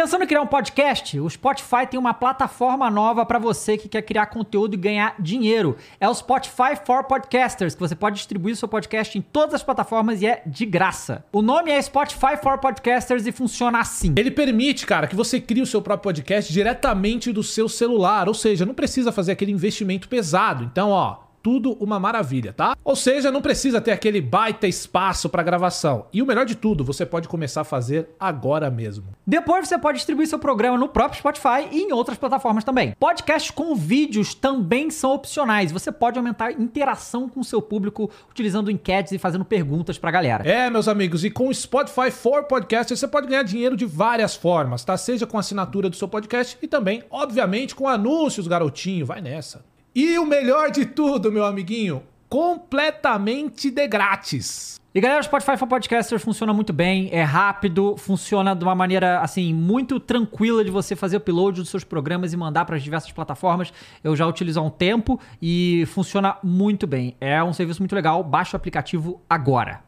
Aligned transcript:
Pensando 0.00 0.24
em 0.24 0.26
criar 0.26 0.40
um 0.40 0.46
podcast? 0.46 1.20
O 1.20 1.28
Spotify 1.28 1.86
tem 1.86 2.00
uma 2.00 2.14
plataforma 2.14 2.88
nova 2.88 3.26
para 3.26 3.38
você 3.38 3.76
que 3.76 3.86
quer 3.86 4.00
criar 4.00 4.24
conteúdo 4.28 4.72
e 4.72 4.78
ganhar 4.78 5.14
dinheiro. 5.18 5.76
É 6.00 6.08
o 6.08 6.14
Spotify 6.14 6.74
for 6.86 7.04
Podcasters, 7.04 7.74
que 7.74 7.80
você 7.80 7.94
pode 7.94 8.16
distribuir 8.16 8.56
seu 8.56 8.66
podcast 8.66 9.18
em 9.18 9.20
todas 9.20 9.56
as 9.56 9.62
plataformas 9.62 10.22
e 10.22 10.26
é 10.26 10.42
de 10.46 10.64
graça. 10.64 11.22
O 11.30 11.42
nome 11.42 11.70
é 11.70 11.82
Spotify 11.82 12.38
for 12.42 12.56
Podcasters 12.56 13.26
e 13.26 13.30
funciona 13.30 13.78
assim. 13.78 14.14
Ele 14.16 14.30
permite, 14.30 14.86
cara, 14.86 15.06
que 15.06 15.14
você 15.14 15.38
crie 15.38 15.60
o 15.60 15.66
seu 15.66 15.82
próprio 15.82 16.04
podcast 16.04 16.50
diretamente 16.50 17.30
do 17.30 17.42
seu 17.42 17.68
celular, 17.68 18.26
ou 18.26 18.32
seja, 18.32 18.64
não 18.64 18.72
precisa 18.72 19.12
fazer 19.12 19.32
aquele 19.32 19.52
investimento 19.52 20.08
pesado. 20.08 20.64
Então, 20.64 20.88
ó, 20.88 21.18
tudo 21.42 21.72
uma 21.80 21.98
maravilha, 21.98 22.52
tá? 22.52 22.76
Ou 22.84 22.96
seja, 22.96 23.30
não 23.30 23.42
precisa 23.42 23.80
ter 23.80 23.92
aquele 23.92 24.20
baita 24.20 24.66
espaço 24.66 25.28
para 25.28 25.42
gravação. 25.42 26.06
E 26.12 26.22
o 26.22 26.26
melhor 26.26 26.44
de 26.46 26.54
tudo, 26.54 26.84
você 26.84 27.06
pode 27.06 27.28
começar 27.28 27.62
a 27.62 27.64
fazer 27.64 28.08
agora 28.18 28.70
mesmo. 28.70 29.06
Depois 29.26 29.68
você 29.68 29.78
pode 29.78 29.98
distribuir 29.98 30.28
seu 30.28 30.38
programa 30.38 30.76
no 30.76 30.88
próprio 30.88 31.18
Spotify 31.18 31.68
e 31.70 31.82
em 31.82 31.92
outras 31.92 32.18
plataformas 32.18 32.64
também. 32.64 32.94
Podcasts 32.98 33.50
com 33.50 33.74
vídeos 33.74 34.34
também 34.34 34.90
são 34.90 35.12
opcionais. 35.12 35.72
Você 35.72 35.90
pode 35.90 36.18
aumentar 36.18 36.46
a 36.46 36.52
interação 36.52 37.28
com 37.28 37.40
o 37.40 37.44
seu 37.44 37.62
público 37.62 38.10
utilizando 38.30 38.70
enquetes 38.70 39.12
e 39.12 39.18
fazendo 39.18 39.44
perguntas 39.44 39.98
pra 39.98 40.10
galera. 40.10 40.48
É, 40.48 40.68
meus 40.70 40.88
amigos, 40.88 41.24
e 41.24 41.30
com 41.30 41.48
o 41.48 41.54
Spotify 41.54 42.10
for 42.10 42.44
Podcasters 42.44 43.00
você 43.00 43.08
pode 43.08 43.26
ganhar 43.26 43.42
dinheiro 43.42 43.76
de 43.76 43.84
várias 43.86 44.34
formas, 44.34 44.84
tá? 44.84 44.96
Seja 44.96 45.26
com 45.26 45.36
a 45.36 45.40
assinatura 45.40 45.88
do 45.88 45.96
seu 45.96 46.08
podcast 46.08 46.58
e 46.60 46.68
também, 46.68 47.02
obviamente, 47.10 47.74
com 47.74 47.88
anúncios, 47.88 48.46
garotinho. 48.46 49.06
Vai 49.06 49.20
nessa. 49.20 49.64
E 49.94 50.16
o 50.18 50.24
melhor 50.24 50.70
de 50.70 50.86
tudo, 50.86 51.32
meu 51.32 51.44
amiguinho, 51.44 52.02
completamente 52.28 53.72
de 53.72 53.88
grátis. 53.88 54.80
E 54.94 55.00
galera, 55.00 55.20
o 55.20 55.24
Spotify 55.24 55.56
for 55.56 55.66
Podcasters 55.66 56.22
funciona 56.22 56.52
muito 56.52 56.72
bem, 56.72 57.08
é 57.12 57.22
rápido, 57.22 57.96
funciona 57.96 58.54
de 58.54 58.64
uma 58.64 58.74
maneira 58.74 59.20
assim 59.20 59.52
muito 59.52 59.98
tranquila 59.98 60.64
de 60.64 60.70
você 60.70 60.94
fazer 60.94 61.16
upload 61.16 61.60
dos 61.60 61.70
seus 61.70 61.82
programas 61.82 62.32
e 62.32 62.36
mandar 62.36 62.64
para 62.64 62.76
as 62.76 62.82
diversas 62.82 63.10
plataformas. 63.10 63.72
Eu 64.02 64.14
já 64.14 64.26
utilizo 64.26 64.60
há 64.60 64.62
um 64.62 64.70
tempo 64.70 65.18
e 65.42 65.84
funciona 65.86 66.36
muito 66.42 66.86
bem. 66.86 67.16
É 67.20 67.42
um 67.42 67.52
serviço 67.52 67.80
muito 67.80 67.94
legal. 67.94 68.22
Baixe 68.22 68.54
o 68.54 68.56
aplicativo 68.56 69.20
agora. 69.28 69.82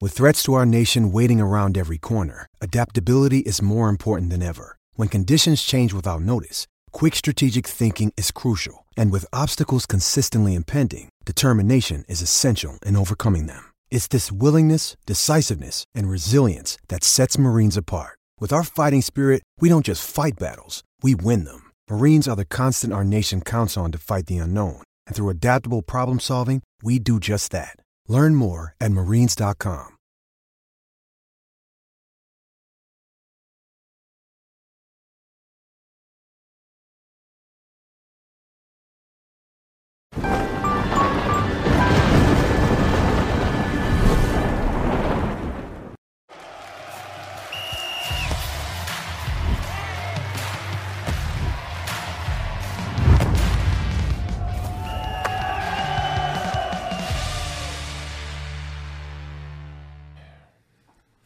With 0.00 0.14
threats 0.14 0.42
to 0.44 0.52
our 0.52 0.66
nation 0.66 1.10
waiting 1.12 1.40
around 1.40 1.78
every 1.78 1.98
corner, 1.98 2.46
adaptability 2.60 3.42
is 3.46 3.60
more 3.60 3.88
important 3.88 4.30
than 4.30 4.42
ever. 4.42 4.76
When 4.96 5.08
conditions 5.08 5.60
change 5.60 5.94
without 5.94 6.22
notice, 6.22 6.66
quick 6.92 7.14
strategic 7.16 7.66
thinking 7.66 8.12
is 8.16 8.32
crucial. 8.32 8.86
And 8.96 9.12
with 9.12 9.32
obstacles 9.32 9.86
consistently 9.86 10.54
impending, 10.54 11.08
determination 11.24 12.04
is 12.08 12.22
essential 12.22 12.78
in 12.84 12.96
overcoming 12.96 13.46
them. 13.46 13.62
It's 13.90 14.08
this 14.08 14.32
willingness, 14.32 14.96
decisiveness, 15.06 15.84
and 15.94 16.08
resilience 16.08 16.76
that 16.88 17.04
sets 17.04 17.38
Marines 17.38 17.76
apart. 17.76 18.18
With 18.40 18.52
our 18.52 18.64
fighting 18.64 19.02
spirit, 19.02 19.42
we 19.60 19.68
don't 19.68 19.86
just 19.86 20.08
fight 20.08 20.34
battles, 20.36 20.82
we 21.00 21.14
win 21.14 21.44
them. 21.44 21.70
Marines 21.88 22.26
are 22.26 22.36
the 22.36 22.44
constant 22.44 22.92
our 22.92 23.04
nation 23.04 23.40
counts 23.40 23.76
on 23.76 23.92
to 23.92 23.98
fight 23.98 24.26
the 24.26 24.38
unknown. 24.38 24.82
And 25.06 25.14
through 25.14 25.28
adaptable 25.28 25.82
problem 25.82 26.18
solving, 26.18 26.62
we 26.82 26.98
do 26.98 27.20
just 27.20 27.52
that. 27.52 27.76
Learn 28.08 28.34
more 28.34 28.74
at 28.80 28.90
marines.com. 28.90 29.96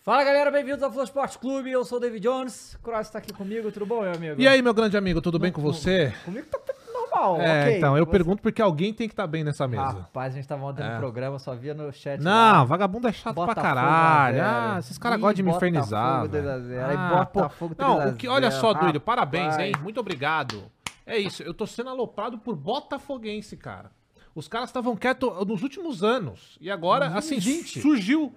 Fala 0.06 0.22
galera, 0.22 0.52
bem-vindos 0.52 0.84
ao 0.84 0.92
Flow 0.92 1.02
Esporte 1.02 1.36
Clube. 1.36 1.68
Eu 1.68 1.84
sou 1.84 1.98
o 1.98 2.00
David 2.00 2.22
Jones. 2.22 2.78
Cross 2.80 3.10
tá 3.10 3.18
aqui 3.18 3.32
comigo, 3.32 3.72
tudo 3.72 3.84
bom, 3.84 4.02
meu 4.02 4.12
amigo? 4.12 4.40
E 4.40 4.46
aí, 4.46 4.62
meu 4.62 4.72
grande 4.72 4.96
amigo, 4.96 5.20
tudo 5.20 5.36
bem 5.36 5.50
com 5.50 5.60
você? 5.60 6.14
Comigo 6.24 6.46
tá 6.46 6.60
tudo 6.60 6.92
normal, 6.92 7.40
É, 7.40 7.62
ok. 7.64 7.76
então, 7.78 7.98
eu 7.98 8.04
Você- 8.04 8.12
pergunto 8.12 8.40
porque 8.40 8.62
alguém 8.62 8.94
tem 8.94 9.08
que 9.08 9.14
estar 9.14 9.26
bem 9.26 9.42
nessa 9.42 9.66
mesa. 9.66 9.82
Rapaz, 9.82 10.32
a 10.32 10.36
gente 10.36 10.46
tava 10.46 10.64
ontem 10.64 10.84
É. 10.84 10.92
no 10.92 10.98
programa, 11.00 11.40
só 11.40 11.56
via 11.56 11.74
no 11.74 11.92
chat. 11.92 12.20
Não, 12.22 12.30
lá. 12.30 12.62
vagabundo 12.64 13.08
é 13.08 13.12
chato 13.12 13.34
pra 13.34 13.52
caralho. 13.52 13.88
1 13.88 13.90
a 13.90 14.32
0. 14.32 14.46
Ah, 14.46 14.78
esses 14.78 14.96
caras 14.96 15.18
gostam 15.18 15.34
de 15.34 15.42
me 15.42 15.50
infernizar. 15.50 16.28
2 16.28 16.46
a 16.46 16.52
velho. 16.56 16.68
0. 16.68 16.86
Aí 16.86 16.96
Ah, 16.96 17.26
pô. 17.26 17.40
Botafogo 17.40 17.74
3 17.74 17.90
Não, 17.90 18.08
o 18.10 18.14
que, 18.14 18.28
olha 18.28 18.48
0. 18.50 18.60
só, 18.60 18.72
Duílio, 18.74 19.00
parabéns, 19.00 19.58
hein? 19.58 19.72
Muito 19.82 19.98
obrigado. 19.98 20.70
É 21.04 21.18
isso, 21.18 21.42
eu 21.42 21.52
tô 21.52 21.66
sendo 21.66 21.90
aloprado 21.90 22.38
por 22.38 22.54
botafoguense, 22.54 23.56
cara. 23.56 23.90
Os 24.36 24.46
caras 24.46 24.68
estavam 24.68 24.94
quietos 24.94 25.28
nos 25.48 25.64
últimos 25.64 26.04
anos. 26.04 26.56
E 26.60 26.70
agora, 26.70 27.06
assim, 27.08 27.40
gente. 27.40 27.80
surgiu. 27.80 28.32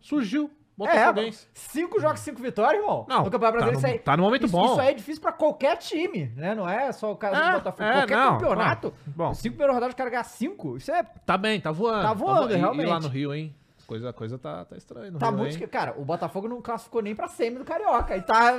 Surgiu. 0.00 0.50
É, 0.86 1.06
Botafoguense. 1.06 1.46
cinco 1.54 2.00
jogos, 2.00 2.20
cinco 2.20 2.40
vitórias, 2.42 2.80
irmão. 2.82 3.06
Não, 3.08 3.24
no 3.24 3.30
Campeonato 3.30 3.58
tá 3.58 3.64
Brasileiro, 3.64 3.72
no- 3.72 3.78
isso 3.78 3.86
aí, 3.86 3.98
tá 3.98 4.16
no 4.16 4.22
momento 4.22 4.44
isso, 4.46 4.52
bom. 4.56 4.64
Isso 4.72 4.80
aí 4.80 4.88
é 4.88 4.94
difícil 4.94 5.20
pra 5.22 5.32
qualquer 5.32 5.76
time, 5.76 6.32
né? 6.36 6.54
Não 6.54 6.68
é 6.68 6.90
só 6.92 7.10
o 7.12 7.16
caso 7.16 7.36
É, 7.40 7.46
do 7.46 7.52
Botafogo. 7.58 7.82
é, 7.88 7.92
qualquer 7.92 8.16
não, 8.16 8.32
campeonato. 8.38 8.94
bom. 9.06 9.34
Cinco 9.34 9.50
primeiras 9.56 9.74
rodadas, 9.74 9.94
o 9.94 9.96
cara 9.96 10.10
ganhar 10.10 10.24
cinco. 10.24 10.76
Isso 10.76 10.90
é. 10.92 11.02
Tá 11.24 11.36
bem, 11.38 11.60
tá 11.60 11.70
voando. 11.72 12.02
Tá 12.02 12.12
voando, 12.14 12.52
E- 12.52 12.56
E, 12.56 12.58
realmente. 12.58 12.86
lá 12.88 13.00
no 13.00 13.08
Rio, 13.08 13.34
hein? 13.34 13.54
Coisa, 13.86 14.12
coisa 14.12 14.38
tá, 14.38 14.64
tá 14.66 14.76
estranha 14.76 15.10
Tá 15.18 15.30
Rio, 15.30 15.38
muito. 15.38 15.58
que- 15.58 15.66
Cara, 15.66 15.94
o 15.98 16.04
Botafogo 16.04 16.46
não 16.46 16.62
classificou 16.62 17.02
nem 17.02 17.12
pra 17.12 17.26
semi 17.26 17.58
do 17.58 17.64
Carioca. 17.64 18.16
E 18.16 18.22
tá. 18.22 18.52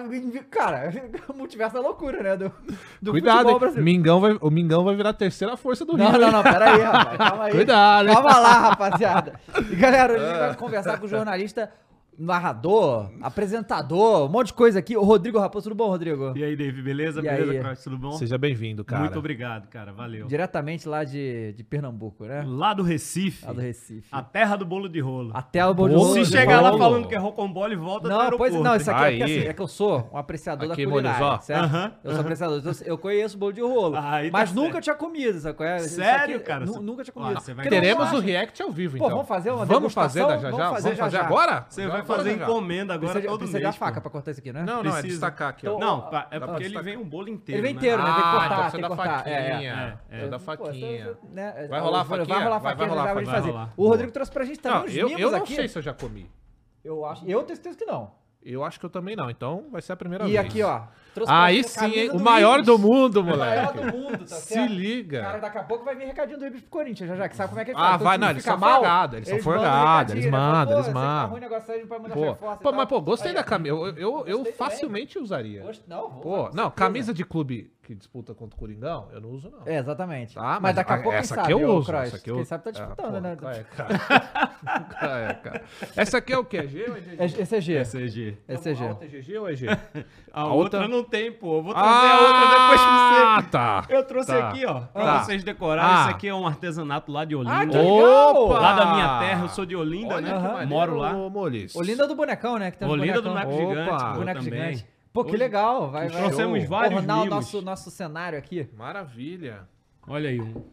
Cara, 0.50 0.92
o 1.30 1.34
multiverso 1.38 1.74
da 1.76 1.80
loucura, 1.80 2.22
né? 2.22 2.36
Do, 2.36 2.52
do 3.02 3.12
Cuidado. 3.12 3.48
Mingão 3.82 4.20
vai, 4.20 4.38
o 4.42 4.50
Mingão 4.52 4.84
vai 4.84 4.94
virar 4.94 5.12
a 5.12 5.14
terceira 5.14 5.56
força 5.56 5.86
do 5.86 5.96
Não, 5.96 6.10
Rio. 6.12 6.20
não, 6.20 6.28
hein? 6.28 6.34
não, 6.34 6.44
pera 6.44 6.74
aí, 6.74 6.82
rapaz. 6.82 7.18
Calma 7.18 7.44
aí. 7.46 7.52
Cuidado? 7.56 8.08
Calma 8.08 8.38
lá, 8.40 8.54
rapaziada. 8.60 9.40
E 9.72 9.76
galera, 9.78 10.12
hoje 10.14 10.22
a 10.22 10.28
gente 10.28 10.36
É. 10.44 10.48
vai 10.48 10.56
conversar 10.58 11.00
com 11.00 11.06
o 11.06 11.10
jornalista, 11.10 11.72
narrador, 12.18 13.10
apresentador, 13.22 14.26
um 14.26 14.30
monte 14.30 14.48
de 14.48 14.54
coisa 14.54 14.80
aqui. 14.80 14.96
O 14.96 15.04
Rodrigo 15.04 15.40
Raposo, 15.40 15.70
tudo 15.70 15.76
bom, 15.76 15.88
Rodrigo? 15.90 16.34
E 16.36 16.44
aí, 16.44 16.56
Dave, 16.56 16.82
beleza? 16.82 17.20
E 17.20 17.24
beleza, 17.24 17.52
aí? 17.52 17.60
Cross, 17.60 17.84
tudo 17.84 17.98
bom? 17.98 18.12
Seja 18.14 18.38
bem-vindo, 18.38 18.84
cara. 18.86 19.02
Muito 19.02 19.18
obrigado, 19.20 19.68
cara, 19.68 19.92
valeu. 19.92 20.28
Diretamente 20.28 20.88
lá 20.88 21.04
de, 21.04 21.54
de 21.54 21.64
Pernambuco, 21.64 22.26
né? 22.26 22.44
Lá 22.46 22.74
do 22.74 22.84
Recife, 22.84 23.46
Lá 23.46 23.54
do 23.54 23.62
Recife. 23.62 24.08
a 24.12 24.22
terra 24.22 24.56
do 24.56 24.66
bolo 24.66 24.88
de 24.88 25.00
rolo. 25.00 25.32
Até 25.34 25.66
o 25.66 25.74
bom 25.74 25.88
de 25.88 25.96
Bolo 25.96 26.08
rolo, 26.10 26.26
Se 26.26 26.32
de 26.32 26.38
chegar 26.38 26.62
lá 26.62 26.78
falando 26.78 27.08
que 27.08 27.16
é 27.16 27.18
rocambole, 27.18 27.76
volta 27.76 28.04
do 28.08 28.10
Não, 28.10 28.20
aeroporto. 28.22 28.54
pois 28.54 28.64
não, 28.64 28.76
isso 28.76 28.92
aqui 28.92 29.04
é, 29.04 29.10
porque, 29.10 29.24
assim, 29.24 29.48
é 29.50 29.54
que 29.54 29.62
eu 29.62 29.68
sou 29.68 30.10
um 30.14 30.18
apreciador 30.18 30.72
Aqui, 30.72 30.86
da 30.86 30.92
culinária, 30.92 31.26
ó. 31.26 31.40
certo? 31.40 31.64
Aham, 31.64 31.92
eu 32.04 32.12
sou 32.12 32.22
apreciador, 32.22 32.58
então 32.60 32.72
eu 32.86 32.98
conheço 32.98 33.38
bolo 33.38 33.54
de 33.54 33.62
rolo, 33.62 33.96
Aí 33.98 34.30
tá 34.30 34.38
mas 34.38 34.54
nunca 34.54 34.74
certo. 34.74 34.84
tinha 34.84 34.96
comido, 34.96 35.40
sabe? 35.40 35.64
É, 35.64 35.78
isso 35.78 35.96
Sério, 35.96 36.36
aqui, 36.38 36.46
cara? 36.46 36.66
Nunca 36.66 37.04
tinha 37.04 37.14
comido. 37.14 37.40
vai 37.42 37.56
não 37.56 37.64
Teremos 37.64 38.12
o 38.12 38.20
react 38.20 38.62
ao 38.62 38.72
vivo, 38.72 38.98
Pô, 38.98 39.06
então. 39.06 39.18
vamos 39.18 39.28
fazer 39.28 39.52
uma 39.52 39.66
Vamos 39.66 39.94
fazer 39.94 40.20
já 40.22 40.38
já? 40.38 40.50
Vamos 40.50 40.68
fazer 40.70 40.82
Vamos 40.84 40.98
já 40.98 41.04
fazer 41.04 41.18
já. 41.18 41.26
agora? 41.26 41.66
Você 41.70 41.88
Já 41.88 42.01
vai 42.04 42.18
fazer 42.18 42.32
encomenda 42.42 42.94
agora 42.94 43.12
Precisa, 43.14 43.22
de- 43.22 43.28
todo 43.28 43.38
precisa 43.40 43.60
mês. 43.60 43.70
a 43.70 43.74
faca 43.74 43.96
pô. 43.96 44.02
pra 44.02 44.12
cortar 44.12 44.32
isso 44.32 44.40
aqui, 44.40 44.52
né? 44.54 44.62
Não, 44.64 44.76
não, 44.76 44.80
é 44.80 44.94
Precisa. 45.02 45.08
destacar 45.08 45.50
aqui, 45.50 45.68
ó. 45.68 45.76
Então, 45.78 45.80
Não, 45.80 46.08
é 46.32 46.40
dá 46.40 46.48
porque 46.48 46.64
ele 46.64 46.82
vem 46.82 46.98
um 46.98 47.04
bolo 47.04 47.30
inteiro, 47.30 47.60
Ele 47.60 47.68
vem 47.68 47.74
né? 47.74 47.80
inteiro, 47.80 48.02
né? 48.04 48.06
Tem 48.06 48.16
que 48.16 48.22
Ah, 48.22 48.32
cortar, 48.32 48.46
então 48.46 48.58
tem 48.58 48.70
você 48.72 48.76
que 48.78 48.82
dá 48.82 48.88
cortar. 48.90 49.18
faquinha. 49.18 49.36
É, 49.36 49.64
é. 50.16 50.20
é. 50.22 50.26
É 50.26 50.28
da 50.28 50.40
Pô, 50.40 50.46
faquinha. 50.46 51.06
você- 51.06 51.18
né, 51.32 51.68
Vai 51.70 51.80
rolar 51.80 52.00
a 52.00 52.04
vai 52.04 52.20
faquinha? 52.20 52.40
rolar 52.44 52.56
a 52.56 52.60
Vai- 52.60 52.72
faquinha, 52.72 52.88
vai 52.88 52.90
rolar 52.98 53.02
a 53.02 53.14
vai 53.14 53.14
faquinha. 53.26 53.36
fazer. 53.36 53.52
Vai 53.52 53.62
rolar. 53.62 53.74
O 53.78 53.88
Rodrigo 53.88 54.12
trouxe 54.12 54.32
pra 54.32 54.44
gente 54.46 54.60
também 54.60 54.86
os 54.86 54.96
eu, 54.96 55.08
mimos 55.08 55.22
eu 55.22 55.32
não 55.32 55.38
aqui. 55.40 55.56
sei 55.56 55.68
se 55.68 55.78
eu 55.78 55.82
já 55.82 55.94
comi. 55.94 56.30
Eu 56.84 57.06
acho, 57.06 57.26
eu 57.26 57.44
tenho 57.44 57.56
certeza 57.56 57.78
que 57.78 57.86
não. 57.86 58.12
Eu 58.44 58.64
acho 58.64 58.80
que 58.80 58.86
eu 58.86 58.90
também 58.90 59.16
não, 59.16 59.30
então 59.30 59.66
vai 59.72 59.84
ser 59.84 59.94
a 59.94 59.96
primeira 59.96 60.24
E 60.26 60.32
vez. 60.32 60.40
aqui, 60.40 60.64
ó. 60.64 60.82
Trouxe 61.14 61.32
Aí 61.34 61.64
sim? 61.64 62.10
O 62.10 62.20
maior 62.20 62.56
Ibis. 62.60 62.66
do 62.66 62.78
mundo, 62.80 63.18
O 63.22 63.24
maior 63.24 63.74
moleque. 63.74 63.92
do 63.92 63.98
mundo, 63.98 64.18
tá 64.20 64.36
Se 64.36 64.54
certo? 64.54 64.72
liga. 64.74 65.22
Cara, 65.22 65.40
daqui 65.40 65.58
a 65.58 65.64
pouco 65.64 65.84
vai 65.86 65.96
vir 65.96 66.06
recadinho 66.08 66.40
do 66.40 66.46
Ibis 66.46 66.62
pro 66.62 66.70
Corinthians, 66.70 67.10
já 67.10 67.16
já, 67.16 67.30
que 67.30 67.36
sabe 67.36 67.50
como 67.50 67.62
é 67.62 67.66
que 67.66 67.72
ele 67.72 67.78
Ah, 67.78 67.82
faz. 67.82 67.92
Quando 67.98 68.04
vai, 68.04 68.18
não, 68.18 68.30
eles 68.30 68.44
são 68.44 68.60
forgados, 68.60 69.16
eles 69.18 69.30
são 69.30 69.40
forgados, 69.40 70.14
eles 70.14 70.26
mandam, 70.32 70.74
eles 70.76 70.88
tá 70.88 70.94
mandam. 70.94 71.42
Pô, 72.14 72.36
pô, 72.36 72.56
tal. 72.56 72.74
mas 72.74 72.86
pô, 72.88 73.02
gostei 73.02 73.34
da 73.34 73.44
camisa. 73.44 73.76
Eu, 73.98 74.26
facilmente 74.58 75.18
usaria. 75.20 75.64
Não, 75.88 76.10
vou 76.10 76.22
Pô, 76.22 76.50
não, 76.54 76.70
camisa 76.72 77.14
de 77.14 77.24
clube 77.26 77.72
que 77.84 77.96
disputa 77.96 78.34
contra 78.36 78.56
o 78.56 78.60
Coringão, 78.60 79.08
eu 79.12 79.20
não 79.20 79.30
uso, 79.32 79.50
não. 79.50 79.60
É, 79.66 79.78
exatamente. 79.80 80.36
Tá, 80.36 80.42
mas, 80.42 80.62
mas 80.62 80.76
daqui 80.76 80.92
a 80.92 80.96
a- 80.96 80.98
pouco, 81.00 81.10
quem 81.12 81.18
essa 81.20 81.36
sabe, 81.36 81.42
aqui 81.42 81.52
eu 81.64 81.68
ô, 81.70 81.78
uso, 81.80 81.92
essa 81.96 82.16
aqui 82.16 82.30
eu- 82.30 82.36
Quem 82.36 82.46
sabe 82.46 82.64
tá 82.64 82.70
Ah, 82.70 82.74
disputando, 82.74 83.14
pô, 83.14 83.20
né? 83.20 83.38
É, 83.58 83.64
cara. 83.64 84.52
É, 85.02 85.34
cara. 85.34 85.62
Essa 85.96 86.18
aqui 86.20 86.32
é 86.34 86.38
o 86.38 86.46
quê? 86.46 86.58
É 86.58 86.68
G 86.68 86.86
ou 86.90 86.96
é 86.96 87.00
GG? 87.00 87.16
É- 87.18 87.26
Esse 87.42 87.56
é 87.56 87.62
G. 87.62 87.74
Esse 87.74 87.98
é 88.70 88.72
A 88.72 88.76
G. 88.76 88.84
outra 88.88 89.06
é 89.06 89.10
GG 89.10 89.38
ou 89.40 89.50
é 89.50 89.56
G? 89.56 89.68
A, 90.32 90.42
A 90.42 90.46
outra... 90.54 90.80
outra- 90.82 90.88
não 90.88 91.04
tem, 91.04 91.32
pô. 91.32 91.58
Eu 91.58 91.64
vou 91.64 91.74
trazer 91.74 91.90
a 92.08 92.20
outra 92.22 92.40
depois 92.40 92.82
pra 92.82 92.90
Ah, 92.92 93.42
você. 93.42 93.48
tá. 93.50 93.86
Eu 93.90 94.06
trouxe 94.06 94.28
Tá. 94.32 94.50
aqui, 94.50 94.66
ó, 94.66 94.82
pra 94.82 95.04
Tá. 95.04 95.24
vocês 95.24 95.44
decorarem. 95.44 95.92
Ah. 95.96 96.02
Isso 96.02 96.10
aqui 96.12 96.28
é 96.28 96.34
um 96.36 96.46
artesanato 96.48 97.12
lá 97.12 97.26
de 97.26 97.36
Olinda. 97.36 97.58
Ah, 97.58 97.66
que 97.66 97.76
legal! 97.78 98.36
Opa! 98.46 98.60
Lá 98.60 98.74
da 98.76 98.86
minha 98.94 99.20
terra, 99.20 99.42
eu 99.46 99.50
sou 99.50 99.66
de 99.66 99.76
Olinda, 99.76 100.16
Olha 100.16 100.40
né? 100.40 100.66
Moro 100.68 100.96
lá. 100.98 101.14
Olinda 101.76 102.08
do 102.08 102.16
bonecão, 102.16 102.58
né? 102.60 102.70
Que 102.72 102.78
tem 102.78 102.88
uns 102.88 102.92
Olinda 102.92 103.22
do 103.22 103.30
bonecão- 103.30 103.52
boneco 103.52 103.70
gigante. 103.74 104.18
Boneco 104.18 104.42
gigante. 104.42 104.86
Pô, 105.14 105.24
que 105.24 105.32
Hoje 105.32 105.40
legal. 105.40 105.92
Vai, 105.92 106.08
vai. 106.08 106.18
Trouxemos 106.22 106.64
vários 106.68 107.00
Ornar 107.02 107.18
o 107.18 107.20
mimos. 107.26 107.36
nosso, 107.36 107.62
nosso 107.62 107.92
cenário 107.92 108.38
aqui. 108.40 108.70
Maravilha. 108.78 109.68
Olha 110.08 110.30
aí, 110.30 110.40
um- 110.40 110.64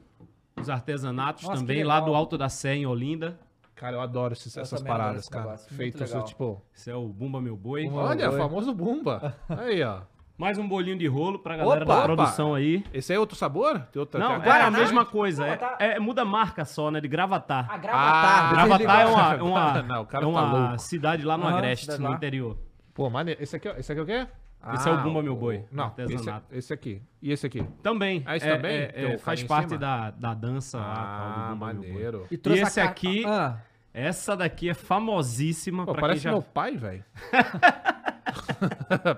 os 0.61 0.71
artesanatos 0.71 1.45
Nossa, 1.45 1.57
também 1.61 1.83
lá 1.85 2.01
do 2.01 2.15
Alto 2.15 2.39
da 2.39 2.49
Sé, 2.49 2.75
em 2.77 2.87
Olinda. 2.87 3.39
Cara, 3.75 3.97
eu 3.97 4.01
adoro 4.01 4.33
esses- 4.33 4.55
Eu 4.57 4.63
essas 4.63 4.83
paradas, 4.83 5.23
esse 5.23 5.31
cara. 5.31 5.45
negócio, 5.45 5.67
muito 5.69 5.77
Feito 5.77 6.01
legal. 6.05 6.25
tipo. 6.25 6.63
Esse 6.75 6.91
é 6.91 6.95
o 6.97 7.07
Bumba 7.09 7.41
Meu 7.41 7.57
Boi. 7.57 7.85
Bumba- 7.89 8.03
Olha, 8.03 8.29
Boi. 8.29 8.39
famoso 8.39 8.75
Bumba. 8.75 9.37
Aí, 9.49 9.83
ó. 9.83 10.01
Mais 10.37 10.57
um 10.57 10.69
bolinho 10.69 10.97
de 10.97 11.07
rolo 11.09 11.41
pra 11.41 11.57
galera 11.57 11.85
Opa! 11.85 11.97
da 11.97 12.03
produção 12.05 12.55
aí. 12.55 12.85
Esse 12.95 13.13
aí 13.13 13.17
é 13.17 13.19
outro 13.19 13.35
sabor? 13.37 13.81
Tem 13.91 13.99
outra, 13.99 14.21
Não, 14.21 14.41
tem 14.41 14.53
é 14.53 14.63
a 14.63 14.71
mesma 14.71 15.05
coisa. 15.05 15.45
é- 15.45 15.57
Gravatar. 15.57 15.77
É, 15.83 15.99
muda 15.99 16.23
a 16.23 16.25
marca 16.25 16.65
só, 16.65 16.93
né? 16.93 17.01
De 17.01 17.09
Gravatar. 17.09 17.69
A 17.69 17.75
Ah, 17.75 17.77
Gravatar. 17.77 18.51
Gravatar 18.53 19.01
é 19.01 19.07
uma, 19.07 19.35
é 19.35 19.43
uma, 19.43 19.83
Não, 19.83 20.03
o 20.03 20.07
cara 20.07 20.25
é 20.25 20.27
tá 20.27 20.29
uma 20.29 20.53
louco. 20.69 20.79
cidade 20.79 21.25
lá 21.25 21.37
no 21.37 21.45
Agreste, 21.49 21.91
no 21.99 22.09
lá. 22.11 22.15
interior. 22.15 22.57
Pô, 22.99 23.09
maneiro. 23.09 23.41
Esse 23.41 23.55
aqui, 23.55 23.69
é- 23.69 23.79
esse 23.79 23.93
aqui 23.93 24.01
é 24.01 24.03
o 24.03 24.07
quê? 24.07 24.27
Esse 24.75 24.89
é 24.89 24.93
o 24.93 25.01
Bumba 25.01 25.23
Meu 25.23 25.37
Boi, 25.37 25.65
Não, 25.71 25.87
esse, 25.87 26.03
artesanato. 26.03 26.47
esse 26.51 26.73
aqui. 26.73 27.01
E 27.23 27.31
esse 27.31 27.47
aqui? 27.47 27.65
Também. 27.81 28.25
Ah, 28.27 28.37
esse 28.37 28.45
é, 28.49 28.57
também? 28.57 28.73
é- 28.77 28.93
é, 29.13 29.15
o 29.15 29.19
faz 29.21 29.41
parte 29.45 29.79
da, 29.79 30.11
da 30.11 30.35
dança 30.35 30.79
lá, 30.79 30.95
tal, 30.95 31.29
do 31.33 31.41
Ah, 31.41 31.49
Bumba 31.51 31.67
Meu 31.75 31.83
Boi. 31.83 31.91
maneiro. 31.93 32.27
E, 32.29 32.35
E 32.45 32.53
esse 32.59 32.81
aqui- 32.81 33.25
Ah, 33.25 33.59
Essa 33.95 34.37
daqui 34.37 34.69
é 34.69 34.75
famosíssima 34.75 35.85
Pô, 35.87 35.93
pra 35.93 36.01
parece 36.03 36.23
quem 36.23 36.25
já... 36.25 36.33
meu 36.33 36.43
pai, 36.43 36.77
velho. 36.77 37.05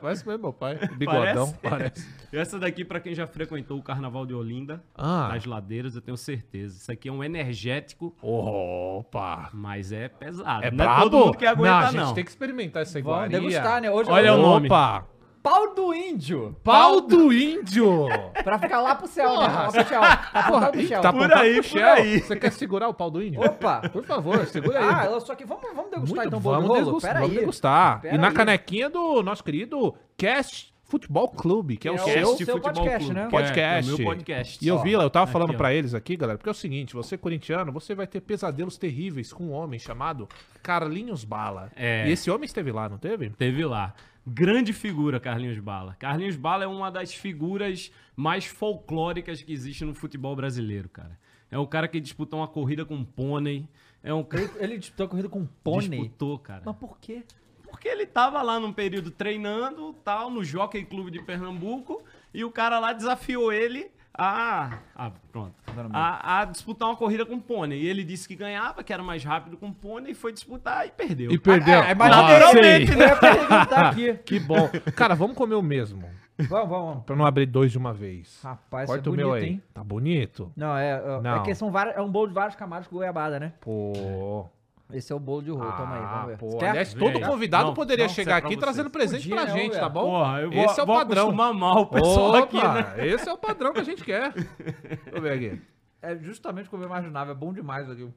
parece 0.01 0.27
mesmo 0.27 0.43
meu 0.43 0.53
pai. 0.53 0.79
Bigodão, 0.97 1.53
parece. 1.62 2.07
Essa 2.33 2.59
daqui 2.59 2.85
pra 2.85 3.01
quem 3.01 3.15
já 3.15 3.27
frequentou 3.27 3.79
o 3.79 3.83
Carnaval 3.83 4.25
de 4.27 4.35
Olinda, 4.35 4.83
Ah. 4.95 5.29
das 5.33 5.45
ladeiras, 5.45 5.95
eu 5.95 6.01
tenho 6.03 6.17
certeza. 6.17 6.77
Isso 6.79 6.93
aqui 6.93 7.09
é 7.09 7.12
um 7.12 7.23
energético, 7.25 8.15
Opa! 8.23 9.51
mas 9.53 9.93
é 9.93 10.09
pesado. 10.09 10.65
É 10.65 10.71
não 10.71 10.77
brabo? 10.79 11.01
é 11.01 11.03
todo 11.11 11.25
mundo 11.27 11.37
que 11.39 11.45
não, 11.45 11.53
aguenta, 11.53 11.75
a 11.89 11.93
não. 11.93 12.07
gente 12.07 12.15
tem 12.15 12.25
que 12.25 12.31
experimentar 12.31 12.83
essa 12.83 13.01
vamos 13.01 13.07
iguaria. 13.29 13.39
degustar, 13.41 13.81
né? 13.83 13.91
Hoje 13.91 14.11
Olha 14.11 14.35
o 14.35 14.39
nome. 14.41 14.67
Opa! 14.67 15.07
Pau 15.43 15.75
do 15.75 15.95
índio. 15.95 16.55
Pau 16.63 17.01
do 17.01 17.33
índio! 17.33 18.09
Pra 18.45 18.59
ficar 18.59 18.81
lá 18.83 18.95
pro 18.95 19.07
céu, 19.07 19.31
né? 19.31 19.37
Porra. 19.47 19.53
Lá 19.63 19.71
pro 19.73 19.85
céu. 19.89 20.01
Tá 20.01 20.43
Porra, 20.49 20.71
pro 20.71 20.81
ih, 20.81 20.87
céu. 20.89 21.01
tá 21.01 21.13
Por 21.13 21.33
aí, 21.33 21.63
por 21.63 21.83
aí. 21.83 22.21
Você 22.21 22.37
quer 22.37 22.53
segurar 22.53 22.89
o 22.89 22.95
pau 22.95 23.11
do 23.11 23.23
índio? 23.23 23.41
Opa! 23.41 23.89
Por 23.89 24.05
favor, 24.05 24.45
segura 24.47 24.79
aí. 24.79 24.87
Ah, 25.17 25.21
só 25.21 25.35
que 25.35 25.45
vamos, 25.47 25.65
vamos 25.75 25.91
degustar 25.91 26.17
Muito, 26.17 26.29
então 26.29 26.41
bolo 26.41 26.57
vamos, 26.57 26.69
rolo? 26.69 26.85
degustar, 26.85 27.11
Pera 27.11 27.21
vamos 27.21 27.35
aí. 27.35 27.41
degustar. 27.41 28.01
Pera 28.03 28.15
e 28.15 28.19
na 28.19 28.29
aí. 28.29 28.35
canequinha 28.35 28.91
do 28.91 29.23
nosso 29.23 29.43
querido 29.43 29.95
Cast 30.17 30.71
Futebol 30.85 31.29
Clube, 31.29 31.77
que 31.77 31.87
é 31.89 31.93
o 31.93 31.97
É 31.97 32.01
o 32.25 32.37
seu 32.37 32.47
seu 32.47 32.61
podcast, 32.61 33.13
né? 33.13 33.21
que 33.21 33.27
é- 33.37 33.39
podcast. 33.41 33.91
É, 33.91 33.95
o 33.95 33.97
meu 33.97 34.07
podcast. 34.07 34.65
E 34.65 34.69
eu 34.69 34.79
vi 34.83 34.97
lá, 34.97 35.05
eu 35.05 35.11
tava 35.11 35.25
aqui, 35.25 35.33
falando 35.33 35.55
ó. 35.55 35.57
pra 35.57 35.73
eles 35.73 35.95
aqui, 35.95 36.17
galera, 36.17 36.37
porque 36.37 36.49
é 36.49 36.53
o 36.53 36.55
seguinte, 36.55 36.95
você 36.95 37.17
corintiano, 37.17 37.71
você 37.73 37.95
vai 37.95 38.07
ter 38.07 38.21
pesadelos 38.21 38.77
terríveis 38.77 39.33
com 39.33 39.45
um 39.45 39.53
homem 39.53 39.79
chamado 39.79 40.29
Carlinhos 40.63 41.25
Bala. 41.25 41.71
É. 41.77 42.09
E 42.09 42.13
esse 42.13 42.31
homem 42.31 42.45
esteve 42.45 42.73
lá, 42.73 42.89
não 42.89 42.99
teve? 42.99 43.31
Teve 43.31 43.65
lá. 43.65 43.95
Grande 44.32 44.73
figura, 44.73 45.19
Carlinhos 45.19 45.59
Bala. 45.59 45.97
Carlinhos 45.99 46.37
Bala 46.37 46.62
é 46.62 46.67
uma 46.67 46.88
das 46.88 47.12
figuras 47.12 47.91
mais 48.15 48.47
folclóricas 48.47 49.43
que 49.43 49.53
existe 49.53 49.85
no 49.85 49.93
futebol 49.93 50.37
brasileiro, 50.37 50.88
cara. 50.88 51.19
É 51.50 51.59
um 51.59 51.67
cara 51.67 51.88
que 51.88 51.99
disputou 51.99 52.38
uma 52.38 52.47
corrida 52.47 52.85
com 52.85 52.94
um 52.94 53.05
pônei. 53.05 53.69
É 54.05 54.15
um 54.15 54.25
Ele, 54.32 54.50
ele 54.59 54.79
disputou 54.79 55.06
a 55.06 55.09
corrida 55.09 55.29
com 55.29 55.41
um 55.41 55.49
pônei. 55.65 55.99
disputou, 55.99 56.38
cara. 56.38 56.62
Mas 56.65 56.77
por 56.77 56.97
quê? 57.00 57.25
Porque 57.65 57.88
ele 57.88 58.06
tava 58.06 58.41
lá 58.41 58.61
num 58.61 58.73
período 58.73 59.11
treinando, 59.11 59.93
tal, 60.05 60.31
no 60.31 60.44
Jockey 60.44 60.85
Clube 60.85 61.11
de 61.11 61.21
Pernambuco, 61.21 62.00
e 62.33 62.44
o 62.44 62.53
cara 62.53 62.79
lá 62.79 62.93
desafiou 62.93 63.53
ele 63.53 63.91
a, 64.23 64.79
a 64.95 65.11
pronto, 65.33 65.55
a, 65.93 66.41
a 66.41 66.45
disputar 66.45 66.89
uma 66.89 66.97
corrida 66.97 67.25
com 67.25 67.39
pônei. 67.41 67.81
E 67.81 67.87
ele 67.87 68.05
disse 68.05 68.29
que 68.29 68.37
ganhava, 68.37 68.85
que 68.85 68.93
era 68.93 69.03
mais 69.03 69.25
rápido 69.25 69.57
com 69.57 69.73
pônei, 69.73 70.13
e 70.13 70.15
foi 70.15 70.33
disputar 70.33 70.87
e 70.87 70.91
perdeu. 70.91 71.31
E 71.31 71.39
perdeu. 71.39 71.83
É, 71.83 71.93
imaginei. 71.93 72.23
Naturalmente, 72.29 72.93
Eu 72.93 72.99
ia 72.99 73.17
perguntar 73.17 73.87
aqui. 73.89 74.15
Que 74.25 74.39
bom. 74.39 74.69
Cara, 74.95 75.15
vamos 75.15 75.37
comer 75.37 75.55
o 75.55 75.63
mesmo. 75.63 76.05
Vamos, 76.49 76.69
vamos. 76.69 77.05
Pra 77.05 77.15
não 77.17 77.27
abrir 77.27 77.47
dois 77.47 77.71
de 77.71 77.79
uma 77.79 77.93
vez. 77.93 78.41
Rapaz, 78.43 78.89
Corta 78.89 79.09
é 79.09 79.13
o 79.13 79.15
meu 79.15 79.29
bonito, 79.29 79.45
aí. 79.45 79.51
hein? 79.51 79.63
Tá 79.75 79.85
bonito? 79.85 80.53
Não, 80.57 80.77
é, 80.77 80.91
é, 80.93 81.21
Não. 81.21 81.37
é 81.37 81.43
que 81.43 81.55
são 81.55 81.71
várias, 81.71 81.97
é 81.97 82.01
um 82.01 82.11
bolo 82.11 82.29
de 82.29 82.35
várias 82.35 82.57
camadas 82.57 82.87
com 82.87 82.97
goiabada, 82.97 83.39
né? 83.39 83.53
Pô. 83.61 84.49
Esse 84.93 85.13
é 85.13 85.17
o 85.17 85.21
bolo 85.21 85.43
de 85.43 85.51
rolo, 85.51 85.73
toma 85.73 85.95
aí, 85.97 86.03
Ah, 86.03 86.13
vamos 86.13 86.27
ver. 86.29 86.39
pô. 86.39 86.59
Quer? 86.59 86.69
Aliás, 86.71 86.95
todo 86.95 87.21
convidado 87.21 87.67
Não, 87.69 87.75
poderia 87.75 88.07
não, 88.07 88.13
chegar 88.13 88.35
é 88.35 88.39
aqui 88.39 88.57
trazendo 88.57 88.91
presente 88.91 89.23
Podia, 89.29 89.37
pra 89.37 89.45
não, 89.47 89.57
gente, 89.59 89.69
velho. 89.71 89.81
tá 89.81 89.89
bom? 89.89 90.01
Porra, 90.03 90.41
eu 90.41 90.51
vou, 90.51 90.65
esse 90.65 90.81
é 90.81 90.83
o 90.83 90.87
vou 90.87 90.97
padrão. 90.97 91.33
mal 91.33 91.83
o 91.83 91.87
pessoal 91.87 92.29
Opa, 92.31 92.39
aqui, 92.41 92.57
né? 92.57 93.07
Esse 93.09 93.29
é 93.29 93.33
o 93.33 93.39
padrão 93.39 93.73
que 93.73 93.81
a 93.81 93.85
gente 93.85 94.05
quer. 94.05 94.33
Deixa 94.33 95.01
eu 95.13 95.21
ver 95.23 95.33
aqui. 95.33 95.63
É 96.03 96.17
justamente 96.17 96.69
como 96.71 96.83
eu 96.83 96.87
imaginava, 96.89 97.33
é 97.33 97.35
bom 97.35 97.53
demais 97.53 97.91
aqui. 97.91 98.09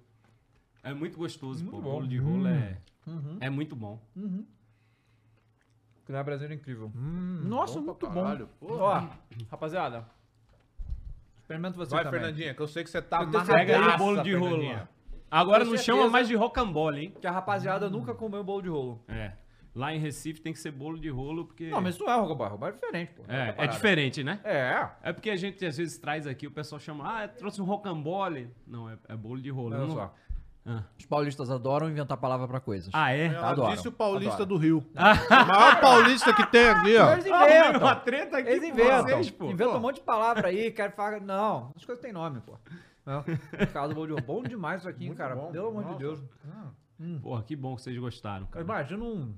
É 0.84 0.94
muito 0.94 1.18
gostoso, 1.18 1.64
pô. 1.66 1.72
bom. 1.78 1.82
Bolo 1.82 2.08
de 2.08 2.18
rolo 2.18 2.48
é, 2.48 2.78
Uhum. 3.06 3.38
é 3.42 3.50
muito 3.50 3.76
bom. 3.76 4.00
Criar 6.06 6.24
Brasil 6.24 6.50
é 6.50 6.54
incrível. 6.54 6.92
Hum, 6.96 7.42
Nossa, 7.46 7.80
bom 7.80 7.86
muito 7.86 7.98
pra 8.00 8.10
bom. 8.10 8.24
caralho, 8.24 8.50
pô. 8.60 8.76
Ó, 8.78 9.04
rapaziada. 9.50 10.06
Experimenta 11.40 11.78
você 11.78 11.92
Vai, 11.92 12.04
também. 12.04 12.20
Fernandinha, 12.20 12.54
que 12.54 12.62
eu 12.62 12.68
sei 12.68 12.84
que 12.84 12.90
você 12.90 13.02
tá 13.02 13.26
tenho 13.26 13.46
Pega 13.46 13.78
aí 13.78 13.96
o 13.96 13.98
bolo 13.98 14.22
de 14.24 14.34
rolo. 14.36 14.64
Agora 15.34 15.60
Com 15.66 15.72
não 15.72 15.78
certeza. 15.78 15.98
chama 15.98 16.10
mais 16.10 16.28
de 16.28 16.36
rocambole, 16.36 17.02
hein? 17.06 17.14
Que 17.20 17.26
a 17.28 17.32
rapaziada 17.32 17.90
nunca 17.90 18.14
comeu 18.14 18.44
bolo 18.44 18.62
de 18.62 18.70
rolo. 18.70 19.04
É. 19.08 19.32
Lá 19.76 19.92
em 19.92 19.98
Recife 19.98 20.40
tem 20.40 20.54
que 20.54 20.60
ser 20.60 20.70
bolo 20.72 21.00
de 21.00 21.10
rolo, 21.10 21.46
porque... 21.46 21.70
Não, 21.72 21.82
mas 21.82 21.96
isso 21.96 22.04
não 22.04 22.12
é 22.14 22.16
rocambole. 22.16 22.52
Rocambole 22.52 22.72
é 22.74 22.76
diferente, 22.76 23.12
pô. 23.14 23.24
É, 23.28 23.50
é 23.50 23.52
parada. 23.54 23.74
diferente, 23.74 24.24
né? 24.24 24.40
É. 24.44 24.88
É 25.02 25.12
porque 25.12 25.32
a 25.32 25.36
gente 25.36 25.66
às 25.66 25.76
vezes 25.78 25.98
traz 25.98 26.28
aqui, 26.28 26.46
o 26.46 26.52
pessoal 26.52 26.80
chama, 26.80 27.24
ah, 27.24 27.28
trouxe 27.28 27.60
um 27.60 27.66
rocambole. 27.66 28.52
Não, 28.68 28.88
é, 28.90 28.98
é 29.10 29.16
bolo 29.16 29.42
de 29.42 29.50
rolo. 29.50 29.74
Olha 29.76 29.86
Não- 29.88 29.90
só. 29.96 30.14
Ah. 30.66 30.84
Os 30.98 31.06
paulistas 31.06 31.50
adoram 31.52 31.90
inventar 31.90 32.16
palavra 32.18 32.48
pra 32.48 32.60
coisas. 32.60 32.90
Ah, 32.94 33.12
é? 33.12 33.26
Ela 33.26 33.50
Adoram, 33.50 33.74
disse 33.74 33.88
o 33.88 33.92
paulista 33.92 34.44
adoram. 34.44 34.48
do 34.50 34.58
Rio. 34.58 34.78
o 34.96 35.46
maior 35.46 35.82
paulista 35.82 36.34
que 36.34 36.46
tem 36.48 36.70
aqui, 36.70 36.96
ó. 36.96 37.12
Eles 37.14 37.26
Ah, 37.30 37.46
inventam. 37.46 37.82
uma 37.82 37.96
treta 37.98 38.38
aqui 38.38 38.50
Eles 38.50 38.64
inventam. 38.70 39.04
vocês, 39.04 39.30
pô. 39.32 39.46
Inventam 39.52 39.76
um 39.76 39.82
monte 39.82 39.96
de 39.96 40.04
palavra 40.04 40.48
aí, 40.48 40.72
querem 40.72 40.96
falar. 40.96 41.20
Não, 41.20 41.74
as 41.76 41.84
coisas 41.84 42.02
têm 42.02 42.14
nome, 42.14 42.40
pô. 42.42 42.54
Não. 43.06 43.24
Cara 43.74 43.88
do 43.88 43.96
bolo 43.96 44.08
de 44.08 44.14
rolo. 44.14 44.26
Bom 44.26 44.44
demais 44.44 44.82
isso 44.82 44.90
aqui, 44.90 45.06
hein, 45.06 45.14
cara. 45.14 45.36
bom. 45.36 45.52
Pelo 45.52 45.68
amor 45.70 45.84
de 45.84 45.88
Nossa. 45.90 46.00
Deus. 46.00 46.24
Porra, 47.22 47.44
que 47.44 47.56
bom 47.56 47.76
que 47.76 47.82
vocês 47.82 47.98
gostaram, 47.98 48.46
cara. 48.48 48.64
imagino 48.64 49.06
um. 49.06 49.34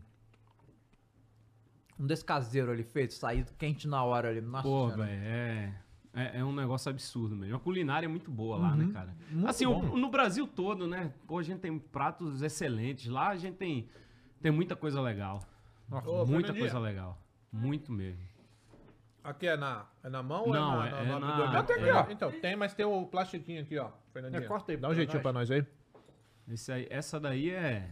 Um 2.00 2.06
desse 2.06 2.26
caseiro 2.26 2.72
ali 2.72 2.84
feito, 2.84 3.14
saído 3.14 3.52
quente 3.58 3.88
na 3.88 4.04
hora 4.04 4.30
ali. 4.30 4.42
Nossa 4.42 4.64
Pô, 4.68 4.90
velho, 4.90 5.10
é, 5.10 5.74
é. 6.14 6.40
é 6.40 6.44
um 6.44 6.54
negócio 6.54 6.90
absurdo 6.92 7.36
mesmo. 7.36 7.56
A 7.56 7.60
culinária 7.60 8.06
é 8.06 8.10
muito 8.10 8.30
boa 8.30 8.58
lá, 8.58 8.76
né, 8.76 8.92
cara? 8.92 9.16
Uhum. 9.32 9.38
Muito 9.38 9.50
assim, 9.50 9.66
bom. 9.66 9.92
o- 9.94 9.98
no 9.98 10.10
Brasil 10.10 10.46
todo, 10.46 10.88
né? 10.88 11.14
Pô, 11.26 11.40
a 11.40 11.44
gente 11.44 11.60
tem 11.60 11.80
pratos 11.80 12.42
excelentes. 12.42 13.08
Lá 13.08 13.30
a 13.30 13.36
gente 13.38 13.56
tem, 13.56 13.88
tem 14.42 14.52
muita 14.52 14.76
coisa 14.76 15.00
legal. 15.02 15.42
Ô, 16.06 16.26
muita 16.26 16.54
coisa 16.54 16.78
legal. 16.80 17.18
Muito 17.52 17.92
mesmo. 17.94 18.22
Aqui 19.26 19.48
é 19.48 19.58
na, 19.58 19.86
é 20.04 20.10
na 20.10 20.22
mão 20.22 20.46
Não, 20.48 20.78
ou 20.78 20.84
é- 20.84 20.88
é 20.88 20.92
na, 20.92 20.98
é 21.00 21.04
no 21.06 21.20
na- 21.20 21.30
abridor? 21.34 21.56
é- 21.56 21.64
Tem 21.64 21.76
aqui, 21.78 21.90
ó. 21.92 22.06
Então, 22.12 22.32
tem, 22.32 22.56
mas 22.56 22.74
tem 22.74 22.86
o 22.86 23.06
plastiquinho 23.08 23.62
aqui, 23.62 23.78
ó. 23.80 23.90
Fernandinha. 24.14 24.42
É, 24.44 24.46
corta 24.48 24.72
aí 24.72 24.78
Dá 24.78 24.88
um 24.88 24.90
pra 24.92 24.96
jeitinho 24.96 25.16
nós. 25.16 25.24
pra 25.24 25.34
nós 25.34 25.52
aí. 25.52 25.66
Esse 26.52 26.72
aí, 26.72 26.88
essa 26.92 27.20
daí 27.20 27.50
é. 27.50 27.88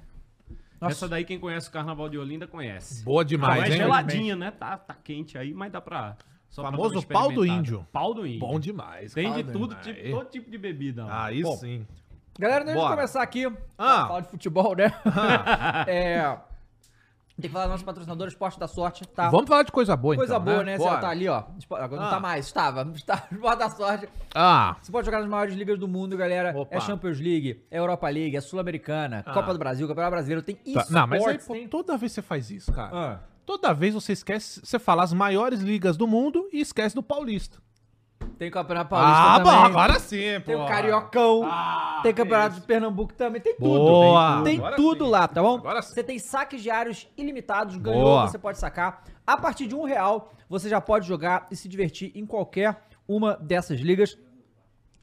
Nossa. 0.79 0.93
Essa 0.93 1.07
daí, 1.07 1.23
quem 1.25 1.39
conhece 1.39 1.69
o 1.69 1.71
Carnaval 1.71 2.07
de 2.09 2.17
Olinda 2.17 2.45
conhece. 2.45 3.03
Boa 3.03 3.23
demais, 3.25 3.63
é 3.63 3.67
hein? 3.67 3.77
geladinha, 3.77 4.35
né? 4.35 4.51
Tá, 4.51 4.77
tá 4.77 4.93
quente 4.93 5.37
aí, 5.37 5.53
mas 5.53 5.71
dá 5.71 5.81
pra. 5.81 6.15
Só 6.49 6.61
Famoso 6.61 7.01
pau 7.07 7.31
do 7.31 7.43
índio. 7.43 7.87
Pau 7.91 8.13
do 8.13 8.27
índio. 8.27 8.39
Bom 8.41 8.59
demais. 8.59 9.11
Tem 9.13 9.33
de 9.33 9.43
tudo, 9.45 9.75
Aí. 9.75 9.81
tipo, 9.93 10.11
todo 10.11 10.29
tipo 10.29 10.51
de 10.51 10.57
bebida. 10.59 11.03
lá. 11.05 11.25
Aí 11.25 11.41
Bom. 11.41 11.55
sim. 11.57 11.87
Galera, 12.37 12.61
antes 12.61 12.73
de 12.75 12.79
Bora. 12.79 12.95
começar 12.95 13.23
aqui, 13.23 13.45
Ah. 13.77 14.07
falar 14.07 14.19
de 14.21 14.27
futebol, 14.29 14.75
né? 14.75 14.85
é. 15.87 16.37
Tem 17.41 17.49
que 17.49 17.53
falar 17.53 17.65
dos 17.65 17.71
nossos 17.71 17.85
patrocinadores, 17.85 18.33
Esporte 18.33 18.59
da 18.59 18.67
Sorte, 18.67 19.07
tá? 19.07 19.27
Vamos 19.29 19.47
falar 19.47 19.63
de 19.63 19.71
coisa 19.71 19.95
boa, 19.97 20.15
Coisa 20.15 20.35
então, 20.35 20.45
boa, 20.45 20.63
né? 20.63 20.77
Você 20.77 20.83
Bora. 20.83 21.01
tá 21.01 21.09
ali, 21.09 21.27
ó. 21.27 21.43
Agora 21.71 22.01
não 22.01 22.07
Ah. 22.07 22.11
tá 22.11 22.19
mais, 22.19 22.45
estava. 22.45 22.83
Está 22.95 23.27
Esporte 23.31 23.57
da 23.59 23.69
Sorte. 23.71 24.09
Ah, 24.35 24.75
Você 24.81 24.91
pode 24.91 25.05
jogar 25.05 25.19
nas 25.19 25.27
maiores 25.27 25.55
ligas 25.55 25.79
do 25.79 25.87
mundo, 25.87 26.15
galera. 26.15 26.55
Opa. 26.55 26.75
É 26.75 26.79
Champions 26.79 27.19
League, 27.19 27.65
é 27.71 27.79
Europa 27.79 28.07
League, 28.07 28.37
é 28.37 28.41
Sul-Americana, 28.41 29.23
Ah. 29.25 29.33
Copa 29.33 29.51
do 29.51 29.57
Brasil, 29.57 29.87
Campeonato 29.87 30.11
Brasileiro, 30.11 30.43
tem 30.43 30.55
tá. 30.55 30.61
esportes. 30.65 30.91
Não, 30.91 31.07
mas 31.07 31.25
aí, 31.25 31.39
pô, 31.39 31.53
tem... 31.53 31.67
toda 31.67 31.97
vez 31.97 32.11
você 32.11 32.21
faz 32.21 32.51
isso, 32.51 32.71
cara. 32.71 32.91
Ah. 32.93 33.19
Toda 33.45 33.73
vez 33.73 33.93
você 33.95 34.13
esquece, 34.13 34.61
você 34.63 34.77
fala 34.77 35.03
as 35.03 35.11
maiores 35.11 35.59
ligas 35.59 35.97
do 35.97 36.07
mundo 36.07 36.47
e 36.53 36.61
esquece 36.61 36.93
do 36.95 37.01
Paulista. 37.03 37.57
Tem 38.37 38.51
Campeonato 38.51 38.89
Paulista 38.89 39.17
ah, 39.17 39.39
também. 39.39 39.53
bom, 39.53 39.59
agora 39.59 39.99
sim, 39.99 40.39
pô. 40.39 40.45
Tem 40.45 40.55
o 40.55 40.65
Cariocão. 40.65 41.41
Ah, 41.45 41.99
tem 42.03 42.13
Campeonato 42.13 42.55
de 42.55 42.61
Pernambuco 42.61 43.13
também. 43.13 43.41
Tem 43.41 43.55
tudo. 43.55 43.69
Boa. 43.69 44.35
Tem, 44.35 44.43
tem 44.43 44.57
Agora 44.57 44.75
tudo 44.75 45.05
sim. 45.05 45.11
lá, 45.11 45.27
tá 45.27 45.41
bom? 45.41 45.55
Agora 45.55 45.81
sim. 45.81 45.93
Você 45.93 46.03
tem 46.03 46.19
saques 46.19 46.61
diários 46.61 47.07
ilimitados. 47.17 47.77
Ganhou, 47.77 48.03
Boa. 48.03 48.27
você 48.27 48.37
pode 48.37 48.59
sacar. 48.59 49.03
A 49.25 49.37
partir 49.37 49.67
de 49.67 49.75
um 49.75 49.83
real, 49.83 50.33
você 50.49 50.67
já 50.67 50.81
pode 50.81 51.07
jogar 51.07 51.47
e 51.49 51.55
se 51.55 51.67
divertir 51.67 52.11
em 52.15 52.25
qualquer 52.25 52.83
uma 53.07 53.35
dessas 53.37 53.79
ligas. 53.79 54.17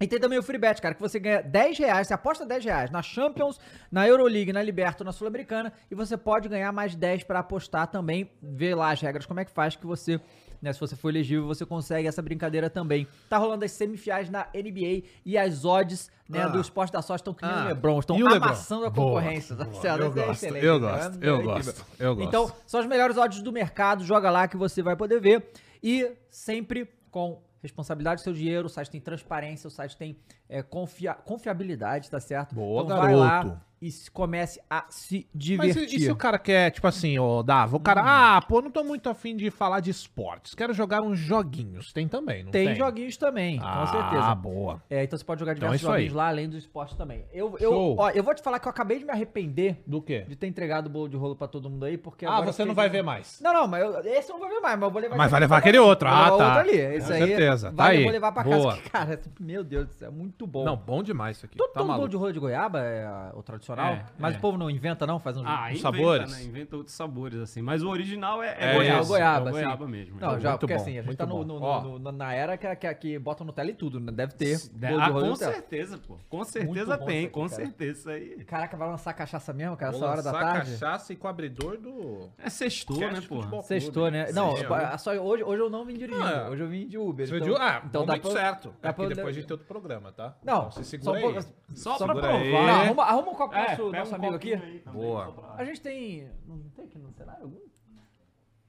E 0.03 0.07
tem 0.07 0.19
também 0.19 0.39
o 0.39 0.43
Free 0.43 0.57
Bet, 0.57 0.81
cara, 0.81 0.95
que 0.95 1.01
você 1.01 1.19
ganha 1.19 1.43
10 1.43 1.79
reais, 1.79 2.07
você 2.07 2.15
aposta 2.15 2.47
10 2.47 2.65
reais 2.65 2.91
na 2.91 3.03
Champions, 3.03 3.61
na 3.93 4.09
Euroleague, 4.09 4.51
na 4.51 4.63
Liberta, 4.63 5.05
na 5.05 5.13
Sul-Americana, 5.13 5.71
e 5.91 5.95
você 5.95 6.17
pode 6.17 6.49
ganhar 6.49 6.73
mais 6.73 6.95
10 6.95 7.25
pra 7.25 7.41
apostar 7.41 7.87
também. 7.87 8.31
Vê 8.43 8.75
lá 8.75 8.93
as 8.93 9.01
regras, 9.03 9.27
como 9.27 9.41
é 9.41 9.45
que 9.45 9.51
faz 9.51 9.77
que 9.77 9.85
você, 9.87 10.19
né, 10.63 10.73
se 10.73 10.81
você 10.81 10.97
for 10.97 11.11
elegível, 11.11 11.47
você 11.47 11.67
consegue 11.67 12.09
essa 12.09 12.23
brincadeira 12.23 12.71
também. 12.71 13.07
Tá 13.29 13.37
rolando 13.37 13.63
as 13.63 13.73
semifinais 13.73 14.31
na 14.31 14.47
NBA 14.55 15.03
e 15.23 15.37
as 15.37 15.67
odds, 15.67 16.11
né, 16.27 16.45
Ah. 16.45 16.49
do 16.49 16.63
esporte 16.63 16.91
da 16.95 17.03
sorte 17.03 17.21
estão 17.21 17.35
que 17.35 17.45
nem 17.45 17.55
Ah. 17.55 17.65
o 17.65 17.69
LeBron, 17.69 17.99
estão 18.01 18.17
E 18.19 18.23
o 18.23 18.27
LeBron? 18.27 18.47
amassando 18.47 18.87
a 18.87 18.91
Boa, 18.91 19.21
concorrência. 19.21 19.55
boa. 19.55 19.69
Marcelo, 19.69 20.03
Eu 20.03 20.07
é 20.07 20.15
gosto, 20.15 20.31
excelente, 20.31 20.65
eu 20.65 20.81
né? 20.81 20.89
gosto, 20.89 21.23
É 21.23 21.29
eu 21.29 21.43
gosto, 21.43 21.87
eu 21.99 22.15
gosto. 22.17 22.27
Então, 22.29 22.53
são 22.67 22.81
as 22.81 22.87
melhores 22.87 23.19
odds 23.19 23.43
do 23.43 23.53
mercado, 23.53 24.03
joga 24.03 24.31
lá 24.31 24.49
que 24.49 24.57
você 24.57 24.81
vai 24.83 24.97
poder 24.97 25.21
ver. 25.21 25.51
E 25.83 26.11
sempre 26.31 26.89
com 27.11 27.43
responsabilidade 27.63 28.21
do 28.21 28.25
seu 28.25 28.33
dinheiro, 28.33 28.67
o 28.67 28.71
site 28.71 28.91
tem 28.91 29.01
transparência, 29.01 29.69
o 29.69 29.71
site 29.71 29.97
tem 29.97 30.17
é, 30.51 30.63
confia- 30.63 31.15
confiabilidade, 31.15 32.11
tá 32.11 32.21
certo? 32.21 32.55
Boa, 32.55 32.83
então 32.83 32.97
vai 32.99 33.15
lá 33.15 33.29
garoto. 33.45 33.61
e 33.81 33.89
comece 34.13 34.61
a 34.69 34.85
se 34.91 35.27
Mas 35.33 35.41
divertir. 35.43 35.83
e, 35.95 35.97
e 35.97 36.01
se 36.01 36.11
o 36.11 36.17
cara 36.17 36.39
quer, 36.39 36.71
tipo 36.71 36.87
assim, 36.87 37.19
ó, 37.19 37.43
Dava, 37.43 37.77
o 37.77 37.81
cara, 37.81 38.03
ah, 38.05 38.43
pô, 38.43 38.61
não 38.61 38.71
tô 38.71 38.85
muito 38.85 39.09
afim 39.09 39.35
de 39.35 39.51
falar 39.51 39.81
de 39.81 39.91
esportes, 39.91 40.55
quero 40.55 40.75
jogar 40.75 41.01
uns 41.01 41.19
joguinhos. 41.19 41.91
Tem 41.93 42.07
também, 42.07 42.45
não 42.45 42.51
tem? 42.51 42.67
Tem 42.67 42.75
joguinhos 42.75 43.17
também, 43.17 43.59
ah, 43.63 43.81
com 43.81 43.87
certeza. 43.87 44.35
boa. 44.35 44.83
É, 44.91 45.03
então 45.05 45.19
você 45.19 45.25
pode 45.25 45.41
jogar 45.41 45.53
Então 45.53 45.69
é 45.69 45.77
diversos 45.77 45.83
isso 45.83 45.91
aí. 45.93 45.97
joguinhos 46.03 46.15
lá, 46.15 46.29
além 46.29 46.49
dos 46.49 46.59
esportes 46.59 46.95
também. 46.95 47.25
Eu, 47.33 47.57
eu, 47.59 47.71
Show. 47.73 47.97
ó, 47.99 48.11
eu 48.11 48.23
vou 48.23 48.35
te 48.35 48.43
falar 48.43 48.59
que 48.59 48.69
eu 48.69 48.71
acabei 48.71 48.99
de 48.99 49.05
me 49.07 49.13
arrepender 49.13 49.83
Do 49.87 50.03
quê? 50.03 50.27
de 50.29 50.37
ter 50.37 50.47
entregado 50.47 50.87
o 50.89 50.91
bolo 50.91 51.09
de 51.09 51.17
rolo 51.17 51.35
pra 51.35 51.49
todo 51.49 51.71
mundo 51.71 51.85
aí, 51.87 51.97
porque 51.97 52.27
Ah, 52.27 52.43
você 52.43 52.65
não 52.67 52.75
vai 52.75 52.91
ver 52.91 53.03
mais. 53.03 53.41
Não, 53.41 53.55
não, 53.55 53.67
mas 53.67 53.83
eu- 53.83 54.01
esse 54.13 54.31
eu 54.31 54.35
não 54.35 54.41
vou 54.41 54.49
ver 54.49 54.61
mais, 54.61 54.79
mas 54.79 54.87
eu 54.89 54.91
vou 54.93 55.01
levar 55.01 55.17
Mas 55.17 55.31
vai 55.31 55.41
levar 55.41 55.57
aquele 55.57 55.79
casa. 55.79 55.89
outro. 55.89 56.09
Ah, 56.09 56.27
tá. 56.27 56.33
outro 56.33 56.47
ali. 56.59 56.77
Esse 56.77 57.07
Com 57.07 57.13
aí, 57.15 57.27
certeza. 57.27 57.69
Tá 57.71 57.77
Vai, 57.85 57.91
aí. 57.93 57.97
eu 57.99 58.03
vou 58.03 58.13
levar 58.13 58.33
pra 58.33 58.45
casa. 58.45 58.57
Boa. 58.57 58.75
porque, 58.75 58.91
Cara, 58.91 59.21
meu 59.41 59.65
Deus 59.65 59.87
do 59.87 59.93
céu, 59.95 60.09
é 60.09 60.11
muito 60.41 60.47
bom. 60.47 60.65
Não, 60.65 60.77
bom 60.77 61.03
demais 61.03 61.37
isso 61.37 61.47
aqui. 61.47 61.57
Todo, 61.57 61.73
tá 61.73 61.81
todo 61.81 61.93
bolo 61.93 62.09
de 62.09 62.17
rolo 62.17 62.33
de 62.33 62.39
goiaba 62.39 62.81
é 62.81 63.31
o 63.35 63.43
tradicional, 63.43 63.93
É, 63.95 64.05
mas 64.19 64.35
é. 64.35 64.39
o 64.39 64.41
povo 64.41 64.57
não 64.59 64.71
inventa 64.71 65.07
não, 65.07 65.19
faz 65.19 65.37
uns... 65.37 65.45
Ah, 65.47 65.71
inventa, 65.71 65.81
sabores. 65.83 66.33
Né? 66.33 66.45
Inventa 66.45 66.77
outros 66.77 66.95
sabores, 66.97 67.39
assim. 67.41 67.63
Mas 67.63 67.83
o 67.83 67.89
original 67.89 68.43
é, 68.43 68.57
É, 68.59 68.71
é, 68.71 68.75
goiaba. 68.75 68.99
é 68.99 69.03
o 69.03 69.07
goiaba, 69.07 69.39
é 69.39 69.53
o 69.53 69.57
assim. 69.57 69.65
goiaba 69.65 69.89
mesmo. 69.89 70.21
Não, 70.21 70.35
é. 70.37 70.41
já, 70.41 70.49
muito 70.51 70.61
porque 70.61 70.75
bom, 70.75 70.81
assim, 70.81 70.91
a 70.93 70.95
gente 70.95 71.07
muito 71.07 71.19
tá 71.19 71.27
no, 71.27 71.35
bom. 71.37 71.45
no- 71.45 71.61
Ó. 71.63 71.99
no- 71.99 72.13
na 72.13 72.33
era 72.33 72.57
que, 72.57 72.77
que, 72.77 72.95
que 72.95 73.19
bota 73.19 73.45
Nutella 73.45 73.71
e 73.71 73.75
tudo, 73.75 74.01
né? 74.01 74.13
Deve 74.13 74.33
ter 74.35 74.59
bolo 74.73 74.95
de 74.97 75.01
Ah, 75.01 75.07
rolo 75.07 75.19
e 75.19 75.23
com 75.23 75.29
Nutella. 75.31 75.53
certeza, 75.53 75.99
pô. 75.99 76.17
Com 76.29 76.45
certeza 76.45 76.95
isso 76.95 77.05
tem, 77.05 77.25
aqui, 77.25 77.33
com 77.33 77.49
cara. 77.49 77.63
certeza. 77.63 77.91
Isso 78.01 78.11
aí 78.11 78.45
Caraca, 78.45 78.77
vai 78.77 78.89
lançar 78.89 79.13
cachaça 79.13 79.53
mesmo, 79.53 79.77
cara, 79.77 79.95
essa 79.95 80.05
hora 80.07 80.23
da 80.23 80.33
lançar 80.33 80.45
tarde? 80.53 80.71
cachaça 80.73 81.13
e 81.13 81.17
com 81.17 81.29
abridor 81.29 81.77
do... 81.79 82.29
é 82.39 82.49
sextou, 82.51 82.99
né, 82.99 83.15
Futebol 83.17 83.43
porra? 83.51 83.63
Sextou, 83.63 84.11
né? 84.11 84.31
Não, 84.33 84.55
pa- 84.65 84.97
só 84.99 85.13
hoje, 85.13 85.43
hoje 85.43 85.63
eu 85.63 85.71
não 85.71 85.85
vim 85.85 85.95
dirigindo, 85.95 86.25
Ah, 86.27 86.49
hoje 86.51 86.63
eu 86.63 86.69
vim 86.69 86.87
de 86.87 86.97
Uber. 86.99 87.27
Você 87.27 87.37
então, 87.37 87.47
viu? 87.47 87.57
Ah, 87.57 87.83
então 87.85 88.07
momento 88.07 88.23
pra- 88.23 88.31
certo. 88.33 88.75
dá 88.81 88.89
É 88.89 88.93
porque 88.93 89.15
depois 89.15 89.35
a 89.37 89.39
gente 89.39 89.47
tem 89.47 89.55
outro 89.55 89.67
programa, 89.67 90.13
tá? 90.13 90.30
Não, 90.43 90.69
Então, 90.69 90.71
se 90.71 90.85
só 90.85 90.91
segura 90.91 91.21
um 91.21 91.29
aí. 91.39 91.45
Só 91.75 91.99
Segura 91.99 92.21
pra 92.21 92.37
aí. 92.37 92.51
provar. 92.51 92.67
Não, 92.67 92.81
arruma, 92.81 93.03
arruma 93.05 93.31
um 93.31 93.35
copo 93.35 93.55
É, 93.55 93.71
nosso, 93.71 93.93
nosso 93.93 94.13
um 94.13 94.15
amigo 94.17 94.35
aqui. 94.35 94.55
aí 94.55 94.79
Boa. 94.93 95.25
só 95.27 95.33
pra- 95.33 95.55
A 95.57 95.65
gente 95.65 95.81
tem. 95.81 96.31
Não 96.47 96.59
tem 96.71 96.85
aqui 96.87 96.99
no 96.99 97.13
cenário 97.13 97.43
algum? 97.45 97.61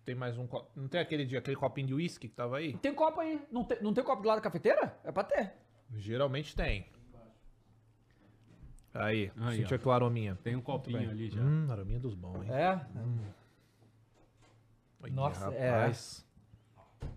Tem 0.06 0.16
mais 0.16 0.38
um 0.38 0.48
copo. 0.48 0.70
Não 0.76 0.88
tem 0.88 1.00
aquele 1.00 1.26
dia, 1.26 1.40
aquele 1.40 1.56
copinho 1.56 1.88
de 1.88 1.94
uísque 1.94 2.28
que 2.28 2.34
tava 2.36 2.58
aí? 2.58 2.76
Tem 2.78 2.94
copo 2.94 3.20
aí. 3.22 3.40
Não 3.52 3.64
tem, 3.64 3.82
não 3.82 3.94
tem 3.94 4.04
copo 4.04 4.22
do 4.22 4.28
lado 4.28 4.38
da 4.38 4.42
cafeteira? 4.44 4.98
É 5.04 5.12
pra 5.12 5.24
ter. 5.24 5.54
Geralmente 5.96 6.56
tem. 6.56 6.88
Aí, 8.94 9.32
Aí, 9.40 9.58
sentiu 9.58 9.78
aqui 9.78 9.88
o 9.88 9.92
arominha. 9.92 10.38
Tem 10.44 10.56
um 10.56 10.62
copinho 10.62 11.10
ali 11.10 11.30
já. 11.30 11.40
Hum, 11.42 11.68
arominha 11.72 12.00
dos 12.00 12.14
bons, 12.14 12.44
hein? 12.44 12.52
É. 12.52 12.82
Oi, 15.04 15.10
Nossa, 15.12 15.46
rapaz. 15.50 16.26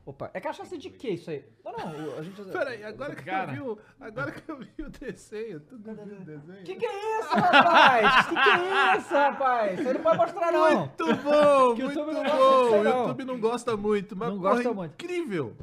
Opa, 0.07 0.31
é 0.35 0.41
cachaça 0.41 0.77
de 0.77 0.91
que 0.91 1.09
isso 1.09 1.31
aí? 1.31 1.45
Não, 1.65 1.73
não, 1.73 2.19
a 2.19 2.23
gente. 2.23 2.43
Peraí, 2.43 2.85
agora 2.85 3.15
que, 3.15 3.23
Cara. 3.25 3.53
eu 3.53 3.55
vi, 3.55 3.61
o- 3.71 3.79
agora 3.99 4.33
que 4.33 4.51
eu 4.51 4.59
vi 4.59 4.71
o 4.83 4.91
desenho, 4.91 5.61
tu 5.61 5.79
não 5.79 5.95
viu 5.95 6.17
o 6.17 6.25
desenho? 6.25 6.63
Que 6.63 6.77
que 6.77 6.85
é 6.87 7.21
isso, 7.21 7.35
rapaz? 7.35 8.27
Que 8.27 8.35
que 8.35 8.49
é 8.51 8.97
isso, 8.99 9.15
rapaz? 9.15 9.87
Aí 9.87 9.95
não 9.95 10.03
pode 10.03 10.19
mostrar, 10.19 10.53
não. 10.53 10.79
Muito 10.79 11.07
bom, 11.23 11.67
muito 11.69 11.81
YouTube 11.83 12.13
não 12.13 12.23
gosta 12.23 12.37
bom. 12.37 12.45
O. 12.71 12.85
YouTube 13.09 13.25
não 13.25 13.41
gosta 13.41 13.77
muito, 13.79 14.17
mas 14.17 14.29
Não 14.29 14.39
gosta 14.39 14.73
muito. 14.75 14.93
incrível. 14.93 15.57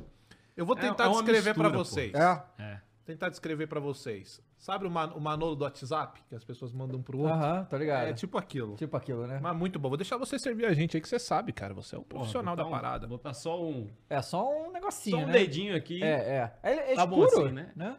Eu 0.58 0.66
vou 0.66 0.76
É- 0.78 0.82
tentar 0.82 1.04
é 1.04 1.08
uma 1.08 1.22
descrever 1.24 1.54
pô. 1.54 1.70
vocês. 1.70 2.14
É. 2.14 2.44
É. 2.60 2.82
Tentar 3.06 3.30
descrever 3.30 3.68
pra 3.68 3.80
vocês. 3.80 4.42
Sabe 4.62 4.86
o, 4.86 4.92
man- 4.92 5.12
o 5.16 5.20
Manolo 5.20 5.56
do 5.56 5.64
WhatsApp, 5.64 6.22
que 6.30 6.36
as 6.36 6.44
pessoas 6.44 6.72
mandam 6.72 7.02
pro 7.02 7.18
outro? 7.18 7.34
Aham, 7.34 7.66
tô 7.66 7.76
ligado. 7.78 8.08
É 8.10 8.14
tipo 8.14 8.38
aquilo. 8.38 8.76
Tipo 8.76 8.96
aquilo, 8.96 9.26
né? 9.26 9.40
Mas 9.42 9.58
muito 9.58 9.80
bom. 9.80 9.90
Vou 9.90 9.98
deixar 9.98 10.18
você 10.18 10.38
servir 10.38 10.66
a 10.68 10.74
gente 10.76 10.96
aí, 10.96 11.02
que 11.02 11.10
você 11.10 11.18
sabe, 11.18 11.52
cara. 11.52 11.74
Você 11.74 11.96
é 11.96 12.00
um 12.00 12.04
profissional 12.04 12.56
da 12.56 12.64
parada. 12.64 13.08
Botar 13.08 13.34
só 13.34 13.60
um, 13.60 13.90
É 14.08 14.22
só 14.22 14.48
um 14.68 14.72
negocinho, 14.72 15.18
só 15.18 15.24
um 15.24 15.26
né? 15.26 15.34
dedinho 15.34 15.76
aqui. 15.76 16.04
É, 16.04 16.08
é. 16.08 16.54
É, 16.62 16.92
é 16.92 16.96
Tá 16.96 17.08
bom 17.08 17.26
escuro, 17.26 17.46
assim, 17.48 17.56
né? 17.76 17.98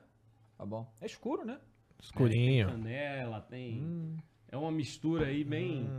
Tá 0.57 0.65
bom. 0.65 0.87
É 1.01 1.07
escuro, 1.07 1.45
né? 1.45 1.59
Escurinho. 2.01 2.69
Canela, 2.69 3.41
tem. 3.41 4.17
É 4.49 4.57
uma 4.57 4.71
mistura 4.71 5.27
aí 5.27 5.43
bem. 5.43 5.91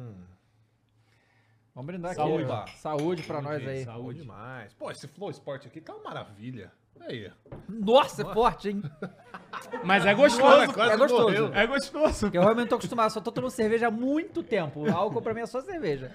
Vamos 1.75 1.87
brindar 1.87 2.15
Saúde. 2.15 2.43
aqui. 2.45 2.51
ó. 2.53 2.67
Saúde 2.77 3.23
pra 3.23 3.41
nós 3.41 3.67
aí. 3.67 3.79
Bom 3.83 3.91
Saúde. 3.91 4.21
demais. 4.21 4.73
Pô, 4.75 4.89
esse 4.89 5.09
Flow 5.09 5.29
Sport 5.31 5.65
aqui 5.65 5.81
tá 5.81 5.93
uma 5.93 6.03
maravilha. 6.05 6.71
Aí. 7.01 7.29
Nossa, 7.67 8.21
é 8.21 8.33
forte, 8.33 8.69
hein? 8.69 8.81
Mas 9.83 10.05
é 10.05 10.13
gostoso. 10.13 10.43
Nossa, 10.47 10.73
quase 10.73 10.91
é 10.93 10.97
gostoso. 10.97 11.23
morreu. 11.23 11.51
É 11.53 11.67
gostoso. 11.67 12.29
Eu 12.33 12.41
realmente 12.41 12.69
tô 12.69 12.75
acostumado, 12.75 13.09
só 13.11 13.19
tô 13.21 13.31
tomando 13.31 13.51
cerveja 13.51 13.87
há 13.87 13.91
muito 13.91 14.41
tempo. 14.43 14.81
O 14.81 14.91
álcool 14.95 15.21
pra 15.21 15.33
mim 15.33 15.41
é 15.41 15.45
só 15.45 15.61
cerveja. 15.61 16.11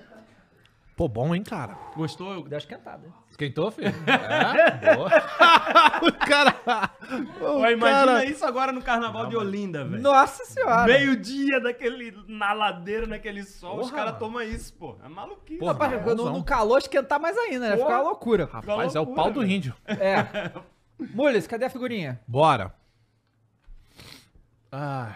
Pô, 0.97 1.07
bom, 1.07 1.33
hein, 1.33 1.45
cara? 1.45 1.76
Gostou? 1.95 2.26
Eu- 2.35 2.43
Deu 2.43 2.50
uma 2.50 2.59
esquentada. 2.59 3.07
hein? 3.07 3.12
Esquentou, 3.31 3.71
filho? 3.71 3.93
É? 4.05 4.97
Boa. 4.97 5.09
o 6.02 6.12
cara... 6.26 6.90
O 7.40 7.61
Ó, 7.61 7.71
imagina 7.71 8.07
cara... 8.14 8.25
isso 8.25 8.45
agora 8.45 8.73
no 8.73 8.83
carnaval 8.83 9.26
de 9.26 9.37
Olinda, 9.37 9.85
velho. 9.85 10.02
Nossa 10.02 10.45
senhora. 10.45 10.87
Meio-dia 10.93 11.61
daquele, 11.61 12.12
na 12.26 12.52
ladeira, 12.52 13.07
naquele 13.07 13.45
sol, 13.45 13.76
os 13.76 13.83
Porra, 13.83 13.93
caras 13.93 14.12
mano. 14.14 14.19
tomam 14.19 14.43
isso, 14.43 14.75
pô. 14.75 14.97
É 15.05 15.09
maluquice. 15.09 15.61
Porra, 15.61 15.73
Rapaz, 15.73 16.17
no, 16.17 16.31
no 16.33 16.43
calor 16.43 16.78
esquentar 16.78 17.21
mais 17.21 17.38
ainda, 17.38 17.71
né? 17.71 17.76
Ficar 17.76 18.00
uma 18.00 18.09
loucura. 18.11 18.49
Rapaz, 18.52 18.97
é 18.97 18.99
o 18.99 19.05
loucura, 19.05 19.23
pau 19.23 19.31
do 19.33 19.40
velho. 19.40 19.52
índio. 19.52 19.75
É. 19.87 20.50
Mules, 21.14 21.47
cadê 21.47 21.67
a 21.67 21.71
figurinha? 21.71 22.21
Bora. 22.26 22.75
Ai. 24.71 25.15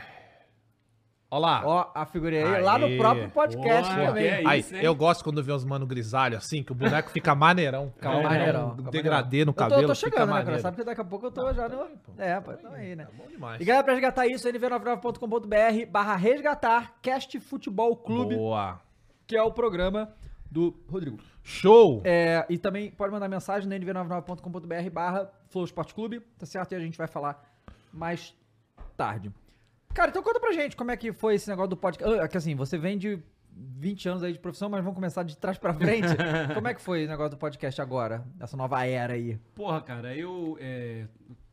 Ó 1.31 1.39
lá. 1.39 1.63
Ó, 1.65 1.91
a 1.95 2.05
figurinha 2.05 2.47
aí, 2.57 2.63
lá 2.63 2.77
no 2.79 2.85
Aê. 2.85 2.99
próprio 2.99 3.31
podcast 3.31 3.95
também. 3.95 4.27
é 4.27 4.47
Aí, 4.47 4.61
isso, 4.61 4.77
hein? 4.77 4.83
eu 4.85 4.95
gosto 4.95 5.25
quando 5.25 5.43
vê 5.43 5.51
os 5.51 5.65
mano 5.65 5.87
grisalho 5.87 6.37
assim, 6.37 6.63
que 6.63 6.73
o 6.73 6.75
boneco 6.75 7.11
fica 7.11 7.35
maneirão. 7.35 7.91
Fica 7.97 8.11
É, 8.11 8.23
maneirão. 8.23 8.77
Um 8.79 8.91
degradê 8.91 9.43
no 9.43 9.55
cabelo. 9.55 9.81
Eu 9.81 9.87
tô, 9.89 9.95
tô 9.95 9.99
fica 9.99 10.11
chegando, 10.11 10.35
né, 10.35 10.45
cara? 10.45 10.59
Sabe 10.59 10.77
que 10.77 10.85
daqui 10.85 11.01
a 11.01 11.05
pouco 11.05 11.25
eu 11.27 11.31
tô 11.31 11.51
já 11.55 11.71
no... 11.71 11.89
É, 12.19 12.39
pô, 12.39 12.53
tamo 12.53 12.75
aí, 12.75 12.95
né? 12.95 13.07
Tá 13.07 13.13
bom 13.17 13.27
demais. 13.29 13.59
E 13.63 13.65
galera, 13.65 13.83
pra 13.83 13.95
resgatar 13.95 14.27
isso, 14.27 14.47
nv99.com.br 14.47 15.91
barra 15.91 16.17
resgatar 16.17 16.97
Cast 17.01 17.41
Futebol 17.41 17.97
Clube, 17.97 18.37
Boa. 18.37 18.79
que 19.27 19.35
é 19.35 19.43
o 19.43 19.51
programa 19.51 20.13
do 20.51 20.77
Rodrigo. 20.87 21.17
Show. 21.43 22.03
É, 22.05 22.45
e 22.51 22.59
também 22.59 22.91
pode 22.91 23.11
mandar 23.11 23.27
mensagem 23.27 23.67
no 23.67 23.75
nv99.com.br 23.75 24.91
barra 24.93 25.33
Flow 25.49 25.65
Esporte 25.65 25.95
Clube, 25.95 26.21
tá 26.39 26.45
certo? 26.45 26.73
E 26.73 26.75
a 26.75 26.79
gente 26.81 26.99
vai 26.99 27.07
falar 27.07 27.43
mais 27.91 28.37
tarde. 28.99 29.33
Cara, 29.95 30.11
então 30.11 30.23
conta 30.23 30.41
pra 30.41 30.53
gente 30.53 30.77
como 30.77 30.91
é 30.91 30.97
que 30.97 31.13
foi 31.13 31.35
esse 31.35 31.49
negócio 31.49 31.71
do 31.71 31.77
podcast. 31.77 32.19
Ah, 32.21 32.27
Que 32.29 32.37
assim, 32.37 32.55
você 32.55 32.79
vem 32.79 32.97
de 32.97 33.23
20 33.55 34.09
anos 34.09 34.23
aí 34.23 34.33
de 34.33 34.39
profissão, 34.39 34.69
mas 34.71 34.81
vamos 34.83 34.95
começar 34.95 35.23
de 35.23 35.37
trás 35.37 35.59
pra 35.59 35.75
frente. 35.75 36.09
como 36.55 36.67
é 36.69 36.75
que 36.75 36.81
foi 36.81 37.05
o 37.05 37.09
negócio 37.09 37.33
do 37.33 37.37
podcast 37.37 37.81
agora? 37.81 38.27
Essa 38.41 38.57
nova 38.57 38.85
era 38.87 39.13
aí. 39.13 39.39
Porra, 39.55 39.83
cara, 39.83 40.17
eu 40.17 40.57
é, 40.61 41.07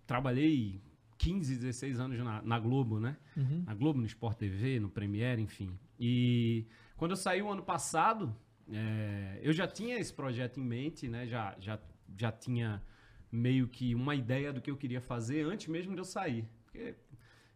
trabalhei 0.07 0.81
15, 1.17 1.55
16 1.57 1.99
anos 1.99 2.17
na, 2.19 2.41
na 2.41 2.59
Globo, 2.59 2.99
né? 2.99 3.17
Na 3.65 3.73
Globo, 3.73 3.99
no 3.99 4.05
Sport 4.05 4.37
TV, 4.37 4.79
no 4.79 4.89
Premiere, 4.89 5.41
enfim. 5.41 5.77
E 5.99 6.65
quando 6.95 7.11
eu 7.11 7.17
saí 7.17 7.41
o 7.41 7.49
ano 7.49 7.61
passado, 7.61 8.33
é, 8.71 9.39
eu 9.41 9.51
já 9.51 9.67
tinha 9.67 9.97
esse 9.99 10.13
projeto 10.13 10.61
em 10.61 10.63
mente, 10.63 11.09
né? 11.09 11.27
Já, 11.27 11.55
já, 11.59 11.77
já 12.17 12.31
tinha 12.31 12.81
meio 13.29 13.67
que 13.67 13.93
uma 13.93 14.15
ideia 14.15 14.53
do 14.53 14.61
que 14.61 14.71
eu 14.71 14.77
queria 14.77 15.01
fazer 15.01 15.45
antes 15.45 15.67
mesmo 15.67 15.93
de 15.93 15.99
eu 15.99 16.05
sair. 16.05 16.47
Porque 16.65 16.95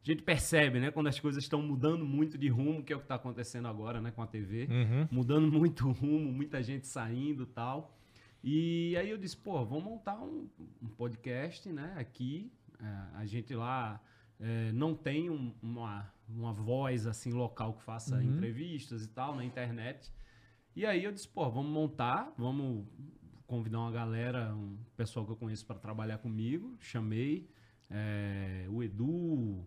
a 0.03 0.05
gente 0.11 0.21
percebe, 0.23 0.79
né? 0.79 0.91
Quando 0.91 1.07
as 1.07 1.19
coisas 1.19 1.43
estão 1.43 1.61
mudando 1.61 2.05
muito 2.05 2.37
de 2.37 2.49
rumo, 2.49 2.83
que 2.83 2.91
é 2.91 2.95
o 2.95 2.99
que 2.99 3.05
está 3.05 3.15
acontecendo 3.15 3.67
agora, 3.67 4.01
né? 4.01 4.11
Com 4.11 4.21
a 4.21 4.27
TV. 4.27 4.67
Mudando 5.11 5.51
muito 5.51 5.87
o 5.87 5.91
rumo, 5.93 6.31
muita 6.31 6.61
gente 6.61 6.87
saindo 6.87 7.43
e 7.43 7.47
tal. 7.47 7.97
E 8.43 8.95
aí 8.97 9.09
eu 9.09 9.17
disse, 9.17 9.37
pô, 9.37 9.63
vamos 9.65 9.85
montar 9.85 10.19
um, 10.21 10.49
um 10.81 10.87
podcast, 10.89 11.71
né? 11.71 11.93
Aqui. 11.97 12.51
É, 12.81 12.85
a 13.17 13.25
gente 13.25 13.55
lá 13.55 14.01
é, 14.39 14.71
não 14.73 14.93
tem 14.93 15.29
um- 15.29 15.53
uma, 15.61 16.11
uma 16.27 16.51
voz, 16.51 17.07
assim, 17.07 17.31
local 17.31 17.73
que 17.75 17.83
faça 17.83 18.17
entrevistas 18.27 19.05
e 19.05 19.07
tal 19.09 19.33
na 19.35 19.45
internet. 19.45 20.11
E 20.75 20.85
aí 20.85 21.03
eu 21.05 21.11
disse, 21.13 21.27
pô, 21.29 21.49
vamos 21.49 21.71
montar, 21.71 22.33
vamos 22.37 22.85
convidar 23.47 23.79
uma 23.79 23.91
galera, 23.91 24.53
um 24.53 24.75
pessoal 24.97 25.25
que 25.25 25.31
eu 25.31 25.35
conheço 25.37 25.65
para 25.65 25.77
trabalhar 25.79 26.17
comigo. 26.17 26.75
Chamei 26.79 27.47
é, 27.89 28.65
o 28.69 28.83
Edu, 28.83 29.65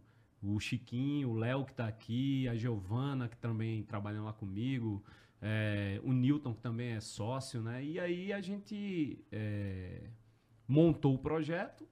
o 0.54 0.60
Chiquinho, 0.60 1.30
o 1.30 1.34
Léo 1.34 1.64
que 1.64 1.74
tá 1.74 1.86
aqui, 1.86 2.46
a 2.48 2.54
Giovana 2.56 3.28
que 3.28 3.36
também 3.36 3.82
trabalha 3.82 4.20
lá 4.22 4.32
comigo, 4.32 5.02
é, 5.42 6.00
o 6.04 6.12
Newton 6.12 6.54
que 6.54 6.60
também 6.60 6.90
é 6.92 7.00
sócio, 7.00 7.62
né? 7.62 7.84
E 7.84 7.98
aí 7.98 8.32
a 8.32 8.40
gente 8.40 9.18
é, 9.32 10.10
montou 10.68 11.14
o 11.14 11.18
projeto, 11.18 11.86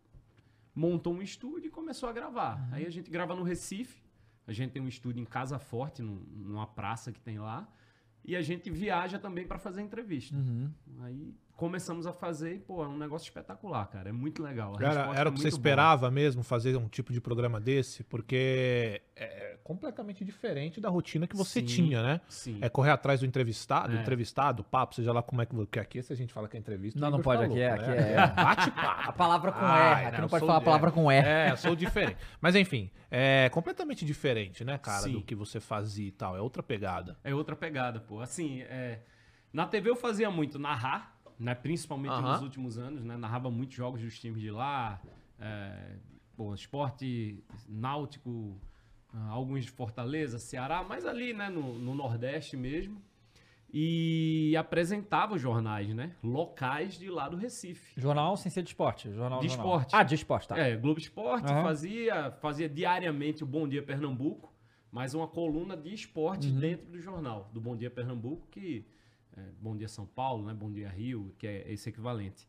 montou 0.74 1.14
um 1.14 1.22
estúdio 1.22 1.68
e 1.68 1.70
começou 1.70 2.08
a 2.08 2.12
gravar. 2.12 2.68
Aí 2.72 2.86
a 2.86 2.90
gente 2.90 3.10
grava 3.10 3.34
no 3.34 3.42
Recife, 3.42 4.02
a 4.46 4.52
gente 4.52 4.72
tem 4.72 4.82
um 4.82 4.88
estúdio 4.88 5.20
em 5.20 5.24
Casa 5.24 5.58
Forte, 5.58 6.02
num- 6.02 6.24
numa 6.34 6.66
praça 6.66 7.12
que 7.12 7.20
tem 7.20 7.38
lá, 7.38 7.68
e 8.24 8.34
a 8.34 8.42
gente 8.42 8.70
viaja 8.70 9.18
também 9.18 9.46
para 9.46 9.58
fazer 9.58 9.82
entrevista. 9.82 10.36
Aí 11.00 11.34
começamos 11.56 12.06
a 12.06 12.12
fazer 12.12 12.54
e, 12.56 12.58
pô, 12.58 12.82
é 12.84 12.88
um 12.88 12.98
negócio 12.98 13.26
espetacular, 13.26 13.86
cara. 13.88 14.08
É 14.08 14.12
muito 14.12 14.42
legal. 14.42 14.74
A 14.78 14.82
Era, 14.84 15.00
era 15.16 15.28
é 15.28 15.30
o 15.30 15.32
que 15.32 15.38
você 15.38 15.42
muito 15.42 15.42
boa. 15.42 15.48
esperava 15.48 16.10
mesmo 16.10 16.42
fazer 16.42 16.76
um 16.76 16.88
tipo 16.88 17.12
de 17.12 17.20
programa 17.20 17.60
desse? 17.60 18.02
Porque 18.02 19.00
é 19.14 19.56
completamente 19.62 20.24
diferente 20.24 20.80
da 20.80 20.88
rotina 20.88 21.26
que 21.26 21.36
você 21.36 21.60
Sim, 21.60 21.66
tinha, 21.66 22.02
né? 22.02 22.20
Sim. 22.28 22.58
É 22.60 22.68
correr 22.68 22.90
atrás 22.90 23.20
do 23.20 23.26
entrevistado, 23.26 23.96
É. 23.96 24.00
entrevistado, 24.00 24.64
papo, 24.64 24.94
seja 24.96 25.12
lá 25.12 25.22
como 25.22 25.40
é 25.42 25.46
que. 25.46 25.54
Porque 25.54 25.78
aqui, 25.78 26.02
se 26.02 26.12
a 26.12 26.16
gente 26.16 26.32
fala 26.32 26.48
que 26.48 26.56
é 26.56 26.60
entrevista. 26.60 26.98
Não, 26.98 27.10
não 27.10 27.22
pode, 27.22 27.40
tá 27.42 27.46
aqui 27.46 27.60
é- 27.60 27.68
louco, 27.74 27.82
aqui 27.84 27.90
né? 28.00 28.12
é- 28.12 28.26
Bate-papo. 28.26 29.08
A 29.08 29.12
palavra 29.12 29.52
com 29.52 29.58
Ai, 29.64 29.92
R. 29.92 30.00
né, 30.02 30.06
Aqui 30.08 30.16
eu 30.16 30.22
não 30.22 30.28
pode 30.28 30.40
falar 30.46 30.56
a 30.56 30.58
de- 30.58 30.64
palavra 30.64 30.90
com 30.90 31.10
R. 31.10 31.26
É, 31.28 31.50
eu 31.52 31.56
sou 31.56 31.74
diferente. 31.76 32.16
Mas 32.40 32.54
enfim, 32.56 32.90
é 33.10 33.48
completamente 33.50 34.04
diferente, 34.04 34.64
né, 34.64 34.76
cara, 34.76 35.02
Sim. 35.04 35.12
do 35.12 35.22
que 35.22 35.34
você 35.34 35.60
fazia 35.60 36.08
e 36.08 36.12
tal. 36.12 36.36
É 36.36 36.40
outra 36.40 36.62
pegada. 36.62 37.16
É 37.22 37.34
outra 37.34 37.54
pegada, 37.56 38.00
pô. 38.00 38.20
Assim, 38.20 38.62
é... 38.62 38.98
na 39.52 39.66
TV 39.66 39.88
eu 39.88 39.96
fazia 39.96 40.30
muito 40.30 40.58
narrar, 40.58 41.13
né? 41.38 41.54
Principalmente 41.54 42.12
Aham. 42.12 42.32
nos 42.32 42.42
últimos 42.42 42.78
anos, 42.78 43.04
né? 43.04 43.16
Narrava 43.16 43.50
muitos 43.50 43.76
jogos 43.76 44.00
dos 44.00 44.18
times 44.18 44.40
de 44.40 44.50
lá. 44.50 45.00
É... 45.38 45.96
Pô, 46.36 46.52
esporte 46.54 47.44
náutico, 47.68 48.58
ah, 49.12 49.28
alguns 49.28 49.64
de 49.64 49.70
Fortaleza, 49.70 50.38
Ceará, 50.38 50.82
mas 50.82 51.06
ali, 51.06 51.32
né? 51.32 51.48
No, 51.48 51.78
no 51.78 51.94
Nordeste 51.94 52.56
mesmo. 52.56 53.00
E 53.76 54.54
apresentava 54.56 55.34
os 55.34 55.40
jornais, 55.40 55.88
né? 55.94 56.12
Locais 56.22 56.94
de 56.94 57.10
lá 57.10 57.28
do 57.28 57.36
Recife. 57.36 58.00
Jornal 58.00 58.36
sem 58.36 58.50
ser 58.50 58.62
de 58.62 58.68
esporte. 58.68 59.10
Jornal, 59.12 59.40
De 59.40 59.48
jornal. 59.48 59.66
esporte. 59.66 59.90
Ah, 59.96 60.02
de 60.04 60.14
esporte, 60.14 60.46
tá. 60.48 60.56
É, 60.58 60.76
Globo 60.76 61.00
Esporte 61.00 61.46
Aham. 61.50 61.62
fazia, 61.62 62.30
fazia 62.40 62.68
diariamente 62.68 63.42
o 63.42 63.46
Bom 63.46 63.66
Dia 63.66 63.82
Pernambuco, 63.82 64.52
mas 64.92 65.12
uma 65.14 65.26
coluna 65.26 65.76
de 65.76 65.92
esporte 65.92 66.48
Uhum. 66.50 66.60
dentro 66.60 66.86
do 66.86 67.00
jornal, 67.00 67.50
do 67.52 67.60
Bom 67.60 67.76
Dia 67.76 67.90
Pernambuco, 67.90 68.46
que 68.48 68.86
é 69.36 69.42
Bom 69.60 69.76
Dia 69.76 69.88
São 69.88 70.06
Paulo, 70.06 70.46
né? 70.46 70.54
Bom 70.54 70.70
Dia 70.72 70.88
Rio, 70.88 71.34
que 71.38 71.46
é 71.46 71.70
esse 71.72 71.88
equivalente. 71.88 72.48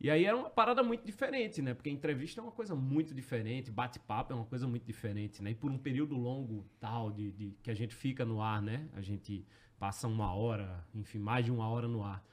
E 0.00 0.10
aí 0.10 0.24
era 0.24 0.36
uma 0.36 0.48
parada 0.48 0.82
muito 0.82 1.04
diferente, 1.04 1.60
né? 1.60 1.74
Porque 1.74 1.90
entrevista 1.90 2.40
é 2.40 2.42
uma 2.42 2.52
coisa 2.52 2.74
muito 2.74 3.14
diferente, 3.14 3.70
bate-papo 3.70 4.32
é 4.32 4.36
uma 4.36 4.46
coisa 4.46 4.66
muito 4.66 4.84
diferente, 4.86 5.42
né? 5.42 5.50
E 5.50 5.54
por 5.54 5.70
um 5.70 5.78
período 5.78 6.16
longo 6.16 6.64
tal, 6.80 7.10
de, 7.12 7.30
de- 7.32 7.56
que 7.62 7.70
a 7.70 7.74
gente 7.74 7.94
fica 7.94 8.24
no 8.24 8.40
ar, 8.40 8.62
né? 8.62 8.88
A 8.94 9.02
gente 9.02 9.44
passa 9.78 10.08
uma 10.08 10.32
hora, 10.34 10.86
enfim, 10.94 11.18
mais 11.18 11.44
de 11.44 11.52
uma 11.52 11.68
hora 11.68 11.86
no 11.86 12.02
ar. 12.02 12.24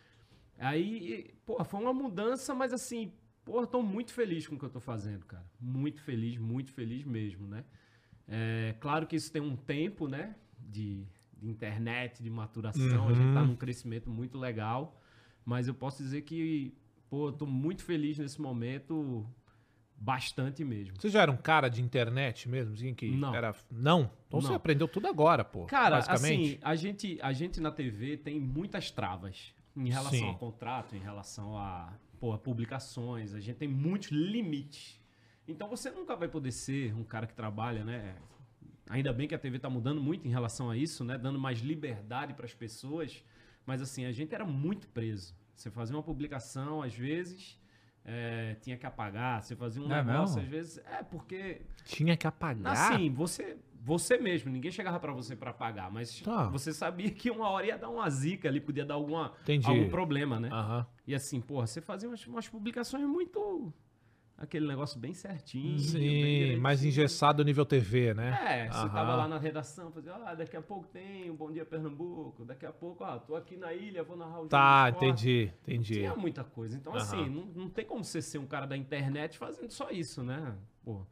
Aí, 0.58 1.34
pô, 1.46 1.64
foi 1.64 1.80
uma 1.82 1.94
mudança, 1.94 2.56
mas 2.56 2.74
assim, 2.74 3.14
pô, 3.46 3.66
tô 3.68 3.82
muito 3.82 4.14
feliz 4.14 4.48
com 4.48 4.56
o 4.56 4.60
que 4.60 4.66
eu 4.66 4.70
tô 4.70 4.80
fazendo, 4.80 5.26
cara. 5.26 5.46
Muito 5.60 6.02
feliz, 6.02 6.38
muito 6.38 6.72
feliz 6.72 7.04
mesmo, 7.06 7.48
né? 7.48 7.64
É, 8.28 8.76
claro 8.80 9.08
que 9.08 9.16
isso 9.16 9.32
tem 9.32 9.42
um 9.42 9.56
tempo, 9.56 10.08
né? 10.08 10.36
De, 10.60 11.06
de 11.40 11.50
internet, 11.50 12.22
de 12.22 12.30
maturação. 12.30 13.10
A 13.10 13.14
gente 13.14 13.34
tá 13.34 13.44
num 13.44 13.56
crescimento 13.56 14.10
muito 14.10 14.38
legal. 14.38 15.00
Mas 15.46 15.68
eu 15.68 15.74
posso 15.74 16.04
dizer 16.04 16.24
que, 16.24 16.74
pô, 17.10 17.30
eu 17.30 17.32
tô 17.32 17.46
muito 17.46 17.84
feliz 17.84 18.18
nesse 18.18 18.42
momento, 18.42 19.26
bastante 19.96 20.64
mesmo. 20.64 20.96
Você 21.00 21.10
já 21.10 21.22
era 21.22 21.32
um 21.32 21.38
cara 21.38 21.70
de 21.70 21.82
internet 21.82 22.50
mesmo? 22.50 22.74
Assim, 22.74 22.94
que 22.94 23.10
Não. 23.12 23.34
Era... 23.34 23.56
Não? 23.72 24.12
Então 24.28 24.42
você 24.42 24.50
Não. 24.50 24.56
aprendeu 24.56 24.88
tudo 24.88 25.08
agora, 25.08 25.44
pô. 25.44 25.66
Cara, 25.66 25.98
basicamente. 25.98 26.56
assim, 26.56 26.60
a 26.62 26.76
gente, 26.76 27.20
a 27.22 27.34
gente 27.34 27.62
na 27.62 27.72
TV 27.72 28.18
tem 28.18 28.40
muitas 28.40 28.92
travas 28.92 29.54
em 29.76 29.90
relação 29.90 30.20
Sim. 30.20 30.30
a 30.32 30.34
contrato, 30.34 30.96
em 30.96 31.00
relação 31.00 31.58
a, 31.58 31.94
pô, 32.20 32.34
a 32.34 32.38
publicações, 32.38 33.34
a 33.34 33.40
gente 33.40 33.58
tem 33.58 33.68
muitos 33.68 34.10
limites. 34.10 35.00
Então 35.48 35.70
você 35.70 35.90
nunca 35.90 36.16
vai 36.16 36.28
poder 36.28 36.52
ser 36.52 36.94
um 36.94 37.04
cara 37.04 37.26
que 37.26 37.34
trabalha, 37.34 37.86
né? 37.86 38.16
Ainda 38.90 39.12
bem 39.12 39.28
que 39.28 39.36
a 39.36 39.40
TV 39.40 39.60
tá 39.60 39.70
mudando 39.70 40.02
muito 40.02 40.28
em 40.28 40.32
relação 40.32 40.70
a 40.70 40.78
isso, 40.78 41.04
né? 41.04 41.18
Dando 41.18 41.40
mais 41.40 41.60
liberdade 41.60 42.34
para 42.34 42.46
as 42.46 42.54
pessoas. 42.54 43.24
Mas 43.66 43.82
assim, 43.82 44.06
a 44.06 44.12
gente 44.12 44.34
era 44.34 44.46
muito 44.46 44.88
preso. 44.90 45.36
Você 45.54 45.70
fazia 45.70 45.96
uma 45.96 46.04
publicação, 46.04 46.82
às 46.82 46.94
vezes, 46.94 47.60
é, 48.06 48.56
tinha 48.62 48.78
que 48.78 48.86
apagar. 48.86 49.42
Você 49.44 49.56
fazia 49.56 49.82
um 49.82 49.92
É 49.92 50.04
negócio, 50.04 50.36
mesmo? 50.38 50.40
às 50.42 50.48
vezes. 50.48 50.78
É, 50.86 51.04
porque 51.04 51.62
Tinha 51.86 52.16
que 52.16 52.26
apagar. 52.28 52.94
Assim, 52.94 53.10
você, 53.12 53.58
você 53.84 54.18
mesmo, 54.18 54.50
ninguém 54.52 54.72
chegava 54.72 55.00
pra 55.00 55.12
você 55.12 55.36
pra 55.36 55.52
pagar, 55.52 55.92
mas 55.92 56.22
Tá. 56.22 56.48
você 56.48 56.72
sabia 56.72 57.10
que 57.12 57.30
uma 57.30 57.50
hora 57.50 57.66
ia 57.66 57.78
dar 57.78 57.90
uma 57.90 58.10
zica 58.10 58.48
ali, 58.48 58.62
podia 58.62 58.86
dar 58.86 58.94
alguma, 58.94 59.34
Entendi. 59.42 59.68
algum 59.68 59.90
problema, 59.90 60.40
né? 60.40 60.50
Aham. 60.52 60.86
E 61.06 61.14
assim, 61.16 61.42
porra, 61.42 61.68
você 61.68 61.82
fazia 61.82 62.08
umas, 62.10 62.26
umas 62.28 62.48
publicações 62.48 63.06
muito. 63.06 63.74
Aquele 64.38 64.68
negócio 64.68 65.00
bem 65.00 65.14
certinho. 65.14 65.64
bem 65.66 65.78
Sim, 65.78 66.00
direitinho. 66.00 66.62
mais 66.62 66.84
engessado 66.84 67.44
nível 67.44 67.66
TV, 67.66 68.14
né? 68.14 68.40
É, 68.46 68.72
você 68.72 68.78
Aham. 68.80 68.90
tava 68.90 69.16
lá 69.16 69.28
na 69.28 69.38
redação, 69.38 69.92
fazia, 69.92 70.14
ah, 70.14 70.36
daqui 70.36 70.56
a 70.56 70.62
pouco 70.62 70.88
tem 70.88 71.30
um 71.32 71.36
Bom 71.36 71.52
Dia 71.52 71.66
Pernambuco, 71.66 72.46
daqui 72.46 72.66
a 72.66 72.72
pouco, 72.72 73.04
ah, 73.04 73.18
tô 73.20 73.36
aqui 73.36 73.58
na 73.58 73.74
ilha, 73.74 74.04
vou 74.04 74.16
narrar 74.16 74.42
o 74.42 74.48
Tá, 74.48 74.90
entendi, 74.90 75.52
entendi. 75.64 75.96
Tinha 75.96 76.16
muita 76.16 76.44
coisa. 76.44 76.78
Então, 76.78 76.94
Aham. 76.94 77.02
assim, 77.02 77.30
não, 77.30 77.46
não 77.46 77.70
tem 77.70 77.86
como 77.86 78.04
você 78.04 78.22
ser 78.22 78.38
um 78.38 78.46
cara 78.46 78.66
da 78.68 78.78
internet 78.78 79.38
fazendo 79.38 79.72
só 79.72 79.90
isso, 79.90 80.24
né? 80.24 80.56
Pô. 80.84 81.06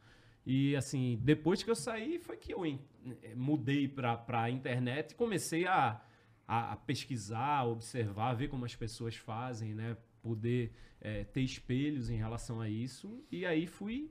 E, 0.46 0.76
assim, 0.76 1.20
depois 1.24 1.64
que 1.64 1.72
eu 1.72 1.76
saí, 1.76 2.20
foi 2.20 2.38
que 2.38 2.54
eu 2.54 2.64
eh, 2.66 3.34
mudei 3.36 3.88
pra, 3.88 4.16
pra 4.16 4.50
internet 4.52 5.12
e 5.12 5.16
comecei 5.16 5.66
a, 5.66 6.00
a, 6.48 6.74
a 6.74 6.76
pesquisar, 6.76 7.66
observar, 7.66 8.36
ver 8.36 8.48
como 8.48 8.64
as 8.64 8.76
pessoas 8.76 9.16
fazem, 9.16 9.74
né? 9.74 9.98
Poder 10.26 10.72
eh, 11.02 11.24
ter 11.24 11.42
espelhos 11.42 12.10
em 12.10 12.16
relação 12.16 12.60
a 12.60 12.68
isso. 12.68 13.24
E 13.32 13.46
aí 13.46 13.68
fui, 13.68 14.10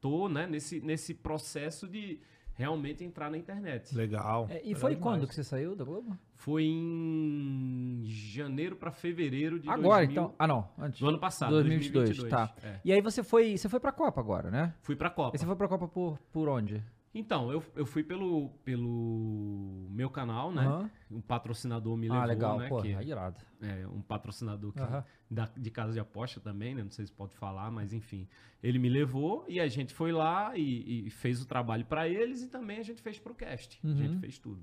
tô, 0.00 0.28
né, 0.28 0.44
nesse, 0.44 0.80
nesse 0.80 1.14
processo 1.14 1.86
de 1.86 2.18
realmente 2.54 3.04
entrar 3.04 3.30
na 3.30 3.38
internet. 3.38 3.94
Legal. 3.94 4.48
É, 4.50 4.60
e 4.64 4.68
Legal 4.68 4.80
foi 4.80 4.94
demais. 4.96 5.02
quando 5.02 5.28
que 5.28 5.34
você 5.36 5.44
saiu 5.44 5.76
da 5.76 5.84
Globo? 5.84 6.18
Foi 6.34 6.64
em 6.64 8.02
janeiro 8.06 8.74
pra 8.74 8.90
fevereiro 8.90 9.60
de 9.60 9.68
Agora, 9.68 10.04
2000 10.04 10.10
então. 10.10 10.34
Ah, 10.36 10.48
não. 10.48 10.68
Antes. 10.76 10.98
Do 10.98 11.08
ano 11.08 11.20
passado, 11.20 11.50
2022, 11.52 12.16
2022. 12.16 12.30
tá. 12.30 12.54
É. 12.66 12.80
E 12.84 12.92
aí 12.92 13.00
você 13.00 13.22
foi, 13.22 13.56
você 13.56 13.68
foi 13.68 13.78
pra 13.78 13.92
Copa 13.92 14.20
agora, 14.20 14.50
né? 14.50 14.74
Fui 14.82 14.96
pra 14.96 15.10
Copa. 15.10 15.36
E 15.36 15.38
você 15.38 15.46
foi 15.46 15.54
pra 15.54 15.68
Copa 15.68 15.86
por, 15.86 16.18
por 16.32 16.48
onde? 16.48 16.82
Então, 17.18 17.50
eu, 17.50 17.62
eu 17.74 17.86
fui 17.86 18.02
pelo, 18.04 18.50
pelo 18.64 19.86
meu 19.90 20.10
canal, 20.10 20.52
né? 20.52 20.62
Aham. 20.66 20.90
Um 21.10 21.20
patrocinador 21.20 21.96
me 21.96 22.08
levou, 22.08 22.22
ah, 22.22 22.26
legal. 22.26 22.58
né? 22.58 22.68
Pô, 22.68 22.82
que 22.82 22.94
aí 22.94 23.08
irado. 23.08 23.36
é 23.62 23.86
um 23.88 24.02
patrocinador 24.02 24.72
que- 24.72 24.80
Aham. 24.82 25.04
da, 25.30 25.48
de 25.56 25.70
casa 25.70 25.92
de 25.92 26.00
aposta 26.00 26.40
também, 26.40 26.74
né? 26.74 26.82
Não 26.82 26.90
sei 26.90 27.06
se 27.06 27.12
pode 27.12 27.34
falar, 27.34 27.70
mas 27.70 27.92
enfim. 27.92 28.28
Ele 28.62 28.78
me 28.78 28.88
levou 28.88 29.44
e 29.48 29.58
a 29.60 29.66
gente 29.68 29.94
foi 29.94 30.12
lá 30.12 30.52
e, 30.56 31.06
e 31.06 31.10
fez 31.10 31.40
o 31.40 31.46
trabalho 31.46 31.84
pra 31.86 32.08
eles 32.08 32.42
e 32.42 32.48
também 32.48 32.78
a 32.78 32.82
gente 32.82 33.00
fez 33.00 33.18
pro 33.18 33.34
cast. 33.34 33.80
A 33.82 33.86
Uhum. 33.88 33.96
gente 33.96 34.18
fez 34.18 34.38
tudo. 34.38 34.62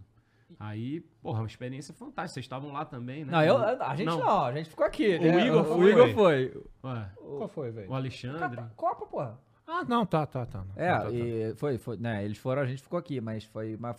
Aí, 0.60 1.00
porra, 1.22 1.40
uma 1.40 1.48
experiência 1.48 1.94
fantástica. 1.96 2.36
Vocês 2.36 2.46
estavam 2.46 2.72
lá 2.72 2.86
também, 2.86 3.26
né? 3.26 3.32
Não, 3.32 3.42
eu, 3.42 3.58
a 3.58 3.96
gente 3.96 4.06
não. 4.06 4.44
a 4.46 4.54
gente 4.54 4.70
ficou 4.70 4.86
aqui. 4.86 5.16
O 5.18 5.22
né? 5.22 5.48
Igor 5.48 5.62
o, 5.62 5.66
foi. 5.66 5.92
Igor 5.92 6.10
foi. 6.14 6.64
Ué, 6.84 7.12
Qual 7.16 7.48
foi, 7.48 7.72
velho? 7.72 7.90
o 7.90 7.96
Alexandre. 7.96 8.64
Copa, 8.76 9.06
porra. 9.08 9.40
Ah, 9.68 9.84
não, 9.88 10.06
tá, 10.06 10.26
tá, 10.26 10.46
tá. 10.46 10.64
É, 10.76 10.90
Tá, 10.90 11.00
tá, 11.00 11.06
tá. 11.06 11.12
foi, 11.58 11.78
foi, 11.78 11.98
né, 11.98 12.24
eles 12.26 12.38
foram, 12.38 12.62
a 12.62 12.66
gente 12.66 12.82
ficou 12.84 13.00
aqui, 13.00 13.20
mas 13.22 13.44
foi 13.46 13.76
uma, 13.76 13.96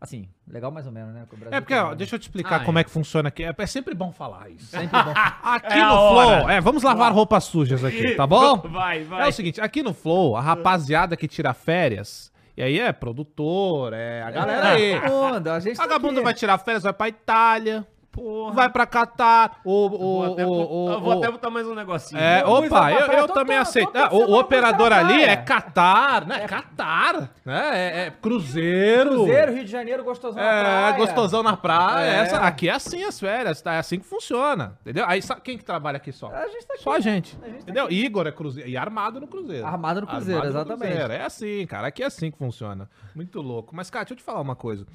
assim, 0.00 0.28
legal 0.46 0.70
mais 0.70 0.86
ou 0.86 0.92
menos, 0.92 1.14
né, 1.14 1.24
com 1.28 1.36
o 1.36 1.38
Brasil 1.38 1.56
É 1.56 1.60
porque, 1.60 1.74
ó, 1.74 1.82
também. 1.84 1.96
deixa 1.98 2.16
eu 2.16 2.18
te 2.18 2.22
explicar 2.22 2.60
Ah, 2.60 2.64
como 2.64 2.78
é. 2.78 2.80
é 2.80 2.84
que 2.84 2.90
funciona 2.90 3.28
aqui. 3.28 3.44
É, 3.44 3.54
é 3.56 3.66
sempre 3.66 3.94
bom 3.94 4.10
falar 4.12 4.48
isso. 4.50 4.66
Sempre 4.66 5.02
bom. 5.02 5.12
Aqui 5.42 5.78
É 5.78 5.84
no. 5.84 5.90
Flow, 5.90 6.50
é, 6.50 6.60
vamos 6.60 6.82
lavar 6.82 7.12
roupas 7.12 7.44
sujas 7.44 7.84
aqui, 7.84 8.14
tá 8.14 8.26
bom? 8.26 8.56
Vai, 8.68 9.04
vai. 9.04 9.26
É 9.26 9.28
o 9.28 9.32
seguinte, 9.32 9.60
aqui 9.60 9.82
no 9.82 9.94
Flow, 9.94 10.36
a 10.36 10.40
rapaziada 10.40 11.16
que 11.16 11.28
tira 11.28 11.54
férias, 11.54 12.32
e 12.56 12.62
aí 12.62 12.78
é 12.80 12.92
produtor, 12.92 13.92
é 13.92 14.22
a 14.22 14.30
galera 14.30 14.68
aí. 14.70 14.98
Vagabundo, 14.98 15.50
a 15.50 15.60
gente 15.60 15.76
tá 15.76 15.82
Vagabundo 15.84 16.22
vai 16.22 16.34
tirar 16.34 16.58
férias, 16.58 16.82
vai 16.82 16.92
pra 16.92 17.08
Itália, 17.08 17.86
Porra. 18.14 18.52
vai 18.54 18.70
pra 18.70 18.86
Catar, 18.86 19.60
o... 19.64 19.88
Vou 19.88 20.00
o, 20.28 20.32
até, 20.32 20.46
o, 20.46 20.48
bot- 20.48 20.70
o, 20.72 20.92
eu 20.92 21.00
vou 21.00 21.12
até 21.18 21.30
botar 21.32 21.50
mais 21.50 21.66
um 21.66 21.74
negocinho. 21.74 22.20
É, 22.20 22.42
Eu 22.42 22.48
opa, 22.48 22.92
eu, 22.92 23.06
eu 23.12 23.28
também 23.28 23.56
aceito. 23.56 23.90
Ah, 23.94 24.08
o, 24.14 24.38
operador 24.38 24.92
ali 24.92 25.14
praia. 25.14 25.30
é 25.32 25.36
Catar, 25.36 26.24
né? 26.26 26.46
Catar, 26.46 27.30
né? 27.44 27.70
É, 27.74 28.06
é 28.06 28.10
Cruzeiro. 28.10 29.10
Cruzeiro, 29.10 29.52
Rio 29.52 29.64
de 29.64 29.70
Janeiro, 29.70 30.04
gostosão 30.04 30.40
na 30.42 30.48
É, 30.48 30.60
praia. 30.62 30.92
gostosão 30.96 31.42
na 31.42 31.56
praia. 31.56 32.04
É. 32.10 32.16
Essa, 32.20 32.36
aqui 32.38 32.68
é 32.68 32.72
assim 32.72 33.02
as 33.02 33.18
férias, 33.18 33.60
tá? 33.60 33.74
É 33.74 33.78
assim 33.78 33.98
que 33.98 34.06
funciona, 34.06 34.78
entendeu? 34.82 35.04
Aí 35.08 35.20
sabe 35.20 35.40
quem 35.40 35.58
que 35.58 35.64
trabalha 35.64 35.96
aqui 35.96 36.12
só? 36.12 36.28
A 36.30 36.46
gente 36.48 36.66
tá 36.66 36.74
aqui. 36.74 36.82
Só 36.84 36.92
a 36.92 37.00
gente. 37.00 37.36
A 37.42 37.46
gente 37.46 37.56
tá 37.56 37.62
entendeu? 37.62 37.90
Igor 37.90 38.26
é 38.26 38.32
Cruzeiro. 38.32 38.68
E 38.68 38.76
armado 38.76 39.20
no 39.20 39.26
Cruzeiro. 39.26 39.66
Armado 39.66 40.00
no 40.02 40.06
Cruzeiro, 40.06 40.46
exatamente. 40.46 40.88
Cruzeiro. 40.92 41.12
É 41.12 41.24
assim, 41.24 41.66
cara. 41.66 41.88
Aqui 41.88 42.02
é 42.02 42.06
assim 42.06 42.30
que 42.30 42.38
funciona. 42.38 42.88
Muito 43.14 43.40
louco. 43.42 43.74
Mas, 43.74 43.90
cara, 43.90 44.04
deixa 44.04 44.14
eu 44.14 44.18
te 44.18 44.22
falar 44.22 44.40
uma 44.40 44.54
coisa. 44.56 44.86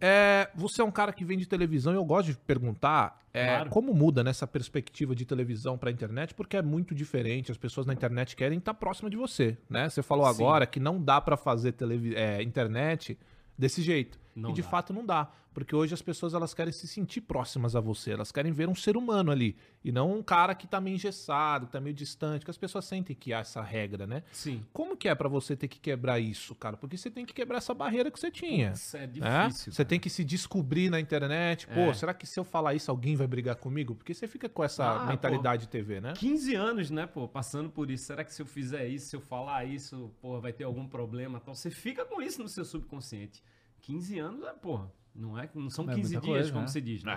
É, 0.00 0.48
você 0.54 0.80
é 0.80 0.84
um 0.84 0.90
cara 0.90 1.12
que 1.12 1.24
vem 1.24 1.38
de 1.38 1.46
televisão 1.46 1.92
e 1.92 1.96
eu 1.96 2.04
gosto 2.04 2.28
de 2.32 2.36
perguntar 2.38 3.20
é, 3.32 3.46
Claro. 3.56 3.70
como 3.70 3.92
muda 3.94 4.22
nessa 4.22 4.46
perspectiva 4.46 5.14
de 5.14 5.24
televisão 5.24 5.76
pra 5.76 5.90
internet, 5.90 6.34
porque 6.34 6.56
é 6.56 6.62
muito 6.62 6.94
diferente. 6.94 7.50
As 7.50 7.58
pessoas 7.58 7.86
na 7.86 7.92
internet 7.92 8.36
querem 8.36 8.58
estar 8.58 8.74
próxima 8.74 9.10
de 9.10 9.16
você, 9.16 9.56
né? 9.68 9.88
Você 9.88 10.02
falou 10.02 10.24
Sim. 10.26 10.30
agora 10.42 10.66
que 10.66 10.78
não 10.78 11.00
dá 11.02 11.20
pra 11.20 11.36
fazer 11.36 11.74
é, 12.14 12.42
internet 12.42 13.18
desse 13.58 13.82
jeito. 13.82 14.18
Não 14.34 14.50
e 14.50 14.52
de 14.52 14.62
dá. 14.62 14.68
fato 14.68 14.92
não 14.92 15.04
dá, 15.06 15.30
porque 15.52 15.74
hoje 15.76 15.94
as 15.94 16.02
pessoas 16.02 16.34
elas 16.34 16.52
querem 16.52 16.72
se 16.72 16.88
sentir 16.88 17.20
próximas 17.20 17.76
a 17.76 17.80
você, 17.80 18.10
elas 18.12 18.32
querem 18.32 18.50
ver 18.52 18.68
um 18.68 18.74
ser 18.74 18.96
humano 18.96 19.30
ali 19.30 19.56
e 19.84 19.92
não 19.92 20.12
um 20.12 20.22
cara 20.22 20.54
que 20.54 20.66
tá 20.66 20.80
meio 20.80 20.94
engessado, 20.96 21.66
que 21.66 21.72
tá 21.72 21.80
meio 21.80 21.94
distante, 21.94 22.44
que 22.44 22.50
as 22.50 22.58
pessoas 22.58 22.84
sentem 22.84 23.14
que 23.14 23.32
há 23.32 23.38
essa 23.38 23.62
regra, 23.62 24.06
né? 24.06 24.24
Sim. 24.32 24.64
Como 24.72 24.96
que 24.96 25.08
é 25.08 25.14
pra 25.14 25.28
você 25.28 25.54
ter 25.56 25.68
que 25.68 25.78
quebrar 25.78 26.18
isso, 26.18 26.54
cara? 26.56 26.76
Porque 26.76 26.96
você 26.96 27.08
tem 27.10 27.24
que 27.24 27.32
quebrar 27.32 27.58
essa 27.58 27.72
barreira 27.72 28.10
que 28.10 28.18
você 28.18 28.30
tinha. 28.30 28.72
Isso 28.72 28.96
é 28.96 29.06
né? 29.06 29.46
difícil. 29.46 29.72
Você 29.72 29.84
tem 29.84 30.00
que 30.00 30.10
se 30.10 30.24
descobrir 30.24 30.90
na 30.90 30.98
internet. 30.98 31.66
Pô, 31.68 31.80
É. 31.80 31.94
será 31.94 32.12
que 32.12 32.26
se 32.26 32.40
eu 32.40 32.44
falar 32.44 32.74
isso 32.74 32.90
alguém 32.90 33.14
vai 33.14 33.26
brigar 33.28 33.54
comigo? 33.56 33.94
Porque 33.94 34.12
você 34.14 34.26
fica 34.26 34.48
com 34.48 34.64
essa 34.64 34.84
Ah, 35.02 35.06
mentalidade 35.06 35.62
de 35.62 35.68
TV, 35.68 36.00
né? 36.00 36.12
15 36.16 36.54
anos, 36.56 36.90
né, 36.90 37.06
pô, 37.06 37.28
passando 37.28 37.70
por 37.70 37.90
isso. 37.90 38.04
Será 38.06 38.24
que 38.24 38.34
se 38.34 38.42
eu 38.42 38.46
fizer 38.46 38.88
isso, 38.88 39.06
se 39.10 39.16
eu 39.16 39.20
falar 39.20 39.64
isso, 39.64 40.10
pô, 40.20 40.40
vai 40.40 40.52
ter 40.52 40.64
algum 40.64 40.86
problema? 40.88 41.38
Então 41.40 41.54
você 41.54 41.70
fica 41.70 42.04
com 42.04 42.20
isso 42.20 42.42
no 42.42 42.48
seu 42.48 42.64
subconsciente. 42.64 43.42
15 43.86 44.18
anos 44.18 44.42
é, 44.44 44.52
porra, 44.52 44.90
não 45.14 45.38
é, 45.38 45.48
não 45.54 45.68
são 45.70 45.88
É 45.90 45.94
15 45.94 46.14
muita 46.14 46.20
dias, 46.26 46.36
coisa, 46.36 46.50
como 46.52 46.62
né? 46.62 46.68
se 46.68 46.80
diz, 46.80 47.04
né? 47.04 47.12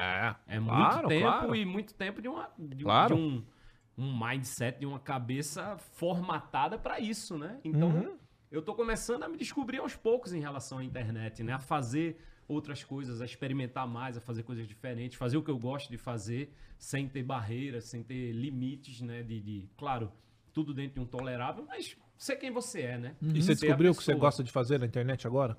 É, 0.47 0.55
É 0.55 0.59
muito 0.59 0.75
claro, 0.75 1.07
tempo 1.07 1.21
claro. 1.23 1.55
e 1.55 1.65
muito 1.65 1.93
tempo 1.93 2.21
de 2.21 2.27
uma 2.27 2.49
de, 2.57 2.83
um- 2.83 2.87
Claro. 2.87 3.15
de 3.15 3.21
um, 3.21 3.43
um 3.97 4.19
mindset, 4.27 4.79
de 4.79 4.85
uma 4.85 4.99
cabeça 4.99 5.77
formatada 5.93 6.77
pra 6.77 6.99
isso, 6.99 7.37
né? 7.37 7.59
Então, 7.63 7.89
Uhum. 7.89 8.17
eu 8.51 8.61
tô 8.61 8.75
começando 8.75 9.23
a 9.23 9.29
me 9.29 9.37
descobrir 9.37 9.79
aos 9.79 9.95
poucos 9.95 10.33
em 10.33 10.39
relação 10.39 10.77
à 10.79 10.83
internet, 10.83 11.41
né? 11.43 11.53
A 11.53 11.59
fazer 11.59 12.19
outras 12.47 12.83
coisas, 12.83 13.21
a 13.21 13.25
experimentar 13.25 13.87
mais, 13.87 14.15
a 14.17 14.21
fazer 14.21 14.43
coisas 14.43 14.67
diferentes, 14.67 15.17
fazer 15.17 15.35
o 15.37 15.43
que 15.43 15.51
eu 15.51 15.57
gosto 15.59 15.89
de 15.89 15.97
fazer, 15.97 16.53
sem 16.77 17.07
ter 17.09 17.23
barreiras, 17.23 17.85
sem 17.85 18.03
ter 18.03 18.31
limites, 18.33 19.01
né? 19.01 19.21
De, 19.23 19.41
de- 19.41 19.69
claro, 19.77 20.11
tudo 20.53 20.73
dentro 20.73 20.93
de 20.95 20.99
um 21.01 21.05
tolerável, 21.05 21.65
mas 21.65 21.97
ser 22.17 22.35
quem 22.37 22.51
você 22.51 22.81
é, 22.81 22.97
né? 22.97 23.15
E 23.21 23.41
você 23.41 23.53
descobriu 23.55 23.91
o 23.91 23.95
que 23.95 24.03
você 24.03 24.13
gosta 24.15 24.43
de 24.43 24.51
fazer 24.51 24.79
na 24.79 24.85
internet 24.85 25.25
agora? 25.27 25.57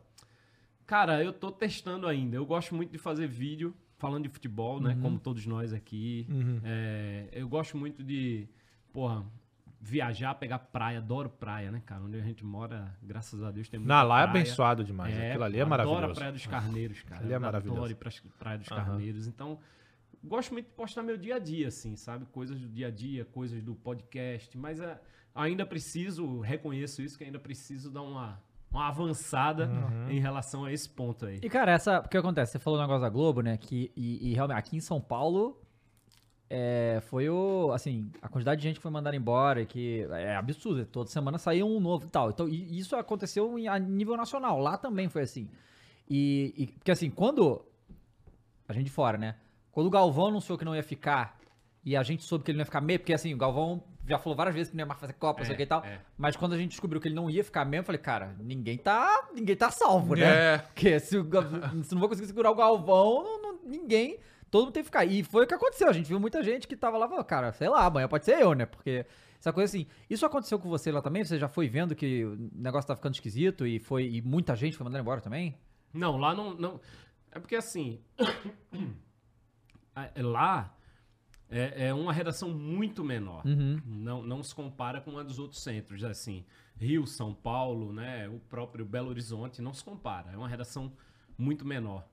Cara, 0.88 1.22
eu 1.22 1.34
tô 1.34 1.52
testando 1.52 2.06
ainda. 2.06 2.34
Eu 2.34 2.46
gosto 2.46 2.74
muito 2.74 2.90
de 2.90 2.96
fazer 2.96 3.28
vídeo 3.28 3.76
falando 3.98 4.22
de 4.22 4.30
futebol, 4.30 4.80
né? 4.80 4.96
Como 5.02 5.18
todos 5.18 5.44
nós 5.44 5.74
aqui. 5.74 6.26
É, 6.64 7.28
eu 7.30 7.46
gosto 7.46 7.76
muito 7.76 8.02
de, 8.02 8.48
porra, 8.90 9.22
viajar, 9.78 10.34
pegar 10.36 10.58
praia. 10.58 10.96
Adoro 10.96 11.28
praia, 11.28 11.70
né, 11.70 11.82
cara? 11.84 12.02
Onde 12.02 12.16
a 12.16 12.22
gente 12.22 12.42
mora, 12.42 12.96
graças 13.02 13.42
a 13.42 13.50
Deus, 13.50 13.68
tem 13.68 13.78
muita 13.78 13.92
Na 13.92 14.02
lá 14.02 14.22
é 14.22 14.26
praia. 14.26 14.40
abençoado 14.40 14.82
demais. 14.82 15.14
Aquilo 15.14 15.44
ali 15.44 15.58
é 15.58 15.64
maravilhoso. 15.66 15.98
Adoro 15.98 16.12
a 16.12 16.14
Praia 16.14 16.32
dos 16.32 16.46
Carneiros, 16.46 17.02
cara. 17.02 17.22
Ali 17.22 17.32
é 17.34 17.38
maravilhoso. 17.38 17.78
Adoro 17.80 17.92
ir 17.92 17.96
pra 17.96 18.10
Praia 18.38 18.58
dos 18.58 18.68
Carneiros. 18.68 19.26
Então, 19.26 19.58
gosto 20.24 20.54
muito 20.54 20.68
de 20.68 20.72
postar 20.72 21.02
meu 21.02 21.18
dia 21.18 21.36
a 21.36 21.38
dia, 21.38 21.68
assim, 21.68 21.96
sabe? 21.96 22.24
Coisas 22.32 22.58
do 22.58 22.66
dia 22.66 22.86
a 22.86 22.90
dia, 22.90 23.26
coisas 23.26 23.62
do 23.62 23.74
podcast. 23.74 24.56
Mas 24.56 24.80
é, 24.80 24.98
ainda 25.34 25.66
preciso, 25.66 26.40
reconheço 26.40 27.02
isso, 27.02 27.18
que 27.18 27.24
ainda 27.24 27.38
preciso 27.38 27.90
dar 27.90 28.00
uma, 28.00 28.40
uma 28.70 28.88
avançada 28.88 29.66
Uhum. 29.66 30.10
em 30.10 30.20
relação 30.20 30.64
a 30.64 30.72
esse 30.72 30.88
ponto 30.88 31.24
aí. 31.26 31.38
E, 31.42 31.48
cara, 31.48 31.72
essa. 31.72 32.00
O 32.00 32.08
que 32.08 32.16
acontece? 32.16 32.52
Você 32.52 32.58
falou 32.58 32.78
o 32.78 32.82
negócio 32.82 33.02
da 33.02 33.08
Globo, 33.08 33.40
né? 33.40 33.56
Que, 33.56 33.90
e, 33.96 34.30
e 34.30 34.34
realmente, 34.34 34.58
aqui 34.58 34.76
em 34.76 34.80
São 34.80 35.00
Paulo. 35.00 35.58
É, 36.50 37.00
foi 37.08 37.28
o. 37.28 37.72
Assim, 37.74 38.10
a 38.22 38.28
quantidade 38.28 38.60
de 38.60 38.66
gente 38.68 38.76
que 38.76 38.82
foi 38.82 38.90
mandada 38.90 39.14
embora, 39.14 39.64
que 39.66 40.06
é 40.10 40.34
absurdo. 40.34 40.84
Toda 40.86 41.10
semana 41.10 41.36
saía 41.38 41.64
um 41.64 41.78
novo 41.78 42.06
e 42.06 42.10
tal. 42.10 42.30
Então, 42.30 42.48
e 42.48 42.78
isso 42.78 42.96
aconteceu 42.96 43.58
em- 43.58 43.68
a 43.68 43.78
nível 43.78 44.16
nacional. 44.16 44.58
Lá 44.58 44.78
também 44.78 45.08
foi 45.08 45.22
assim. 45.22 45.48
E, 46.08 46.54
e- 46.56 46.66
Porque, 46.68 46.90
assim, 46.90 47.10
quando. 47.10 47.62
A 48.66 48.72
gente 48.72 48.84
de 48.84 48.90
fora, 48.90 49.18
né? 49.18 49.34
Quando 49.72 49.86
o 49.86 49.90
Galvão 49.90 50.28
anunciou 50.28 50.56
que 50.58 50.64
não 50.64 50.74
ia 50.74 50.82
ficar. 50.82 51.38
E 51.84 51.94
a 51.96 52.02
gente 52.02 52.24
soube 52.24 52.44
que 52.44 52.50
ele 52.50 52.56
não 52.58 52.62
ia 52.62 52.66
ficar 52.66 52.80
meio, 52.80 52.98
porque 52.98 53.12
assim, 53.14 53.32
o 53.32 53.36
Galvão 53.38 53.82
já 54.08 54.18
falou 54.18 54.36
várias 54.36 54.54
vezes 54.54 54.70
que 54.70 54.76
não 54.76 54.82
ia 54.82 54.86
mais 54.86 54.98
fazer 55.00 55.12
Copa, 55.14 55.40
não 55.40 55.46
sei 55.46 55.54
o 55.54 55.56
que 55.56 55.62
e 55.62 55.66
tal. 55.66 55.84
é. 55.84 56.00
Mas 56.16 56.36
quando 56.36 56.54
a 56.54 56.58
gente 56.58 56.70
descobriu 56.70 57.00
que 57.00 57.08
ele 57.08 57.14
não 57.14 57.28
ia 57.28 57.44
ficar 57.44 57.64
mesmo, 57.64 57.82
eu 57.82 57.86
falei, 57.86 58.00
cara, 58.00 58.34
ninguém 58.40 58.78
tá. 58.78 59.28
Ninguém 59.34 59.56
tá 59.56 59.70
salvo, 59.70 60.14
né? 60.14 60.54
É. 60.54 60.58
Porque 60.74 60.98
se, 61.00 61.08
se 61.10 61.92
não 61.92 62.00
vou 62.00 62.08
conseguir 62.08 62.26
segurar 62.26 62.50
o 62.50 62.54
Galvão, 62.54 63.22
não- 63.22 63.42
não- 63.42 63.58
ninguém. 63.64 64.18
Todo 64.50 64.64
mundo 64.64 64.72
tem 64.72 64.82
que 64.82 64.86
ficar. 64.88 65.04
E 65.04 65.22
foi 65.22 65.44
o 65.44 65.46
que 65.46 65.54
aconteceu. 65.54 65.88
A 65.88 65.92
gente 65.92 66.06
viu 66.06 66.18
muita 66.18 66.42
gente 66.42 66.66
que 66.66 66.74
tava 66.74 66.96
lá 66.96 67.04
e 67.06 67.08
falou, 67.10 67.24
cara, 67.24 67.52
sei 67.52 67.68
lá, 67.68 67.84
amanhã 67.84 68.08
pode 68.08 68.24
ser 68.24 68.40
eu, 68.40 68.54
né? 68.54 68.64
Porque 68.64 69.04
essa 69.38 69.52
coisa 69.52 69.70
assim. 69.70 69.86
Isso 70.08 70.24
aconteceu 70.24 70.58
com 70.58 70.68
você 70.70 70.90
lá 70.90 71.02
também? 71.02 71.22
Você 71.24 71.38
já 71.38 71.48
foi 71.48 71.68
vendo 71.68 71.94
que 71.94 72.24
o 72.24 72.50
negócio 72.54 72.88
tá 72.88 72.96
ficando 72.96 73.14
esquisito 73.14 73.66
e 73.66 73.78
foi 73.78 74.08
e 74.08 74.22
muita 74.22 74.56
gente 74.56 74.76
foi 74.76 74.84
mandando 74.84 75.02
embora 75.02 75.20
também? 75.20 75.54
Não, 75.92 76.16
lá 76.16 76.34
não. 76.34 76.54
não 76.54 76.80
é 77.30 77.38
porque 77.38 77.56
assim. 77.56 78.00
lá 80.16 80.74
é, 81.50 81.88
é 81.88 81.94
uma 81.94 82.12
redação 82.12 82.50
muito 82.50 83.02
menor. 83.04 83.42
Não, 83.84 84.22
não 84.22 84.42
se 84.42 84.54
compara 84.54 85.00
com 85.00 85.10
uma 85.12 85.24
dos 85.24 85.38
outros 85.38 85.62
centros. 85.62 86.02
Assim, 86.04 86.44
Rio, 86.76 87.06
São 87.06 87.34
Paulo, 87.34 87.92
né? 87.92 88.28
O 88.28 88.38
próprio 88.40 88.84
Belo 88.84 89.08
Horizonte, 89.08 89.62
não 89.62 89.72
se 89.72 89.82
compara. 89.84 90.30
É 90.32 90.36
uma 90.36 90.48
redação 90.48 90.92
muito 91.36 91.64
menor. 91.64 92.06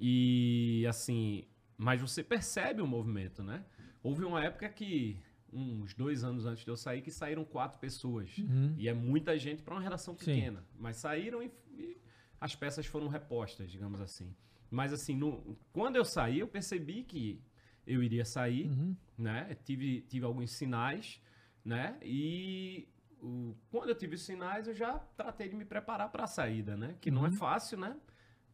E 0.00 0.84
assim. 0.88 1.44
Mas 1.76 2.00
você 2.00 2.22
percebe 2.24 2.82
o 2.82 2.86
movimento, 2.86 3.42
né? 3.42 3.64
Houve 4.02 4.24
uma 4.24 4.42
época 4.42 4.68
que. 4.68 5.20
Uns 5.50 5.94
dois 5.94 6.24
anos 6.24 6.44
antes 6.44 6.62
de 6.62 6.70
eu 6.70 6.76
sair, 6.76 7.00
que 7.00 7.10
saíram 7.10 7.42
quatro 7.42 7.78
pessoas. 7.78 8.30
E 8.76 8.86
é 8.86 8.92
muita 8.92 9.38
gente 9.38 9.62
para 9.62 9.72
uma 9.74 9.80
redação 9.80 10.14
Sim. 10.18 10.34
pequena. 10.34 10.62
Mas 10.78 10.96
saíram 10.98 11.42
e, 11.42 11.50
e 11.72 11.96
as 12.38 12.54
peças 12.54 12.84
foram 12.84 13.08
repostas, 13.08 13.70
digamos 13.70 13.98
assim. 13.98 14.34
Mas 14.70 14.92
assim, 14.92 15.16
no- 15.16 15.56
quando 15.72 15.96
eu 15.96 16.04
saí, 16.04 16.40
eu 16.40 16.46
percebi 16.48 17.02
que 17.02 17.40
eu 17.88 18.02
iria 18.02 18.24
sair, 18.24 18.70
né? 19.16 19.56
Tive, 19.64 20.02
tive 20.02 20.24
alguns 20.24 20.50
sinais, 20.52 21.20
né? 21.64 21.98
E 22.02 22.88
o- 23.20 23.54
quando 23.70 23.88
eu 23.90 23.94
tive 23.94 24.14
os 24.14 24.22
sinais, 24.22 24.68
eu 24.68 24.74
já 24.74 24.98
tratei 25.16 25.48
de 25.48 25.56
me 25.56 25.64
preparar 25.64 26.10
para 26.10 26.24
a 26.24 26.26
saída, 26.26 26.76
né? 26.76 26.96
Que 27.00 27.10
não 27.10 27.26
é 27.26 27.30
fácil, 27.30 27.78
né? 27.78 27.96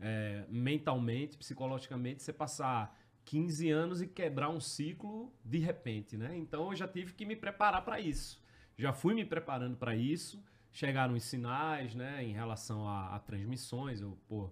É, 0.01 0.45
mentalmente, 0.49 1.37
psicologicamente, 1.39 2.23
você 2.23 2.33
passar 2.33 2.99
15 3.25 3.71
anos 3.71 4.03
e 4.03 4.07
quebrar 4.07 4.51
um 4.51 4.61
ciclo 4.61 5.33
de 5.45 5.59
repente, 5.59 6.17
né? 6.17 6.37
Então 6.37 6.71
eu 6.71 6.77
já 6.77 6.87
tive 6.89 7.13
que 7.15 7.25
me 7.25 7.37
preparar 7.37 7.85
para 7.85 8.01
isso. 8.01 8.43
Já 8.77 8.93
fui 8.93 9.15
me 9.15 9.25
preparando 9.25 9.77
para 9.77 9.95
isso. 9.97 10.43
Chegaram 10.73 11.15
os 11.15 11.23
sinais, 11.23 11.95
né, 11.95 12.25
em 12.25 12.33
relação 12.33 12.89
a, 12.89 13.15
a 13.15 13.21
transmissões. 13.21 14.01
Eu, 14.01 14.19
pô, 14.29 14.51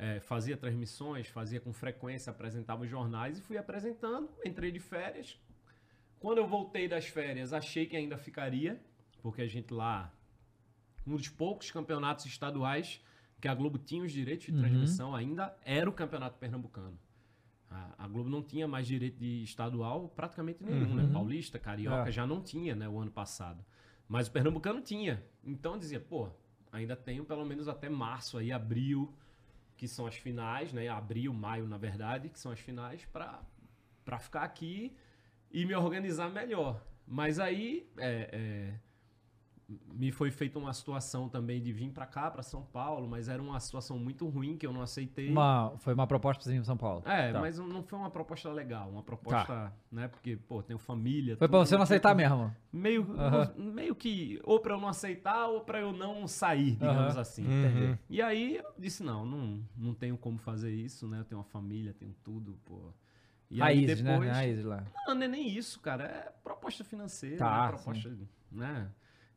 é, 0.00 0.18
fazia 0.18 0.56
transmissões, 0.56 1.26
fazia 1.28 1.60
com 1.60 1.74
frequência, 1.74 2.30
apresentava 2.30 2.84
os 2.84 2.88
jornais 2.90 3.38
e 3.38 3.42
fui 3.42 3.58
apresentando. 3.58 4.30
Entrei 4.42 4.72
de 4.72 4.80
férias. 4.80 5.38
Quando 6.18 6.38
eu 6.38 6.46
voltei 6.46 6.88
das 6.88 7.04
férias, 7.06 7.52
achei 7.52 7.84
que 7.84 7.94
ainda 7.96 8.16
ficaria, 8.16 8.80
porque 9.22 9.42
a 9.42 9.46
gente 9.46 9.74
lá, 9.74 10.10
um 11.06 11.16
dos 11.16 11.28
poucos 11.28 11.70
campeonatos 11.70 12.24
estaduais 12.24 13.02
que 13.38 13.46
a 13.46 13.54
Globo 13.54 13.76
tinha 13.78 14.02
os 14.02 14.10
direitos 14.12 14.46
de 14.46 14.52
transmissão 14.58 15.14
ainda 15.14 15.54
era 15.64 15.88
o 15.88 15.92
Campeonato 15.92 16.38
Pernambucano. 16.38 16.98
A, 17.70 18.04
a 18.04 18.08
Globo 18.08 18.28
não 18.30 18.42
tinha 18.42 18.66
mais 18.66 18.86
direito 18.86 19.18
de 19.18 19.42
estadual 19.42 20.08
praticamente 20.16 20.62
nenhum, 20.62 20.94
né? 20.94 21.08
Paulista, 21.12 21.58
Carioca 21.58 22.08
É. 22.08 22.12
já 22.12 22.26
não 22.26 22.42
tinha, 22.42 22.74
né, 22.74 22.88
o 22.88 22.98
ano 22.98 23.10
passado. 23.10 23.62
Mas 24.08 24.28
o 24.28 24.30
Pernambucano 24.30 24.80
tinha. 24.80 25.22
Então 25.44 25.74
eu 25.74 25.78
dizia, 25.78 26.00
pô, 26.00 26.28
ainda 26.72 26.96
tenho 26.96 27.24
pelo 27.24 27.44
menos 27.44 27.68
até 27.68 27.88
março 27.88 28.36
aí, 28.38 28.50
abril, 28.50 29.14
que 29.80 29.88
são 29.88 30.06
as 30.06 30.14
finais, 30.14 30.74
né? 30.74 30.88
Abril, 30.88 31.32
maio, 31.32 31.66
na 31.66 31.78
verdade, 31.78 32.28
que 32.28 32.38
são 32.38 32.52
as 32.52 32.60
finais 32.60 33.02
para 33.06 34.18
ficar 34.18 34.42
aqui 34.42 34.94
e 35.50 35.64
me 35.64 35.74
organizar 35.74 36.28
melhor. 36.28 36.84
Mas 37.06 37.38
aí 37.38 37.90
é, 37.96 38.28
é, 38.30 38.74
me 39.92 40.10
foi 40.10 40.30
feita 40.30 40.58
uma 40.58 40.72
situação 40.72 41.28
também 41.28 41.62
de 41.62 41.72
vir 41.72 41.90
para 41.90 42.06
cá, 42.06 42.30
para 42.30 42.42
São 42.42 42.62
Paulo, 42.62 43.08
mas 43.08 43.28
era 43.28 43.40
uma 43.42 43.58
situação 43.60 43.98
muito 43.98 44.28
ruim 44.28 44.56
que 44.56 44.66
eu 44.66 44.72
não 44.72 44.82
aceitei. 44.82 45.30
Uma, 45.30 45.74
foi 45.78 45.94
uma 45.94 46.06
proposta 46.06 46.42
pra 46.42 46.50
você 46.50 46.56
ir 46.56 46.60
em 46.60 46.64
São 46.64 46.76
Paulo. 46.76 47.02
É, 47.06 47.32
Tá. 47.32 47.40
mas 47.40 47.58
não 47.58 47.82
foi 47.82 47.98
uma 47.98 48.10
proposta 48.10 48.50
legal, 48.52 48.90
uma 48.90 49.02
proposta, 49.02 49.72
né? 49.90 50.08
Porque, 50.08 50.36
pô, 50.36 50.62
tenho 50.62 50.78
família. 50.78 51.36
Foi 51.36 51.46
pra 51.48 51.58
tudo, 51.58 51.68
você 51.68 51.76
não 51.76 51.82
aceitar 51.82 52.14
mesmo. 52.14 52.54
Meio, 52.72 53.02
Aham. 53.18 53.54
meio 53.56 53.94
que, 53.94 54.40
ou 54.44 54.58
pra 54.60 54.74
eu 54.74 54.80
não 54.80 54.88
aceitar, 54.88 55.46
ou 55.48 55.60
pra 55.60 55.80
eu 55.80 55.92
não 55.92 56.26
sair, 56.26 56.72
digamos 56.72 57.12
Aham. 57.14 57.20
assim. 57.20 57.44
Uhum. 57.46 57.98
E 58.08 58.20
aí 58.22 58.56
eu 58.56 58.72
disse, 58.78 59.02
não, 59.02 59.24
não, 59.24 59.60
não 59.76 59.94
tenho 59.94 60.16
como 60.16 60.38
fazer 60.38 60.72
isso, 60.72 61.06
né? 61.06 61.20
Eu 61.20 61.24
tenho 61.24 61.38
uma 61.40 61.44
família, 61.46 61.94
tenho 61.94 62.14
tudo, 62.24 62.58
pô. 62.64 62.92
E 63.50 63.60
aí 63.60 63.84
Raízes, 63.84 64.02
depois... 64.02 64.28
né? 64.28 64.32
Raízes 64.32 64.64
lá. 64.64 64.84
Não, 65.06 65.14
não 65.14 65.22
é 65.22 65.28
nem 65.28 65.48
isso, 65.48 65.80
cara. 65.80 66.04
É 66.04 66.32
proposta 66.42 66.84
financeira, 66.84 67.36
Tá, 67.38 67.62
né? 67.62 67.68
proposta, 67.68 68.16
né? 68.50 68.88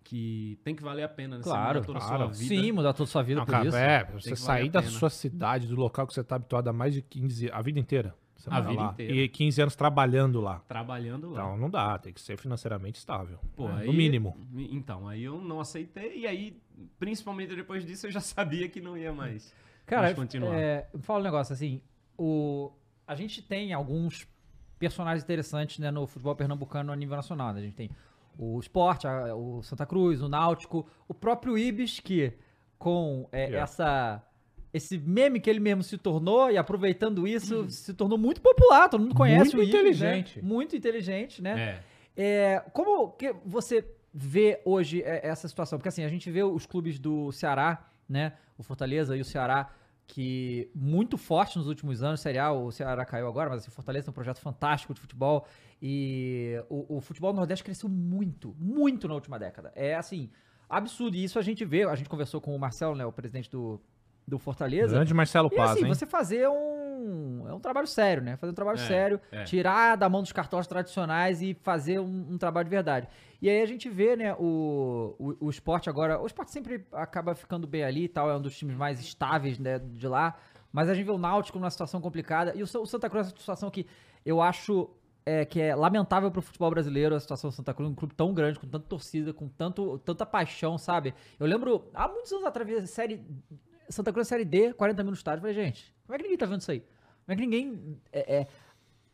Que 0.04 0.60
tem 0.64 0.76
que 0.76 0.84
valer 0.84 1.04
a 1.04 1.10
pena, 1.10 1.38
né? 1.38 1.44
Você 1.44 1.50
Claro, 1.50 1.76
muda 1.76 1.86
toda 1.86 2.00
a 2.00 2.02
claro. 2.02 2.24
sua 2.26 2.34
vida. 2.34 2.62
Sim, 2.62 2.72
mudar 2.74 2.94
toda 2.94 3.04
a 3.04 3.12
sua 3.12 3.24
vida 3.24 3.40
Não, 3.40 3.46
por 3.46 3.52
cara, 3.52 3.68
isso. 3.68 3.78
é, 3.78 4.04
você 4.06 4.36
sair 4.36 4.68
a 4.68 4.72
da 4.72 4.84
sua 4.84 5.10
cidade, 5.10 5.68
do 5.68 5.76
local 5.76 6.06
que 6.06 6.14
você 6.14 6.24
tá 6.24 6.36
habituado 6.36 6.68
há 6.68 6.74
mais 6.74 6.94
de 6.94 7.02
15 7.02 7.50
a 7.52 7.62
vida 7.62 7.80
inteira. 7.80 8.14
Você 8.36 8.50
A 8.52 8.60
vida 8.60 8.82
lá. 8.82 8.92
inteira. 8.92 9.14
E 9.14 9.30
15 9.30 9.62
anos 9.62 9.76
trabalhando 9.76 10.42
lá. 10.42 10.60
Trabalhando 10.68 11.30
lá. 11.32 11.42
Então 11.44 11.58
não 11.58 11.70
dá, 11.70 11.98
tem 11.98 12.12
que 12.12 12.20
ser 12.20 12.38
financeiramente 12.38 13.00
estável. 13.00 13.40
Pô, 13.56 13.70
né? 13.70 13.82
aí- 13.82 13.88
No 13.88 13.94
mínimo. 13.94 14.36
Então, 14.70 15.08
aí 15.08 15.24
eu 15.24 15.40
não 15.40 15.62
aceitei. 15.62 16.20
E 16.20 16.28
aí, 16.28 16.58
principalmente 17.00 17.56
depois 17.56 17.86
disso, 17.86 18.08
eu 18.08 18.12
já 18.12 18.20
sabia 18.22 18.68
que 18.68 18.82
não 18.82 18.98
ia 18.98 19.14
mais, 19.14 19.54
Cara, 19.86 20.02
mais 20.04 20.16
continuar. 20.16 20.54
é, 20.56 20.90
fala 21.00 21.20
um 21.22 21.24
negócio 21.24 21.54
assim. 21.54 21.82
O, 22.18 22.72
a 23.08 23.16
gente 23.16 23.42
tem 23.42 23.72
alguns 23.74 24.28
personagens 24.78 25.24
interessantes 25.24 25.80
né, 25.80 25.90
no 25.90 26.06
futebol 26.06 26.36
pernambucano 26.36 26.92
a 26.92 26.96
nível 26.98 27.16
nacional. 27.16 27.54
né? 27.54 27.62
A 27.62 27.64
gente 27.64 27.76
tem 27.76 27.90
o 28.38 28.60
Sport, 28.60 29.06
a- 29.06 29.36
o 29.36 29.62
Santa 29.64 29.86
Cruz, 29.86 30.22
o 30.22 30.30
Náutico, 30.30 30.88
o 31.08 31.14
próprio 31.14 31.58
Ibis, 31.58 32.00
que 32.00 32.34
com 32.78 33.28
é, 33.32 33.44
Yeah. 33.46 33.58
essa 33.64 34.24
esse 34.74 34.98
meme 34.98 35.40
que 35.40 35.48
ele 35.50 35.60
mesmo 35.60 35.84
se 35.84 36.00
tornou 36.00 36.50
e 36.50 36.58
aproveitando 36.58 37.28
isso, 37.28 37.70
se 37.70 37.94
tornou 37.94 38.18
muito 38.18 38.42
popular, 38.42 38.90
todo 38.90 39.02
mundo 39.02 39.14
conhece 39.14 39.56
Muito 39.56 39.58
o 39.60 39.64
Igor, 39.64 39.80
inteligente. 39.82 40.42
né? 40.42 40.48
Muito 40.48 40.76
inteligente, 40.76 41.42
né? 41.44 41.80
É. 42.18 42.54
É, 42.56 42.60
como 42.74 43.12
que 43.12 43.34
você 43.46 43.86
vê 44.12 44.60
hoje 44.66 45.04
é, 45.04 45.28
essa 45.28 45.48
situação? 45.48 45.78
Porque 45.78 45.90
assim, 45.90 46.04
a 46.04 46.10
gente 46.10 46.30
vê 46.32 46.42
os 46.44 46.66
clubes 46.66 46.98
do 46.98 47.32
Ceará, 47.32 47.86
né? 48.10 48.34
O 48.58 48.64
Fortaleza 48.64 49.16
e 49.16 49.22
o 49.22 49.26
Ceará, 49.26 49.70
que 50.14 50.70
muito 50.76 51.18
forte 51.18 51.58
nos 51.58 51.66
últimos 51.66 52.04
anos. 52.04 52.22
Série 52.22 52.40
o 52.40 52.70
Ceará 52.70 53.04
caiu 53.04 53.28
agora, 53.28 53.50
mas 53.50 53.64
assim, 53.64 53.72
Fortaleza 53.72 54.06
tem 54.06 54.12
um 54.12 54.14
projeto 54.14 54.40
fantástico 54.40 54.94
de 54.94 55.02
futebol. 55.02 55.48
E 55.82 56.64
o, 56.70 56.98
o 56.98 57.02
futebol 57.02 57.34
no 57.34 57.38
Nordeste 57.38 57.64
cresceu 57.64 57.90
muito, 57.90 58.56
muito 58.60 59.08
na 59.08 59.16
última 59.16 59.40
década. 59.40 59.72
É 59.76 59.96
assim, 59.96 60.30
absurdo. 60.70 61.18
E 61.18 61.24
isso 61.24 61.40
a 61.40 61.42
gente 61.42 61.66
vê, 61.66 61.84
a 61.84 61.96
gente 61.96 62.08
conversou 62.08 62.40
com 62.40 62.56
o 62.56 62.60
Marcelo, 62.60 62.96
né? 62.96 63.04
O 63.04 63.12
presidente 63.12 63.50
do, 63.50 63.82
do 64.28 64.40
Fortaleza. 64.40 64.96
Grande 64.96 65.14
Marcelo 65.14 65.50
E 65.52 65.56
Paz, 65.56 65.72
assim, 65.72 65.82
hein? 65.82 65.88
você 65.88 66.06
fazer 66.06 66.48
um. 66.48 67.46
É 67.48 67.54
um 67.54 67.60
trabalho 67.60 67.88
sério, 67.88 68.24
né? 68.24 68.38
Fazer 68.38 68.52
um 68.52 68.56
trabalho 68.56 68.80
É, 68.80 68.88
sério, 68.88 69.22
é. 69.32 69.44
tirar 69.44 69.96
da 69.98 70.08
mão 70.08 70.22
dos 70.22 70.32
cartões 70.32 70.66
tradicionais 70.66 71.42
e 71.42 71.54
fazer 71.54 72.00
um, 72.00 72.28
um 72.32 72.38
trabalho 72.38 72.66
de 72.66 72.70
verdade. 72.70 73.08
E 73.42 73.50
aí 73.50 73.62
a 73.62 73.66
gente 73.66 73.90
vê, 73.90 74.16
né, 74.16 74.34
o, 74.36 75.16
o, 75.20 75.48
o 75.48 75.50
esporte 75.50 75.90
agora. 75.90 76.20
O 76.22 76.26
esporte 76.26 76.52
sempre 76.52 76.86
acaba 76.94 77.36
ficando 77.36 77.68
bem 77.68 77.84
ali 77.84 78.06
e 78.06 78.08
tal, 78.08 78.30
é 78.30 78.36
um 78.36 78.42
dos 78.42 78.58
times 78.58 78.76
mais 78.76 79.00
estáveis 79.00 79.60
né, 79.60 79.80
de 79.80 80.08
lá. 80.08 80.36
Mas 80.72 80.90
a 80.90 80.94
gente 80.94 81.06
vê 81.06 81.12
o 81.12 81.18
Náutico 81.18 81.60
numa 81.60 81.70
situação 81.70 82.00
complicada. 82.00 82.54
E 82.56 82.64
o, 82.64 82.66
o 82.66 82.86
Santa 82.86 83.10
Cruz 83.10 83.28
é 83.28 83.30
uma 83.32 83.38
situação 83.38 83.70
que 83.70 83.86
eu 84.26 84.42
acho 84.42 84.90
é, 85.26 85.46
que 85.46 85.62
é 85.62 85.76
lamentável 85.76 86.30
pro 86.32 86.42
futebol 86.42 86.70
brasileiro 86.70 87.16
a 87.16 87.20
situação 87.20 87.50
do 87.50 87.54
Santa 87.54 87.74
Cruz, 87.74 87.90
um 87.90 87.96
clube 87.96 88.14
tão 88.14 88.34
grande, 88.34 88.60
com 88.60 88.68
tanta 88.68 88.86
torcida, 88.88 89.34
com 89.34 89.48
tanto, 89.48 89.98
tanta 90.00 90.26
paixão, 90.26 90.78
sabe? 90.78 91.14
Eu 91.40 91.48
lembro, 91.48 91.90
há 91.94 92.08
muitos 92.08 92.32
anos 92.32 92.46
atrás, 92.46 92.84
a 92.84 92.88
série. 92.88 93.22
Santa 93.90 94.12
Cruz 94.12 94.28
Série 94.28 94.46
D, 94.46 94.74
40 94.74 95.04
mil 95.04 95.12
no 95.12 95.18
estádio. 95.18 95.40
Eu 95.40 95.42
falei, 95.42 95.56
gente, 95.56 95.94
como 96.06 96.16
é 96.16 96.18
que 96.18 96.24
ninguém 96.24 96.38
tá 96.38 96.46
vendo 96.46 96.62
isso 96.62 96.72
aí? 96.72 96.80
Como 96.80 97.30
é 97.30 97.36
que 97.36 97.42
ninguém 97.42 98.02
é, 98.12 98.36
é, 98.36 98.48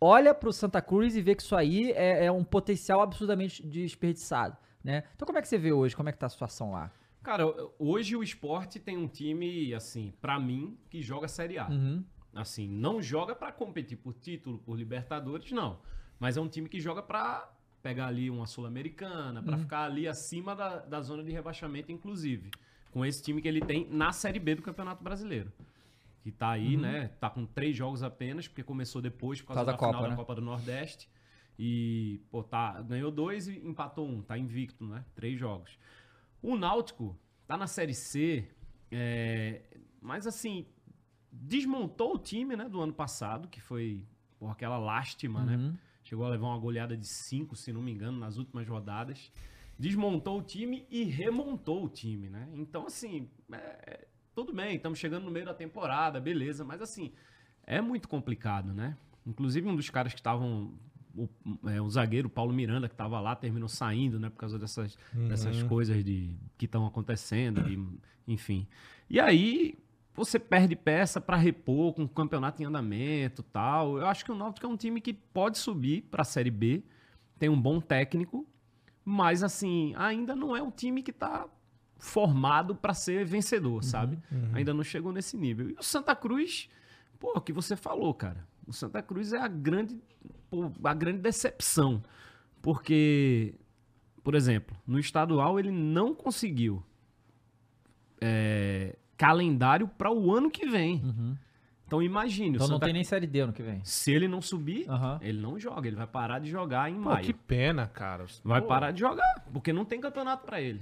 olha 0.02 0.34
pro 0.34 0.52
Santa 0.52 0.82
Cruz 0.82 1.16
e 1.16 1.22
vê 1.22 1.36
que 1.36 1.42
isso 1.42 1.56
aí 1.56 1.92
é, 1.92 2.26
é 2.26 2.32
um 2.32 2.44
potencial 2.44 3.02
absurdamente 3.02 3.66
desperdiçado, 3.66 4.58
né? 4.84 5.04
Então 5.16 5.26
como 5.26 5.38
é 5.38 5.42
que 5.42 5.48
você 5.48 5.58
vê 5.58 5.72
hoje? 5.72 5.96
Como 5.96 6.10
é 6.10 6.12
que 6.12 6.18
tá 6.18 6.26
a 6.26 6.30
situação 6.30 6.72
lá? 6.72 6.92
Cara, 7.22 7.46
hoje 7.78 8.16
o 8.16 8.24
esporte 8.24 8.80
tem 8.80 8.98
um 8.98 9.08
time, 9.08 9.74
assim, 9.74 10.14
pra 10.22 10.40
mim, 10.40 10.78
que 10.90 11.02
joga 11.02 11.28
Série 11.28 11.58
A. 11.58 11.68
Uhum. 11.68 12.04
Assim, 12.34 12.68
não 12.68 13.02
joga 13.02 13.36
pra 13.36 13.52
competir 13.52 13.98
por 13.98 14.14
título, 14.14 14.58
por 14.60 14.78
Libertadores, 14.78 15.52
não. 15.52 15.80
Mas 16.20 16.38
é 16.38 16.42
um 16.42 16.48
time 16.48 16.70
que 16.70 16.80
joga 16.80 17.04
pra 17.04 17.52
pegar 17.82 18.08
ali 18.08 18.30
uma 18.30 18.46
Sul-Americana, 18.46 19.42
pra 19.42 19.58
ficar 19.58 19.84
ali 19.84 20.08
acima 20.08 20.56
da, 20.56 20.80
da 20.80 21.02
zona 21.02 21.24
de 21.24 21.32
rebaixamento, 21.32 21.92
inclusive. 21.92 22.52
Com 22.92 23.06
esse 23.06 23.22
time 23.22 23.42
que 23.42 23.48
ele 23.48 23.62
tem 23.62 23.88
na 23.90 24.12
Série 24.12 24.40
B 24.40 24.56
do 24.56 24.62
Campeonato 24.62 25.04
Brasileiro. 25.04 25.52
Que 26.22 26.32
tá 26.32 26.50
aí, 26.50 26.76
né? 26.76 27.08
Tá 27.20 27.30
com 27.30 27.46
três 27.46 27.76
jogos 27.76 28.04
apenas, 28.04 28.48
porque 28.48 28.64
começou 28.64 29.02
depois 29.02 29.42
por 29.42 29.54
causa, 29.54 29.66
da 29.66 29.72
da 29.72 29.78
final 29.78 29.94
Copa, 29.94 30.04
da 30.04 30.10
né? 30.10 30.16
Copa 30.16 30.36
do 30.36 30.42
Nordeste. 30.42 31.10
E, 31.58 32.22
pô, 32.30 32.44
tá, 32.44 32.82
ganhou 32.82 33.12
dois 33.12 33.48
e 33.48 33.58
empatou 33.66 34.08
um. 34.08 34.22
Tá 34.22 34.38
invicto, 34.38 34.86
né? 34.86 35.04
Três 35.16 35.40
jogos. 35.40 35.78
O 36.42 36.56
Náutico 36.56 37.18
tá 37.46 37.58
na 37.58 37.68
Série 37.68 37.94
C, 37.94 38.48
é, 38.92 39.62
mas 40.02 40.26
assim, 40.26 40.66
desmontou 41.32 42.16
o 42.16 42.18
time, 42.18 42.56
né, 42.56 42.70
do 42.70 42.82
ano 42.82 42.94
passado, 42.94 43.48
que 43.48 43.60
foi 43.60 44.06
por 44.38 44.50
aquela 44.50 44.78
lástima, 44.78 45.44
né? 45.44 45.74
Chegou 46.04 46.26
a 46.26 46.30
levar 46.30 46.48
uma 46.48 46.58
goleada 46.58 46.96
de 46.98 47.06
cinco, 47.06 47.56
se 47.56 47.72
não 47.74 47.82
me 47.82 47.92
engano, 47.92 48.18
nas 48.18 48.38
últimas 48.38 48.68
rodadas. 48.68 49.32
Desmontou 49.80 50.40
o 50.40 50.42
time 50.42 50.86
e 50.92 51.06
remontou 51.06 51.86
o 51.86 51.90
time, 51.90 52.30
né? 52.30 52.50
Então, 52.54 52.86
assim, 52.86 53.30
é, 53.50 54.06
tudo 54.36 54.54
bem, 54.54 54.76
estamos 54.76 55.00
chegando 55.00 55.24
no 55.24 55.32
meio 55.32 55.46
da 55.46 55.54
temporada, 55.54 56.20
beleza, 56.20 56.66
mas 56.66 56.82
assim, 56.82 57.14
é 57.66 57.80
muito 57.80 58.10
complicado, 58.10 58.74
né? 58.74 58.98
Inclusive, 59.26 59.68
um 59.68 59.76
dos 59.76 59.90
caras 59.90 60.12
que 60.12 60.20
estavam. 60.20 60.74
O, 61.16 61.28
é, 61.70 61.82
o 61.82 61.90
zagueiro 61.90 62.30
Paulo 62.30 62.54
Miranda, 62.54 62.88
que 62.88 62.94
estava 62.94 63.20
lá, 63.20 63.36
terminou 63.36 63.70
saindo, 63.70 64.20
né? 64.20 64.30
Por 64.30 64.38
causa 64.38 64.60
dessas, 64.60 64.98
dessas 65.14 65.64
coisas 65.64 66.04
de, 66.04 66.36
que 66.58 66.66
estão 66.66 66.86
acontecendo, 66.86 67.68
e, 67.70 68.32
enfim. 68.32 68.68
E 69.10 69.20
aí, 69.20 69.78
você 70.14 70.38
perde 70.38 70.76
peça 70.76 71.22
para 71.22 71.38
repor 71.38 71.94
com 71.94 72.04
o 72.04 72.10
campeonato 72.10 72.62
em 72.62 72.66
andamento 72.66 73.42
tal. 73.42 73.98
Eu 73.98 74.08
acho 74.08 74.26
que 74.26 74.32
o 74.32 74.36
Náutico 74.36 74.66
é 74.66 74.70
um 74.70 74.76
time 74.76 75.00
que 75.00 75.14
pode 75.14 75.58
subir 75.58 76.02
para 76.12 76.22
a 76.24 76.26
Série 76.26 76.52
B, 76.52 76.84
tem 77.38 77.48
um 77.50 77.60
bom 77.60 77.80
técnico, 77.80 78.46
mas 79.04 79.44
assim, 79.44 79.94
ainda 79.96 80.36
não 80.36 80.56
é 80.56 80.62
um 80.62 80.72
time 80.72 81.02
que 81.02 81.12
está 81.12 81.48
formado 81.98 82.76
para 82.76 82.94
ser 82.94 83.26
vencedor, 83.26 83.84
sabe? 83.84 84.20
Ainda 84.54 84.74
não 84.74 84.84
chegou 84.84 85.12
nesse 85.12 85.36
nível. 85.36 85.70
E 85.70 85.74
o 85.74 85.84
Santa 85.84 86.16
Cruz, 86.16 86.70
pô, 87.20 87.34
o 87.36 87.42
que 87.42 87.52
você 87.52 87.76
falou, 87.76 88.14
cara. 88.14 88.48
O 88.66 88.72
Santa 88.74 89.02
Cruz 89.02 89.34
é 89.34 89.40
a 89.40 89.48
grande, 89.48 90.00
pô, 90.50 90.72
a 90.84 90.94
grande 90.94 91.20
decepção. 91.20 92.02
Porque, 92.62 93.56
por 94.24 94.36
exemplo, 94.36 94.76
no 94.86 95.00
estadual 95.00 95.60
ele 95.60 95.72
não 95.72 96.14
conseguiu 96.14 96.84
é, 98.22 98.96
calendário 99.18 99.88
para 99.88 100.12
o 100.12 100.34
ano 100.34 100.50
que 100.50 100.68
vem. 100.70 101.02
Então 101.90 102.04
imagine, 102.04 102.50
Então 102.56 102.68
o 102.68 102.70
não 102.70 102.76
Santa 102.76 102.86
tem 102.86 102.94
nem 102.94 103.04
Série 103.04 103.26
D 103.26 103.40
ano 103.40 103.52
que 103.52 103.64
vem. 103.64 103.82
se 103.84 104.12
ele 104.12 104.28
não 104.28 104.44
subir, 104.44 104.86
ele 105.22 105.42
não 105.42 105.58
joga. 105.58 105.88
Ele 105.88 105.96
vai 105.96 106.06
parar 106.06 106.38
de 106.38 106.48
jogar 106.48 106.88
em 106.88 106.94
Pô, 107.02 107.10
maio. 107.10 107.26
que 107.26 107.34
pena, 107.34 107.88
cara. 107.88 108.26
Vai 108.44 108.62
Pô, 108.62 108.68
parar 108.68 108.92
de 108.92 109.00
jogar, 109.00 109.44
porque 109.52 109.74
não 109.74 109.84
tem 109.84 110.00
campeonato 110.00 110.46
pra 110.46 110.62
ele. 110.62 110.82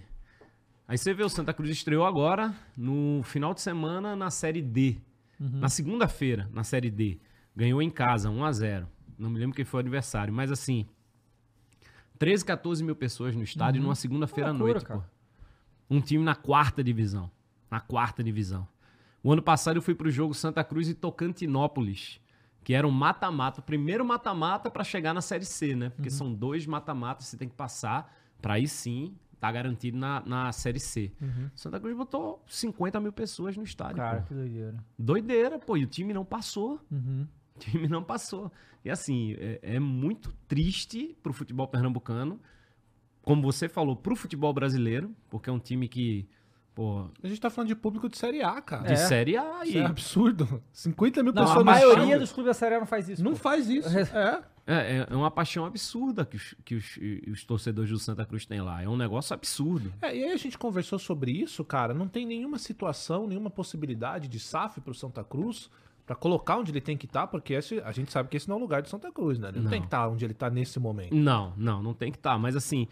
Aí 0.86 0.98
você 0.98 1.14
vê, 1.14 1.24
o 1.24 1.30
Santa 1.30 1.54
Cruz 1.54 1.70
estreou 1.72 2.06
agora, 2.06 2.54
no 2.78 3.22
final 3.24 3.54
de 3.54 3.62
semana, 3.62 4.18
na 4.18 4.30
Série 4.30 4.62
D. 4.62 4.98
Na 5.40 5.70
segunda-feira, 5.70 6.50
na 6.52 6.64
Série 6.66 6.90
D. 6.92 7.20
Ganhou 7.56 7.82
em 7.82 7.90
casa, 7.90 8.30
1 8.30 8.44
a 8.44 8.52
0 8.52 8.88
Não 9.18 9.30
me 9.30 9.40
lembro 9.40 9.56
quem 9.56 9.64
foi 9.66 9.80
o 9.80 9.82
adversário, 9.82 10.34
mas 10.34 10.52
assim... 10.52 10.86
13, 12.20 12.44
14 12.44 12.84
mil 12.84 12.96
pessoas 12.96 13.34
no 13.36 13.44
estádio 13.44 13.82
numa 13.82 13.96
segunda-feira 13.96 14.50
à 14.50 14.54
noite, 14.54 14.84
cara. 14.84 15.00
pô. 15.00 15.06
Um 15.96 16.02
time 16.02 16.24
na 16.24 16.36
quarta 16.36 16.84
divisão. 16.84 17.30
Na 17.72 17.80
quarta 17.80 18.24
divisão. 18.24 18.68
O 19.28 19.34
ano 19.34 19.42
passado 19.42 19.76
eu 19.76 19.82
fui 19.82 19.94
pro 19.94 20.10
jogo 20.10 20.34
Santa 20.34 20.64
Cruz 20.64 20.88
e 20.88 20.94
Tocantinópolis, 20.94 22.18
que 22.64 22.74
era 22.74 22.88
um 22.88 22.92
mata-mata, 22.92 23.60
o 23.60 23.64
primeiro 23.64 24.06
mata-mata 24.06 24.72
pra 24.72 24.86
chegar 24.86 25.14
na 25.14 25.20
Série 25.20 25.44
C, 25.44 25.76
né? 25.76 25.88
Uhum. 25.88 25.92
Porque 25.92 26.10
são 26.10 26.34
dois 26.34 26.66
mata-matas 26.66 27.26
que 27.26 27.32
você 27.32 27.38
tem 27.38 27.50
que 27.50 27.56
passar 27.56 28.10
pra 28.42 28.54
aí 28.54 28.70
sim 28.70 29.14
tá 29.38 29.52
garantido 29.52 29.98
na, 29.98 30.24
na 30.26 30.52
Série 30.54 30.80
C. 30.80 31.12
Santa 31.54 31.78
Cruz 31.78 31.94
botou 31.98 32.42
50 32.48 33.02
mil 33.02 33.12
pessoas 33.12 33.58
no 33.58 33.64
estádio, 33.64 34.02
Uhum. 34.02 34.10
Cara, 34.10 34.22
pô. 34.22 34.28
que 34.30 34.34
doideira. 34.34 34.86
Doideira, 34.98 35.60
pô. 35.60 35.76
E 35.76 35.84
o 35.84 35.88
time 35.88 36.14
não 36.14 36.24
passou. 36.24 36.80
Uhum. 36.90 37.28
O 37.54 37.60
time 37.60 37.90
não 37.90 38.02
passou. 38.02 38.50
E 38.86 38.90
assim, 38.90 39.34
é, 39.40 39.60
é 39.62 39.78
muito 39.78 40.34
triste 40.48 41.18
pro 41.22 41.34
futebol 41.34 41.68
pernambucano, 41.68 42.40
como 43.22 43.42
você 43.42 43.68
falou, 43.68 43.94
pro 43.94 44.16
futebol 44.16 44.54
brasileiro, 44.54 45.14
porque 45.30 45.50
é 45.50 45.54
um 45.54 45.60
time 45.60 45.90
que, 45.90 46.30
pô, 46.78 47.08
A 47.24 47.28
gente 47.28 47.42
tá 47.42 47.50
falando 47.50 47.70
de 47.70 47.76
público 47.76 48.08
de 48.08 48.16
Série 48.20 48.44
A, 48.44 48.62
cara. 48.62 48.84
de 48.84 48.94
É. 48.94 48.96
Série 48.96 49.36
A 49.36 49.64
Isso 49.64 49.76
e 49.76 49.80
é 49.80 49.86
absurdo. 49.86 50.62
50 50.72 51.24
mil 51.24 51.34
Não, 51.34 51.42
pessoas 51.42 51.62
a 51.62 51.64
maioria 51.64 52.20
dos 52.20 52.32
clubes 52.32 52.50
da 52.52 52.54
Série 52.54 52.76
A 52.76 52.80
não 52.80 52.86
faz 52.86 53.10
isso. 53.10 53.24
Não 53.24 53.32
pô. 53.32 53.38
faz 53.38 53.68
isso. 53.68 53.90
É. 54.16 54.44
É, 54.70 55.08
é 55.10 55.16
uma 55.16 55.32
paixão 55.32 55.66
absurda 55.66 56.26
que 56.26 56.36
os, 56.36 56.54
que 56.66 56.76
os, 56.76 57.00
os 57.32 57.44
torcedores 57.46 57.90
do 57.90 57.98
Santa 57.98 58.26
Cruz 58.26 58.46
têm 58.46 58.62
lá. 58.62 58.84
É 58.84 58.88
um 58.90 58.98
negócio 58.98 59.34
absurdo. 59.34 59.92
É, 60.02 60.14
e 60.16 60.24
aí 60.26 60.32
a 60.34 60.38
gente 60.38 60.58
conversou 60.58 61.00
sobre 61.00 61.32
isso, 61.32 61.64
cara. 61.64 61.94
Não 61.94 62.06
tem 62.08 62.26
nenhuma 62.26 62.58
situação, 62.60 63.26
nenhuma 63.26 63.50
possibilidade 63.50 64.28
de 64.28 64.38
SAF 64.40 64.82
pro 64.82 64.94
Santa 64.94 65.24
Cruz 65.24 65.70
pra 66.06 66.16
colocar 66.18 66.58
onde 66.58 66.72
ele 66.74 66.82
tem 66.82 66.98
que 66.98 67.06
estar, 67.06 67.28
porque 67.28 67.54
esse- 67.54 67.80
a 67.80 67.92
gente 67.94 68.12
sabe 68.12 68.28
que 68.30 68.36
esse 68.38 68.48
não 68.50 68.58
é 68.58 68.60
o 68.60 68.62
lugar 68.62 68.82
do 68.82 68.90
Santa 68.90 69.10
Cruz, 69.12 69.40
né? 69.40 69.48
Ele 69.48 69.58
não, 69.58 69.64
Não. 69.64 69.72
tem 69.72 69.80
que 69.82 69.88
estar 69.88 70.08
onde 70.10 70.26
ele 70.26 70.34
tá 70.34 70.50
nesse 70.50 70.80
momento. 70.82 71.16
Não, 71.16 71.54
não, 71.56 71.82
não 71.82 71.94
tem 71.94 72.12
que 72.12 72.18
estar. 72.18 72.38
Mas 72.38 72.54
assim, 72.56 72.88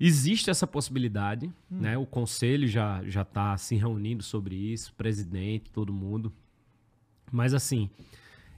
existe 0.00 0.50
essa 0.50 0.66
possibilidade, 0.66 1.52
né? 1.70 1.96
O 1.98 2.06
conselho 2.06 2.66
já, 2.66 3.02
já 3.04 3.24
tá 3.24 3.56
se 3.56 3.74
reunindo 3.76 4.22
sobre 4.22 4.54
isso, 4.54 4.94
presidente, 4.94 5.70
todo 5.70 5.92
mundo. 5.92 6.32
Mas 7.32 7.52
assim, 7.54 7.90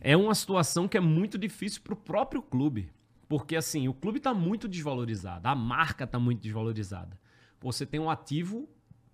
é 0.01 0.17
uma 0.17 0.35
situação 0.35 0.87
que 0.87 0.97
é 0.97 1.01
muito 1.01 1.39
difícil 1.39 1.81
pro 1.83 1.97
próprio 1.97 2.43
clube. 2.43 2.91
Porque 3.29 3.55
assim, 3.55 3.87
o 3.87 3.95
clube 3.95 4.19
tá 4.19 4.35
muito 4.35 4.67
desvalorizado, 4.69 5.47
a 5.47 5.55
marca 5.55 6.07
tá 6.07 6.19
muito 6.19 6.41
desvalorizada. 6.41 7.19
Você 7.61 7.87
tem 7.87 8.01
um 8.01 8.11
ativo 8.11 8.69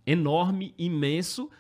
enorme, 0.07 0.75
imenso 0.79 1.51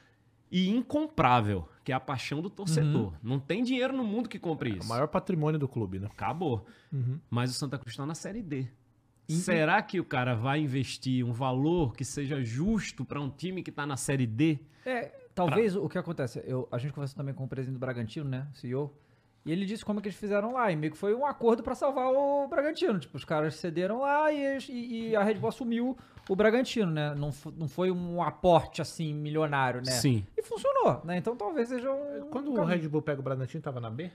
e 0.51 0.69
incomprável, 0.71 1.69
que 1.85 1.93
é 1.93 1.95
a 1.95 2.01
paixão 2.01 2.41
do 2.41 2.49
torcedor. 2.49 3.13
Não 3.23 3.39
tem 3.39 3.63
dinheiro 3.63 3.95
no 3.97 4.05
mundo 4.05 4.29
que 4.29 4.39
compre 4.39 4.71
É 4.71 4.73
isso. 4.75 4.87
o 4.87 4.89
maior 4.89 5.09
patrimônio 5.09 5.59
do 5.59 5.69
clube, 5.69 5.99
né? 5.99 6.07
Acabou. 6.07 6.65
Mas 7.29 7.51
o 7.51 7.55
Santa 7.55 7.77
Cruz 7.79 7.93
está 7.93 8.07
na 8.07 8.15
Série 8.15 8.43
D. 8.43 8.67
Será 9.35 9.83
que 9.83 9.99
o 10.01 10.05
cara 10.05 10.35
vai 10.35 10.61
investir 10.61 11.25
um 11.25 11.33
valor 11.33 11.95
que 11.95 12.05
seja 12.05 12.43
justo 12.43 13.05
para 13.05 13.21
um 13.21 13.29
time 13.31 13.63
que 13.63 13.71
está 13.71 13.85
na 13.87 13.97
Série 13.97 14.27
D? 14.27 14.59
É, 14.85 15.13
talvez 15.35 15.75
o 15.77 15.89
que 15.89 15.99
acontece, 15.99 16.43
eu, 16.47 16.69
a 16.71 16.79
gente 16.79 16.93
conversou 16.93 17.17
também 17.17 17.35
com 17.35 17.45
o 17.45 17.49
presidente 17.49 17.75
do 17.77 17.81
Bragantino, 17.81 18.29
né, 18.29 18.47
CEO, 18.55 18.93
E 19.45 19.53
ele 19.53 19.65
disse 19.65 19.85
como 19.85 20.01
é 20.01 20.03
que 20.03 20.09
eles 20.09 20.19
fizeram 20.19 20.53
lá. 20.53 20.73
E 20.73 20.77
meio 20.77 20.93
que 20.93 20.99
foi 20.99 21.15
um 21.15 21.25
acordo 21.25 21.63
pra 21.63 21.73
salvar 21.77 22.07
o 22.13 22.49
Bragantino. 22.49 22.99
Tipo, 22.99 23.17
os 23.17 23.25
caras 23.25 23.55
cederam 23.55 24.01
lá 24.01 24.33
e, 24.33 24.45
eles- 24.45 24.69
e- 24.69 25.11
e 25.11 25.17
a 25.17 25.23
Red 25.23 25.35
Bull 25.35 25.49
assumiu 25.51 25.97
o 26.29 26.35
Bragantino, 26.35 26.91
né? 26.91 27.15
Não, 27.15 27.31
não 27.57 27.69
foi 27.69 27.93
um 27.93 28.21
aporte, 28.21 28.83
assim, 28.83 29.15
milionário, 29.15 29.81
né? 29.81 29.93
Sim. 29.93 30.27
E 30.37 30.43
funcionou, 30.43 31.01
né? 31.05 31.17
Então 31.17 31.37
talvez 31.37 31.69
seja 31.69 31.93
um. 31.93 32.29
Quando 32.29 32.51
um 32.51 32.61
o. 32.61 32.65
Red 32.65 32.89
Bull 32.89 33.03
pega 33.03 33.21
o 33.21 33.23
Bragantino, 33.23 33.63
tava 33.63 33.81
na 33.81 33.89
B? 33.89 34.11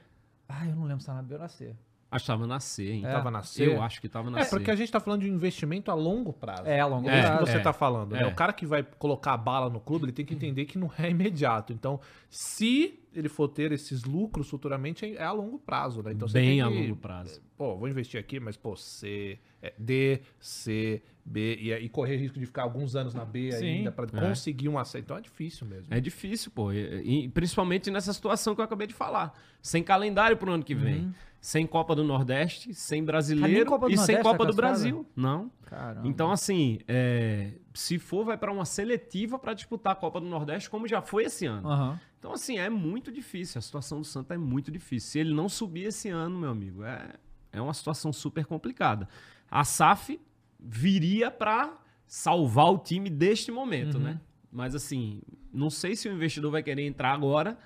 Ah, 0.50 0.68
eu 0.68 0.76
não 0.76 0.84
lembro 0.84 1.00
se 1.00 1.06
tá 1.08 1.14
na 1.14 1.22
B 1.22 1.36
ou 1.36 1.40
na 1.40 1.48
C. 1.48 1.74
Acho 2.12 2.26
que 2.26 2.32
tava 2.32 2.46
na 2.46 2.60
C, 2.60 2.92
hein? 2.92 3.06
É. 3.06 3.12
Tava 3.12 3.32
na 3.32 3.42
C? 3.42 3.66
Eu 3.66 3.82
acho 3.82 4.02
que 4.02 4.10
tava 4.10 4.30
na 4.30 4.42
É, 4.42 4.46
porque 4.46 4.70
a 4.70 4.76
gente 4.76 4.92
tá 4.92 5.00
falando 5.00 5.22
de 5.22 5.32
um 5.32 5.34
investimento 5.34 5.90
a 5.90 5.94
longo 5.94 6.34
prazo. 6.34 6.64
É, 6.68 6.82
a 6.82 6.86
longo 6.86 7.10
É 7.10 7.18
isso 7.20 7.28
prazo. 7.28 7.44
que 7.46 7.52
você 7.52 7.58
É. 7.58 7.62
tá 7.62 7.72
falando, 7.72 8.12
né? 8.12 8.24
É. 8.24 8.28
O 8.28 8.36
cara 8.36 8.52
que 8.52 8.66
vai 8.66 8.84
colocar 9.00 9.32
a 9.34 9.38
bala 9.38 9.70
no 9.70 9.80
clube, 9.80 10.06
ele 10.06 10.12
tem 10.12 10.26
que 10.26 10.34
entender 10.36 10.66
que 10.66 10.78
não 10.78 10.92
é 11.00 11.10
imediato. 11.10 11.72
Então, 11.72 12.02
se 12.30 13.00
ele 13.14 13.28
for 13.30 13.48
ter 13.48 13.72
esses 13.72 14.04
lucros 14.04 14.50
futuramente, 14.50 15.06
é 15.18 15.24
a 15.24 15.32
longo 15.32 15.60
prazo, 15.60 16.02
né? 16.02 16.12
Então, 16.14 16.28
você 16.28 16.40
Bem 16.40 16.50
tem 16.50 16.62
a 16.62 16.68
que- 16.68 16.74
longo 16.74 16.96
prazo. 16.96 17.42
Pô, 17.58 17.78
vou 17.78 17.88
investir 17.90 18.20
aqui, 18.20 18.40
mas, 18.40 18.56
pô, 18.58 18.76
C, 18.76 19.38
é, 19.62 19.74
D, 19.78 20.22
C, 20.40 21.02
B, 21.24 21.58
e, 21.60 21.74
aí 21.74 21.88
correr 21.90 22.16
risco 22.18 22.40
de 22.40 22.46
ficar 22.46 22.64
alguns 22.64 22.96
anos 22.96 23.14
na 23.14 23.24
B 23.26 23.52
Sim. 23.52 23.66
ainda 23.66 23.92
pra 23.92 24.08
conseguir 24.08 24.70
um 24.70 24.80
aceito. 24.80 25.06
Então, 25.06 25.18
é 25.18 25.22
difícil 25.22 25.68
mesmo. 25.68 25.94
É 25.94 26.00
difícil, 26.00 26.52
pô. 26.52 26.72
E, 26.72 27.26
e 27.26 27.30
principalmente 27.30 27.92
nessa 27.92 28.12
situação 28.14 28.56
que 28.56 28.62
eu 28.62 28.66
acabei 28.66 28.88
de 28.88 28.94
falar. 28.94 29.38
Sem 29.62 29.84
calendário 29.84 30.38
pro 30.38 30.52
ano 30.52 30.64
que 30.64 30.74
vem. 30.74 31.14
Sem 31.40 31.66
Copa 31.66 31.96
do 31.96 32.04
Nordeste, 32.04 32.72
sem 32.72 33.04
brasileiro 33.04 33.66
Copa 33.66 33.88
do 33.88 33.92
e 33.94 33.98
sem 33.98 34.16
Nordeste 34.16 34.24
Copa 34.24 34.46
tá 34.46 34.52
do? 34.52 34.56
Brasil. 34.56 35.06
Não. 35.16 35.52
Caramba. 35.66 36.08
Então, 36.08 36.32
assim, 36.32 36.80
é, 36.88 37.54
se 37.74 37.98
for, 37.98 38.24
vai 38.26 38.38
pra 38.38 38.52
uma 38.52 38.64
seletiva 38.66 39.40
pra 39.40 39.54
disputar 39.56 39.94
a 39.94 39.96
Copa 39.96 40.20
do 40.22 40.28
Nordeste, 40.28 40.70
como 40.70 40.88
já 40.88 41.02
foi 41.02 41.24
esse 41.24 41.48
ano. 41.48 41.68
Aham. 41.68 42.00
Então, 42.22 42.34
assim, 42.34 42.60
é 42.60 42.70
muito 42.70 43.12
difícil. 43.12 43.58
A 43.58 43.62
situação 43.64 44.00
do 44.00 44.06
Santa 44.06 44.36
é 44.36 44.38
muito 44.38 44.72
difícil. 44.72 45.10
Se 45.10 45.18
ele 45.18 45.34
não 45.34 45.50
subir 45.50 45.86
esse 45.86 46.08
ano, 46.08 46.38
meu 46.38 46.52
amigo, 46.52 46.84
é, 46.84 47.16
é 47.52 47.60
uma 47.60 47.74
situação 47.74 48.14
super 48.14 48.46
complicada. 48.46 49.10
A 49.50 49.64
SAF 49.64 50.22
viria 50.60 51.32
pra 51.32 51.76
salvar 52.06 52.72
o 52.72 52.78
time 52.78 53.10
deste 53.10 53.52
momento, 53.52 53.98
né? 53.98 54.22
Mas, 54.52 54.76
assim, 54.76 55.24
não 55.52 55.72
sei 55.72 55.96
se 55.96 56.08
o 56.08 56.14
investidor 56.14 56.52
vai 56.52 56.62
querer 56.62 56.86
entrar 56.86 57.12
agora, 57.12 57.58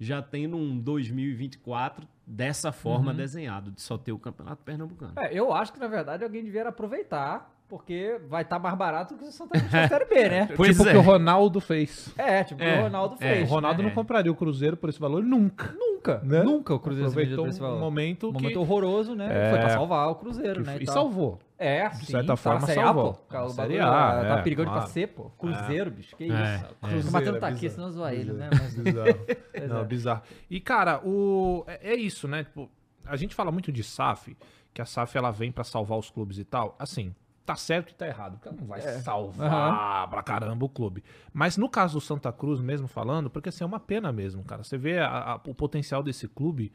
já 0.00 0.22
tendo 0.22 0.56
um 0.56 0.78
2024 0.78 2.08
dessa 2.26 2.72
forma 2.72 3.12
desenhado, 3.12 3.70
de 3.72 3.82
só 3.82 3.98
ter 3.98 4.12
o 4.12 4.18
Campeonato 4.18 4.62
Pernambucano. 4.64 5.12
É, 5.18 5.38
eu 5.38 5.52
acho 5.52 5.70
que, 5.70 5.78
na 5.78 5.86
verdade, 5.86 6.24
alguém 6.24 6.42
devia 6.42 6.66
aproveitar, 6.66 7.54
porque 7.68 8.18
vai 8.28 8.42
estar 8.42 8.58
mais 8.58 8.76
barato 8.76 9.14
do 9.14 9.20
que 9.20 9.26
o 9.26 9.32
Santa 9.32 9.58
Cruz 9.58 9.72
na 9.72 9.88
Série 9.88 10.04
B, 10.06 10.28
né? 10.28 10.48
Pois 10.56 10.70
tipo 10.70 10.84
o 10.84 10.88
é. 10.88 10.92
que 10.92 10.96
o 10.98 11.02
Ronaldo 11.02 11.60
fez. 11.60 12.12
É, 12.16 12.42
tipo, 12.44 12.62
É, 12.62 12.78
o 12.80 12.82
Ronaldo 12.84 13.16
é. 13.20 13.34
fez. 13.34 13.50
o 13.50 13.54
Ronaldo 13.54 13.82
né? 13.82 13.88
não 13.88 13.94
compraria 13.94 14.32
o 14.32 14.34
Cruzeiro 14.34 14.76
por 14.76 14.88
esse 14.88 14.98
valor 14.98 15.22
nunca. 15.22 15.74
Nunca, 15.78 16.20
Né? 16.24 16.42
nunca 16.42 16.74
o 16.74 16.78
Cruzeiro 16.78 17.10
Aproveitou 17.10 17.44
por 17.44 17.50
esse 17.50 17.60
valor. 17.60 17.76
um 17.76 17.80
momento 17.80 18.28
Um 18.28 18.32
que- 18.32 18.42
momento 18.42 18.60
horroroso, 18.60 19.14
né? 19.14 19.28
É. 19.48 19.50
Foi 19.50 19.58
pra 19.58 19.70
salvar 19.70 20.08
o 20.08 20.14
Cruzeiro, 20.14 20.64
né? 20.64 20.78
E, 20.80 20.84
tal. 20.84 20.94
salvou. 20.94 21.38
É, 21.58 21.88
De 21.88 21.96
sim, 22.06 22.12
certa 22.12 22.26
tá 22.28 22.36
forma, 22.36 22.60
Série 22.66 22.80
A, 22.80 22.84
salvou. 22.84 23.14
pô. 23.14 23.20
Cara, 23.28 23.44
Na 23.44 23.50
o 23.50 23.52
bagulho 23.54 23.82
A, 23.82 23.90
tá, 23.90 24.20
tá 24.20 24.38
é, 24.38 24.42
perigando 24.42 24.68
claro. 24.70 24.82
pra 24.84 24.90
ser, 24.92 25.08
pô. 25.08 25.24
Cruzeiro, 25.30 25.90
bicho, 25.90 26.16
que 26.16 26.24
É, 26.24 26.26
isso. 26.26 26.34
é. 26.36 27.02
Tô 27.02 27.10
matando 27.10 27.36
é 27.36 27.40
tá 27.40 27.48
aqui, 27.48 27.68
senão 27.68 27.90
zoar 27.90 28.14
ele, 28.14 28.32
né? 28.32 28.48
Bizarro. 28.48 29.06
Mas- 29.26 29.36
Bizarro. 29.52 29.74
Não, 29.74 29.84
bizarro. 29.84 30.22
E, 30.48 30.60
cara, 30.60 31.00
o... 31.04 31.64
é, 31.66 31.90
é 31.92 31.96
isso, 31.96 32.28
né? 32.28 32.44
Tipo, 32.44 32.70
a 33.04 33.16
gente 33.16 33.34
fala 33.34 33.50
muito 33.50 33.72
de 33.72 33.82
SAF, 33.82 34.36
que 34.72 34.80
a 34.80 34.84
SAF 34.86 35.18
ela 35.18 35.32
vem 35.32 35.50
pra 35.50 35.64
salvar 35.64 35.98
os 35.98 36.08
clubes 36.10 36.38
e 36.38 36.44
tal. 36.44 36.76
Assim, 36.78 37.12
tá 37.48 37.56
certo 37.56 37.90
e 37.92 37.94
tá 37.94 38.06
errado, 38.06 38.32
porque 38.34 38.48
ela 38.48 38.56
não 38.58 38.66
vai 38.66 38.78
salvar 39.00 40.06
pra 40.10 40.22
caramba 40.22 40.66
o 40.66 40.68
clube. 40.68 41.02
Mas 41.32 41.56
no 41.56 41.66
caso 41.66 41.94
do 41.94 42.00
Santa 42.00 42.30
Cruz, 42.30 42.60
mesmo 42.60 42.86
falando, 42.86 43.30
porque 43.30 43.48
assim, 43.48 43.64
é 43.64 43.66
uma 43.66 43.80
pena 43.80 44.12
mesmo, 44.12 44.44
cara. 44.44 44.62
Você 44.62 44.76
vê 44.76 44.98
a- 44.98 45.32
a- 45.32 45.34
o 45.36 45.54
potencial 45.54 46.02
desse 46.02 46.28
clube 46.28 46.70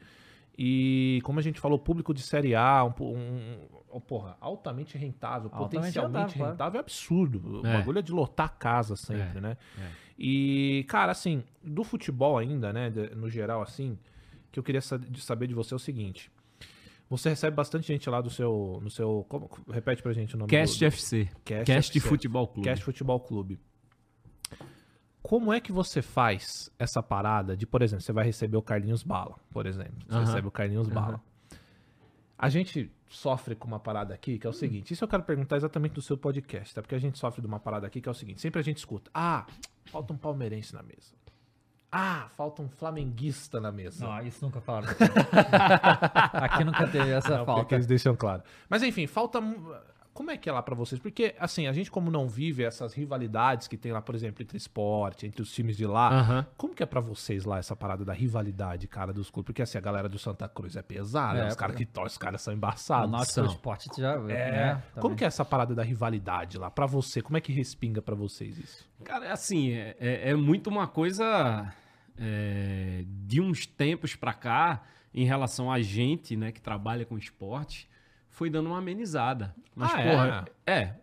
e, 0.58 1.20
como 1.22 1.38
a 1.38 1.42
gente 1.42 1.60
falou, 1.60 1.78
público 1.78 2.12
de 2.12 2.22
Série 2.22 2.56
A, 2.56 2.84
um, 2.84 2.92
um- 3.04 3.58
um- 3.94 4.00
porra, 4.00 4.36
altamente 4.40 4.98
rentável, 4.98 5.48
Altamente 5.52 5.76
potencialmente 5.76 6.32
rentável, 6.34 6.50
rentável, 6.50 6.78
é 6.78 6.80
absurdo. 6.80 7.60
O 7.62 7.66
É. 7.66 7.72
bagulho 7.78 7.98
é 8.00 8.02
de 8.02 8.10
lotar 8.12 8.46
a 8.46 8.48
casa 8.48 8.96
sempre, 8.96 9.38
É, 9.38 9.40
né? 9.40 9.56
é. 9.78 9.88
E, 10.18 10.84
cara, 10.88 11.12
assim, 11.12 11.44
do 11.62 11.84
futebol 11.84 12.36
ainda, 12.36 12.72
né, 12.72 12.90
de- 12.90 13.14
no 13.14 13.30
geral, 13.30 13.62
assim, 13.62 13.96
que 14.50 14.58
eu 14.58 14.62
queria 14.64 14.80
sa- 14.80 14.96
de 14.98 15.20
saber 15.20 15.46
de 15.46 15.54
você 15.54 15.72
é 15.72 15.76
o 15.76 15.78
seguinte. 15.78 16.30
Você 17.16 17.30
recebe 17.30 17.56
bastante 17.56 17.86
gente 17.86 18.08
lá 18.10 18.20
do 18.20 18.30
seu. 18.30 18.78
No 18.82 18.90
seu 18.90 19.24
como, 19.28 19.50
repete 19.70 20.02
pra 20.02 20.12
gente 20.12 20.34
o 20.34 20.38
nome 20.38 20.50
Cast 20.50 20.78
do, 20.78 20.86
FC. 20.86 21.28
Cast 21.44 21.64
Cast, 21.64 21.98
FC. 21.98 22.00
Futebol 22.00 22.48
Clube. 22.48 22.68
Cast 22.68 22.84
Futebol 22.84 23.20
Clube. 23.20 23.60
Como 25.22 25.52
é 25.52 25.60
que 25.60 25.72
você 25.72 26.02
faz 26.02 26.70
essa 26.78 27.02
parada 27.02 27.56
de, 27.56 27.66
por 27.66 27.80
exemplo, 27.80 28.04
você 28.04 28.12
vai 28.12 28.26
receber 28.26 28.58
o 28.58 28.62
Carlinhos 28.62 29.02
Bala, 29.02 29.36
por 29.50 29.64
exemplo. 29.64 29.96
Você 30.06 30.14
Aham. 30.14 30.24
recebe 30.26 30.48
o 30.48 30.50
Carlinhos 30.50 30.88
Bala. 30.88 31.20
A 32.36 32.48
gente 32.50 32.92
sofre 33.08 33.54
com 33.54 33.66
uma 33.66 33.80
parada 33.80 34.12
aqui 34.12 34.38
que 34.38 34.46
é 34.46 34.50
o 34.50 34.52
seguinte. 34.52 34.92
Isso 34.92 35.02
eu 35.02 35.08
quero 35.08 35.22
perguntar 35.22 35.56
exatamente 35.56 35.92
do 35.92 36.02
seu 36.02 36.18
podcast, 36.18 36.74
tá? 36.74 36.82
Porque 36.82 36.94
a 36.94 36.98
gente 36.98 37.18
sofre 37.18 37.40
de 37.40 37.46
uma 37.46 37.58
parada 37.58 37.86
aqui 37.86 38.02
que 38.02 38.08
é 38.08 38.12
o 38.12 38.14
seguinte. 38.14 38.40
Sempre 38.40 38.60
a 38.60 38.62
gente 38.62 38.78
escuta. 38.78 39.10
Ah, 39.14 39.46
falta 39.86 40.12
um 40.12 40.16
palmeirense 40.18 40.74
na 40.74 40.82
mesa. 40.82 41.14
Ah, 41.96 42.26
falta 42.36 42.60
um 42.60 42.68
flamenguista 42.68 43.60
na 43.60 43.70
mesa. 43.70 44.04
Não, 44.04 44.20
isso 44.26 44.44
nunca 44.44 44.60
falaram. 44.60 44.88
Aqui 46.32 46.64
nunca 46.64 46.86
teve 46.88 47.10
essa 47.10 47.38
Não, 47.38 47.44
falta. 47.46 47.74
eles 47.74 47.86
deixam 47.86 48.16
claro. 48.16 48.42
Mas 48.68 48.82
enfim, 48.82 49.06
falta. 49.06 49.40
Como 50.12 50.30
é 50.30 50.36
que 50.36 50.48
é 50.48 50.52
lá 50.52 50.62
pra 50.62 50.76
vocês? 50.76 51.00
Porque, 51.00 51.34
assim, 51.40 51.66
a 51.66 51.72
gente, 51.72 51.90
como 51.90 52.08
não 52.08 52.28
vive 52.28 52.62
essas 52.62 52.94
rivalidades 52.94 53.66
que 53.66 53.76
tem 53.76 53.90
lá, 53.90 54.00
por 54.00 54.14
exemplo, 54.14 54.44
entre 54.44 54.56
esporte, 54.56 55.26
entre 55.26 55.42
os 55.42 55.50
times 55.52 55.76
de 55.76 55.84
lá, 55.88 56.08
Aham. 56.20 56.46
como 56.56 56.72
que 56.72 56.84
é 56.84 56.86
pra 56.86 57.00
vocês 57.00 57.44
lá 57.44 57.58
essa 57.58 57.74
parada 57.74 58.04
da 58.04 58.12
rivalidade, 58.12 58.86
cara, 58.86 59.12
dos 59.12 59.28
clubes? 59.28 59.46
Porque, 59.48 59.62
assim, 59.62 59.76
a 59.76 59.80
galera 59.80 60.08
do 60.08 60.16
Santa 60.16 60.48
Cruz 60.48 60.76
é 60.76 60.82
pesada, 60.82 61.40
É, 61.40 61.48
os 61.48 61.56
caras 61.56 61.74
pô. 61.74 61.78
que 61.78 61.84
torcem, 61.86 62.12
os 62.12 62.18
caras 62.18 62.40
são 62.42 62.54
O 62.54 62.56
embaçados. 62.56 63.10
Náutico 63.10 63.32
são. 63.32 63.44
Esporte 63.46 63.88
já, 64.00 64.12
É. 64.12 64.50
né? 64.76 64.82
Como 65.00 65.16
que 65.16 65.24
é 65.24 65.26
essa 65.26 65.44
parada 65.44 65.74
da 65.74 65.82
rivalidade 65.82 66.58
lá? 66.58 66.70
Pra 66.70 66.86
você, 66.86 67.20
como 67.20 67.36
é 67.36 67.40
que 67.40 67.52
respinga 67.52 68.00
pra 68.00 68.14
vocês 68.14 68.56
isso? 68.56 68.88
Cara, 69.02 69.24
é 69.26 69.32
assim, 69.32 69.72
é, 69.72 69.96
é- 69.98 70.30
é 70.30 70.34
muito 70.36 70.70
uma 70.70 70.86
coisa 70.86 71.72
é, 72.18 73.04
de 73.06 73.40
uns 73.40 73.66
tempos 73.66 74.14
pra 74.14 74.32
cá, 74.32 74.82
em 75.12 75.24
relação 75.24 75.70
a 75.70 75.80
gente, 75.80 76.36
né, 76.36 76.50
que 76.52 76.60
trabalha 76.60 77.04
com 77.04 77.16
esporte, 77.16 77.88
foi 78.28 78.50
dando 78.50 78.66
uma 78.68 78.78
amenizada. 78.78 79.54
Mas, 79.74 79.92
Ah, 79.92 79.96
porra, 79.96 80.44
é. 80.66 80.94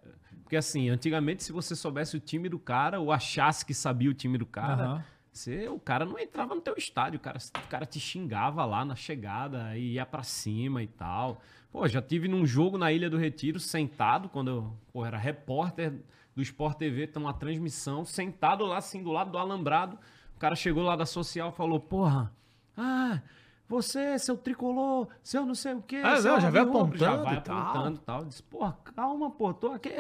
Porque 0.44 0.58
assim, 0.58 0.90
antigamente, 0.90 1.44
se 1.44 1.54
você 1.54 1.76
soubesse 1.76 2.18
o 2.18 2.20
time 2.20 2.50
do 2.50 2.60
cara, 2.60 3.00
ou 3.00 3.12
achasse 3.12 3.66
que 3.66 3.74
sabia 3.74 4.10
o 4.10 4.14
time 4.14 4.38
do 4.38 4.46
cara, 4.46 4.84
Aham. 4.84 5.04
você, 5.32 5.70
o 5.70 5.80
cara 5.80 6.04
não 6.04 6.20
entrava 6.20 6.54
no 6.54 6.60
teu 6.60 6.76
estádio, 6.78 7.18
o 7.18 7.22
cara, 7.22 7.38
o 7.38 7.68
cara 7.70 7.86
te 7.86 8.02
xingava 8.02 8.66
lá 8.66 8.84
na 8.84 8.96
chegada 8.96 9.78
e 9.78 9.94
ia 9.94 10.06
pra 10.06 10.24
cima 10.24 10.84
e 10.84 10.88
tal. 10.88 11.42
Pô, 11.72 11.88
já 11.88 12.02
tive 12.02 12.28
num 12.28 12.46
jogo 12.46 12.78
na 12.78 12.92
Ilha 12.92 13.10
do 13.10 13.18
Retiro, 13.18 13.62
sentado, 13.62 14.28
quando 14.28 14.50
eu 14.50 14.78
pô, 14.92 15.06
era 15.06 15.18
repórter 15.18 15.94
do 16.36 16.42
Sport 16.42 16.78
TV, 16.78 17.08
tem 17.08 17.22
uma 17.24 17.34
transmissão, 17.34 18.04
sentado 18.04 18.66
lá 18.66 18.78
assim, 18.78 19.02
do 19.02 19.12
lado 19.12 19.32
do 19.32 19.38
alambrado. 19.38 19.98
O 20.42 20.48
cara 20.50 20.56
chegou 20.56 20.82
lá 20.82 20.96
da 20.96 21.06
social 21.06 21.50
e 21.50 21.52
falou, 21.52 21.80
porra, 21.80 22.34
ah, 22.76 23.22
você, 23.70 24.18
seu 24.18 24.36
tricolor, 24.36 25.08
seu 25.22 25.46
não 25.46 25.54
sei 25.54 25.76
o 25.76 25.84
quê. 25.84 25.98
Ah, 26.04 26.20
não, 26.20 26.40
já 26.42 26.50
vai 26.50 26.62
alvirrubro", 26.62 26.98
já 26.98 27.12
apontando 27.14 27.24
vai 27.30 27.42
tal. 27.44 27.58
apontando 27.60 27.96
e 27.98 28.00
tal. 28.00 28.20
Eu 28.22 28.26
disse, 28.26 28.42
porra, 28.42 28.76
calma, 28.96 29.30
pô, 29.30 29.54
tô 29.54 29.68
aqui. 29.72 29.92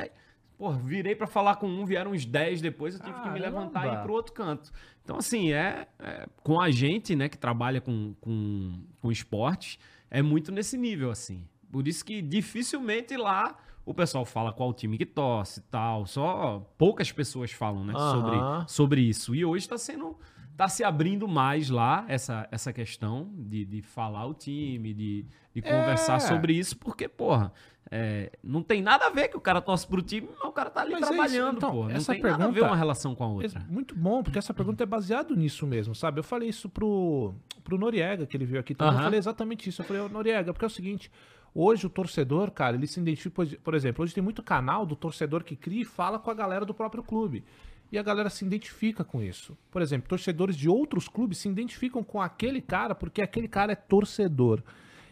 Pô, 0.58 0.72
virei 0.72 1.14
pra 1.16 1.28
falar 1.28 1.58
com 1.58 1.68
um, 1.68 1.86
vieram 1.86 2.10
uns 2.10 2.26
10 2.26 2.60
depois, 2.60 2.96
eu 2.96 3.02
tive 3.02 3.14
que 3.22 3.30
me 3.30 3.40
Caramba. 3.40 3.60
levantar 3.60 3.86
e 3.88 3.94
ir 3.94 4.02
pro 4.02 4.14
outro 4.14 4.34
canto. 4.34 4.72
Então, 5.04 5.18
assim, 5.18 5.54
é, 5.54 5.88
é- 6.00 6.26
com 6.42 6.60
a 6.60 6.72
gente, 6.72 7.16
né, 7.16 7.30
que 7.30 7.38
trabalha 7.38 7.80
com, 7.80 8.16
com, 8.20 8.82
com 9.00 9.12
esportes, 9.12 9.78
é 10.10 10.24
muito 10.24 10.52
nesse 10.52 10.76
nível, 10.76 11.12
assim. 11.12 11.48
Por 11.72 11.88
isso 11.88 12.04
que 12.04 12.20
dificilmente 12.20 13.16
lá 13.16 13.56
o 13.86 13.94
pessoal 13.94 14.26
fala 14.26 14.52
qual 14.54 14.74
time 14.74 14.98
que 14.98 15.06
torce 15.06 15.60
e 15.60 15.64
tal. 15.64 16.06
Só 16.06 16.60
poucas 16.78 17.12
pessoas 17.12 17.52
falam, 17.52 17.84
né, 17.84 17.94
Aham. 17.96 18.12
sobre, 18.14 18.40
sobre 18.74 19.02
isso. 19.02 19.34
E 19.36 19.44
hoje 19.46 19.68
tá 19.68 19.78
sendo. 19.78 20.18
tá 20.58 20.68
se 20.68 20.84
abrindo 20.84 21.28
mais 21.28 21.70
lá 21.70 22.06
essa, 22.08 22.48
essa 22.52 22.72
questão 22.72 23.30
de, 23.36 23.66
de 23.66 23.82
falar 23.82 24.26
o 24.28 24.34
time, 24.34 24.94
de, 24.94 25.26
de 25.56 25.62
conversar 25.62 26.18
É. 26.18 26.20
sobre 26.20 26.54
isso, 26.54 26.78
porque, 26.78 27.08
porra, 27.08 27.52
é, 27.90 28.32
não 28.44 28.62
tem 28.62 28.82
nada 28.82 29.08
a 29.08 29.10
ver 29.10 29.28
que 29.30 29.36
o 29.36 29.42
cara 29.42 29.60
torce 29.60 29.88
pro 29.88 30.02
time, 30.02 30.30
mas 30.40 30.48
o 30.48 30.52
cara 30.54 30.70
tá 30.70 30.82
ali 30.82 30.92
Mas 30.92 31.02
é 31.04 31.08
trabalhando, 31.08 31.58
então, 31.58 31.72
porra. 31.72 31.90
Não 31.90 31.96
essa 31.96 32.14
tem 32.14 32.22
nada 32.22 32.36
a 32.36 32.38
ver 32.48 32.54
pergunta- 32.54 32.72
uma 32.72 32.78
relação 32.78 33.16
com 33.16 33.24
a 33.24 33.28
outra. 33.28 33.60
É 33.68 33.72
muito 33.74 33.96
bom, 33.96 34.22
porque 34.22 34.38
essa 34.38 34.54
pergunta 34.54 34.84
é 34.84 34.86
baseada 34.86 35.36
nisso 35.36 35.66
mesmo, 35.66 35.96
sabe? 35.96 36.20
Eu 36.20 36.24
falei 36.24 36.48
isso 36.50 36.70
pro, 36.70 37.34
pro 37.64 37.78
Noriega, 37.78 38.28
que 38.28 38.38
ele 38.38 38.46
veio 38.46 38.60
aqui 38.62 38.76
também. 38.76 38.94
Eu 38.98 39.04
falei 39.04 39.18
exatamente 39.20 39.68
isso. 39.68 39.82
Eu 39.82 39.86
falei, 39.86 40.08
Noriega, 40.10 40.54
porque 40.54 40.64
é 40.66 40.68
o 40.68 40.72
seguinte: 40.72 41.12
hoje 41.54 41.86
o 41.86 41.90
torcedor, 41.90 42.52
cara, 42.52 42.76
ele 42.76 42.88
se 42.88 43.00
identifica, 43.00 43.46
por- 43.64 43.76
exemplo, 43.76 44.04
hoje 44.04 44.14
tem 44.14 44.24
muito 44.24 44.42
canal 44.44 44.86
do 44.86 44.96
torcedor 44.96 45.44
que 45.44 45.56
cria 45.56 45.82
e 45.82 45.86
fala 45.86 46.20
com 46.20 46.30
a 46.32 46.34
galera 46.34 46.66
do 46.66 46.74
próprio 46.74 47.04
clube. 47.04 47.44
E 47.92 47.98
a 47.98 48.04
galera 48.04 48.30
se 48.30 48.46
identifica 48.46 49.04
com 49.04 49.22
isso. 49.22 49.58
Por 49.70 49.82
exemplo, 49.82 50.08
torcedores 50.08 50.56
de 50.56 50.70
outros 50.70 51.10
clubes 51.10 51.40
se 51.40 51.50
identificam 51.50 52.04
com 52.04 52.22
aquele 52.22 52.62
cara 52.62 52.96
porque 52.96 53.22
aquele 53.22 53.50
cara 53.50 53.74
é 53.74 53.76
torcedor. 53.76 54.64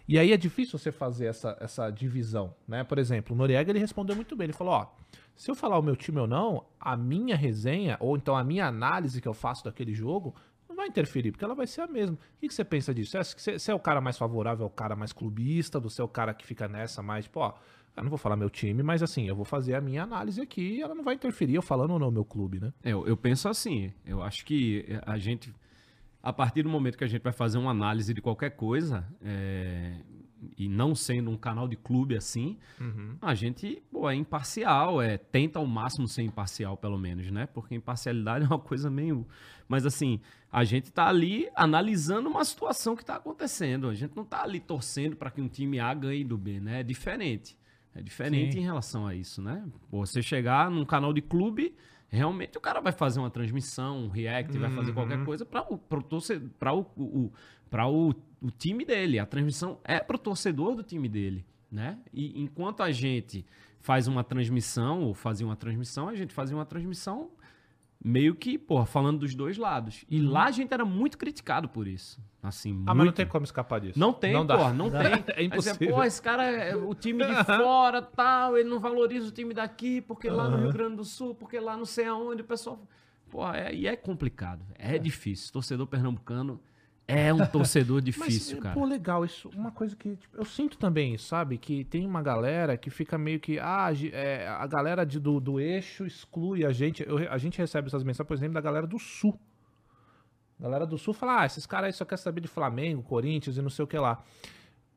E 0.07 0.17
aí 0.17 0.31
é 0.31 0.37
difícil 0.37 0.79
você 0.79 0.91
fazer 0.91 1.27
essa, 1.27 1.57
essa 1.59 1.89
divisão, 1.91 2.55
né? 2.67 2.83
Por 2.83 2.97
exemplo, 2.97 3.35
o 3.35 3.37
Noriega 3.37 3.71
ele 3.71 3.79
respondeu 3.79 4.15
muito 4.15 4.35
bem. 4.35 4.45
Ele 4.45 4.53
falou, 4.53 4.73
ó, 4.73 4.87
se 5.35 5.51
eu 5.51 5.55
falar 5.55 5.77
o 5.77 5.83
meu 5.83 5.95
time 5.95 6.19
ou 6.19 6.25
não, 6.27 6.65
a 6.79 6.97
minha 6.97 7.35
resenha, 7.35 7.95
ou 7.99 8.17
então 8.17 8.35
a 8.35 8.43
minha 8.43 8.65
análise 8.65 9.21
que 9.21 9.27
eu 9.27 9.33
faço 9.33 9.63
daquele 9.63 9.93
jogo, 9.93 10.33
vai 10.79 10.87
interferir, 10.87 11.31
porque 11.31 11.45
ela 11.45 11.55
vai 11.55 11.67
ser 11.67 11.81
a 11.81 11.87
mesma. 11.87 12.15
O 12.15 12.39
que, 12.39 12.49
você 12.53 12.63
pensa 12.63 12.93
disso? 12.93 13.17
Você, 13.17 13.71
é 13.71 13.75
o 13.75 13.79
cara 13.79 14.01
mais 14.01 14.17
favorável, 14.17 14.65
é 14.65 14.67
o 14.67 14.71
cara 14.71 14.95
mais 14.95 15.13
clubista, 15.13 15.79
você 15.79 16.01
é 16.01 16.03
o 16.03 16.07
cara 16.07 16.33
que 16.33 16.45
fica 16.45 16.67
nessa 16.67 17.03
mais, 17.03 17.25
tipo, 17.25 17.39
ó, 17.39 17.53
eu 17.95 18.03
não 18.03 18.09
vou 18.09 18.17
falar 18.17 18.35
meu 18.35 18.49
time, 18.49 18.81
mas 18.81 19.03
assim, 19.03 19.27
eu 19.27 19.35
vou 19.35 19.45
fazer 19.45 19.75
a 19.75 19.81
minha 19.81 20.03
análise 20.03 20.41
aqui 20.41 20.77
e 20.77 20.81
ela 20.81 20.95
não 20.95 21.03
vai 21.03 21.15
interferir 21.15 21.55
eu 21.55 21.61
falando 21.61 21.91
ou 21.91 21.99
não 21.99 22.09
meu 22.09 22.23
clube, 22.23 22.59
né? 22.59 22.73
Eu, 22.83 23.05
eu 23.05 23.17
penso 23.17 23.49
assim, 23.49 23.91
eu 24.05 24.21
acho 24.21 24.45
que 24.45 24.85
a 25.05 25.17
gente, 25.17 25.53
a 26.23 26.31
partir 26.31 26.63
do 26.63 26.69
momento 26.69 26.97
que 26.97 27.03
a 27.03 27.07
gente 27.07 27.21
vai 27.21 27.33
fazer 27.33 27.57
uma 27.57 27.71
análise 27.71 28.13
de 28.13 28.21
qualquer 28.21 28.51
coisa, 28.51 29.05
é, 29.21 29.95
e 30.57 30.67
não 30.67 30.95
sendo 30.95 31.29
um 31.29 31.37
canal 31.37 31.67
de 31.67 31.75
clube 31.75 32.15
assim, 32.15 32.57
a 33.21 33.35
gente 33.35 33.81
pô, 33.91 34.09
é 34.09 34.15
imparcial, 34.15 35.01
é 35.01 35.17
tenta 35.17 35.59
ao 35.59 35.65
máximo 35.65 36.07
ser 36.07 36.23
imparcial, 36.23 36.77
pelo 36.77 36.97
menos, 36.97 37.29
né? 37.31 37.45
Porque 37.45 37.75
imparcialidade 37.75 38.45
é 38.45 38.47
uma 38.47 38.59
coisa 38.59 38.89
meio. 38.89 39.25
Mas 39.67 39.85
assim, 39.85 40.19
a 40.51 40.63
gente 40.63 40.91
tá 40.91 41.07
ali 41.07 41.47
analisando 41.55 42.29
uma 42.29 42.43
situação 42.43 42.95
que 42.95 43.05
tá 43.05 43.15
acontecendo. 43.15 43.87
A 43.87 43.93
gente 43.93 44.15
não 44.15 44.25
tá 44.25 44.43
ali 44.43 44.59
torcendo 44.59 45.15
para 45.15 45.29
que 45.29 45.41
um 45.41 45.47
time 45.47 45.79
A 45.79 45.93
ganhe 45.93 46.23
do 46.23 46.37
B, 46.37 46.59
né? 46.59 46.79
É 46.79 46.83
diferente. 46.83 47.57
É 47.93 48.01
diferente 48.01 48.53
Sim. 48.53 48.59
em 48.59 48.63
relação 48.63 49.05
a 49.05 49.15
isso, 49.15 49.41
né? 49.41 49.63
Pô, 49.89 50.05
você 50.05 50.21
chegar 50.21 50.69
num 50.69 50.85
canal 50.85 51.11
de 51.11 51.21
clube, 51.21 51.75
realmente 52.07 52.57
o 52.57 52.61
cara 52.61 52.81
vai 52.81 52.91
fazer 52.91 53.19
uma 53.19 53.29
transmissão, 53.29 54.05
um 54.05 54.09
react, 54.09 54.57
vai 54.57 54.71
fazer 54.71 54.93
qualquer 54.93 55.23
coisa 55.23 55.45
para 55.45 55.61
o 55.61 55.77
para 55.77 56.73
o, 56.73 56.85
o, 56.97 57.31
pra 57.69 57.87
o, 57.87 58.09
o 58.41 58.51
time 58.51 58.85
dele. 58.85 59.19
A 59.19 59.25
transmissão 59.25 59.79
é 59.83 59.99
pro 59.99 60.17
torcedor 60.17 60.75
do 60.75 60.83
time 60.83 61.07
dele, 61.09 61.45
né? 61.71 61.97
E 62.13 62.41
enquanto 62.41 62.81
a 62.81 62.91
gente 62.91 63.45
faz 63.79 64.07
uma 64.07 64.23
transmissão 64.23 65.03
ou 65.03 65.13
fazia 65.13 65.45
uma 65.45 65.55
transmissão, 65.55 66.09
a 66.09 66.15
gente 66.15 66.33
fazia 66.33 66.55
uma 66.55 66.65
transmissão 66.65 67.29
meio 68.03 68.33
que, 68.33 68.57
porra, 68.57 68.85
falando 68.85 69.19
dos 69.19 69.35
dois 69.35 69.57
lados. 69.57 70.05
E 70.09 70.21
lá 70.21 70.45
a 70.45 70.51
gente 70.51 70.73
era 70.73 70.85
muito 70.85 71.17
criticado 71.17 71.67
por 71.67 71.85
isso. 71.87 72.19
Assim, 72.41 72.71
Ah, 72.85 72.93
mas 72.93 72.95
muito. 72.95 73.05
não 73.07 73.13
tem 73.13 73.27
como 73.27 73.43
escapar 73.43 73.81
disso. 73.81 73.99
Não 73.99 74.13
tem, 74.13 74.31
não 74.31 74.45
dá. 74.45 74.57
porra, 74.57 74.73
não 74.73 74.87
tem. 74.89 75.23
É 75.35 75.43
impossível. 75.43 75.95
Pô, 75.95 76.03
esse 76.03 76.21
cara, 76.21 76.43
é 76.49 76.73
o 76.75 76.93
time 76.95 77.25
de 77.25 77.43
fora, 77.43 78.01
tal, 78.01 78.57
ele 78.57 78.69
não 78.69 78.79
valoriza 78.79 79.27
o 79.27 79.31
time 79.31 79.53
daqui, 79.53 79.99
porque 79.99 80.29
lá 80.29 80.49
no 80.49 80.57
Rio 80.57 80.71
Grande 80.71 80.95
do 80.95 81.03
Sul, 81.03 81.35
porque 81.35 81.59
lá 81.59 81.75
não 81.75 81.85
sei 81.85 82.05
aonde, 82.05 82.41
o 82.41 82.45
pessoal... 82.45 82.81
Pô, 83.29 83.45
é, 83.51 83.75
e 83.75 83.85
é 83.85 83.95
complicado, 83.97 84.65
é, 84.75 84.97
difícil. 84.97 85.51
Torcedor 85.51 85.85
pernambucano 85.85 86.59
é 87.11 87.33
um 87.33 87.45
torcedor 87.45 88.01
difícil, 88.01 88.55
Mas, 88.57 88.63
cara. 88.63 88.75
Pô, 88.75 88.85
legal, 88.85 89.25
isso. 89.25 89.49
Uma 89.55 89.71
coisa 89.71 89.95
que 89.95 90.15
tipo, 90.15 90.37
eu 90.37 90.45
sinto 90.45 90.77
também, 90.77 91.17
sabe? 91.17 91.57
Que 91.57 91.83
tem 91.83 92.05
uma 92.05 92.21
galera 92.21 92.77
que 92.77 92.89
fica 92.89 93.17
meio 93.17 93.39
que. 93.39 93.57
Ah, 93.59 93.89
é, 94.13 94.47
a 94.47 94.65
galera 94.67 95.05
de- 95.05 95.19
do, 95.19 95.39
do 95.39 95.59
eixo 95.59 96.05
exclui 96.05 96.63
a 96.65 96.71
gente. 96.71 97.03
Eu 97.07 97.17
a 97.31 97.37
gente 97.37 97.57
recebe 97.57 97.87
essas 97.87 98.03
mensagens, 98.03 98.27
por 98.27 98.33
exemplo, 98.35 98.53
da 98.53 98.61
galera 98.61 98.85
do 98.87 98.99
sul. 98.99 99.39
A 100.59 100.63
galera 100.63 100.85
do 100.85 100.97
sul 100.97 101.13
fala: 101.13 101.41
ah, 101.41 101.45
esses 101.45 101.65
caras 101.65 101.87
aí 101.87 101.93
só 101.93 102.05
querem 102.05 102.21
saber 102.21 102.41
de 102.41 102.47
Flamengo, 102.47 103.01
Corinthians 103.03 103.57
e 103.57 103.61
não 103.61 103.69
sei 103.69 103.83
o 103.83 103.87
que 103.87 103.97
lá. 103.97 104.23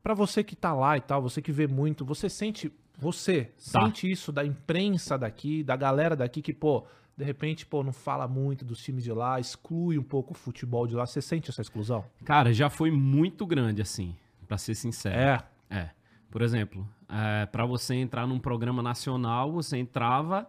Pra 0.03 0.15
você 0.15 0.43
que 0.43 0.57
tá 0.57 0.75
lá 0.75 0.97
e 0.97 1.01
tal, 1.01 1.23
você 1.23 1.41
que 1.41 1.53
vê 1.53 1.67
muito, 1.67 2.05
você 2.05 2.29
sente. 2.29 2.73
Você 2.99 3.45
Tá. 3.73 3.85
sente 3.85 4.11
isso 4.11 4.31
da 4.31 4.45
imprensa 4.45 5.17
daqui, 5.17 5.63
da 5.63 5.75
galera 5.77 6.15
daqui 6.15 6.43
que, 6.43 6.53
pô. 6.53 6.85
De 7.17 7.25
repente, 7.25 7.67
pô, 7.67 7.83
não 7.83 7.93
fala 7.93 8.27
muito 8.27 8.65
dos 8.65 8.83
times 8.83 9.05
de 9.05 9.13
lá, 9.13 9.39
exclui 9.39 9.99
um 9.99 10.03
pouco 10.03 10.33
o 10.33 10.37
futebol 10.37 10.87
de 10.87 10.95
lá. 10.95 11.05
Você 11.07 11.21
sente 11.21 11.51
essa 11.51 11.61
exclusão? 11.61 12.05
Cara, 12.25 12.53
já 12.53 12.71
foi 12.71 12.91
muito 12.91 13.45
grande, 13.47 13.83
assim, 13.83 14.17
pra 14.49 14.57
ser 14.59 14.75
sincero. 14.75 15.15
É. 15.15 15.43
É. 15.71 15.91
Por 16.31 16.41
exemplo, 16.41 16.89
é, 17.09 17.45
para 17.47 17.67
você 17.67 17.95
entrar 17.95 18.27
num 18.27 18.39
programa 18.39 18.83
nacional, 18.83 19.53
você 19.53 19.77
entrava 19.77 20.49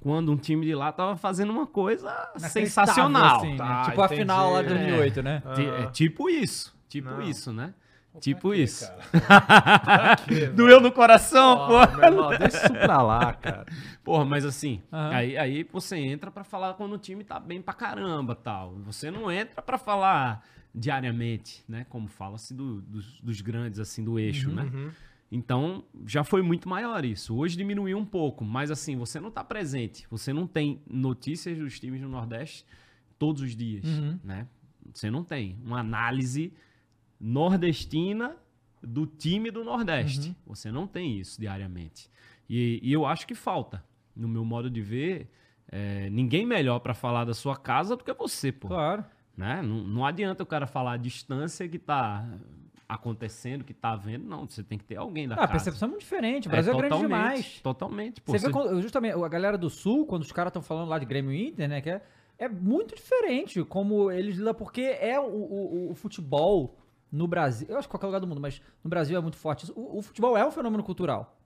quando 0.00 0.32
um 0.32 0.36
time 0.36 0.66
de 0.66 0.74
lá 0.74 0.90
tava 0.92 1.16
fazendo 1.16 1.50
uma 1.52 1.66
coisa 1.66 2.12
sensacional. 2.38 3.36
Assim, 3.38 3.50
né? 3.52 3.56
Tá, 3.56 3.82
tipo 3.84 4.02
a 4.02 4.08
final 4.08 4.52
lá 4.52 4.62
de 4.62 4.68
entendi. 4.74 4.86
2008, 4.90 5.22
né? 5.22 5.42
Ti- 5.54 5.66
É 5.84 5.86
tipo 5.90 6.28
isso. 6.28 6.74
Tipo 6.88 7.08
Não. 7.10 7.22
isso, 7.22 7.52
né? 7.52 7.72
Tipo 8.20 8.54
isso. 8.54 8.90
quê, 10.26 10.46
Doeu 10.48 10.80
no 10.80 10.92
coração, 10.92 11.56
Ó, 11.58 11.86
pô. 11.86 12.02
irmão, 12.02 12.28
deixa 12.38 12.56
isso 12.64 12.72
pra 12.72 13.02
lá, 13.02 13.32
cara. 13.34 13.66
Porra, 14.02 14.24
mas 14.24 14.44
assim, 14.44 14.82
Aham. 14.92 15.10
aí, 15.14 15.36
aí 15.36 15.64
você 15.72 15.96
entra 15.96 16.30
pra 16.30 16.44
falar 16.44 16.74
quando 16.74 16.94
o 16.94 16.98
time 16.98 17.24
tá 17.24 17.38
bem 17.40 17.60
pra 17.62 17.74
caramba 17.74 18.34
tal. 18.34 18.74
Você 18.86 19.10
não 19.10 19.30
entra 19.30 19.60
pra 19.62 19.78
falar 19.78 20.44
diariamente, 20.74 21.64
né? 21.68 21.86
Como 21.88 22.08
fala-se 22.08 22.52
do- 22.54 22.80
dos, 22.82 23.20
dos 23.20 23.40
grandes, 23.40 23.78
assim, 23.78 24.02
do 24.04 24.18
eixo, 24.18 24.50
né? 24.50 24.70
Então, 25.30 25.82
já 26.06 26.22
foi 26.22 26.42
muito 26.42 26.68
maior 26.68 27.04
isso. 27.04 27.34
Hoje 27.36 27.56
diminuiu 27.56 27.98
um 27.98 28.04
pouco, 28.04 28.44
mas 28.44 28.70
assim, 28.70 28.96
você 28.96 29.18
não 29.18 29.30
tá 29.30 29.42
presente. 29.42 30.06
Você 30.10 30.32
não 30.32 30.46
tem 30.46 30.80
notícias 30.88 31.58
dos 31.58 31.80
times 31.80 32.00
do 32.00 32.08
Nordeste 32.08 32.64
todos 33.18 33.42
os 33.42 33.56
dias, 33.56 33.84
né? 34.22 34.46
Você 34.92 35.10
não 35.10 35.24
tem 35.24 35.58
uma 35.64 35.80
análise 35.80 36.52
nordestina 37.20 38.36
do 38.82 39.06
time 39.06 39.50
do 39.50 39.64
Nordeste. 39.64 40.34
Você 40.46 40.70
não 40.70 40.86
tem 40.86 41.18
isso 41.18 41.40
diariamente. 41.40 42.10
E, 42.48 42.78
e 42.82 42.92
eu 42.92 43.06
acho 43.06 43.26
que 43.26 43.34
falta, 43.34 43.82
no 44.14 44.28
meu 44.28 44.44
modo 44.44 44.68
de 44.70 44.82
ver, 44.82 45.30
é, 45.72 46.10
ninguém 46.10 46.44
melhor 46.44 46.78
pra 46.80 46.92
falar 46.92 47.24
da 47.24 47.32
sua 47.34 47.56
casa 47.56 47.96
do 47.96 48.04
que 48.04 48.12
você, 48.12 48.52
pô. 48.52 48.68
Claro. 48.68 49.04
Né? 49.36 49.62
Não, 49.62 49.78
não 49.82 50.04
adianta 50.06 50.42
o 50.42 50.46
cara 50.46 50.66
falar 50.66 50.92
a 50.92 50.96
distância 50.96 51.66
que 51.68 51.78
tá 51.78 52.28
acontecendo, 52.88 53.64
que 53.64 53.72
tá 53.72 53.96
vendo. 53.96 54.24
Não, 54.26 54.46
você 54.46 54.62
tem 54.62 54.78
que 54.78 54.84
ter 54.84 54.96
alguém 54.96 55.26
da 55.26 55.34
Ah, 55.34 55.38
a 55.38 55.40
casa. 55.40 55.52
percepção 55.52 55.86
é 55.86 55.90
muito 55.90 56.02
diferente. 56.02 56.46
O 56.46 56.50
Brasil 56.50 56.72
é, 56.72 56.76
grande 56.76 56.90
totalmente, 56.94 57.18
demais. 57.18 57.60
Totalmente. 57.62 58.20
Pô, 58.20 58.32
Você 58.32 58.38
vê 58.38 58.44
você- 58.46 58.52
quando- 58.52 58.82
justamente 58.82 59.14
a 59.14 59.28
galera 59.28 59.56
do 59.58 59.70
Sul, 59.70 60.06
quando 60.06 60.22
os 60.22 60.30
caras 60.30 60.50
estão 60.50 60.62
falando 60.62 60.88
lá 60.90 60.98
de 60.98 61.06
Grêmio 61.06 61.32
Inter, 61.32 61.68
né? 61.68 61.80
Que 61.80 61.90
é, 61.90 62.02
é 62.38 62.48
muito 62.48 62.94
diferente 62.94 63.64
como 63.64 64.10
eles 64.12 64.36
lidam, 64.36 64.54
porque 64.54 64.82
é 64.82 65.18
o, 65.18 65.24
o- 65.24 65.90
o 65.90 65.94
futebol 65.94 66.76
no 67.14 67.26
Brasil. 67.28 67.66
Eu 67.70 67.78
acho 67.78 67.86
que 67.86 67.92
qualquer 67.92 68.06
lugar 68.06 68.18
do 68.20 68.26
mundo, 68.26 68.40
mas 68.40 68.60
no 68.82 68.90
Brasil 68.90 69.16
é 69.16 69.20
muito 69.20 69.36
forte. 69.36 69.70
O, 69.74 69.98
o 69.98 70.02
futebol 70.02 70.36
é 70.36 70.44
um 70.44 70.50
fenômeno 70.50 70.82
cultural. 70.82 71.38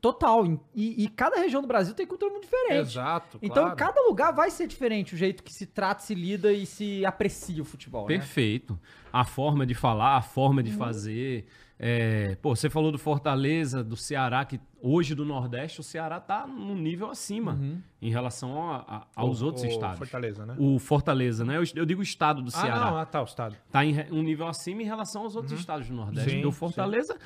Total. 0.00 0.46
E, 0.74 1.04
e 1.04 1.08
cada 1.08 1.36
região 1.36 1.60
do 1.60 1.68
Brasil 1.68 1.94
tem 1.94 2.06
cultura 2.06 2.30
muito 2.32 2.44
diferente. 2.44 2.88
Exato, 2.88 3.38
Então, 3.42 3.64
claro. 3.64 3.76
cada 3.76 4.00
lugar 4.08 4.32
vai 4.32 4.50
ser 4.50 4.66
diferente 4.66 5.14
o 5.14 5.18
jeito 5.18 5.42
que 5.42 5.52
se 5.52 5.66
trata, 5.66 6.02
se 6.02 6.14
lida 6.14 6.50
e 6.52 6.64
se 6.64 7.04
aprecia 7.04 7.60
o 7.60 7.66
futebol. 7.66 8.02
né? 8.08 8.16
Perfeito. 8.16 8.80
A 9.12 9.24
forma 9.26 9.66
de 9.66 9.74
falar, 9.74 10.16
a 10.16 10.22
forma 10.22 10.62
de 10.62 10.72
fazer. 10.72 11.46
É, 11.82 12.36
pô, 12.42 12.54
você 12.54 12.68
falou 12.68 12.92
do 12.92 12.98
Fortaleza, 12.98 13.82
do 13.82 13.96
Ceará, 13.96 14.44
que 14.44 14.60
hoje 14.82 15.14
do 15.14 15.24
Nordeste, 15.24 15.80
o 15.80 15.82
Ceará 15.82 16.20
tá 16.20 16.46
num 16.46 16.74
nível 16.76 17.08
acima 17.10 17.52
Uhum. 17.52 17.80
em 18.02 18.10
relação 18.10 18.70
a- 18.70 18.84
a- 18.86 19.06
aos 19.16 19.40
O- 19.40 19.46
outros 19.46 19.64
o 19.64 19.66
estados. 19.66 19.96
Fortaleza, 19.98 20.44
né? 20.44 20.54
O 20.58 20.78
Fortaleza, 20.78 21.42
né? 21.42 21.56
Eu, 21.56 21.62
eu 21.74 21.86
digo 21.86 22.00
o 22.00 22.02
estado 22.02 22.42
do 22.42 22.48
Ah, 22.48 22.60
Ceará. 22.60 22.90
não, 22.90 22.98
ah, 22.98 23.06
tá, 23.06 23.22
o 23.22 23.24
estado. 23.24 23.56
tá 23.72 23.82
em 23.82 23.94
um 24.12 24.22
nível 24.22 24.46
acima 24.46 24.82
em 24.82 24.84
relação 24.84 25.22
aos 25.22 25.34
outros 25.34 25.58
estados 25.58 25.88
do 25.88 25.94
Nordeste. 25.94 26.30
Sim, 26.30 26.44
o 26.44 26.52
Fortaleza, 26.52 27.16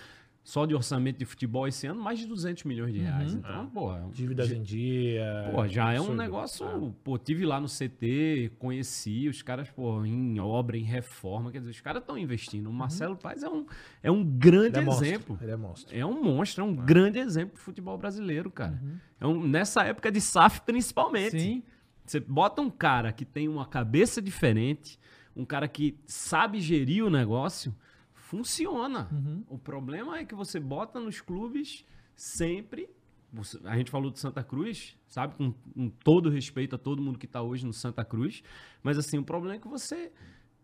só 0.45 0.66
de 0.66 0.74
orçamento 0.74 1.18
de 1.18 1.24
futebol 1.24 1.66
esse 1.66 1.86
ano, 1.86 2.01
mais 2.03 2.18
de 2.18 2.26
200 2.26 2.64
milhões 2.64 2.92
de 2.92 3.01
reais. 3.01 3.32
Então, 3.32 3.66
pô, 3.70 3.97
é 3.97 4.03
um- 4.05 4.11
Dívidas 4.11 4.53
em 4.53 4.62
dia. 4.62 5.49
Pô, 5.51 5.66
já 5.66 5.84
é 5.90 5.95
um 5.95 6.03
absurdo. 6.03 6.16
negócio. 6.22 6.95
Pô, 7.03 7.16
tive 7.16 7.47
lá 7.47 7.59
no 7.59 7.66
CT, 7.66 8.53
conheci 8.59 9.26
os 9.26 9.40
caras, 9.40 9.70
pô, 9.70 10.05
em 10.05 10.38
obra, 10.38 10.76
em 10.76 10.82
reforma. 10.82 11.51
Quer 11.51 11.61
dizer, 11.61 11.70
os 11.70 11.80
caras 11.80 12.03
estão 12.03 12.18
investindo. 12.18 12.68
O 12.68 12.72
Marcelo 12.74 13.16
Paes 13.16 13.42
é 13.42 13.49
um, 13.49 13.64
é 14.03 14.11
um 14.11 14.22
grande 14.22 14.76
Ele 14.76 14.80
é 14.80 14.84
monstro, 14.84 15.07
exemplo. 15.07 15.38
Ele 15.40 15.51
é 15.51 15.57
monstro. 15.57 15.97
É 15.99 16.05
um 16.05 16.22
monstro, 16.22 16.62
é 16.62 16.66
um 16.66 16.76
grande 16.76 17.18
exemplo 17.18 17.55
do 17.55 17.61
futebol 17.61 17.97
brasileiro, 17.97 18.51
cara. 18.51 18.78
É 19.18 19.26
um, 19.26 19.47
nessa 19.49 19.82
época 19.84 20.12
de 20.12 20.20
SAF, 20.20 20.61
principalmente. 20.61 21.40
Sim. 21.40 21.62
Você 22.05 22.20
bota 22.20 22.61
um 22.61 22.68
cara 22.68 23.11
que 23.12 23.24
tem 23.24 23.49
uma 23.49 23.64
cabeça 23.64 24.20
diferente, 24.20 25.01
um 25.34 25.47
cara 25.47 25.66
que 25.66 25.99
sabe 26.07 26.61
gerir 26.61 27.03
o 27.03 27.09
negócio, 27.09 27.74
funciona. 28.24 29.08
O 29.48 29.58
problema 29.58 30.18
é 30.18 30.24
que 30.24 30.34
você 30.34 30.58
bota 30.58 30.98
nos 30.98 31.20
clubes 31.20 31.84
sempre. 32.16 32.88
você- 33.32 33.58
a 33.64 33.76
gente 33.76 33.90
falou 33.90 34.12
de 34.12 34.20
Santa 34.20 34.44
Cruz, 34.44 34.96
sabe? 35.08 35.34
Com, 35.34 35.52
com 35.52 35.88
todo 35.88 36.30
respeito 36.30 36.76
a 36.76 36.78
todo 36.78 37.02
mundo 37.02 37.18
que 37.18 37.26
está 37.26 37.42
hoje 37.42 37.66
no 37.66 37.72
Santa 37.72 38.04
Cruz. 38.04 38.44
Mas 38.80 38.96
assim, 38.96 39.18
o 39.18 39.24
problema 39.24 39.56
é 39.56 39.58
que 39.58 39.66
você 39.66 40.12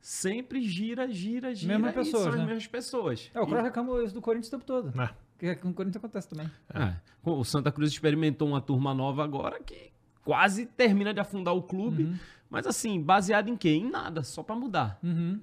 sempre 0.00 0.62
gira, 0.62 1.08
gira, 1.10 1.52
gira. 1.52 1.74
Mesmas 1.78 1.90
e 1.90 1.94
pessoas, 1.98 2.22
são 2.22 2.32
as 2.32 2.38
né? 2.38 2.44
mesmas 2.46 2.66
pessoas. 2.68 3.30
É, 3.34 3.40
o 3.40 3.42
E- 3.42 3.46
Cross 3.46 3.62
reclama 3.64 4.02
isso 4.04 4.14
do 4.14 4.20
Corinthians 4.22 4.46
o 4.46 4.50
tempo 4.52 4.64
todo. 4.64 5.00
É. 5.02 5.10
Que 5.36 5.56
com 5.56 5.70
o 5.70 5.74
Corinthians 5.74 5.96
acontece 6.02 6.28
também. 6.28 6.48
é. 6.72 6.94
O 7.24 7.42
Santa 7.44 7.72
Cruz 7.72 7.90
experimentou 7.90 8.46
uma 8.48 8.60
turma 8.60 8.94
nova 8.94 9.24
agora 9.24 9.60
que 9.60 9.90
quase 10.24 10.64
termina 10.64 11.12
de 11.12 11.18
afundar 11.20 11.54
o 11.54 11.62
clube. 11.62 12.04
Uhum. 12.04 12.18
Mas 12.50 12.66
assim, 12.66 13.00
baseado 13.00 13.48
em 13.48 13.56
quê? 13.56 13.70
Em 13.70 13.88
nada, 13.88 14.24
só 14.24 14.42
pra 14.42 14.56
mudar. 14.56 14.98
Uhum. 15.04 15.38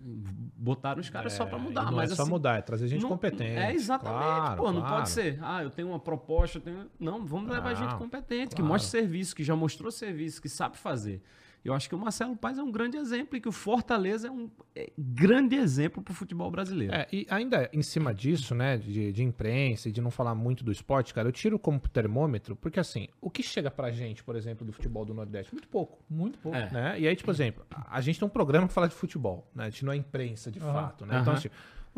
Botaram 0.58 1.00
os 1.00 1.10
caras 1.10 1.32
só 1.32 1.46
pra 1.46 1.58
É, 1.58 1.62
mudar. 1.62 1.86
não 1.86 1.94
mas 1.94 2.12
é 2.12 2.16
só 2.16 2.24
assim, 2.24 2.32
mudar, 2.32 2.58
é 2.58 2.62
trazer 2.62 2.88
gente 2.90 3.02
não- 3.02 3.10
competente. 3.10 3.44
É, 3.58 3.74
exatamente. 3.74 4.20
Claro, 4.22 4.62
Pô, 4.64 4.72
não 4.74 4.82
claro. 4.82 4.96
pode 4.98 5.10
ser. 5.12 5.40
Ah, 5.42 5.64
eu 5.64 5.70
tenho 5.70 5.88
uma 5.88 6.00
proposta. 6.00 6.58
eu 6.58 6.62
tenho- 6.62 6.86
Não, 7.00 7.26
vamos 7.26 7.50
levar 7.50 7.70
Não, 7.74 7.76
gente 7.78 7.96
competente, 7.96 8.50
que 8.50 8.56
claro. 8.62 8.68
mostre 8.74 8.92
serviço, 8.92 9.34
que 9.36 9.44
já 9.44 9.56
mostrou 9.56 9.90
serviço, 9.90 10.42
que 10.42 10.50
sabe 10.50 10.78
fazer. 10.78 11.24
Eu 11.68 11.74
acho 11.74 11.90
que 11.90 11.96
o 11.96 11.98
Marcelo 11.98 12.36
Paes 12.36 12.58
é 12.58 12.64
um 12.64 12.72
grande 12.72 12.96
exemplo 12.96 13.38
e 13.38 13.42
que 13.42 13.50
o 13.50 13.52
Fortaleza 13.52 14.30
é 14.30 14.32
um 14.32 14.50
é, 14.74 14.90
grande 14.98 15.56
exemplo 15.56 16.02
para 16.02 16.12
o 16.14 16.16
futebol 16.16 16.50
brasileiro. 16.50 16.94
É, 16.94 17.06
e 17.12 17.28
ainda 17.30 17.70
em 17.74 17.82
cima 17.82 18.14
disso, 18.14 18.56
né, 18.56 18.78
de, 18.78 19.12
de 19.12 19.24
imprensa 19.24 19.90
e 19.90 19.92
de 19.92 20.00
não 20.00 20.10
falar 20.10 20.34
muito 20.34 20.64
do 20.64 20.72
esporte, 20.72 21.14
cara, 21.14 21.28
eu 21.28 21.32
tiro 21.32 21.60
como 21.60 21.80
termômetro, 21.80 22.56
porque 22.56 22.80
assim, 22.80 23.10
o 23.20 23.30
que 23.30 23.44
chega 23.44 23.70
pra 23.70 23.92
gente, 23.92 24.24
por 24.24 24.36
exemplo, 24.36 24.66
do 24.66 24.72
futebol 24.72 25.04
do 25.04 25.14
Nordeste? 25.14 25.54
Muito 25.54 25.68
pouco. 25.68 26.00
Muito 26.10 26.40
pouco. 26.40 26.58
É. 26.58 26.72
Né? 26.72 27.00
E 27.02 27.08
aí, 27.08 27.16
tipo, 27.16 27.30
exemplo, 27.30 27.66
a 27.70 28.00
gente 28.00 28.18
tem 28.18 28.26
um 28.26 28.32
programa 28.32 28.68
que 28.68 28.74
fala 28.74 28.88
de 28.88 28.96
futebol, 28.96 29.50
né? 29.54 29.66
A 29.66 29.70
gente 29.70 29.84
não 29.84 29.92
é 29.92 29.96
imprensa 29.98 30.50
de 30.50 30.60
fato, 30.60 31.06
né? 31.06 31.20
Então, 31.20 31.34
Aham. 31.34 31.40
assim, 31.40 31.50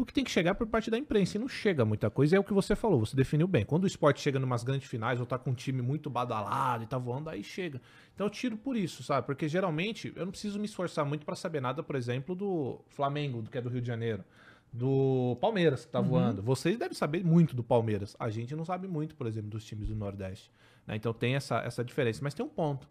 o 0.02 0.06
que 0.06 0.14
tem 0.14 0.24
que 0.24 0.32
chegar 0.32 0.56
por 0.56 0.66
parte 0.68 0.90
da 0.90 0.98
imprensa 0.98 1.38
e 1.38 1.40
não 1.40 1.48
chega 1.48 1.84
muita 1.84 2.10
coisa, 2.10 2.36
é 2.36 2.40
o 2.40 2.44
que 2.44 2.54
você 2.54 2.76
falou, 2.76 3.00
você 3.06 3.16
definiu 3.16 3.48
bem. 3.48 3.66
Quando 3.66 3.84
o 3.84 3.88
esporte 3.88 4.22
chega 4.22 4.40
numas 4.40 4.64
grandes 4.64 4.88
finais 4.88 5.20
ou 5.20 5.26
tá 5.26 5.38
com 5.38 5.52
um 5.52 5.54
time 5.54 5.82
muito 5.82 6.10
badalado 6.10 6.84
e 6.84 6.88
tá 6.88 6.98
voando, 6.98 7.30
aí 7.30 7.44
chega. 7.44 7.82
Então 8.16 8.26
eu 8.28 8.32
tiro 8.32 8.56
por 8.58 8.76
isso, 8.78 9.04
sabe? 9.04 9.28
Porque 9.28 9.48
geralmente 9.48 10.14
eu 10.16 10.26
não 10.26 10.32
preciso 10.32 10.58
me 10.60 10.66
esforçar 10.66 11.06
muito 11.06 11.26
pra 11.26 11.36
saber 11.36 11.62
nada, 11.62 11.84
por 11.84 11.96
exemplo, 11.96 12.34
do 12.36 12.80
Flamengo, 12.90 13.44
que 13.44 13.58
é 13.58 13.62
do 13.62 13.70
Rio 13.70 13.82
de 13.82 13.88
Janeiro. 13.88 14.24
Do 14.72 15.36
Palmeiras, 15.42 15.84
que 15.86 15.92
tá 15.92 16.00
voando. 16.00 16.44
Vocês 16.44 16.78
devem 16.78 16.94
saber 16.94 17.24
muito 17.26 17.56
do 17.56 17.64
Palmeiras. 17.64 18.16
A 18.20 18.30
gente 18.30 18.56
não 18.56 18.64
sabe 18.64 18.88
muito, 18.88 19.16
por 19.16 19.26
exemplo, 19.26 19.50
dos 19.50 19.66
times 19.66 19.88
do 19.88 19.96
Nordeste. 19.96 20.52
né? 20.86 20.96
Então 20.96 21.12
tem 21.12 21.34
essa, 21.36 21.58
essa 21.62 21.84
diferença. 21.84 22.20
Mas 22.24 22.36
tem 22.36 22.46
um 22.46 22.50
ponto. 22.50 22.88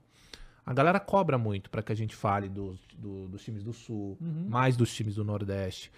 A 0.66 0.74
galera 0.74 0.98
cobra 1.00 1.38
muito 1.38 1.70
para 1.70 1.80
que 1.80 1.92
a 1.92 1.94
gente 1.94 2.14
fale 2.16 2.48
dos, 2.48 2.80
do- 2.96 3.28
dos 3.28 3.44
times 3.44 3.62
do 3.62 3.72
Sul, 3.72 4.18
mais 4.50 4.76
dos 4.76 4.92
times 4.92 5.14
do 5.14 5.24
Nordeste. 5.24 5.90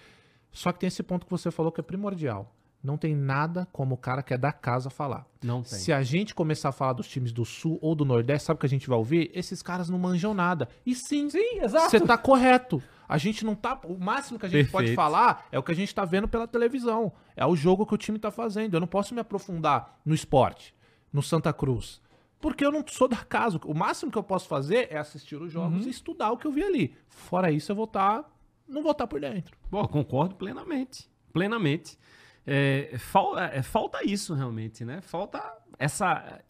Só 0.53 0.72
que 0.72 0.80
tem 0.80 0.88
esse 0.88 1.03
ponto 1.03 1.24
que 1.26 1.30
você 1.30 1.51
falou 1.51 1.70
que 1.72 1.80
é 1.80 1.82
primordial. 1.82 2.55
Não 2.82 2.96
tem 2.96 3.14
nada 3.14 3.68
como 3.72 3.94
o 3.94 3.98
cara 3.98 4.22
que 4.22 4.32
é 4.32 4.38
da 4.38 4.53
casa 4.53 4.88
falar. 4.88 5.26
Não 5.42 5.62
tem. 5.62 5.78
Se 5.78 5.92
a 5.92 6.03
gente 6.03 6.34
começar 6.34 6.70
a 6.70 6.72
falar 6.72 6.94
dos 6.94 7.07
times 7.07 7.30
do 7.30 7.44
Sul 7.44 7.78
ou 7.82 7.94
do 7.94 8.07
Nordeste, 8.07 8.46
sabe 8.46 8.57
o 8.57 8.61
que 8.61 8.64
a 8.66 8.68
gente 8.70 8.88
vai 8.88 8.96
ouvir? 8.96 9.30
Esses 9.34 9.62
caras 9.62 9.90
não 9.90 9.98
manjam 9.98 10.32
nada. 10.32 10.66
E 10.86 10.94
sim, 10.94 11.28
Sim, 11.28 11.61
exato. 11.61 11.90
você 11.90 12.01
tá 12.01 12.16
correto. 12.16 12.82
A 13.07 13.18
gente 13.18 13.44
não 13.44 13.55
tá. 13.55 13.78
O 13.84 13.98
máximo 13.98 14.38
que 14.38 14.46
a 14.46 14.48
gente 14.48 14.70
pode 14.70 14.86
Perfeito. 14.86 14.96
falar 14.96 15.46
é 15.53 15.59
o 15.59 15.62
que 15.62 15.72
a 15.72 15.74
gente 15.74 15.94
tá 15.94 16.05
vendo 16.07 16.26
pela 16.26 16.46
televisão. 16.46 17.12
É 17.36 17.44
o 17.44 17.55
jogo 17.55 17.84
que 17.84 17.94
o 17.94 17.98
time 17.98 18.18
tá 18.18 18.30
fazendo. 18.30 18.72
Eu 18.74 18.80
não 18.80 18.86
posso 18.86 19.12
me 19.14 19.20
aprofundar 19.20 20.01
no 20.05 20.14
esporte, 20.14 20.74
no 21.12 21.22
Santa 21.22 21.53
Cruz. 21.53 22.01
Porque 22.40 22.64
eu 22.64 22.72
não 22.72 22.82
sou 22.86 23.07
da 23.09 23.16
casa. 23.18 23.61
O 23.66 23.74
máximo 23.74 24.11
que 24.11 24.16
eu 24.16 24.22
posso 24.22 24.48
fazer 24.48 24.88
é 24.90 24.96
assistir 24.96 25.36
os 25.36 25.53
jogos 25.53 25.84
e 25.86 25.90
estudar 25.90 26.30
o 26.30 26.38
que 26.38 26.46
eu 26.46 26.53
vi 26.53 26.62
ali. 26.62 26.96
Fora 27.09 27.51
isso, 27.53 27.70
eu 27.72 27.76
vou 27.76 27.84
estar. 27.84 28.24
Não 28.70 28.82
vou 28.82 28.92
estar 28.92 29.06
por 29.06 29.20
dentro. 29.20 29.56
Bom, 29.70 29.86
concordo 29.86 30.34
plenamente. 30.36 31.10
Plenamente. 31.32 31.98
É, 32.46 32.96
fal- 32.98 33.38
é, 33.38 33.62
falta 33.62 34.02
isso 34.04 34.32
realmente, 34.34 34.84
né? 34.84 35.00
Falta 35.02 35.40
essa 35.78 36.40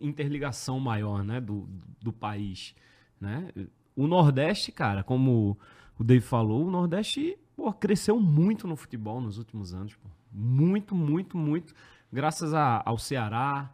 interligação 0.00 0.78
maior, 0.80 1.22
né, 1.24 1.40
do, 1.40 1.68
do 2.00 2.12
país, 2.12 2.74
né? 3.20 3.48
O 3.96 4.06
Nordeste, 4.06 4.72
cara, 4.72 5.02
como 5.02 5.58
o 5.98 6.04
Dave 6.04 6.20
falou, 6.24 6.66
o 6.66 6.70
Nordeste 6.70 7.38
pô, 7.56 7.72
cresceu 7.72 8.18
muito 8.18 8.66
no 8.66 8.76
futebol 8.76 9.20
nos 9.20 9.36
últimos 9.38 9.74
anos, 9.74 9.94
pô. 9.96 10.08
muito, 10.32 10.94
muito, 10.94 11.36
muito, 11.36 11.74
graças 12.12 12.54
a- 12.54 12.82
ao 12.84 12.96
Ceará, 12.98 13.70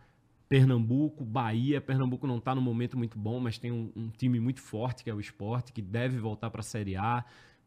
Pernambuco, 0.48 1.24
Bahia. 1.24 1.80
Pernambuco 1.80 2.26
não 2.26 2.38
está 2.38 2.54
no 2.54 2.60
momento 2.60 2.96
muito 2.96 3.18
bom, 3.18 3.40
mas 3.40 3.58
tem 3.58 3.72
um, 3.72 3.90
um 3.96 4.08
time 4.10 4.38
muito 4.40 4.60
forte 4.60 5.02
que 5.04 5.10
é 5.10 5.14
o 5.14 5.20
Esporte, 5.20 5.72
que 5.72 5.82
deve 5.82 6.18
voltar 6.18 6.50
para 6.50 6.60
a 6.60 6.64
Série 6.64 6.96
A. 6.96 7.24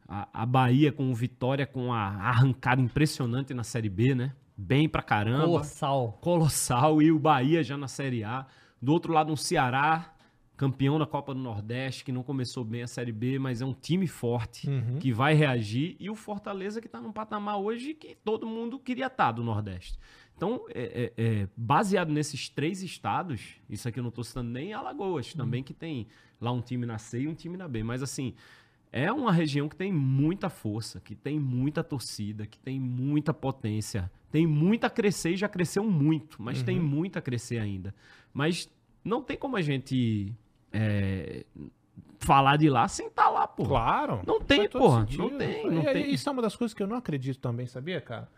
A, 0.09 0.27
a 0.41 0.45
Bahia 0.45 0.91
com 0.91 1.11
o 1.11 1.13
Vitória 1.13 1.67
com 1.67 1.93
a 1.93 1.99
arrancada 2.01 2.81
impressionante 2.81 3.53
na 3.53 3.63
Série 3.63 3.89
B, 3.89 4.15
né? 4.15 4.33
Bem 4.57 4.89
pra 4.89 5.01
caramba. 5.03 5.45
Colossal. 5.45 6.17
Colossal. 6.21 7.01
E 7.01 7.11
o 7.11 7.19
Bahia 7.19 7.63
já 7.63 7.77
na 7.77 7.87
Série 7.87 8.23
A. 8.23 8.45
Do 8.81 8.91
outro 8.91 9.13
lado, 9.13 9.31
um 9.31 9.35
Ceará, 9.35 10.13
campeão 10.57 10.97
da 10.99 11.05
Copa 11.05 11.33
do 11.33 11.39
Nordeste, 11.39 12.03
que 12.03 12.11
não 12.11 12.23
começou 12.23 12.63
bem 12.65 12.81
a 12.81 12.87
Série 12.87 13.11
B, 13.11 13.37
mas 13.39 13.61
é 13.61 13.65
um 13.65 13.73
time 13.73 14.07
forte 14.07 14.67
que 14.99 15.13
vai 15.13 15.33
reagir. 15.33 15.95
E 15.99 16.09
o 16.09 16.15
Fortaleza, 16.15 16.81
que 16.81 16.87
está 16.87 16.99
num 16.99 17.11
patamar 17.11 17.57
hoje 17.59 17.93
que 17.93 18.15
todo 18.15 18.47
mundo 18.47 18.79
queria 18.79 19.07
estar 19.07 19.31
do 19.31 19.43
Nordeste. 19.43 19.97
Então, 20.35 20.65
é- 20.73 21.11
é- 21.17 21.23
é, 21.41 21.47
baseado 21.55 22.09
nesses 22.11 22.47
três 22.49 22.81
estados, 22.81 23.41
isso 23.69 23.87
aqui 23.87 23.99
eu 23.99 24.03
não 24.03 24.09
estou 24.09 24.23
citando 24.23 24.49
nem 24.49 24.73
Alagoas, 24.73 25.33
também 25.33 25.61
que 25.61 25.73
tem 25.73 26.07
lá 26.39 26.51
um 26.51 26.61
time 26.61 26.85
na 26.85 26.97
C 26.97 27.21
e 27.21 27.27
um 27.27 27.33
time 27.35 27.57
na 27.57 27.67
B. 27.67 27.83
Mas 27.83 28.01
assim, 28.01 28.33
é 28.91 29.11
uma 29.11 29.31
região 29.31 29.69
que 29.69 29.75
tem 29.75 29.91
muita 29.93 30.49
força, 30.49 30.99
que 30.99 31.15
tem 31.15 31.39
muita 31.39 31.83
torcida, 31.83 32.45
que 32.45 32.59
tem 32.59 32.79
muita 32.79 33.33
potência, 33.33 34.11
tem 34.31 34.47
muito 34.47 34.85
a 34.85 34.89
crescer 34.89 35.31
e 35.31 35.37
já 35.37 35.47
cresceu 35.47 35.83
muito, 35.83 36.41
mas 36.41 36.61
tem 36.63 36.79
muito 36.79 37.17
a 37.17 37.21
crescer 37.21 37.59
ainda. 37.59 37.93
Mas 38.33 38.69
não 39.03 39.21
tem 39.21 39.37
como 39.37 39.55
a 39.55 39.61
gente 39.61 40.33
é, 40.71 41.45
falar 42.19 42.57
de 42.57 42.69
lá 42.69 42.87
sem 42.87 43.07
estar 43.07 43.29
lá, 43.29 43.47
pô. 43.47 43.65
Claro. 43.65 44.21
Não 44.25 44.39
tem, 44.41 44.61
sentido. 44.61 45.17
Não 45.17 45.37
tem, 45.37 45.69
não 45.71 45.81
E- 45.83 45.93
tem. 45.93 46.13
Isso 46.13 46.27
é 46.27 46.31
uma 46.31 46.41
das 46.41 46.55
coisas 46.55 46.73
que 46.73 46.81
eu 46.83 46.87
não 46.87 46.97
acredito 46.97 47.39
também, 47.39 47.65
sabia, 47.65 48.01
cara? 48.01 48.29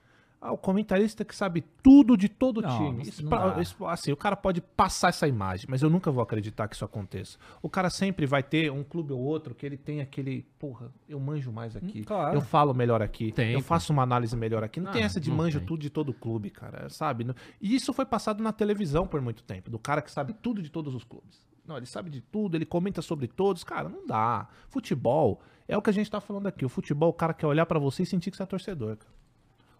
Ah, 0.44 0.52
o 0.52 0.58
comentarista 0.58 1.24
que 1.24 1.36
sabe 1.36 1.64
tudo 1.84 2.18
de 2.18 2.28
todo 2.28 2.64
Não, 2.64 2.76
time. 2.76 3.04
isso 3.04 3.24
pra- 3.28 3.62
isso- 3.62 3.86
assim, 3.86 4.12
o 4.12 4.18
cara 4.18 4.36
pode 4.36 4.60
passar 4.60 5.10
essa 5.10 5.28
imagem, 5.28 5.68
mas 5.70 5.84
eu 5.84 5.90
nunca 5.90 6.10
vou 6.10 6.24
acreditar 6.24 6.68
que 6.68 6.74
isso 6.74 6.84
aconteça. 6.84 7.38
O 7.62 7.70
cara 7.70 7.92
sempre 7.92 8.26
vai 8.26 8.42
ter 8.42 8.72
um 8.72 8.84
clube 8.84 9.14
ou 9.14 9.20
outro 9.20 9.54
que 9.54 9.64
ele 9.64 9.78
tem 9.78 10.02
aquele, 10.02 10.44
porra, 10.58 10.92
eu 11.08 11.20
manjo 11.20 11.52
mais 11.52 11.76
aqui. 11.76 12.00
Hum, 12.02 12.06
claro. 12.06 12.36
Eu 12.38 12.42
falo 12.42 12.74
melhor 12.74 13.04
aqui. 13.04 13.32
Tem, 13.32 13.52
eu 13.54 13.62
faço 13.62 13.94
uma 13.94 14.02
análise 14.02 14.36
melhor 14.36 14.64
aqui. 14.64 14.80
Não 14.80 14.90
Ah, 14.90 14.94
tem 14.94 15.04
essa 15.04 15.20
de 15.20 15.30
manjo 15.30 15.60
tem. 15.60 15.68
tudo 15.68 15.80
de 15.82 15.92
todo 15.92 16.12
clube, 16.12 16.50
cara, 16.50 16.90
sabe? 16.90 17.28
E 17.62 17.76
isso 17.76 17.94
foi 17.94 18.06
passado 18.06 18.42
na 18.42 18.52
televisão 18.52 19.06
por 19.06 19.22
muito 19.22 19.44
tempo, 19.44 19.70
do 19.70 19.78
cara 19.78 20.02
que 20.02 20.10
sabe 20.12 20.34
tudo 20.34 20.60
de 20.64 20.72
todos 20.72 20.96
os 20.96 21.04
clubes. 21.04 21.46
Não, 21.68 21.78
ele 21.78 21.86
sabe 21.86 22.10
de 22.10 22.20
tudo, 22.20 22.58
ele 22.58 22.66
comenta 22.66 23.04
sobre 23.04 23.28
todos. 23.28 23.64
Cara, 23.64 23.88
não 23.88 24.08
dá. 24.08 24.48
Futebol 24.70 25.40
é 25.68 25.78
o 25.78 25.82
que 25.84 25.92
a 25.92 25.94
gente 25.94 26.10
tá 26.10 26.20
falando 26.20 26.48
aqui. 26.48 26.66
O 26.66 26.70
futebol, 26.70 27.10
o 27.10 27.14
cara 27.14 27.32
quer 27.36 27.46
olhar 27.46 27.68
pra 27.68 27.78
você 27.78 28.02
e 28.02 28.06
sentir 28.08 28.32
que 28.32 28.38
você 28.38 28.42
é 28.42 28.46
torcedor, 28.48 28.98
cara. 28.98 29.21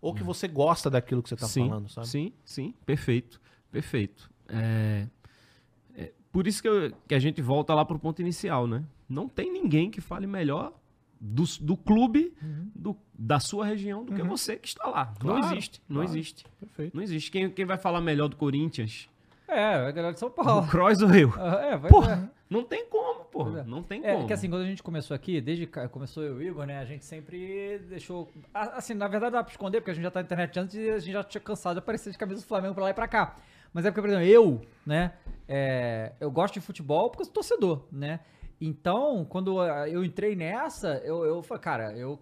Ou 0.02 0.14
que 0.16 0.24
você 0.24 0.48
gosta 0.48 0.90
daquilo 0.90 1.22
que 1.22 1.30
você 1.30 1.36
tá 1.36 1.48
sim, 1.48 1.68
falando, 1.70 1.88
sabe? 1.90 2.08
Sim, 2.08 2.34
sim, 2.44 2.74
perfeito, 2.86 3.40
perfeito. 3.72 4.30
É, 4.50 5.08
é 5.96 6.12
por 6.32 6.48
isso 6.48 6.62
que, 6.62 6.68
eu- 6.68 6.92
que 7.08 7.14
a 7.16 7.20
gente 7.20 7.42
volta 7.42 7.74
lá 7.74 7.86
pro 7.86 8.00
ponto 8.00 8.20
inicial, 8.22 8.66
né? 8.66 8.84
Não 9.08 9.28
tem 9.30 9.52
ninguém 9.52 9.92
que 9.92 10.02
fale 10.02 10.26
melhor 10.26 10.74
do, 11.20 11.44
do 11.62 11.78
clube, 11.78 12.34
do- 12.76 12.98
da 13.14 13.40
sua 13.40 13.64
região, 13.66 14.04
do 14.04 14.14
que 14.16 14.24
você 14.24 14.56
que 14.56 14.68
está 14.70 14.88
lá. 14.88 15.14
não 15.24 15.36
Claro, 15.40 15.54
existe, 15.56 15.82
não 15.88 15.98
claro. 16.02 16.10
existe. 16.10 16.46
Perfeito. 16.60 16.96
Não 16.96 17.04
existe. 17.04 17.30
Quem, 17.30 17.50
quem 17.52 17.66
vai 17.66 17.78
falar 17.78 18.02
melhor 18.02 18.28
do 18.28 18.36
Corinthians? 18.36 19.08
É, 19.48 19.76
a 19.76 19.92
galera 19.92 20.14
de 20.14 20.20
São 20.20 20.30
O 20.30 20.32
Paulo. 20.32 20.66
Kroos 20.68 21.02
ou 21.02 21.14
eu? 21.14 21.32
Ah, 21.38 21.56
É, 21.74 21.78
vai 21.78 21.92
Porra, 21.92 22.32
não 22.50 22.64
tem 22.64 22.88
como, 22.88 23.11
Pois 23.32 23.56
é. 23.56 23.64
Não 23.64 23.82
tem 23.82 24.06
É, 24.06 24.14
como. 24.16 24.28
que 24.28 24.34
assim, 24.34 24.50
quando 24.50 24.64
a 24.64 24.66
gente 24.66 24.84
começou 24.84 25.16
aqui, 25.16 25.40
desde 25.40 25.66
que 25.66 25.88
começou 25.88 26.22
eu 26.24 26.42
e 26.42 26.46
o 26.46 26.50
Igor, 26.52 26.66
né, 26.66 26.80
a 26.80 26.86
gente 26.86 27.06
sempre 27.06 27.80
deixou. 27.90 28.30
Assim, 28.54 28.94
na 28.94 29.08
verdade 29.08 29.32
dá 29.34 29.44
pra 29.44 29.52
esconder, 29.52 29.80
porque 29.80 29.92
a 29.92 29.94
gente 29.94 30.04
já 30.04 30.12
tá 30.12 30.20
na 30.20 30.26
internet 30.26 30.60
antes 30.60 30.76
e 30.76 30.90
a 30.90 31.00
gente 31.00 31.14
já 31.14 31.24
tinha 31.24 31.42
cansado 31.42 31.74
de 31.76 31.80
aparecer 31.80 32.12
de 32.12 32.18
camisa 32.18 32.42
do 32.42 32.48
Flamengo 32.48 32.74
pra 32.76 32.84
lá 32.86 32.90
e 32.90 32.94
pra 32.94 33.08
cá. 33.08 33.36
Mas 33.74 33.86
é 33.86 33.90
porque, 33.92 34.02
por 34.02 34.10
exemplo, 34.10 34.28
eu, 34.28 34.62
né, 34.86 35.14
é, 35.48 36.12
eu 36.20 36.30
gosto 36.30 36.56
de 36.56 36.60
futebol 36.62 37.10
porque 37.10 37.22
eu 37.22 37.26
sou 37.26 37.34
torcedor, 37.36 37.86
né? 37.92 38.20
Então, 38.60 39.26
quando 39.30 39.64
eu 39.88 40.04
entrei 40.06 40.36
nessa, 40.36 41.02
eu, 41.04 41.24
eu 41.26 41.42
falei, 41.42 41.62
cara, 41.64 41.94
eu. 41.98 42.20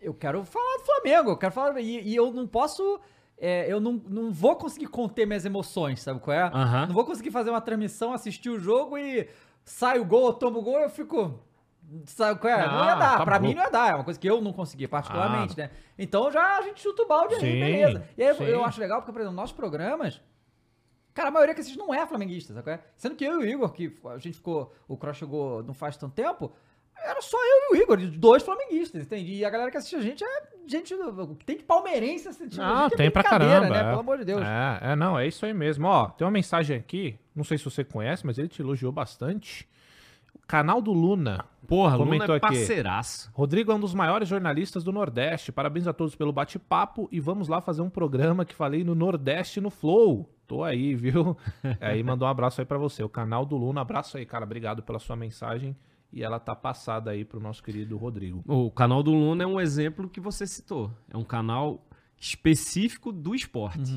Eu 0.00 0.12
quero 0.12 0.42
falar 0.44 0.78
do 0.78 0.84
Flamengo, 0.84 1.30
eu 1.30 1.36
quero 1.36 1.52
falar. 1.52 1.78
E, 1.80 2.00
e 2.08 2.16
eu 2.16 2.32
não 2.32 2.46
posso. 2.46 2.98
é, 3.38 3.72
eu 3.72 3.78
não, 3.78 3.92
não 4.08 4.32
vou 4.32 4.56
conseguir 4.56 4.86
conter 4.86 5.26
minhas 5.26 5.44
emoções, 5.44 6.00
sabe 6.00 6.18
qual 6.18 6.36
é? 6.36 6.42
Aham. 6.42 6.86
Não 6.86 6.94
vou 6.94 7.04
conseguir 7.04 7.30
fazer 7.30 7.50
uma 7.50 7.60
transmissão, 7.60 8.12
assistir 8.12 8.50
o 8.50 8.58
jogo 8.58 8.98
e 8.98 9.28
sai 9.64 9.98
o 9.98 10.04
gol, 10.04 10.28
eu 10.28 10.32
tomo 10.34 10.58
o 10.58 10.62
gol 10.62 10.80
eu 10.80 10.90
fico. 10.90 11.40
Sabe 12.06 12.40
qual 12.40 12.52
é? 12.52 12.66
Não, 12.66 12.72
Não, 12.72 12.84
ia 12.86 12.94
dar. 12.94 13.18
tá 13.18 13.24
pra 13.24 13.38
bom. 13.38 13.46
mim 13.48 13.54
não 13.54 13.62
ia 13.64 13.70
dar. 13.70 13.90
É 13.90 13.94
uma 13.94 14.04
coisa 14.04 14.18
que 14.18 14.28
eu 14.28 14.40
não 14.40 14.52
consegui, 14.52 14.88
particularmente, 14.88 15.56
né? 15.58 15.70
Então 15.98 16.30
já 16.30 16.58
a 16.58 16.62
gente 16.62 16.80
chuta 16.80 17.02
o 17.02 17.06
balde 17.06 17.34
Sim, 17.36 17.46
aí, 17.46 17.60
beleza. 17.60 18.08
E 18.16 18.22
aí 18.24 18.34
sim. 18.34 18.44
eu 18.44 18.64
acho 18.64 18.80
legal 18.80 19.00
porque, 19.00 19.12
por 19.12 19.20
exemplo, 19.20 19.36
nossos 19.36 19.54
programas. 19.54 20.20
Cara, 21.12 21.28
a 21.28 21.30
maioria 21.30 21.54
que 21.54 21.60
assiste 21.60 21.76
não 21.78 21.92
é 21.92 22.06
flamenguista, 22.06 22.54
sabe 22.54 22.70
é? 22.70 22.80
Sendo 22.96 23.14
que 23.14 23.24
eu 23.24 23.42
e 23.42 23.44
o 23.44 23.48
Igor, 23.48 23.70
que 23.72 23.94
a 24.06 24.16
gente 24.16 24.36
ficou. 24.36 24.72
O 24.88 24.96
Cross 24.96 25.18
chegou 25.18 25.62
não 25.62 25.74
faz 25.74 25.96
tanto 25.96 26.14
tempo. 26.14 26.52
Era 27.04 27.20
só 27.20 27.36
eu 27.36 27.76
e 27.76 27.78
o 27.78 27.82
Igor, 27.82 27.96
dois 28.18 28.42
flamenguistas, 28.42 29.02
entende? 29.02 29.32
E 29.34 29.44
a 29.44 29.50
galera 29.50 29.70
que 29.70 29.76
assiste 29.76 29.96
a 29.96 30.00
gente 30.00 30.22
é 30.24 30.42
gente. 30.66 30.94
Tem 31.44 31.56
de 31.56 31.64
palmeirense 31.64 32.28
assistindo 32.28 32.62
a 32.62 32.66
Não, 32.66 32.82
gente, 32.84 32.94
é 32.94 32.96
tem 32.96 33.10
pra 33.10 33.22
brincadeira, 33.22 33.54
caramba. 33.54 33.74
né? 33.74 33.80
é. 33.80 33.88
Pelo 33.88 34.00
amor 34.00 34.18
de 34.18 34.24
Deus. 34.24 34.42
É, 34.42 34.92
é, 34.92 34.96
não, 34.96 35.18
é 35.18 35.26
isso 35.26 35.44
aí 35.44 35.52
mesmo. 35.52 35.86
Ó, 35.86 36.08
tem 36.08 36.24
uma 36.24 36.30
mensagem 36.30 36.76
aqui, 36.76 37.18
não 37.34 37.44
sei 37.44 37.58
se 37.58 37.64
você 37.64 37.84
conhece, 37.84 38.24
mas 38.24 38.38
ele 38.38 38.48
te 38.48 38.62
elogiou 38.62 38.92
bastante. 38.92 39.68
O 40.34 40.46
canal 40.46 40.80
do 40.80 40.92
Luna. 40.92 41.44
Porra, 41.66 41.96
Luna 41.96 42.04
Comentou 42.10 42.34
é 42.34 42.38
aqui. 42.38 42.46
parceiraço. 42.46 43.30
Rodrigo 43.32 43.70
é 43.72 43.74
um 43.74 43.80
dos 43.80 43.94
maiores 43.94 44.28
jornalistas 44.28 44.82
do 44.84 44.92
Nordeste. 44.92 45.52
Parabéns 45.52 45.86
a 45.86 45.92
todos 45.92 46.14
pelo 46.14 46.32
bate-papo 46.32 47.08
e 47.10 47.20
vamos 47.20 47.48
lá 47.48 47.60
fazer 47.60 47.82
um 47.82 47.88
programa 47.90 48.44
que 48.44 48.54
falei 48.54 48.84
no 48.84 48.94
Nordeste 48.94 49.60
no 49.60 49.70
Flow. 49.70 50.28
Tô 50.46 50.64
aí, 50.64 50.94
viu? 50.94 51.36
aí 51.80 52.02
mandou 52.04 52.26
um 52.26 52.30
abraço 52.30 52.60
aí 52.60 52.66
pra 52.66 52.76
você. 52.76 53.02
O 53.02 53.08
canal 53.08 53.46
do 53.46 53.56
Luna, 53.56 53.80
abraço 53.80 54.18
aí, 54.18 54.26
cara. 54.26 54.44
Obrigado 54.44 54.82
pela 54.82 54.98
sua 54.98 55.16
mensagem. 55.16 55.76
E 56.12 56.22
ela 56.22 56.38
tá 56.38 56.54
passada 56.54 57.10
aí 57.10 57.24
pro 57.24 57.40
nosso 57.40 57.62
querido 57.62 57.96
Rodrigo. 57.96 58.42
O 58.46 58.70
canal 58.70 59.02
do 59.02 59.12
Luna 59.12 59.44
é 59.44 59.46
um 59.46 59.60
exemplo 59.60 60.08
que 60.08 60.20
você 60.20 60.46
citou. 60.46 60.90
É 61.10 61.16
um 61.16 61.24
canal 61.24 61.86
específico 62.20 63.10
do 63.10 63.34
esporte. 63.34 63.92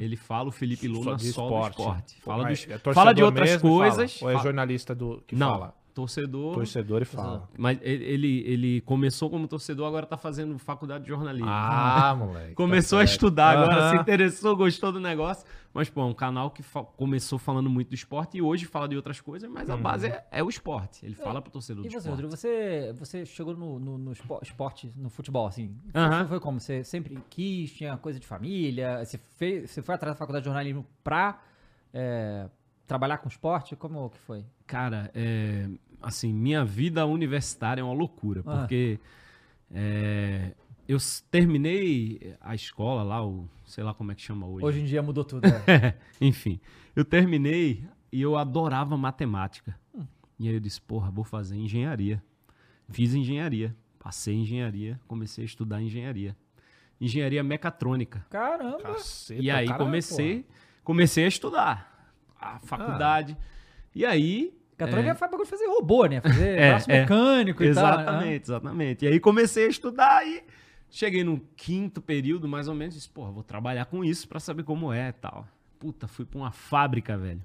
Ele 0.00 0.16
fala 0.16 0.48
o 0.48 0.52
Felipe 0.52 0.86
Luna 0.88 1.16
de 1.16 1.32
só 1.32 1.48
do 1.48 1.68
esporte. 1.68 2.20
Fala, 2.20 2.44
dos- 2.44 2.66
é 2.68 2.78
fala 2.78 3.12
de 3.14 3.22
outras 3.22 3.56
coisas. 3.62 4.20
Ou 4.22 4.28
é 4.28 4.32
Fala- 4.32 4.44
jornalista 4.44 4.94
do 4.94 5.22
que 5.26 5.34
Não, 5.34 5.52
fala? 5.52 5.74
Torcedor. 5.92 6.54
Torcedor 6.54 7.02
e 7.02 7.04
fala. 7.04 7.48
Mas 7.56 7.78
ele, 7.82 8.42
ele, 8.46 8.80
começou 8.82 9.28
como 9.30 9.46
torcedor, 9.46 9.86
agora 9.86 10.06
tá 10.06 10.16
fazendo 10.16 10.58
faculdade 10.58 11.04
de 11.04 11.08
jornalismo. 11.10 11.48
Ah, 11.48 12.14
moleque. 12.18 12.54
Começou 12.54 12.98
tá 12.98 13.02
a 13.02 13.04
estudar 13.04 13.50
agora, 13.58 13.76
Aham. 13.76 13.90
se 13.96 14.02
interessou, 14.02 14.56
gostou 14.56 14.90
do 14.92 15.00
negócio. 15.00 15.46
Mas, 15.74 15.88
pô, 15.88 16.02
é 16.02 16.04
um 16.04 16.12
canal 16.12 16.50
que 16.50 16.62
fa- 16.62 16.84
começou 16.84 17.38
falando 17.38 17.70
muito 17.70 17.88
do 17.88 17.94
esporte 17.94 18.36
e 18.36 18.42
hoje 18.42 18.66
fala 18.66 18.86
de 18.86 18.94
outras 18.94 19.20
coisas, 19.22 19.48
mas 19.50 19.70
a 19.70 19.76
base 19.76 20.06
é, 20.06 20.26
é 20.30 20.42
o 20.42 20.48
esporte. 20.50 21.04
Ele 21.06 21.14
fala 21.14 21.40
pro 21.40 21.50
torcedor 21.50 21.82
E 21.84 21.88
do 21.88 21.90
você, 21.92 21.96
esporte. 21.96 22.10
Rodrigo, 22.10 22.30
você, 22.36 22.92
você 22.98 23.24
chegou 23.24 23.56
no, 23.56 23.78
no, 23.78 23.96
no 23.96 24.12
espo- 24.12 24.38
esporte, 24.42 24.92
no 24.96 25.08
futebol, 25.08 25.46
assim? 25.46 25.74
Foi, 25.90 26.26
foi 26.28 26.40
como? 26.40 26.60
Você 26.60 26.84
sempre 26.84 27.16
quis, 27.30 27.72
tinha 27.72 27.96
coisa 27.96 28.20
de 28.20 28.26
família? 28.26 29.02
Você, 29.02 29.16
fez, 29.38 29.70
você 29.70 29.80
foi 29.80 29.94
atrás 29.94 30.14
da 30.14 30.18
faculdade 30.18 30.42
de 30.42 30.48
jornalismo 30.50 30.84
pra 31.02 31.40
é, 31.94 32.50
trabalhar 32.86 33.18
com 33.18 33.28
esporte? 33.28 33.74
Como 33.76 34.10
que 34.10 34.18
foi? 34.18 34.44
Cara, 34.66 35.10
é, 35.14 35.68
assim, 36.00 36.32
minha 36.32 36.64
vida 36.64 37.04
universitária 37.06 37.80
é 37.80 37.84
uma 37.84 37.94
loucura, 37.94 38.42
Ah. 38.46 38.58
porque 38.58 38.98
é, 39.70 40.52
eu 40.88 40.98
terminei 41.30 42.36
a 42.40 42.54
escola 42.54 43.02
lá, 43.02 43.24
o, 43.26 43.48
sei 43.66 43.82
lá 43.84 43.94
como 43.94 44.12
é 44.12 44.14
que 44.14 44.22
chama 44.22 44.46
hoje. 44.46 44.64
Hoje 44.64 44.80
em 44.80 44.84
dia 44.84 45.02
mudou 45.02 45.24
tudo. 45.24 45.42
né? 45.42 45.94
Enfim, 46.20 46.60
eu 46.94 47.04
terminei 47.04 47.84
e 48.10 48.20
eu 48.20 48.36
adorava 48.36 48.96
matemática. 48.96 49.78
E 50.38 50.48
aí 50.48 50.54
eu 50.54 50.60
disse, 50.60 50.80
porra, 50.80 51.10
vou 51.10 51.24
fazer 51.24 51.56
engenharia. 51.56 52.22
Fiz 52.88 53.14
engenharia, 53.14 53.74
passei 53.98 54.34
em 54.34 54.42
engenharia, 54.42 55.00
comecei 55.06 55.44
a 55.44 55.46
estudar 55.46 55.80
engenharia. 55.80 56.36
Engenharia 57.00 57.42
mecatrônica. 57.42 58.24
Caramba! 58.28 58.78
Caceta, 58.82 59.40
E 59.40 59.50
aí 59.50 59.66
cara, 59.66 59.78
comecei, 59.78 60.44
comecei 60.84 61.24
a 61.24 61.28
estudar 61.28 61.91
a 62.42 62.58
faculdade. 62.60 63.36
E 63.94 64.04
aí 64.04 64.52
Mecatrônica 64.72 65.10
é. 65.12 65.14
bagulho 65.14 65.44
de 65.44 65.50
fazer 65.50 65.66
robô, 65.66 66.06
né? 66.06 66.20
Fazer 66.20 66.48
É, 66.58 66.70
braço 66.70 66.90
é. 66.90 67.00
mecânico 67.00 67.62
e 67.62 67.72
tal. 67.74 67.84
né? 67.84 67.92
Exatamente, 68.02 68.42
exatamente. 68.44 69.04
E 69.04 69.08
aí 69.08 69.20
comecei 69.20 69.66
a 69.66 69.68
estudar 69.68 70.26
e 70.26 70.42
cheguei 70.90 71.22
no 71.22 71.40
quinto 71.56 72.00
período, 72.02 72.48
mais 72.48 72.66
ou 72.68 72.74
menos, 72.74 72.94
disse, 72.94 73.08
porra, 73.08 73.30
vou 73.30 73.42
trabalhar 73.42 73.84
com 73.86 74.04
isso 74.04 74.26
pra 74.28 74.40
saber 74.40 74.64
como 74.64 74.92
é 74.92 75.08
e 75.08 75.12
tal. 75.12 75.46
Puta, 75.78 76.08
fui 76.08 76.24
pra 76.24 76.38
uma 76.38 76.50
fábrica, 76.50 77.16
velho. 77.16 77.42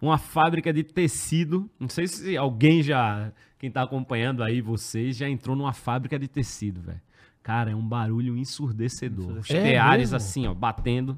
Uma 0.00 0.18
fábrica 0.18 0.72
de 0.72 0.82
tecido. 0.82 1.70
Não 1.78 1.88
sei 1.88 2.08
se 2.08 2.36
alguém 2.36 2.82
já, 2.82 3.30
quem 3.58 3.70
tá 3.70 3.82
acompanhando 3.82 4.42
aí, 4.42 4.60
vocês, 4.60 5.16
já 5.16 5.28
entrou 5.28 5.54
numa 5.54 5.72
fábrica 5.72 6.18
de 6.18 6.26
tecido, 6.26 6.80
velho. 6.80 7.00
Cara, 7.42 7.70
é 7.70 7.74
um 7.76 7.86
barulho 7.86 8.36
ensurdecedor. 8.36 9.38
Os 9.38 9.50
É 9.50 9.60
teares 9.62 10.10
mesmo? 10.10 10.16
assim, 10.16 10.46
ó, 10.46 10.54
batendo, 10.54 11.16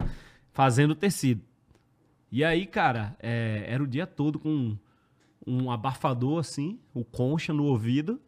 fazendo 0.52 0.94
tecido. 0.94 1.42
E 2.36 2.42
aí, 2.42 2.66
cara, 2.66 3.14
é, 3.20 3.64
era 3.68 3.80
o 3.80 3.86
dia 3.86 4.08
todo 4.08 4.40
com 4.40 4.76
um 5.46 5.70
abafador 5.70 6.40
assim, 6.40 6.80
o 6.92 7.04
concha 7.04 7.52
no 7.52 7.62
ouvido. 7.64 8.20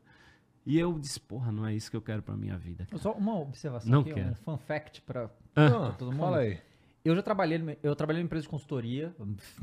E 0.65 0.79
eu 0.79 0.97
disse, 0.97 1.19
porra, 1.19 1.51
não 1.51 1.67
é 1.67 1.75
isso 1.75 1.91
que 1.91 1.97
eu 1.97 2.01
quero 2.01 2.23
pra 2.23 2.37
minha 2.37 2.57
vida. 2.57 2.87
Só 2.95 3.11
uma 3.15 3.37
observação 3.41 3.91
Não 3.91 4.01
aqui, 4.03 4.15
quero. 4.15 4.31
um 4.31 4.35
fun 4.37 4.59
fact 4.59 5.03
pra, 5.03 5.25
Ah, 5.57 5.71
pra 5.71 5.93
todo 5.95 6.13
mundo. 6.13 6.21
Fala 6.21 6.39
aí. 6.39 6.61
Eu 7.05 7.17
já 7.17 7.23
trabalhei, 7.23 7.59
numa- 7.59 7.77
eu 7.83 7.97
trabalhei 7.97 8.23
numa 8.23 8.27
empresa 8.27 8.45
de 8.45 8.49
consultoria, 8.49 9.13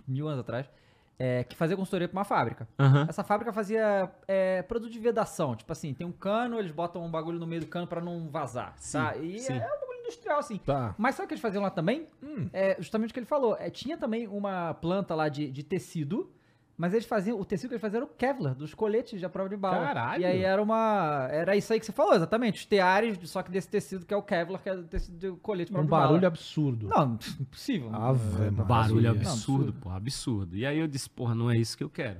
mil 0.05 0.27
anos 0.27 0.41
atrás, 0.41 0.69
é, 1.17 1.45
que 1.45 1.55
fazia 1.55 1.77
consultoria 1.77 2.09
pra 2.09 2.17
uma 2.19 2.25
fábrica. 2.25 2.67
Aham. 2.77 3.05
Essa 3.07 3.23
fábrica 3.23 3.53
fazia 3.53 4.11
é, 4.27 4.61
produto 4.63 4.91
de 4.91 4.99
vedação. 4.99 5.55
Tipo 5.55 5.71
assim, 5.71 5.93
tem 5.93 6.05
um 6.05 6.11
cano, 6.11 6.59
eles 6.59 6.71
botam 6.73 7.01
um 7.05 7.09
bagulho 7.09 7.39
no 7.39 7.47
meio 7.47 7.61
do 7.61 7.67
cano 7.67 7.87
pra 7.87 8.01
não 8.01 8.29
vazar. 8.29 8.73
Sim, 8.77 8.97
tá? 8.97 9.15
E 9.17 9.39
sim. 9.39 9.53
é 9.53 9.69
industrial, 10.03 10.39
assim. 10.39 10.57
Tá. 10.57 10.93
Mas 10.97 11.15
sabe 11.15 11.25
o 11.25 11.27
que 11.29 11.33
eles 11.33 11.41
faziam 11.41 11.63
lá 11.63 11.69
também? 11.69 12.07
É 12.51 12.75
justamente 12.79 13.11
o 13.11 13.13
que 13.13 13.19
ele 13.19 13.25
falou. 13.25 13.55
É, 13.59 13.69
tinha 13.69 13.97
também 13.97 14.27
uma 14.27 14.73
planta 14.75 15.15
lá 15.15 15.29
de, 15.29 15.49
de 15.51 15.63
tecido, 15.63 16.31
mas 16.77 16.93
eles 16.93 17.05
faziam. 17.05 17.39
O 17.39 17.45
tecido 17.45 17.69
que 17.69 17.73
eles 17.75 17.81
faziam 17.81 18.01
era 18.01 18.05
o 18.05 18.15
Kevlar, 18.15 18.55
dos 18.55 18.73
coletes 18.73 19.19
de 19.19 19.29
prova 19.29 19.49
de 19.49 19.55
bala. 19.55 19.85
Caralho! 19.85 20.21
E 20.21 20.25
aí 20.25 20.41
era 20.41 20.61
uma. 20.61 21.27
Era 21.31 21.55
isso 21.55 21.71
aí 21.71 21.79
que 21.79 21.85
você 21.85 21.91
falou, 21.91 22.13
exatamente. 22.15 22.59
Os 22.61 22.65
teares, 22.65 23.17
só 23.29 23.43
que 23.43 23.51
desse 23.51 23.69
tecido 23.69 24.05
que 24.05 24.13
é 24.13 24.17
o 24.17 24.23
Kevlar, 24.23 24.61
que 24.61 24.69
é 24.69 24.73
o 24.73 24.83
tecido 24.83 25.17
de 25.17 25.31
colete 25.39 25.71
de 25.71 25.77
Um 25.77 25.85
prova 25.85 25.85
de 25.85 25.89
barulho 25.91 26.21
bala. 26.21 26.27
absurdo. 26.27 26.87
Não, 26.87 27.17
impossível. 27.39 27.93
Ave 27.93 28.39
Maria. 28.51 28.63
Barulho 28.65 29.09
absurdo, 29.11 29.29
absurdo. 29.31 29.73
pô, 29.73 29.89
absurdo. 29.89 30.57
E 30.57 30.65
aí 30.65 30.79
eu 30.79 30.87
disse, 30.87 31.09
porra, 31.09 31.35
não 31.35 31.49
é 31.49 31.57
isso 31.57 31.77
que 31.77 31.83
eu 31.83 31.89
quero. 31.89 32.19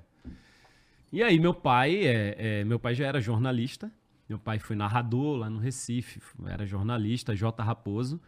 E 1.12 1.22
aí 1.22 1.40
meu 1.40 1.54
pai, 1.54 2.06
é, 2.08 2.36
é, 2.38 2.64
meu 2.64 2.80
pai 2.80 2.96
já 2.96 3.06
era 3.06 3.20
jornalista. 3.22 3.92
Meu 4.28 4.40
pai 4.40 4.58
foi 4.60 4.76
narrador 4.76 5.38
lá 5.38 5.50
no 5.50 5.60
Recife, 5.60 6.22
era 6.46 6.66
jornalista, 6.66 7.36
J. 7.36 7.62
Raposo. 7.64 8.20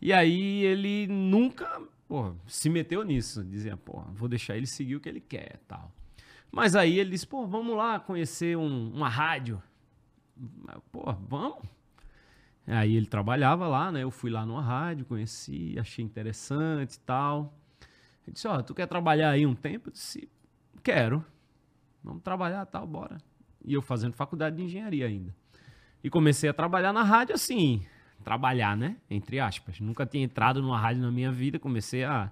E 0.00 0.12
aí 0.12 0.62
ele 0.64 1.06
nunca, 1.06 1.80
pô, 2.08 2.34
se 2.46 2.68
meteu 2.68 3.04
nisso. 3.04 3.44
Dizia, 3.44 3.76
pô, 3.76 4.02
vou 4.12 4.28
deixar 4.28 4.56
ele 4.56 4.66
seguir 4.66 4.96
o 4.96 5.00
que 5.00 5.08
ele 5.08 5.20
quer 5.20 5.60
tal. 5.68 5.90
Mas 6.50 6.76
aí 6.76 6.98
ele 6.98 7.10
disse, 7.10 7.26
pô, 7.26 7.46
vamos 7.46 7.76
lá 7.76 7.98
conhecer 7.98 8.56
um- 8.56 8.92
uma 8.92 9.08
rádio. 9.08 9.62
Pô, 10.92 11.12
vamos. 11.28 11.58
Aí 12.66 12.96
ele 12.96 13.06
trabalhava 13.06 13.66
lá, 13.68 13.92
né? 13.92 14.02
Eu 14.02 14.10
fui 14.10 14.30
lá 14.30 14.44
numa 14.46 14.62
rádio, 14.62 15.04
conheci, 15.04 15.76
achei 15.78 16.04
interessante 16.04 16.94
e 16.94 17.00
tal. 17.00 17.54
Ele 18.26 18.32
disse, 18.32 18.48
ó, 18.48 18.60
tu 18.62 18.74
quer 18.74 18.86
trabalhar 18.86 19.30
aí 19.30 19.46
um 19.46 19.54
tempo? 19.54 19.88
Eu 19.88 19.92
disse, 19.92 20.28
quero. 20.82 21.24
Vamos 22.02 22.22
trabalhar 22.22 22.64
tal, 22.66 22.86
bora. 22.86 23.18
E 23.64 23.72
eu 23.74 23.82
fazendo 23.82 24.14
faculdade 24.14 24.56
de 24.56 24.62
engenharia 24.62 25.06
ainda. 25.06 25.34
E 26.04 26.10
comecei 26.10 26.50
a 26.50 26.52
trabalhar 26.52 26.92
na 26.92 27.02
rádio 27.02 27.34
assim, 27.34 27.82
trabalhar, 28.22 28.76
né? 28.76 28.96
Entre 29.10 29.40
aspas. 29.40 29.80
Nunca 29.80 30.04
tinha 30.04 30.22
entrado 30.22 30.60
numa 30.60 30.78
rádio 30.78 31.00
na 31.00 31.10
minha 31.10 31.32
vida, 31.32 31.58
comecei 31.58 32.04
a... 32.04 32.30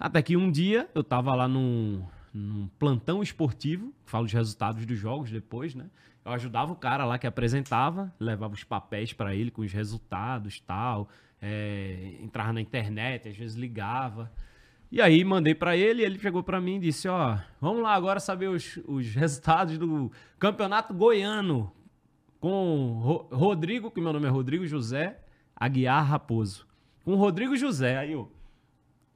Até 0.00 0.22
que 0.22 0.38
um 0.38 0.50
dia 0.50 0.88
eu 0.94 1.04
tava 1.04 1.34
lá 1.34 1.46
num, 1.46 2.02
num 2.32 2.66
plantão 2.78 3.22
esportivo, 3.22 3.92
falo 4.06 4.24
os 4.24 4.32
resultados 4.32 4.86
dos 4.86 4.98
jogos 4.98 5.30
depois, 5.30 5.74
né? 5.74 5.84
Eu 6.24 6.32
ajudava 6.32 6.72
o 6.72 6.76
cara 6.76 7.04
lá 7.04 7.18
que 7.18 7.26
apresentava, 7.26 8.10
levava 8.18 8.54
os 8.54 8.64
papéis 8.64 9.12
pra 9.12 9.34
ele 9.34 9.50
com 9.50 9.60
os 9.60 9.72
resultados 9.72 10.58
tal, 10.60 11.10
é, 11.42 12.16
entrava 12.22 12.54
na 12.54 12.60
internet, 12.60 13.28
às 13.28 13.36
vezes 13.36 13.54
ligava. 13.54 14.32
E 14.90 15.02
aí 15.02 15.22
mandei 15.24 15.54
pra 15.54 15.76
ele, 15.76 16.02
ele 16.02 16.18
chegou 16.18 16.42
pra 16.42 16.58
mim 16.58 16.76
e 16.76 16.80
disse, 16.80 17.06
ó, 17.06 17.36
vamos 17.60 17.82
lá 17.82 17.92
agora 17.92 18.18
saber 18.18 18.48
os, 18.48 18.78
os 18.86 19.14
resultados 19.14 19.76
do 19.76 20.10
Campeonato 20.38 20.94
Goiano 20.94 21.70
com 22.40 22.98
Ro- 23.02 23.28
Rodrigo, 23.32 23.90
que 23.90 24.00
meu 24.00 24.12
nome 24.12 24.26
é 24.26 24.30
Rodrigo 24.30 24.66
José 24.66 25.18
Aguiar 25.56 26.04
Raposo. 26.06 26.66
Com 27.04 27.14
Rodrigo 27.14 27.56
José, 27.56 27.96
aí 27.98 28.12
eu 28.12 28.30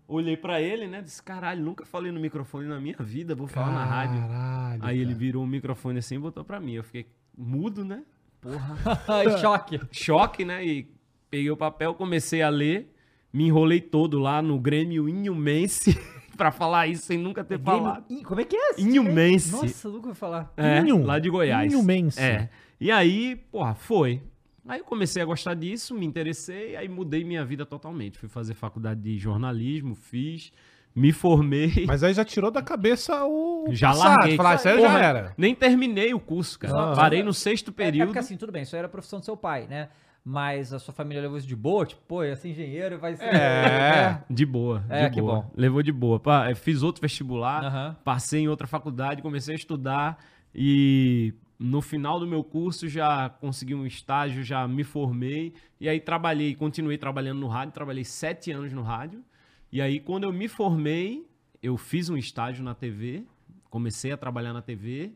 olhei 0.09 0.37
pra 0.37 0.61
ele, 0.61 0.87
né, 0.87 1.01
disse, 1.01 1.23
caralho, 1.23 1.63
nunca 1.65 1.85
falei 1.87 2.11
no 2.11 2.19
microfone 2.21 2.67
na 2.67 2.81
minha 2.81 2.97
vida, 2.99 3.35
vou 3.35 3.47
falar 3.47 3.73
na 3.73 3.85
rádio. 3.85 4.21
Caralho. 4.21 4.81
Aí 4.85 4.99
ele 4.99 5.15
virou 5.15 5.45
o 5.45 5.47
microfone 5.47 5.99
assim 5.99 6.17
e 6.17 6.19
botou 6.19 6.45
pra 6.45 6.59
mim. 6.61 6.73
Eu 6.73 6.83
fiquei 6.85 7.07
mudo, 7.37 7.85
né? 7.85 8.03
Porra. 8.41 8.77
Choque. 9.41 9.81
Choque, 9.93 10.45
né? 10.45 10.65
E 10.67 10.91
peguei 11.31 11.51
o 11.51 11.57
papel, 11.57 11.95
comecei 11.95 12.43
a 12.43 12.49
ler, 12.49 12.93
me 13.33 13.45
enrolei 13.47 13.81
todo 13.81 14.19
lá 14.19 14.43
no 14.43 14.59
Grêmio 14.59 15.09
Inhumense 15.09 15.99
pra 16.37 16.51
falar 16.51 16.89
isso 16.89 17.05
sem 17.07 17.17
nunca 17.19 17.45
ter 17.45 17.59
falado. 17.61 18.05
Ih, 18.11 18.23
Como 18.25 18.41
é 18.41 18.45
que 18.45 18.57
é? 18.57 18.81
Inhumense. 18.81 19.53
Nossa, 19.53 19.89
nunca 19.89 20.07
vou 20.07 20.15
falar. 20.15 20.53
É, 20.57 20.81
Inhum. 20.81 21.05
lá 21.07 21.19
de 21.19 21.31
Goiás. 21.31 21.73
Inhumense. 21.73 22.21
É. 22.21 22.51
E 22.83 22.91
aí, 22.91 23.37
porra, 23.51 23.75
foi. 23.75 24.21
Aí 24.67 24.81
eu 24.81 24.85
comecei 24.85 25.23
a 25.23 25.25
gostar 25.25 25.55
disso, 25.55 25.95
me 25.95 26.05
interessei, 26.05 26.75
aí 26.77 26.89
mudei 26.89 27.23
minha 27.25 27.45
vida 27.45 27.65
totalmente. 27.65 28.19
Fui 28.19 28.29
fazer 28.29 28.55
faculdade 28.55 29.01
de 29.01 29.19
jornalismo, 29.19 29.95
fiz, 29.95 30.53
me 30.95 31.13
formei. 31.13 31.85
Mas 31.87 32.03
aí 32.03 32.13
já 32.13 32.25
tirou 32.25 32.51
da 32.51 32.61
cabeça 32.63 33.25
o. 33.25 33.67
Já 33.71 33.91
passado. 33.91 34.09
larguei. 34.19 34.37
Falar, 34.37 34.55
isso 34.57 34.69
aí 34.69 34.77
Porra, 34.79 34.99
já 34.99 35.05
era. 35.05 35.35
Nem 35.37 35.55
terminei 35.55 36.13
o 36.13 36.19
curso, 36.21 36.59
cara. 36.59 36.93
Ah. 36.93 36.97
Parei 36.97 37.23
no 37.23 37.33
sexto 37.33 37.69
É, 37.69 37.71
é 37.71 37.75
período. 37.75 38.07
porque 38.09 38.19
assim, 38.19 38.37
tudo 38.37 38.51
bem, 38.53 38.63
isso 38.63 38.75
aí 38.75 38.79
era 38.81 38.87
a 38.89 38.91
profissão 38.91 39.21
do 39.21 39.25
seu 39.25 39.37
pai, 39.37 39.67
né? 39.69 39.89
Mas 40.25 40.73
a 40.73 40.79
sua 40.79 40.95
família 40.95 41.23
levou 41.23 41.37
isso 41.39 41.47
de 41.49 41.57
boa, 41.57 41.85
tipo, 41.87 42.01
pô, 42.07 42.23
ia 42.25 42.35
ser 42.37 42.49
engenheiro, 42.51 42.99
vai 42.99 43.15
ser. 43.17 43.25
É. 43.25 44.23
De 44.31 44.47
boa, 44.47 44.85
É, 44.89 45.09
de 45.09 45.15
que 45.15 45.21
boa. 45.21 45.43
bom. 45.43 45.51
Levou 45.57 45.83
de 45.83 45.91
boa. 45.93 46.21
Eu 46.49 46.57
Fiz 46.57 46.83
outro 46.83 47.01
vestibular, 47.03 47.65
Aham. 47.65 47.97
passei 48.05 48.43
em 48.43 48.49
outra 48.49 48.67
faculdade, 48.67 49.23
comecei 49.23 49.55
a 49.55 49.57
estudar 49.57 50.19
e 50.55 51.35
no 51.63 51.81
final 51.81 52.19
do 52.19 52.27
meu 52.27 52.43
curso 52.43 52.89
já 52.89 53.31
consegui 53.31 53.75
um 53.75 53.87
estágio, 53.87 54.43
já 54.43 54.67
me 54.67 54.83
formei 54.83 55.55
e 55.81 55.89
aí 55.89 56.01
trabalhei, 56.01 56.55
continuei 56.55 56.99
trabalhando 56.99 57.39
no 57.39 57.47
rádio, 57.47 57.73
trabalhei 57.73 58.05
sete 58.05 58.51
anos 58.51 58.73
no 58.73 58.83
rádio 58.83 59.23
e 59.71 59.81
aí 59.81 60.01
quando 60.01 60.25
eu 60.25 60.33
me 60.33 60.49
formei, 60.49 61.25
eu 61.63 61.77
fiz 61.77 62.11
um 62.11 62.17
estágio 62.17 62.65
na 62.65 62.75
TV, 62.75 63.25
comecei 63.71 64.11
a 64.11 64.17
trabalhar 64.17 64.53
na 64.53 64.61
TV 64.61 65.13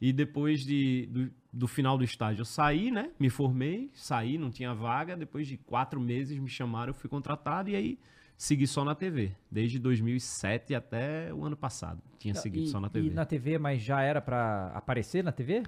e 0.00 0.12
depois 0.12 0.64
de, 0.64 1.06
do, 1.10 1.30
do 1.52 1.68
final 1.68 1.98
do 1.98 2.04
estágio 2.04 2.40
eu 2.40 2.46
saí, 2.46 2.90
né? 2.90 3.10
Me 3.18 3.28
formei, 3.28 3.90
saí, 3.92 4.38
não 4.38 4.50
tinha 4.50 4.72
vaga. 4.72 5.14
Depois 5.14 5.46
de 5.46 5.58
quatro 5.58 6.00
meses 6.00 6.38
me 6.38 6.48
chamaram, 6.48 6.90
eu 6.90 6.94
fui 6.94 7.10
contratado 7.10 7.68
e 7.68 7.76
aí 7.76 7.98
segui 8.42 8.66
só 8.66 8.84
na 8.84 8.94
TV. 8.94 9.32
Desde 9.50 9.78
2007 9.78 10.74
até 10.74 11.32
o 11.34 11.44
ano 11.44 11.56
passado. 11.56 12.00
Tinha 12.18 12.34
seguido 12.34 12.64
e, 12.64 12.68
só 12.68 12.80
na 12.80 12.88
TV. 12.88 13.08
E 13.08 13.10
na 13.10 13.26
TV, 13.26 13.58
mas 13.58 13.82
já 13.82 14.00
era 14.00 14.20
pra 14.20 14.68
aparecer 14.74 15.22
na 15.22 15.30
TV? 15.30 15.62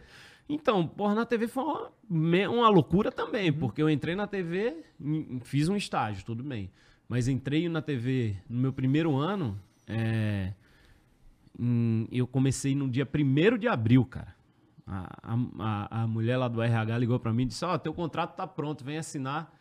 Então, 0.49 0.87
porra, 0.89 1.15
na 1.15 1.27
TV 1.27 1.47
foi 1.49 1.63
uma, 1.65 1.91
uma 2.49 2.69
loucura 2.71 3.13
também, 3.13 3.51
Uhum. 3.51 3.59
porque 3.59 3.83
eu 3.83 3.91
entrei 3.91 4.15
na 4.15 4.27
TV, 4.27 4.85
fiz 5.43 5.69
um 5.69 5.77
estágio, 5.77 6.25
tudo 6.25 6.43
bem. 6.43 6.71
Mas 7.09 7.29
entrei 7.29 7.69
na 7.69 7.83
TV 7.83 8.37
no 8.49 8.59
meu 8.61 8.73
primeiro 8.73 9.17
ano, 9.17 9.59
é, 9.87 10.53
em- 11.59 12.09
eu 12.11 12.27
comecei 12.27 12.75
no 12.75 12.89
dia 12.89 13.07
1 13.07 13.59
de 13.59 13.69
abril, 13.69 14.05
cara. 14.05 14.35
A, 14.87 15.19
a, 15.23 15.37
a- 15.59 16.03
a 16.03 16.07
mulher 16.07 16.37
lá 16.39 16.49
do 16.49 16.61
RH 16.63 16.99
ligou 16.99 17.21
pra 17.21 17.33
mim 17.33 17.43
e 17.43 17.47
disse: 17.47 17.65
Ó, 17.65 17.77
teu 17.79 17.93
contrato 17.95 18.35
tá 18.35 18.47
pronto, 18.47 18.83
vem 18.85 18.97
assinar. 18.99 19.53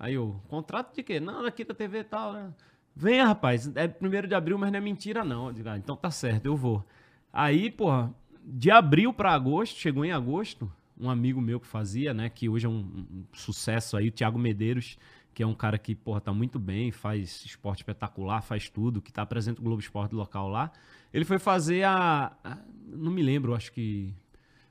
Aí 0.00 0.14
eu, 0.14 0.42
contrato 0.48 0.96
de 0.96 1.02
quê? 1.04 1.20
Não, 1.20 1.46
aqui 1.46 1.64
da 1.64 1.74
TV 1.74 2.00
e 2.00 2.04
tal, 2.04 2.32
né? 2.32 2.54
Venha, 2.96 3.26
rapaz, 3.26 3.70
é 3.76 3.86
1 4.00 4.26
de 4.28 4.34
abril, 4.34 4.58
mas 4.58 4.72
não 4.72 4.78
é 4.78 4.80
mentira, 4.80 5.24
não. 5.24 5.48
Eu 5.48 5.52
digo, 5.52 5.68
ah, 5.68 5.78
então 5.78 5.94
tá 5.96 6.10
certo, 6.10 6.46
eu 6.46 6.56
vou. 6.56 6.84
Aí, 7.32 7.70
porra, 7.70 8.12
de 8.44 8.70
abril 8.70 9.12
pra 9.12 9.32
agosto, 9.32 9.78
chegou 9.78 10.04
em 10.04 10.12
agosto, 10.12 10.72
um 10.98 11.10
amigo 11.10 11.40
meu 11.40 11.60
que 11.60 11.66
fazia, 11.66 12.14
né, 12.14 12.30
que 12.30 12.48
hoje 12.48 12.66
é 12.66 12.68
um, 12.68 12.78
um 13.10 13.24
sucesso 13.32 13.96
aí, 13.96 14.08
o 14.08 14.12
Thiago 14.12 14.38
Medeiros, 14.38 14.98
que 15.34 15.42
é 15.42 15.46
um 15.46 15.54
cara 15.54 15.78
que, 15.78 15.94
porra, 15.94 16.20
tá 16.20 16.32
muito 16.32 16.58
bem, 16.58 16.90
faz 16.90 17.44
esporte 17.44 17.80
espetacular, 17.80 18.42
faz 18.42 18.68
tudo, 18.70 19.02
que 19.02 19.12
tá 19.12 19.24
presente 19.24 19.58
no 19.58 19.64
Globo 19.64 19.80
Esporte 19.80 20.14
local 20.14 20.48
lá. 20.48 20.72
Ele 21.14 21.24
foi 21.24 21.38
fazer 21.38 21.84
a, 21.84 22.32
a- 22.42 22.58
não 22.86 23.12
me 23.12 23.22
lembro, 23.22 23.54
acho 23.54 23.72
que 23.72 24.12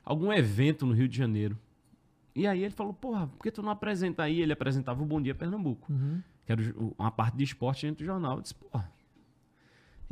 algum 0.04 0.32
evento 0.32 0.84
no 0.86 0.92
Rio 0.92 1.08
de 1.08 1.16
Janeiro. 1.16 1.58
E 2.34 2.46
aí 2.46 2.62
ele 2.62 2.74
falou, 2.74 2.92
porra, 2.92 3.26
por 3.26 3.42
que 3.42 3.50
tu 3.50 3.62
não 3.62 3.70
apresenta 3.70 4.22
aí? 4.22 4.40
Ele 4.40 4.52
apresentava 4.52 5.02
o 5.02 5.06
Bom 5.06 5.20
Dia 5.20 5.34
Pernambuco, 5.34 5.92
que 6.46 6.52
era 6.52 6.62
uma 6.98 7.10
parte 7.10 7.36
de 7.36 7.44
esporte 7.44 7.86
dentro 7.86 8.04
do 8.04 8.06
jornal. 8.06 8.36
Eu 8.36 8.42
disse, 8.42 8.54
porra, 8.54 8.90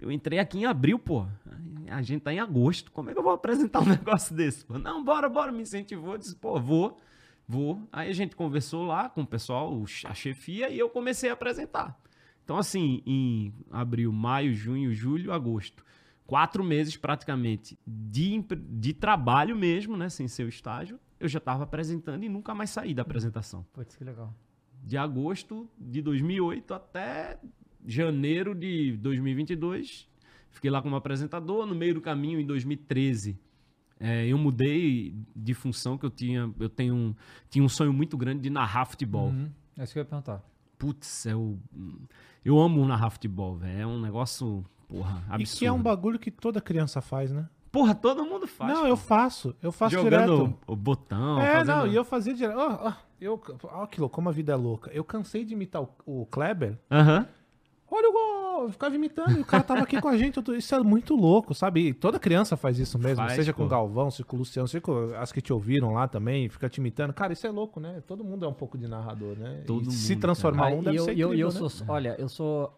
eu 0.01 0.13
entrei 0.13 0.39
aqui 0.39 0.59
em 0.59 0.65
abril, 0.65 0.99
pô. 0.99 1.27
A 1.91 2.03
gente 2.03 2.23
tá 2.23 2.33
em 2.33 2.39
agosto. 2.39 2.93
Como 2.93 3.11
é 3.11 3.13
que 3.13 3.19
eu 3.19 3.23
vou 3.23 3.33
apresentar 3.33 3.81
um 3.81 3.87
negócio 3.89 4.35
desse? 4.35 4.65
Pô? 4.65 4.79
Não, 4.79 5.03
bora, 5.03 5.29
bora, 5.29 5.51
me 5.51 5.63
incentivou. 5.63 6.13
Eu 6.13 6.19
disse, 6.19 6.37
pô, 6.37 6.61
vou, 6.61 6.99
vou. 7.47 7.83
Aí 7.91 8.09
a 8.09 8.15
gente 8.15 8.37
conversou 8.37 8.85
lá 8.85 9.09
com 9.09 9.23
o 9.23 9.27
pessoal, 9.27 9.85
a 10.05 10.15
chefia, 10.15 10.71
e 10.71 10.79
eu 10.79 10.89
comecei 10.89 11.31
a 11.31 11.33
apresentar. 11.33 11.99
Então, 12.45 12.57
assim, 12.57 13.03
em 13.05 13.53
abril, 13.71 14.13
maio, 14.13 14.55
junho, 14.55 14.95
julho, 14.95 15.33
agosto. 15.33 15.85
Quatro 16.27 16.63
meses 16.63 16.97
praticamente 16.97 17.79
de, 17.87 18.45
de 18.71 18.93
trabalho 18.93 19.57
mesmo, 19.57 19.97
né? 19.97 20.09
Sem 20.09 20.29
ser 20.29 20.45
o 20.45 20.49
estágio. 20.49 21.01
Eu 21.21 21.29
já 21.29 21.39
estava 21.39 21.65
apresentando 21.65 22.23
e 22.25 22.29
nunca 22.29 22.55
mais 22.55 22.71
saí 22.71 22.95
da 22.95 23.03
apresentação 23.03 23.67
Putz, 23.73 23.97
que 23.97 24.05
legal. 24.05 24.33
de 24.85 24.97
agosto 24.97 25.69
de 25.79 26.01
2008 26.03 26.73
até 26.75 27.39
janeiro 27.87 28.55
de 28.55 28.97
2022. 28.99 30.09
Fiquei 30.51 30.71
lá 30.71 30.81
como 30.83 30.97
apresentador. 30.97 31.67
No 31.67 31.75
meio 31.75 31.95
do 31.95 32.01
caminho, 32.01 32.41
em 32.41 32.47
2013, 32.47 33.39
eh, 34.01 34.27
eu 34.27 34.39
mudei 34.39 35.15
de 35.35 35.55
função 35.55 35.97
que 35.99 36.05
eu 36.07 36.11
tinha. 36.11 36.53
Eu 36.59 36.69
tenho 36.69 36.95
um, 36.95 37.15
tinha 37.51 37.65
um 37.65 37.69
sonho 37.69 37.93
muito 37.93 38.17
grande 38.17 38.43
de 38.43 38.51
narrar 38.51 38.85
futebol. 38.87 39.29
Uhum. 39.29 39.51
É 39.77 39.85
isso 39.85 39.93
que 39.93 39.99
eu 39.99 40.03
ia 40.03 40.07
perguntar. 40.07 40.43
Putz, 40.79 41.27
eu, 41.27 41.59
eu 42.45 42.59
amo 42.59 42.85
narrar 42.87 43.11
futebol, 43.11 43.57
velho. 43.57 43.81
É 43.81 43.87
um 43.87 44.01
negócio, 44.01 44.65
porra, 44.89 45.23
E 45.31 45.33
absurdo. 45.43 45.59
que 45.59 45.67
é 45.67 45.73
um 45.73 45.83
bagulho 45.83 46.19
que 46.19 46.31
toda 46.31 46.61
criança 46.61 47.01
faz, 47.01 47.31
né? 47.33 47.49
Porra, 47.71 47.95
todo 47.95 48.25
mundo 48.25 48.47
faz. 48.47 48.73
não, 48.73 48.83
pô. 48.83 48.87
eu 48.89 48.97
faço. 48.97 49.55
Eu 49.63 49.71
faço 49.73 49.95
Jogando 49.95 50.37
direto. 50.37 50.59
o 50.67 50.75
botão, 50.77 51.41
É, 51.41 51.57
fazendo... 51.59 51.77
não, 51.77 51.87
e 51.87 51.95
eu 51.95 52.05
fazia 52.05 52.35
direto. 52.35 52.57
Ó, 52.59 52.89
ó, 52.89 52.93
eu, 53.21 53.41
ó, 53.65 53.87
que 53.87 54.01
louco, 54.01 54.15
como 54.15 54.29
a 54.29 54.33
vida 54.33 54.53
é 54.53 54.57
louca. 54.57 54.91
Eu 54.93 55.05
cansei 55.05 55.45
de 55.45 55.53
imitar 55.55 55.83
o, 55.83 55.89
o 56.07 56.27
Kleber. 56.27 56.79
Aham. 56.91 57.27
Olha 57.91 58.09
o 58.09 58.13
gol! 58.13 58.39
Eu 58.65 58.71
ficava 58.73 58.95
imitando 58.95 59.39
e 59.39 59.41
o 59.41 59.45
cara 59.45 59.63
tava 59.63 59.81
aqui 59.83 60.01
com 60.01 60.09
a 60.09 60.17
gente. 60.17 60.43
tô- 60.43 60.53
Isso 60.53 60.75
é 60.75 60.81
muito 60.81 61.15
louco, 61.15 61.55
sabe? 61.55 61.89
E 61.89 61.95
toda 61.95 62.19
criança 62.19 62.57
faz 62.57 62.79
isso 62.79 62.99
mesmo. 62.99 63.17
Faz, 63.25 63.33
seja 63.35 63.53
com 63.53 63.61
pô. 63.63 63.67
o 63.67 63.69
Galvão, 63.69 64.11
seja 64.11 64.25
com 64.25 64.35
o 64.37 64.41
Luciano, 64.41 64.67
seja 64.69 64.81
com 64.81 65.15
as 65.17 65.31
que 65.33 65.41
te 65.41 65.53
ouviram 65.53 65.93
lá 65.95 66.07
também, 66.09 66.49
fica 66.49 66.69
te 66.69 66.79
imitando. 66.79 67.13
Cara, 67.15 67.33
isso 67.33 67.47
é 67.47 67.51
louco, 67.51 67.79
né? 67.81 68.03
Todo 68.07 68.25
mundo 68.25 68.45
é 68.45 68.49
um 68.49 68.53
pouco 68.53 68.77
de 68.77 68.87
narrador, 68.89 69.37
né? 69.39 69.63
Todo 69.67 69.89
e 69.89 69.93
se 69.93 70.13
mundo, 70.15 70.21
transformar 70.23 70.67
Ah, 70.73 70.75
um 70.75 70.81
e 70.81 70.85
deve 70.85 70.99
eu, 70.99 71.05
ser 71.05 71.17
e 71.17 71.21
eu, 71.21 71.35
e 71.35 71.41
eu 71.41 71.49
incrível, 71.49 71.63
né? 71.65 71.69
sou, 71.71 71.87
olha, 71.89 72.17
eu 72.19 72.29
sou. 72.29 72.78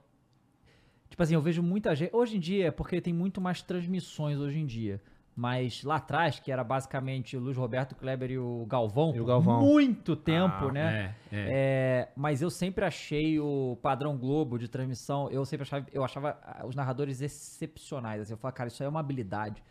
Tipo 1.10 1.22
assim, 1.22 1.34
eu 1.34 1.42
vejo 1.42 1.62
muita 1.62 1.94
gente. 1.94 2.14
Hoje 2.16 2.36
em 2.36 2.40
dia 2.40 2.68
é 2.68 2.70
porque 2.70 3.00
tem 3.00 3.12
muito 3.12 3.40
mais 3.40 3.60
transmissões 3.60 4.38
hoje 4.38 4.58
em 4.58 4.64
dia. 4.64 5.02
Mas 5.36 5.82
lá 5.84 5.96
atrás, 5.96 6.38
que 6.38 6.50
era 6.52 6.62
basicamente 6.62 7.36
o 7.36 7.40
Luiz 7.40 7.56
Roberto 7.56 7.94
Kleber 7.94 8.30
e 8.30 8.38
o 8.38 8.64
Galvão, 8.68 9.12
E 9.14 9.20
o 9.20 9.24
Galvão. 9.24 9.60
muito 9.62 10.14
tempo, 10.14 10.68
Ah, 10.68 10.72
né? 10.72 11.14
É, 11.32 11.36
é. 11.36 11.46
É, 11.48 12.08
mas 12.16 12.42
eu 12.42 12.50
sempre 12.50 12.84
achei 12.84 13.38
o 13.40 13.76
padrão 13.80 14.16
Globo 14.18 14.58
de 14.58 14.68
transmissão, 14.68 15.30
eu 15.30 15.44
sempre 15.44 15.62
achava, 15.62 15.86
eu 15.92 16.04
achava 16.04 16.38
ah, 16.42 16.66
os 16.66 16.74
narradores 16.74 17.20
excepcionais. 17.22 18.20
Assim, 18.22 18.32
eu 18.32 18.36
falava, 18.36 18.56
cara, 18.56 18.68
isso 18.68 18.82
aí 18.82 18.86
é 18.86 18.90
uma 18.90 19.00
habilidade 19.00 19.62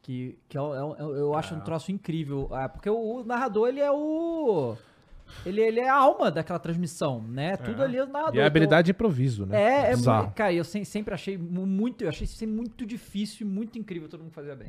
que, 0.00 0.38
que 0.48 0.56
eu, 0.56 0.72
eu, 0.72 0.96
eu- 0.98 1.16
eu 1.16 1.34
acho 1.34 1.54
um 1.54 1.60
troço 1.60 1.92
incrível. 1.92 2.48
ah, 2.52 2.68
porque 2.68 2.88
o, 2.88 3.20
o 3.20 3.24
narrador, 3.24 3.68
ele 3.68 3.80
é 3.80 3.90
o. 3.90 4.76
Ele, 5.46 5.60
ele 5.60 5.80
é 5.80 5.88
a 5.88 5.94
alma 5.96 6.30
daquela 6.30 6.58
transmissão, 6.58 7.22
né? 7.22 7.56
Tudo 7.56 7.82
ali 7.82 7.96
é 7.96 8.06
narrador. 8.06 8.34
E 8.34 8.38
a 8.38 8.42
Então, 8.42 8.46
habilidade 8.46 8.86
de 8.86 8.90
improviso, 8.92 9.46
né? 9.46 9.60
é, 9.60 9.92
é 9.92 9.96
muito, 9.96 10.34
cara, 10.34 10.52
eu 10.52 10.64
sem- 10.64 10.84
sempre 10.84 11.14
achei 11.14 11.38
mu- 11.38 11.66
muito, 11.66 12.02
eu 12.02 12.08
achei 12.08 12.24
isso 12.24 12.36
sempre 12.36 12.54
muito 12.56 12.84
difícil 12.84 13.46
e 13.46 13.50
muito 13.50 13.78
incrível 13.78 14.08
todo 14.08 14.22
mundo 14.22 14.32
fazia 14.32 14.54
bem. 14.54 14.68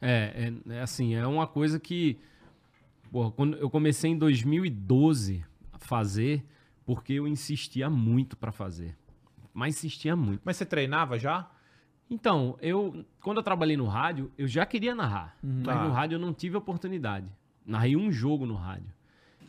É, 0.00 0.52
é, 0.68 0.74
é 0.74 0.80
assim, 0.80 1.14
é 1.14 1.26
uma 1.26 1.46
coisa 1.46 1.78
que. 1.78 2.18
Porra, 3.10 3.30
quando 3.30 3.56
eu 3.56 3.70
comecei 3.70 4.10
em 4.10 4.18
2012 4.18 5.44
a 5.72 5.78
fazer, 5.78 6.44
porque 6.84 7.14
eu 7.14 7.26
insistia 7.26 7.88
muito 7.88 8.36
pra 8.36 8.52
fazer. 8.52 8.96
Mas 9.54 9.76
insistia 9.76 10.14
muito. 10.14 10.40
Mas 10.44 10.56
você 10.56 10.64
treinava 10.66 11.18
já? 11.18 11.50
Então, 12.10 12.56
eu. 12.60 13.04
Quando 13.22 13.38
eu 13.38 13.42
trabalhei 13.42 13.76
no 13.76 13.86
rádio, 13.86 14.30
eu 14.38 14.46
já 14.46 14.64
queria 14.64 14.94
narrar. 14.94 15.36
Mas 15.42 15.64
Tá. 15.64 15.84
no 15.84 15.90
rádio 15.90 16.16
eu 16.16 16.20
não 16.20 16.32
tive 16.32 16.56
oportunidade. 16.56 17.30
Narrei 17.66 17.96
um 17.96 18.10
jogo 18.10 18.46
no 18.46 18.54
rádio. 18.54 18.86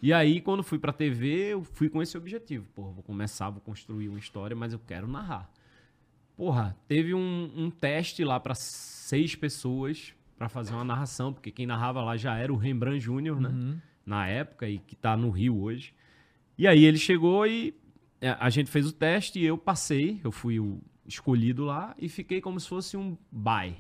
E 0.02 0.14
aí, 0.14 0.40
quando 0.40 0.64
fui 0.64 0.80
pra 0.80 0.94
TV, 0.94 1.54
eu 1.54 1.64
fui 1.64 1.90
com 1.90 2.02
esse 2.02 2.18
objetivo. 2.18 2.66
Porra, 2.74 2.92
vou 2.92 3.04
começar, 3.04 3.50
vou 3.50 3.62
construir 3.62 4.08
uma 4.08 4.20
história, 4.20 4.56
mas 4.56 4.74
eu 4.74 4.80
quero 4.80 5.08
narrar. 5.08 5.52
Porra, 6.38 6.76
teve 6.88 7.14
um, 7.14 7.52
um 7.56 7.70
teste 7.70 8.24
lá 8.24 8.40
pra 8.40 8.56
seis 8.56 9.36
pessoas 9.36 10.14
pra 10.38 10.48
fazer 10.48 10.74
uma 10.74 10.86
narração, 10.86 11.34
porque 11.34 11.52
quem 11.52 11.66
narrava 11.66 12.02
lá 12.02 12.16
já 12.16 12.38
era 12.38 12.54
o 12.54 12.56
Rembrandt 12.56 13.02
Júnior, 13.02 13.42
né? 13.42 13.50
Na 14.06 14.26
época, 14.26 14.70
e 14.70 14.80
que 14.80 14.96
tá 14.96 15.18
no 15.18 15.30
Rio 15.30 15.62
hoje. 15.62 15.94
E 16.58 16.66
aí 16.66 16.86
ele 16.86 16.98
chegou 16.98 17.46
e 17.46 17.76
é, 18.22 18.30
a 18.40 18.50
gente 18.50 18.72
fez 18.72 18.88
o 18.88 18.94
teste 18.94 19.40
e 19.40 19.46
eu 19.46 19.58
passei, 19.58 20.22
eu 20.24 20.32
fui 20.32 20.60
o 20.60 20.82
escolhido 21.06 21.66
lá 21.66 21.94
e 21.98 22.08
fiquei 22.08 22.40
como 22.40 22.60
se 22.60 22.70
fosse 22.70 22.96
um 22.96 23.18
bye, 23.32 23.76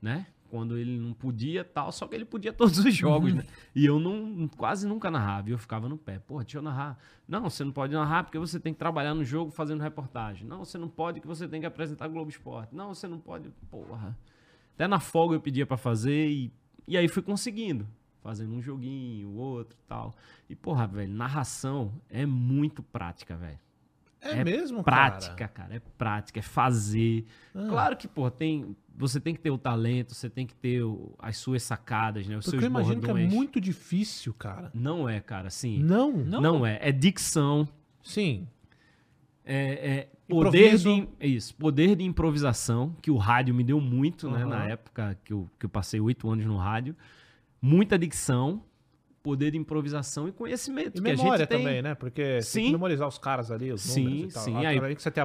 né? 0.00 0.26
Quando 0.54 0.78
ele 0.78 1.00
não 1.00 1.12
podia 1.12 1.64
tal, 1.64 1.90
só 1.90 2.06
que 2.06 2.14
ele 2.14 2.24
podia 2.24 2.52
todos 2.54 2.78
os 2.78 2.94
jogos, 2.94 3.34
né? 3.34 3.44
E 3.74 3.84
eu 3.84 3.98
não, 3.98 4.46
quase 4.56 4.86
nunca 4.86 5.10
narrava, 5.10 5.48
e 5.48 5.52
eu 5.52 5.58
ficava 5.58 5.88
no 5.88 5.98
pé. 5.98 6.20
Pô, 6.20 6.38
deixa 6.38 6.58
eu 6.58 6.62
narrar. 6.62 6.96
Não, 7.26 7.50
você 7.50 7.64
não 7.64 7.72
pode 7.72 7.92
narrar 7.92 8.22
porque 8.22 8.38
você 8.38 8.60
tem 8.60 8.72
que 8.72 8.78
trabalhar 8.78 9.14
no 9.14 9.24
jogo 9.24 9.50
fazendo 9.50 9.80
reportagem. 9.80 10.46
Não, 10.46 10.64
você 10.64 10.78
não 10.78 10.88
pode 10.88 11.20
que 11.20 11.26
você 11.26 11.48
tem 11.48 11.58
que 11.58 11.66
apresentar 11.66 12.06
Globo 12.06 12.30
Esporte. 12.30 12.72
Não, 12.72 12.94
você 12.94 13.08
não 13.08 13.18
pode, 13.18 13.50
porra. 13.68 14.16
Até 14.76 14.86
na 14.86 15.00
folga 15.00 15.34
eu 15.34 15.40
pedia 15.40 15.66
pra 15.66 15.76
fazer 15.76 16.28
e, 16.28 16.52
e 16.86 16.96
aí 16.96 17.08
fui 17.08 17.20
conseguindo. 17.22 17.84
Fazendo 18.22 18.52
um 18.54 18.62
joguinho, 18.62 19.34
outro 19.34 19.76
tal. 19.88 20.14
E, 20.48 20.54
porra, 20.54 20.86
velho, 20.86 21.12
narração 21.12 21.92
é 22.08 22.24
muito 22.24 22.80
prática, 22.80 23.36
velho. 23.36 23.58
É, 24.20 24.38
É 24.38 24.44
mesmo, 24.44 24.82
Prática, 24.84 25.48
cara. 25.48 25.74
É 25.74 25.80
prática, 25.98 26.38
é 26.38 26.42
fazer. 26.42 27.26
Claro 27.52 27.96
que, 27.96 28.08
pô, 28.08 28.30
tem, 28.30 28.74
você 28.96 29.20
tem 29.20 29.34
que 29.34 29.40
ter 29.40 29.50
o 29.50 29.58
talento, 29.58 30.14
você 30.14 30.30
tem 30.30 30.46
que 30.46 30.54
ter 30.54 30.82
o- 30.82 31.14
as 31.18 31.36
suas 31.36 31.62
sacadas, 31.62 32.26
né? 32.26 32.36
Os 32.36 32.44
Porque 32.44 32.50
seus 32.58 32.62
eu 32.62 32.68
imagino 32.68 33.00
bordões. 33.00 33.28
que 33.28 33.34
é 33.34 33.36
muito 33.36 33.60
difícil, 33.60 34.32
cara. 34.34 34.70
Não 34.74 35.08
é, 35.08 35.20
cara, 35.20 35.48
assim. 35.48 35.78
Não? 35.82 36.12
Não, 36.12 36.64
é. 36.66 36.78
É 36.80 36.92
dicção, 36.92 37.68
Sim. 38.02 38.46
é, 39.44 39.88
é 39.96 40.08
poder 40.28 40.78
de, 40.78 41.08
isso, 41.20 41.54
poder 41.56 41.96
de 41.96 42.04
improvisação, 42.04 42.96
que 43.02 43.10
o 43.10 43.16
rádio 43.16 43.54
me 43.54 43.64
deu 43.64 43.80
muito, 43.80 44.30
né? 44.30 44.42
Aham. 44.42 44.46
Na 44.48 44.64
época 44.66 45.18
que 45.24 45.32
eu, 45.32 45.48
que 45.58 45.66
eu 45.66 45.70
passei 45.70 46.00
oito 46.00 46.28
anos 46.30 46.44
no 46.46 46.56
rádio. 46.56 46.96
Muita 47.60 47.98
dicção, 47.98 48.62
poder 49.24 49.50
de 49.52 49.56
improvisação 49.56 50.28
e 50.28 50.32
conhecimento. 50.32 50.98
E 50.98 51.00
que 51.02 51.10
a 51.10 51.16
memória 51.16 51.38
gente 51.38 51.48
tem. 51.48 51.58
também, 51.58 51.80
né? 51.80 51.94
Porque 51.94 52.42
você 52.42 52.58
tem 52.58 52.62
Sim. 52.64 52.66
que 52.66 52.72
memorizar 52.72 53.08
os 53.08 53.16
caras 53.16 53.50
ali, 53.50 53.72
os 53.72 53.80
Sim, 53.80 54.04
números 54.04 54.30
e 54.30 54.34
tal. 54.34 54.42
sim, 54.44 54.66
aí- 54.66 54.78
Além 54.78 54.94
que 54.94 55.02
você 55.02 55.10
tem 55.10 55.24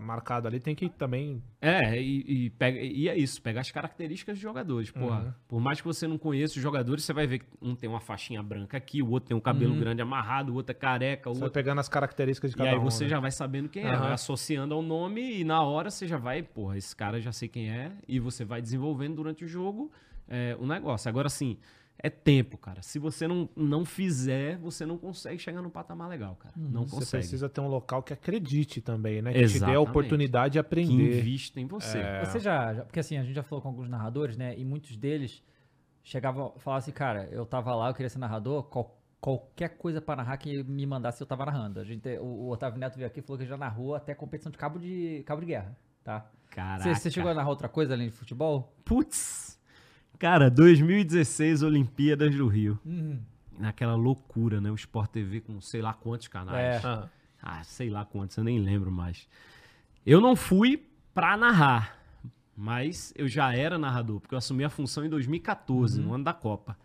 marcado 0.00 0.46
ali, 0.46 0.60
tem 0.60 0.72
que 0.72 0.88
também... 0.88 1.42
É, 1.60 2.00
e, 2.00 2.44
e 2.46 2.50
pega, 2.50 2.78
e 2.80 3.08
é 3.08 3.18
isso, 3.18 3.42
pegar 3.42 3.62
as 3.62 3.70
características 3.72 4.36
dos 4.36 4.40
jogadores. 4.42 4.92
Porra, 4.92 5.18
Uhum. 5.24 5.32
por 5.48 5.60
mais 5.60 5.80
que 5.80 5.86
você 5.86 6.06
não 6.06 6.16
conheça 6.16 6.54
os 6.54 6.62
jogadores, 6.62 7.02
você 7.04 7.12
vai 7.12 7.26
ver 7.26 7.40
que 7.40 7.46
um 7.60 7.74
tem 7.74 7.90
uma 7.90 7.98
faixinha 8.00 8.40
branca 8.40 8.76
aqui, 8.76 9.02
o 9.02 9.10
outro 9.10 9.28
tem 9.30 9.36
um 9.36 9.40
cabelo 9.40 9.74
grande 9.74 10.00
amarrado, 10.00 10.52
o 10.52 10.54
outro 10.54 10.70
é 10.70 10.74
careca, 10.74 11.28
o 11.28 11.34
Você 11.34 11.40
vai 11.40 11.46
outro. 11.48 11.60
pegando 11.60 11.80
as 11.80 11.88
características 11.88 12.52
de 12.52 12.56
E 12.56 12.58
cada 12.58 12.70
aí 12.70 12.76
um. 12.78 12.80
você 12.82 13.02
né? 13.04 13.10
já 13.10 13.18
vai 13.18 13.32
sabendo 13.32 13.68
quem 13.68 13.82
é, 13.82 13.88
Aham. 13.90 13.98
vai 13.98 14.12
associando 14.12 14.74
ao 14.74 14.80
nome 14.82 15.40
e 15.40 15.42
na 15.44 15.60
hora 15.64 15.90
você 15.90 16.06
já 16.06 16.18
vai, 16.18 16.40
porra, 16.40 16.78
esse 16.78 16.94
cara 16.94 17.20
já 17.20 17.32
sei 17.32 17.48
quem 17.48 17.68
é, 17.68 17.90
e 18.06 18.20
você 18.20 18.44
vai 18.44 18.62
desenvolvendo 18.62 19.16
durante 19.16 19.44
o 19.44 19.48
jogo 19.48 19.90
é, 20.32 20.56
o 20.60 20.66
negócio. 20.68 21.08
Agora, 21.08 21.26
assim, 21.26 21.58
é 22.02 22.08
tempo, 22.10 22.56
cara. 22.58 22.82
Se 22.82 22.98
você 22.98 23.28
não, 23.28 23.48
não 23.54 23.84
fizer, 23.84 24.56
você 24.58 24.86
não 24.86 24.96
consegue 24.96 25.38
chegar 25.38 25.60
num 25.62 25.70
patamar 25.70 26.08
legal, 26.08 26.34
cara. 26.36 26.54
Não 26.56 26.84
Você 26.84 26.96
consegue. 26.96 27.22
precisa 27.22 27.48
ter 27.48 27.60
um 27.60 27.68
local 27.68 28.02
que 28.02 28.12
acredite 28.12 28.80
também, 28.80 29.20
né? 29.20 29.32
Que 29.32 29.38
te 29.38 29.42
dê 29.42 29.44
a 29.44 29.56
Exatamente. 29.56 29.88
oportunidade 29.88 30.52
de 30.52 30.56
Que 30.56 30.58
aprender. 30.60 31.18
invista 31.18 31.60
em 31.60 31.66
você. 31.66 31.98
É. 31.98 32.24
Você 32.24 32.38
já, 32.40 32.72
já- 32.74 32.84
Porque 32.84 33.00
assim, 33.00 33.16
a 33.18 33.22
gente 33.22 33.34
já 33.34 33.42
falou 33.42 33.60
com 33.62 33.68
alguns 33.68 33.88
narradores, 33.88 34.36
né? 34.36 34.58
E 34.58 34.64
muitos 34.64 34.96
deles 34.96 35.42
chegavam 36.02 36.54
falavam 36.58 36.78
assim, 36.78 36.92
cara, 36.92 37.28
eu 37.30 37.44
tava 37.44 37.74
lá, 37.74 37.88
eu 37.90 37.94
queria 37.94 38.08
ser 38.08 38.18
narrador, 38.18 38.62
qual- 38.64 38.96
qualquer 39.20 39.76
coisa 39.76 40.00
pra 40.00 40.16
narrar 40.16 40.38
que 40.38 40.64
me 40.64 40.86
mandasse 40.86 41.22
eu 41.22 41.26
tava 41.26 41.44
narrando. 41.44 41.78
A 41.80 41.84
gente, 41.84 42.08
o, 42.18 42.24
o 42.24 42.50
Otávio 42.50 42.78
Neto 42.80 42.96
veio 42.96 43.06
aqui 43.06 43.20
e 43.20 43.22
falou 43.22 43.38
que 43.38 43.44
já 43.46 43.56
narrou 43.56 43.94
até 43.94 44.14
competição 44.14 44.50
de 44.50 44.56
cabo 44.56 44.78
de, 44.78 45.22
cabo 45.26 45.40
de 45.42 45.46
guerra. 45.48 45.76
Tá. 46.02 46.26
Caraca. 46.48 46.82
Você, 46.94 46.94
você 47.02 47.10
chegou 47.10 47.30
a 47.30 47.34
narrar 47.34 47.50
outra 47.50 47.68
coisa 47.68 47.92
além 47.92 48.06
de 48.08 48.14
futebol? 48.14 48.74
Putz. 48.84 49.59
Cara, 50.20 50.50
2016 50.50 51.62
Olimpíadas 51.62 52.36
do 52.36 52.46
Rio. 52.46 52.78
Naquela 53.58 53.94
loucura, 53.94 54.60
né? 54.60 54.70
O 54.70 54.74
Sport 54.74 55.10
TV 55.10 55.40
com 55.40 55.62
sei 55.62 55.80
lá 55.80 55.94
quantos 55.94 56.28
canais. 56.28 56.84
É. 56.84 56.86
Ah. 56.86 57.08
Ah, 57.42 57.64
sei 57.64 57.88
lá 57.88 58.04
quantos, 58.04 58.36
eu 58.36 58.44
nem 58.44 58.58
lembro 58.58 58.92
mais. 58.92 59.26
Eu 60.04 60.20
não 60.20 60.36
fui 60.36 60.86
pra 61.14 61.38
narrar, 61.38 61.98
mas 62.54 63.14
eu 63.16 63.26
já 63.26 63.56
era 63.56 63.78
narrador, 63.78 64.20
porque 64.20 64.34
eu 64.34 64.38
assumi 64.38 64.62
a 64.62 64.68
função 64.68 65.06
em 65.06 65.08
2014, 65.08 65.98
no 65.98 66.12
ano 66.12 66.24
da 66.24 66.34
Copa. 66.34 66.76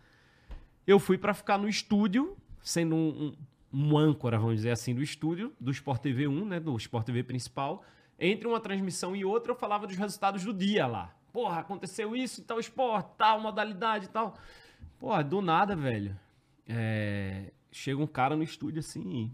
Eu 0.86 0.98
fui 0.98 1.18
pra 1.18 1.34
ficar 1.34 1.58
no 1.58 1.68
estúdio, 1.68 2.34
sendo 2.62 2.94
um, 2.96 3.36
um, 3.70 3.86
um 3.90 3.98
âncora, 3.98 4.38
vamos 4.38 4.56
dizer 4.56 4.70
assim, 4.70 4.94
do 4.94 5.02
estúdio, 5.02 5.52
do 5.60 5.70
Sport 5.72 6.00
TV 6.00 6.26
1, 6.26 6.44
né, 6.46 6.58
do 6.58 6.74
Sport 6.78 7.04
TV 7.04 7.22
principal. 7.22 7.84
Entre 8.18 8.48
uma 8.48 8.60
transmissão 8.60 9.14
e 9.14 9.26
outra, 9.26 9.52
eu 9.52 9.56
falava 9.56 9.86
dos 9.86 9.96
resultados 9.98 10.42
do 10.42 10.54
dia 10.54 10.86
lá. 10.86 11.14
Porra, 11.36 11.60
aconteceu 11.60 12.16
isso, 12.16 12.42
tal 12.44 12.58
esporte, 12.58 13.10
tal 13.18 13.38
modalidade 13.38 14.06
e 14.06 14.08
tal. 14.08 14.38
Porra, 14.98 15.22
do 15.22 15.42
nada, 15.42 15.76
velho. 15.76 16.18
É, 16.66 17.52
chega 17.70 18.02
um 18.02 18.06
cara 18.06 18.34
no 18.34 18.42
estúdio 18.42 18.80
assim, 18.80 19.30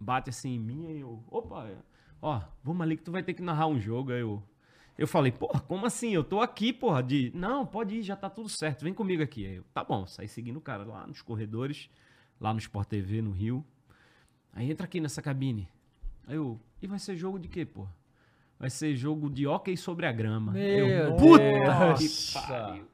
bate 0.00 0.28
assim 0.28 0.56
em 0.56 0.58
mim, 0.58 0.86
aí 0.88 0.98
eu, 0.98 1.22
opa, 1.30 1.68
é, 1.68 1.76
ó, 2.20 2.42
vamos 2.64 2.82
ali 2.82 2.96
que 2.96 3.04
tu 3.04 3.12
vai 3.12 3.22
ter 3.22 3.32
que 3.32 3.42
narrar 3.42 3.68
um 3.68 3.78
jogo, 3.78 4.10
aí 4.10 4.22
eu, 4.22 4.42
eu 4.98 5.06
falei, 5.06 5.30
porra, 5.30 5.60
como 5.60 5.86
assim? 5.86 6.10
Eu 6.10 6.24
tô 6.24 6.40
aqui, 6.40 6.72
porra, 6.72 7.00
de, 7.00 7.30
não, 7.32 7.64
pode 7.64 7.94
ir, 7.94 8.02
já 8.02 8.16
tá 8.16 8.28
tudo 8.28 8.48
certo, 8.48 8.82
vem 8.82 8.92
comigo 8.92 9.22
aqui. 9.22 9.46
Aí 9.46 9.54
eu, 9.54 9.64
tá 9.72 9.84
bom, 9.84 10.08
saí 10.08 10.26
seguindo 10.26 10.56
o 10.56 10.60
cara 10.60 10.82
lá 10.82 11.06
nos 11.06 11.22
corredores, 11.22 11.88
lá 12.40 12.52
no 12.52 12.58
Sport 12.58 12.88
TV, 12.88 13.22
no 13.22 13.30
Rio. 13.30 13.64
Aí 14.52 14.68
entra 14.68 14.84
aqui 14.84 15.00
nessa 15.00 15.22
cabine. 15.22 15.68
Aí 16.26 16.34
eu, 16.34 16.60
e 16.82 16.88
vai 16.88 16.98
ser 16.98 17.14
jogo 17.14 17.38
de 17.38 17.46
quê, 17.46 17.64
porra? 17.64 17.99
Vai 18.60 18.68
ser 18.70 18.94
jogo 18.94 19.30
de 19.30 19.46
hóquei 19.46 19.74
sobre 19.76 20.04
a 20.06 20.12
grama. 20.12 20.52
Meu 20.52 20.86
eu, 20.86 21.14
puta 21.14 21.42
que 21.96 22.08
pariu. 22.46 22.84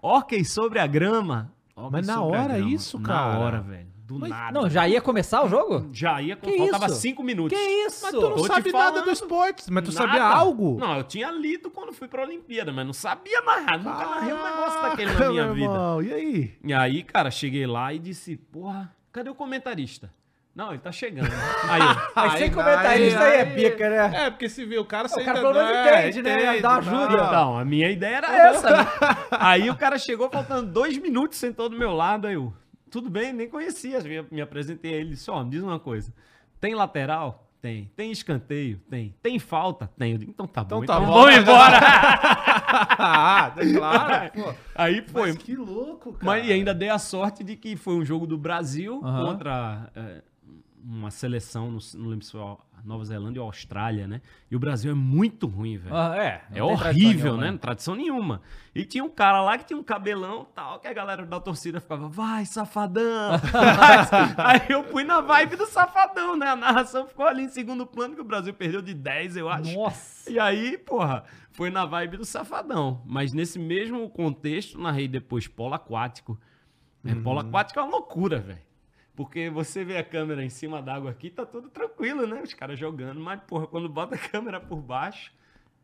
Hóquei 0.00 0.44
sobre 0.44 0.78
a 0.78 0.86
grama. 0.86 1.52
Hóquei 1.74 1.90
Mas 1.90 2.06
na 2.06 2.22
hora 2.22 2.54
grama. 2.54 2.70
isso, 2.70 2.98
Na 3.00 3.08
cara? 3.08 3.38
hora, 3.38 3.60
velho. 3.60 3.88
Do 4.06 4.18
Mas- 4.20 4.30
nada. 4.30 4.52
Não, 4.58 4.70
já 4.70 4.88
ia 4.88 5.02
começar 5.02 5.44
o 5.44 5.48
jogo? 5.48 5.90
Já 5.92 6.22
ia, 6.22 6.34
Que 6.36 6.56
faltava 6.56 6.86
isso? 6.86 6.94
cinco 6.94 7.22
minutos. 7.22 7.58
Que 7.58 7.62
isso? 7.86 8.04
Mas 8.06 8.12
tu 8.14 8.20
não 8.22 8.36
Tô 8.36 8.46
sabe 8.46 8.72
nada 8.72 9.02
do 9.02 9.10
esporte, 9.10 9.64
mas 9.70 9.84
tu 9.84 9.92
Nada. 9.92 10.06
sabia 10.06 10.22
algo? 10.24 10.78
Não, 10.78 10.96
eu 10.96 11.04
tinha 11.04 11.30
lido 11.30 11.68
quando 11.70 11.92
fui 11.92 12.08
pra 12.08 12.22
Olimpíada, 12.22 12.72
mas 12.72 12.86
não 12.86 12.94
sabia 12.94 13.42
narrar. 13.42 13.76
Nunca 13.76 13.90
narrei 14.06 14.32
um 14.32 14.42
negócio 14.44 14.80
daquele 14.82 15.12
na 15.12 15.28
minha 15.30 15.52
vida. 15.52 15.64
irmão, 15.66 16.02
E 16.02 16.12
aí? 16.14 16.58
E 16.64 16.72
aí, 16.72 17.02
cara, 17.02 17.30
cheguei 17.30 17.66
lá 17.66 17.92
e 17.92 17.98
disse, 17.98 18.36
porra, 18.36 18.94
cadê 19.12 19.28
o 19.28 19.34
comentarista? 19.34 20.10
Não, 20.58 20.70
ele 20.70 20.80
tá 20.80 20.90
chegando. 20.90 21.30
Aí, 21.70 21.80
Mas 22.16 22.32
sem 22.32 22.50
comentarista 22.50 23.20
aí 23.20 23.36
é 23.38 23.44
pica, 23.44 23.88
né? 23.88 24.26
É, 24.26 24.30
porque 24.30 24.48
se 24.48 24.64
vê 24.64 24.76
o 24.76 24.84
cara... 24.84 25.06
O 25.06 25.24
cara 25.24 25.38
pelo 25.40 25.54
menos 25.54 25.70
é, 25.70 26.08
entende, 26.08 26.20
né? 26.20 26.34
entende 26.34 26.62
Dá 26.62 26.76
ajuda. 26.78 27.14
Então, 27.14 27.56
a 27.56 27.64
minha 27.64 27.88
ideia 27.88 28.16
era 28.16 28.48
essa. 28.48 28.68
Aí 29.30 29.70
o 29.70 29.76
cara 29.76 29.96
chegou 29.98 30.28
faltando 30.28 30.68
dois 30.72 30.98
minutos, 30.98 31.38
sentou 31.38 31.68
do 31.68 31.78
meu 31.78 31.92
lado, 31.92 32.26
aí 32.26 32.34
eu, 32.34 32.52
tudo 32.90 33.08
bem, 33.08 33.32
nem 33.32 33.48
conhecia, 33.48 34.00
me, 34.32 34.40
apresentei 34.40 34.94
a 34.94 34.96
ele, 34.96 35.10
disse, 35.10 35.30
ó, 35.30 35.44
me 35.44 35.50
diz 35.50 35.62
uma 35.62 35.78
coisa, 35.78 36.12
tem 36.60 36.74
lateral? 36.74 37.48
Tem. 37.60 37.90
Tem 37.96 38.10
escanteio? 38.10 38.80
Tem. 38.90 39.14
Tem 39.22 39.38
falta? 39.38 39.88
Tem. 39.96 40.12
Eu 40.12 40.18
digo, 40.18 40.30
então 40.30 40.46
tá 40.46 40.62
Então 40.62 40.80
bom, 40.80 40.86
tá 40.86 40.94
então 40.94 41.06
bom. 41.06 41.12
vamos 41.12 41.36
embora. 41.36 41.78
ah, 42.98 43.52
claro. 43.76 44.32
Pô. 44.32 44.54
aí 44.74 45.02
foi. 45.02 45.32
Mas 45.32 45.42
que 45.42 45.56
louco, 45.56 46.12
cara. 46.12 46.24
Mas 46.24 46.46
e 46.46 46.52
ainda 46.52 46.72
dei 46.72 46.88
a 46.88 46.98
sorte 46.98 47.42
de 47.42 47.56
que 47.56 47.76
foi 47.76 47.94
um 47.94 48.04
jogo 48.04 48.28
do 48.28 48.38
Brasil 48.38 49.00
Aham. 49.04 49.26
contra 49.26 49.90
é, 49.96 50.22
uma 50.84 51.10
seleção, 51.10 51.70
não, 51.70 51.78
não 51.94 52.08
lembro 52.08 52.24
se 52.24 52.32
foi 52.32 52.40
a 52.40 52.56
Nova 52.84 53.04
Zelândia 53.04 53.42
ou 53.42 53.46
Austrália, 53.48 54.06
né? 54.06 54.20
E 54.50 54.56
o 54.56 54.58
Brasil 54.58 54.90
é 54.90 54.94
muito 54.94 55.46
ruim, 55.46 55.76
velho. 55.76 55.94
Ah, 55.94 56.16
é. 56.16 56.42
É 56.54 56.62
horrível, 56.62 57.32
nenhuma. 57.32 57.44
né? 57.44 57.50
Não 57.50 57.58
tradição 57.58 57.94
nenhuma. 57.94 58.40
E 58.74 58.84
tinha 58.84 59.02
um 59.04 59.08
cara 59.08 59.40
lá 59.42 59.58
que 59.58 59.64
tinha 59.64 59.78
um 59.78 59.82
cabelão 59.82 60.46
tal, 60.54 60.78
que 60.78 60.86
a 60.86 60.92
galera 60.92 61.26
da 61.26 61.40
torcida 61.40 61.80
ficava, 61.80 62.08
vai, 62.08 62.44
safadão. 62.46 63.32
Aí 64.38 64.62
eu 64.68 64.84
fui 64.84 65.04
na 65.04 65.20
vibe 65.20 65.56
do 65.56 65.66
safadão, 65.66 66.36
né? 66.36 66.48
A 66.48 66.56
narração 66.56 67.06
ficou 67.06 67.26
ali 67.26 67.44
em 67.44 67.48
segundo 67.48 67.86
plano, 67.86 68.14
que 68.14 68.20
o 68.20 68.24
Brasil 68.24 68.54
perdeu 68.54 68.80
de 68.80 68.94
10, 68.94 69.36
eu 69.36 69.48
acho. 69.48 69.74
Nossa. 69.74 70.30
E 70.30 70.38
aí, 70.38 70.76
porra, 70.78 71.24
foi 71.50 71.70
na 71.70 71.84
vibe 71.84 72.18
do 72.18 72.24
safadão. 72.24 73.02
Mas 73.06 73.32
nesse 73.32 73.58
mesmo 73.58 74.08
contexto, 74.10 74.78
narrei 74.78 75.08
depois 75.08 75.46
polo 75.48 75.74
aquático. 75.74 76.38
É, 77.04 77.14
Polo 77.14 77.38
aquático 77.38 77.78
é 77.78 77.82
uma 77.82 77.92
loucura, 77.92 78.40
velho. 78.40 78.67
Porque 79.18 79.50
você 79.50 79.84
vê 79.84 79.96
a 79.96 80.04
câmera 80.04 80.44
em 80.44 80.48
cima 80.48 80.80
d'água 80.80 81.10
aqui, 81.10 81.28
tá 81.28 81.44
tudo 81.44 81.68
tranquilo, 81.68 82.24
né? 82.24 82.40
Os 82.40 82.54
caras 82.54 82.78
jogando. 82.78 83.18
Mas, 83.18 83.40
porra, 83.48 83.66
quando 83.66 83.88
bota 83.88 84.14
a 84.14 84.18
câmera 84.30 84.60
por 84.60 84.80
baixo, 84.80 85.32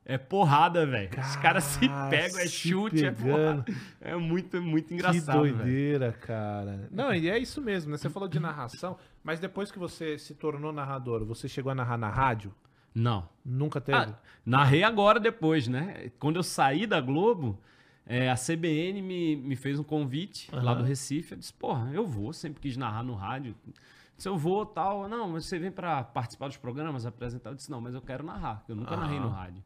é 0.04 0.16
porrada, 0.16 0.86
velho. 0.86 1.10
Os 1.18 1.34
caras 1.34 1.64
se 1.64 1.80
pegam, 1.80 2.38
é 2.38 2.46
se 2.46 2.48
chute, 2.50 3.04
é 3.04 3.10
pegando. 3.10 3.64
porrada. 3.64 3.80
É 4.00 4.14
muito, 4.14 4.62
muito 4.62 4.86
Que 4.86 4.94
engraçado, 4.94 5.42
velho. 5.42 5.56
doideira, 5.56 6.12
cara. 6.12 6.88
Não, 6.92 7.12
e 7.12 7.28
é 7.28 7.36
isso 7.36 7.60
mesmo, 7.60 7.90
né? 7.90 7.98
Você 7.98 8.08
falou 8.08 8.28
de 8.28 8.38
narração, 8.38 8.96
mas 9.24 9.40
depois 9.40 9.72
que 9.72 9.80
você 9.80 10.16
se 10.16 10.32
tornou 10.36 10.72
narrador, 10.72 11.24
você 11.24 11.48
chegou 11.48 11.72
a 11.72 11.74
narrar 11.74 11.98
na 11.98 12.10
rádio? 12.10 12.54
Não. 12.94 13.28
Nunca 13.44 13.80
teve? 13.80 13.98
Ah, 13.98 14.14
narrei 14.46 14.84
agora 14.84 15.18
depois, 15.18 15.66
né? 15.66 16.12
Quando 16.20 16.36
eu 16.36 16.44
saí 16.44 16.86
da 16.86 17.00
Globo, 17.00 17.58
é, 18.06 18.30
a 18.30 18.34
CBN 18.36 19.00
me, 19.02 19.36
me 19.36 19.56
fez 19.56 19.78
um 19.78 19.84
convite 19.84 20.48
lá 20.54 20.74
do 20.74 20.82
Recife. 20.84 21.32
Eu 21.32 21.38
disse, 21.38 21.52
porra, 21.52 21.90
eu 21.92 22.06
vou, 22.06 22.32
sempre 22.32 22.60
quis 22.60 22.76
narrar 22.76 23.02
no 23.02 23.14
rádio. 23.14 23.54
Se 24.16 24.28
eu 24.28 24.36
vou, 24.38 24.64
tal, 24.64 25.08
não, 25.08 25.28
mas 25.28 25.46
você 25.46 25.58
vem 25.58 25.70
pra 25.72 26.04
participar 26.04 26.48
dos 26.48 26.56
programas, 26.56 27.04
apresentar. 27.06 27.50
Eu 27.50 27.54
disse, 27.54 27.70
não, 27.70 27.80
mas 27.80 27.94
eu 27.94 28.02
quero 28.02 28.22
narrar, 28.24 28.62
eu 28.68 28.76
nunca 28.76 28.96
narrei 28.96 29.18
no 29.18 29.28
rádio. 29.28 29.62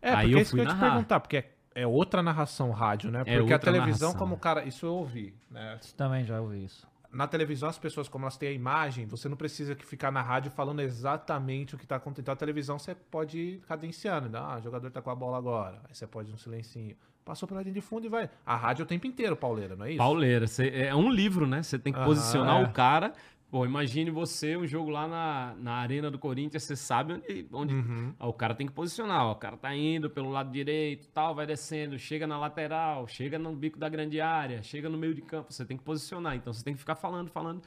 É, 0.00 0.10
Aí 0.12 0.22
porque 0.30 0.34
eu 0.34 0.38
é 0.38 0.42
isso 0.42 0.50
que 0.50 0.56
fui 0.56 0.60
eu 0.60 0.64
ia 0.64 0.70
te 0.70 0.74
narrar. 0.76 0.90
perguntar, 0.90 1.20
porque 1.20 1.36
é, 1.36 1.50
é 1.74 1.86
outra 1.86 2.22
narração 2.22 2.70
rádio, 2.72 3.10
né? 3.10 3.20
É 3.20 3.22
Porque 3.24 3.38
a 3.38 3.42
outra 3.42 3.58
televisão, 3.60 4.08
narração. 4.08 4.18
como 4.18 4.34
o 4.34 4.38
cara. 4.38 4.64
Isso 4.64 4.84
eu 4.84 4.94
ouvi, 4.94 5.32
né? 5.50 5.78
Também 5.96 6.24
já 6.24 6.40
ouvi 6.40 6.64
isso. 6.64 6.84
Na 7.12 7.28
televisão, 7.28 7.68
as 7.68 7.78
pessoas, 7.78 8.08
como 8.08 8.24
elas 8.24 8.36
têm 8.38 8.48
a 8.48 8.52
imagem, 8.52 9.06
você 9.06 9.28
não 9.28 9.36
precisa 9.36 9.74
que 9.76 9.84
ficar 9.86 10.10
na 10.10 10.22
rádio 10.22 10.50
falando 10.50 10.80
exatamente 10.80 11.74
o 11.74 11.78
que 11.78 11.86
tá 11.86 11.96
acontecendo. 11.96 12.24
Então, 12.24 12.32
a 12.32 12.36
televisão 12.36 12.78
você 12.78 12.94
pode 12.94 13.38
ir 13.38 13.60
cadenciando. 13.68 14.28
né? 14.30 14.38
Ah, 14.42 14.56
o 14.58 14.62
jogador 14.62 14.90
tá 14.90 15.00
com 15.02 15.10
a 15.10 15.14
bola 15.14 15.36
agora. 15.38 15.78
Aí 15.88 15.94
você 15.94 16.06
pode 16.06 16.30
ir 16.30 16.34
um 16.34 16.38
silencinho. 16.38 16.96
Passou 17.24 17.46
pela 17.48 17.62
linha 17.62 17.74
de 17.74 17.80
fundo 17.80 18.04
e 18.06 18.08
vai. 18.08 18.28
A 18.44 18.56
rádio 18.56 18.82
é 18.82 18.84
o 18.84 18.86
tempo 18.86 19.06
inteiro, 19.06 19.36
pauleira, 19.36 19.76
não 19.76 19.86
é 19.86 19.90
isso? 19.90 19.98
Pauleira, 19.98 20.46
cê- 20.46 20.70
é 20.74 20.94
um 20.94 21.08
livro, 21.10 21.46
né? 21.46 21.62
Você 21.62 21.78
tem 21.78 21.92
que 21.92 21.98
Aham, 21.98 22.08
posicionar 22.08 22.60
é. 22.60 22.64
o 22.64 22.72
cara. 22.72 23.12
Pô, 23.48 23.66
imagine 23.66 24.10
você, 24.10 24.56
um 24.56 24.66
jogo 24.66 24.88
lá 24.90 25.06
na, 25.06 25.54
na 25.58 25.72
arena 25.74 26.10
do 26.10 26.18
Corinthians, 26.18 26.62
você 26.64 26.74
sabe 26.74 27.12
onde. 27.12 27.46
onde 27.52 27.74
Uhum. 27.74 28.14
Ó, 28.18 28.30
o 28.30 28.32
cara 28.32 28.54
tem 28.54 28.66
que 28.66 28.72
posicionar. 28.72 29.26
Ó, 29.26 29.32
o 29.32 29.36
cara 29.36 29.56
tá 29.58 29.76
indo 29.76 30.08
pelo 30.08 30.30
lado 30.30 30.50
direito, 30.50 31.06
tal, 31.10 31.34
vai 31.34 31.46
descendo, 31.46 31.98
chega 31.98 32.26
na 32.26 32.38
lateral, 32.38 33.06
chega 33.06 33.38
no 33.38 33.54
bico 33.54 33.78
da 33.78 33.88
grande 33.90 34.20
área, 34.22 34.62
chega 34.62 34.88
no 34.88 34.96
meio 34.96 35.14
de 35.14 35.20
campo. 35.20 35.52
Você 35.52 35.64
tem 35.66 35.76
que 35.76 35.82
posicionar. 35.84 36.34
Então 36.34 36.50
você 36.52 36.64
tem 36.64 36.72
que 36.72 36.80
ficar 36.80 36.94
falando, 36.94 37.30
falando. 37.30 37.60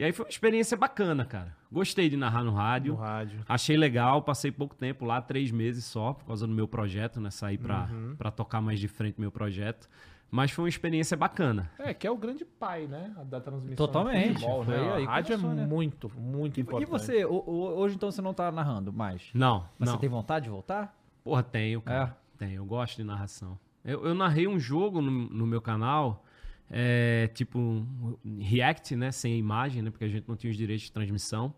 E 0.00 0.04
aí 0.04 0.12
foi 0.12 0.24
uma 0.24 0.30
experiência 0.30 0.78
bacana, 0.78 1.26
cara. 1.26 1.54
Gostei 1.70 2.08
de 2.08 2.16
narrar 2.16 2.42
no 2.42 2.52
rádio. 2.52 2.94
No 2.94 2.98
rádio. 3.00 3.40
Achei 3.46 3.76
legal, 3.76 4.22
passei 4.22 4.50
pouco 4.50 4.74
tempo 4.74 5.04
lá, 5.04 5.20
três 5.20 5.50
meses 5.50 5.84
só, 5.84 6.14
por 6.14 6.24
causa 6.24 6.46
do 6.46 6.54
meu 6.54 6.66
projeto, 6.66 7.20
né? 7.20 7.30
Saí 7.30 7.58
pra, 7.58 7.86
Uhum. 7.92 8.14
pra 8.16 8.30
tocar 8.30 8.62
mais 8.62 8.80
de 8.80 8.88
frente 8.88 9.20
meu 9.20 9.30
projeto. 9.30 9.86
Mas 10.30 10.52
foi 10.52 10.62
uma 10.64 10.68
experiência 10.70 11.18
bacana. 11.18 11.70
É, 11.78 11.92
que 11.92 12.06
é 12.06 12.10
o 12.10 12.16
grande 12.16 12.46
pai, 12.46 12.86
né? 12.86 13.12
Da 13.26 13.40
transmissão. 13.42 13.76
Totalmente, 13.76 14.34
futebol, 14.34 14.64
foi 14.64 14.74
né? 14.78 14.92
aí 14.94 15.04
rádio 15.04 15.36
começou, 15.36 15.50
é 15.50 15.54
né? 15.54 15.66
muito, 15.66 16.12
muito 16.18 16.58
E, 16.58 16.60
importante. 16.62 16.88
e 16.88 16.90
você, 16.90 17.24
o- 17.26 17.44
o- 17.46 17.78
hoje 17.78 17.96
então 17.96 18.10
você 18.10 18.22
não 18.22 18.32
tá 18.32 18.50
narrando 18.50 18.90
mais? 18.92 19.28
Não, 19.34 19.66
Mas 19.78 19.86
não. 19.88 19.96
você 19.96 20.00
tem 20.00 20.08
vontade 20.08 20.44
de 20.44 20.50
voltar? 20.50 20.96
Porra, 21.22 21.42
tenho, 21.42 21.82
cara. 21.82 22.16
Tenho, 22.38 22.54
eu 22.54 22.64
gosto 22.64 22.96
de 22.96 23.04
narração. 23.04 23.58
Eu, 23.84 24.06
eu 24.06 24.14
narrei 24.14 24.48
um 24.48 24.58
jogo 24.58 25.02
no, 25.02 25.10
no 25.10 25.46
meu 25.46 25.60
canal, 25.60 26.24
é, 26.70 27.28
tipo 27.34 27.58
um 27.58 28.38
react, 28.40 28.94
né? 28.94 29.10
Sem 29.10 29.36
imagem, 29.36 29.82
né? 29.82 29.90
Porque 29.90 30.04
a 30.04 30.08
gente 30.08 30.28
não 30.28 30.36
tinha 30.36 30.50
os 30.50 30.56
direitos 30.56 30.84
de 30.84 30.92
transmissão. 30.92 31.52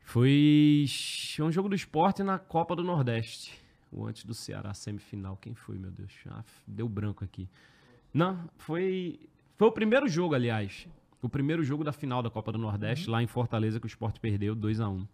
Foi 0.00 0.86
um 1.40 1.52
jogo 1.52 1.68
do 1.68 1.74
esporte 1.74 2.22
na 2.22 2.38
Copa 2.38 2.74
do 2.74 2.82
Nordeste. 2.82 3.60
O 3.92 4.06
antes 4.06 4.24
do 4.24 4.34
Ceará, 4.34 4.72
semifinal. 4.72 5.36
Quem 5.36 5.54
foi, 5.54 5.78
meu 5.78 5.90
Deus? 5.90 6.12
Ah, 6.28 6.44
deu 6.66 6.88
branco 6.88 7.24
aqui. 7.24 7.48
Não, 8.12 8.48
foi. 8.56 9.20
Foi 9.56 9.68
o 9.68 9.72
primeiro 9.72 10.08
jogo, 10.08 10.34
aliás. 10.34 10.88
O 11.20 11.28
primeiro 11.28 11.62
jogo 11.62 11.82
da 11.82 11.92
final 11.92 12.22
da 12.22 12.30
Copa 12.30 12.52
do 12.52 12.58
Nordeste, 12.58 13.10
lá 13.10 13.22
em 13.22 13.26
Fortaleza, 13.26 13.80
que 13.80 13.86
o 13.86 13.88
esporte 13.88 14.20
perdeu 14.20 14.54
2 14.54 14.80
a 14.80 14.88
1 14.88 15.06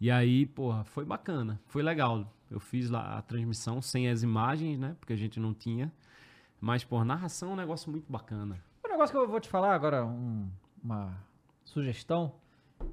E 0.00 0.10
aí, 0.10 0.46
porra, 0.46 0.82
foi 0.82 1.04
bacana, 1.04 1.60
foi 1.66 1.82
legal. 1.82 2.34
Eu 2.50 2.58
fiz 2.58 2.90
lá 2.90 3.18
a 3.18 3.22
transmissão 3.22 3.80
sem 3.80 4.08
as 4.08 4.22
imagens, 4.22 4.78
né? 4.78 4.96
Porque 4.98 5.12
a 5.12 5.16
gente 5.16 5.38
não 5.38 5.54
tinha. 5.54 5.92
Mas, 6.60 6.84
porra, 6.84 7.04
narração 7.04 7.50
é 7.50 7.52
um 7.52 7.56
negócio 7.56 7.90
muito 7.90 8.10
bacana. 8.10 8.62
Um 8.84 8.88
negócio 8.90 9.12
que 9.14 9.18
eu 9.22 9.28
vou 9.28 9.40
te 9.40 9.48
falar 9.48 9.74
agora, 9.74 10.04
um- 10.04 10.48
uma 10.82 11.16
sugestão, 11.64 12.34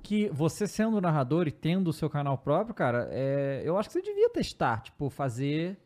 que 0.04 0.30
você 0.30 0.68
sendo 0.68 1.00
narrador 1.02 1.48
e 1.48 1.52
tendo 1.52 1.90
o 1.90 1.94
seu 1.94 2.10
canal 2.10 2.38
próprio, 2.38 2.74
cara, 2.74 3.08
é, 3.12 3.62
eu 3.66 3.78
acho 3.78 3.90
que 3.90 3.94
você 3.94 4.02
devia 4.02 4.30
testar, 4.30 4.82
tipo, 4.82 5.10
fazer 5.10 5.78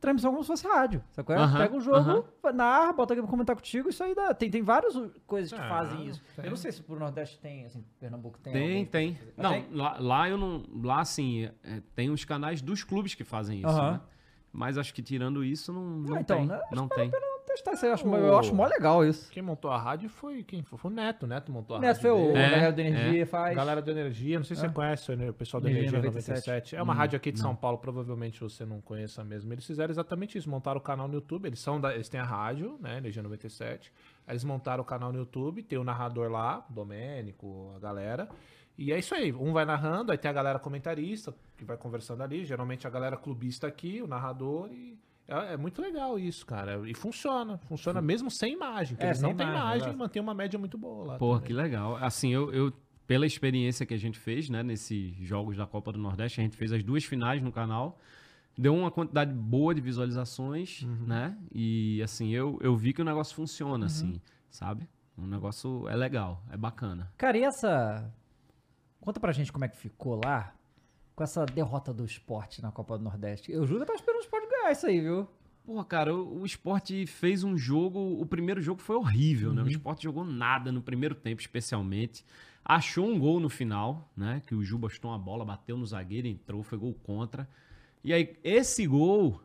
transmissão 0.00 0.32
como 0.32 0.42
se 0.44 0.48
fosse 0.48 0.66
rádio. 0.66 1.02
Sabe 1.12 1.26
qual 1.26 1.38
é? 1.38 1.42
Aham, 1.42 1.58
Pega 1.58 1.76
o 1.76 1.80
jogo, 1.80 2.26
aham. 2.42 2.52
narra, 2.52 2.92
bota 2.92 3.14
aqui 3.14 3.22
pra 3.22 3.30
comentar 3.30 3.56
contigo, 3.56 3.88
isso 3.88 4.04
aí 4.04 4.14
dá. 4.14 4.34
Tem, 4.34 4.50
tem 4.50 4.60
várias 4.62 4.92
coisas 5.26 5.50
que 5.50 5.58
Ah, 5.58 5.68
fazem 5.68 6.08
isso. 6.08 6.22
tem. 6.36 6.44
Eu 6.44 6.50
não 6.50 6.56
sei 6.58 6.72
se 6.72 6.82
pro 6.82 6.98
Nordeste 6.98 7.38
tem, 7.38 7.64
assim, 7.64 7.82
Pernambuco 7.98 8.38
tem. 8.38 8.52
Tem, 8.52 8.84
tem. 8.84 9.18
Mas 9.34 9.42
Não, 9.44 9.50
tem? 9.52 9.66
lá, 9.72 9.96
lá 9.98 10.28
eu 10.28 10.36
não. 10.36 10.62
Lá, 10.82 11.00
assim, 11.00 11.44
é, 11.62 11.80
tem 11.94 12.10
os 12.10 12.22
canais 12.22 12.60
dos 12.60 12.84
clubes 12.84 13.14
que 13.14 13.24
fazem 13.24 13.60
isso, 13.60 13.68
Aham. 13.68 13.92
né? 13.92 14.00
Mas 14.56 14.78
acho 14.78 14.94
que 14.94 15.02
tirando 15.02 15.42
isso, 15.42 15.72
não, 15.72 15.82
não 15.84 16.16
Ah, 16.16 16.20
então, 16.20 16.38
tem. 16.38 16.46
né? 16.46 16.60
Não 16.70 16.86
tem. 16.88 17.10
Testar 17.46 17.72
isso 17.72 17.84
aí, 17.84 17.90
eu 17.90 17.94
acho, 17.94 18.06
eu 18.08 18.38
acho 18.38 18.54
mó 18.54 18.66
legal 18.66 19.04
isso. 19.04 19.30
Quem 19.30 19.42
montou 19.42 19.70
a 19.70 19.76
rádio 19.78 20.08
foi 20.08 20.42
quem? 20.42 20.62
Foi, 20.62 20.78
foi 20.78 20.90
o 20.90 20.94
Neto. 20.94 21.24
O 21.24 21.26
Neto 21.26 21.52
montou 21.52 21.76
a 21.76 21.80
Nessa 21.80 22.00
rádio. 22.08 22.24
foi 22.24 22.32
o. 22.32 22.36
É, 22.36 22.50
galera 22.50 22.72
do 22.72 22.80
Energia 22.80 23.22
A 23.22 23.26
faz. 23.26 23.56
Galera 23.56 23.82
do 23.82 23.90
Energia, 23.90 24.38
não 24.38 24.44
sei 24.44 24.56
se 24.56 24.64
Ah. 24.64 24.68
você 24.68 24.74
conhece 24.74 25.14
né, 25.16 25.30
o 25.30 25.34
pessoal 25.34 25.60
do 25.60 25.68
Energia 25.68 25.88
Energia 25.90 25.98
97. 26.08 26.36
97. 26.46 26.76
É 26.76 26.82
uma 26.82 26.94
rádio 26.94 27.16
aqui 27.16 27.30
de 27.30 27.38
São 27.40 27.54
Paulo, 27.54 27.78
provavelmente 27.78 28.40
você 28.40 28.64
não 28.64 28.80
conheça 28.80 29.22
mesmo. 29.22 29.52
Eles 29.52 29.66
fizeram 29.66 29.90
exatamente 29.90 30.38
isso, 30.38 30.48
montaram 30.48 30.78
o 30.78 30.82
canal 30.82 31.06
no 31.06 31.14
YouTube. 31.14 31.46
Eles 31.46 31.60
são 31.60 31.80
da- 31.80 31.94
eles 31.94 32.08
têm 32.08 32.18
a 32.20 32.24
rádio, 32.24 32.78
né, 32.80 32.96
Energia 32.98 33.22
97. 33.22 33.92
Aí 34.26 34.32
eles 34.32 34.44
montaram 34.44 34.82
o 34.82 34.86
canal 34.86 35.12
no 35.12 35.18
YouTube, 35.18 35.62
tem 35.62 35.78
o 35.78 35.84
narrador 35.84 36.30
lá, 36.30 36.64
Domênico, 36.70 37.72
a 37.76 37.78
galera. 37.78 38.28
E 38.76 38.92
é 38.92 38.98
isso 38.98 39.14
aí, 39.14 39.32
um 39.32 39.52
vai 39.52 39.64
narrando, 39.64 40.10
aí 40.10 40.18
tem 40.18 40.28
a 40.30 40.34
galera 40.34 40.58
comentarista 40.58 41.32
que 41.56 41.64
vai 41.64 41.76
conversando 41.76 42.22
ali, 42.22 42.44
geralmente 42.44 42.86
a 42.86 42.90
galera 42.90 43.16
clubista 43.16 43.66
aqui, 43.68 44.02
o 44.02 44.06
narrador 44.06 44.68
e 44.72 44.98
é, 45.28 45.54
é 45.54 45.56
muito 45.56 45.80
legal 45.80 46.18
isso, 46.18 46.44
cara. 46.44 46.82
E 46.88 46.92
funciona, 46.94 47.56
funciona 47.58 48.02
mesmo 48.02 48.30
sem 48.30 48.52
imagem, 48.54 48.94
porque 48.94 49.06
É, 49.06 49.10
eles 49.10 49.22
não 49.22 49.32
têm 49.34 49.46
imagem, 49.46 49.76
imagem, 49.82 49.96
mantém 49.96 50.20
uma 50.20 50.34
média 50.34 50.58
muito 50.58 50.76
boa 50.76 51.06
lá. 51.12 51.16
Pô, 51.18 51.34
também. 51.34 51.46
que 51.46 51.52
legal. 51.54 51.96
Assim, 51.96 52.30
eu, 52.34 52.52
eu, 52.52 52.72
pela 53.06 53.24
experiência 53.24 53.86
que 53.86 53.94
a 53.94 53.98
gente 53.98 54.18
fez, 54.18 54.50
né, 54.50 54.62
nesses 54.62 55.14
jogos 55.16 55.56
da 55.56 55.66
Copa 55.66 55.92
do 55.92 55.98
Nordeste, 55.98 56.40
a 56.40 56.42
gente 56.44 56.56
fez 56.56 56.72
as 56.72 56.82
duas 56.82 57.04
finais 57.04 57.40
no 57.40 57.52
canal. 57.52 57.98
Deu 58.58 58.74
uma 58.74 58.90
quantidade 58.90 59.32
boa 59.32 59.74
de 59.74 59.80
visualizações, 59.80 60.82
Uhum. 60.82 61.06
né? 61.06 61.36
E 61.52 62.02
assim, 62.02 62.30
eu, 62.34 62.58
eu 62.60 62.76
vi 62.76 62.92
que 62.92 63.00
o 63.02 63.04
negócio 63.04 63.32
Uhum. 63.32 63.46
funciona, 63.46 63.86
assim, 63.86 64.20
sabe? 64.50 64.88
O 65.16 65.22
negócio 65.26 65.88
é 65.88 65.96
legal, 65.96 66.42
é 66.50 66.56
bacana. 66.56 67.10
Cara, 67.16 67.38
e 67.38 67.44
essa. 67.44 68.12
Conta 69.04 69.20
pra 69.20 69.32
gente 69.32 69.52
como 69.52 69.64
é 69.64 69.68
que 69.68 69.76
ficou 69.76 70.18
lá 70.24 70.54
com 71.14 71.22
essa 71.22 71.44
derrota 71.44 71.92
do 71.92 72.04
esporte 72.04 72.62
na 72.62 72.72
Copa 72.72 72.96
do 72.96 73.04
Nordeste. 73.04 73.52
Eu 73.52 73.66
juro 73.66 73.80
que 73.80 73.82
eu 73.82 73.86
tava 73.86 73.98
esperando 73.98 74.20
o 74.20 74.24
esporte 74.24 74.48
ganhar 74.48 74.72
isso 74.72 74.86
aí, 74.86 75.00
viu? 75.00 75.28
Porra, 75.64 75.84
cara, 75.84 76.14
o, 76.14 76.40
o 76.40 76.46
esporte 76.46 77.06
fez 77.06 77.44
um 77.44 77.56
jogo. 77.56 77.98
O 78.20 78.24
primeiro 78.24 78.60
jogo 78.62 78.80
foi 78.80 78.96
horrível, 78.96 79.50
Uhum. 79.50 79.56
né? 79.56 79.62
O 79.62 79.68
esporte 79.68 80.04
jogou 80.04 80.24
nada 80.24 80.72
no 80.72 80.80
primeiro 80.82 81.14
tempo, 81.14 81.40
especialmente. 81.40 82.24
Achou 82.64 83.06
um 83.06 83.18
gol 83.18 83.38
no 83.40 83.50
final, 83.50 84.10
né? 84.16 84.40
Que 84.46 84.54
o 84.54 84.64
Juba 84.64 84.88
chutou 84.88 85.10
uma 85.10 85.18
bola, 85.18 85.44
bateu 85.44 85.76
no 85.76 85.84
zagueiro, 85.86 86.26
entrou, 86.26 86.62
foi 86.62 86.78
gol 86.78 86.94
contra. 87.02 87.46
E 88.02 88.12
aí, 88.12 88.36
esse 88.42 88.86
gol. 88.86 89.40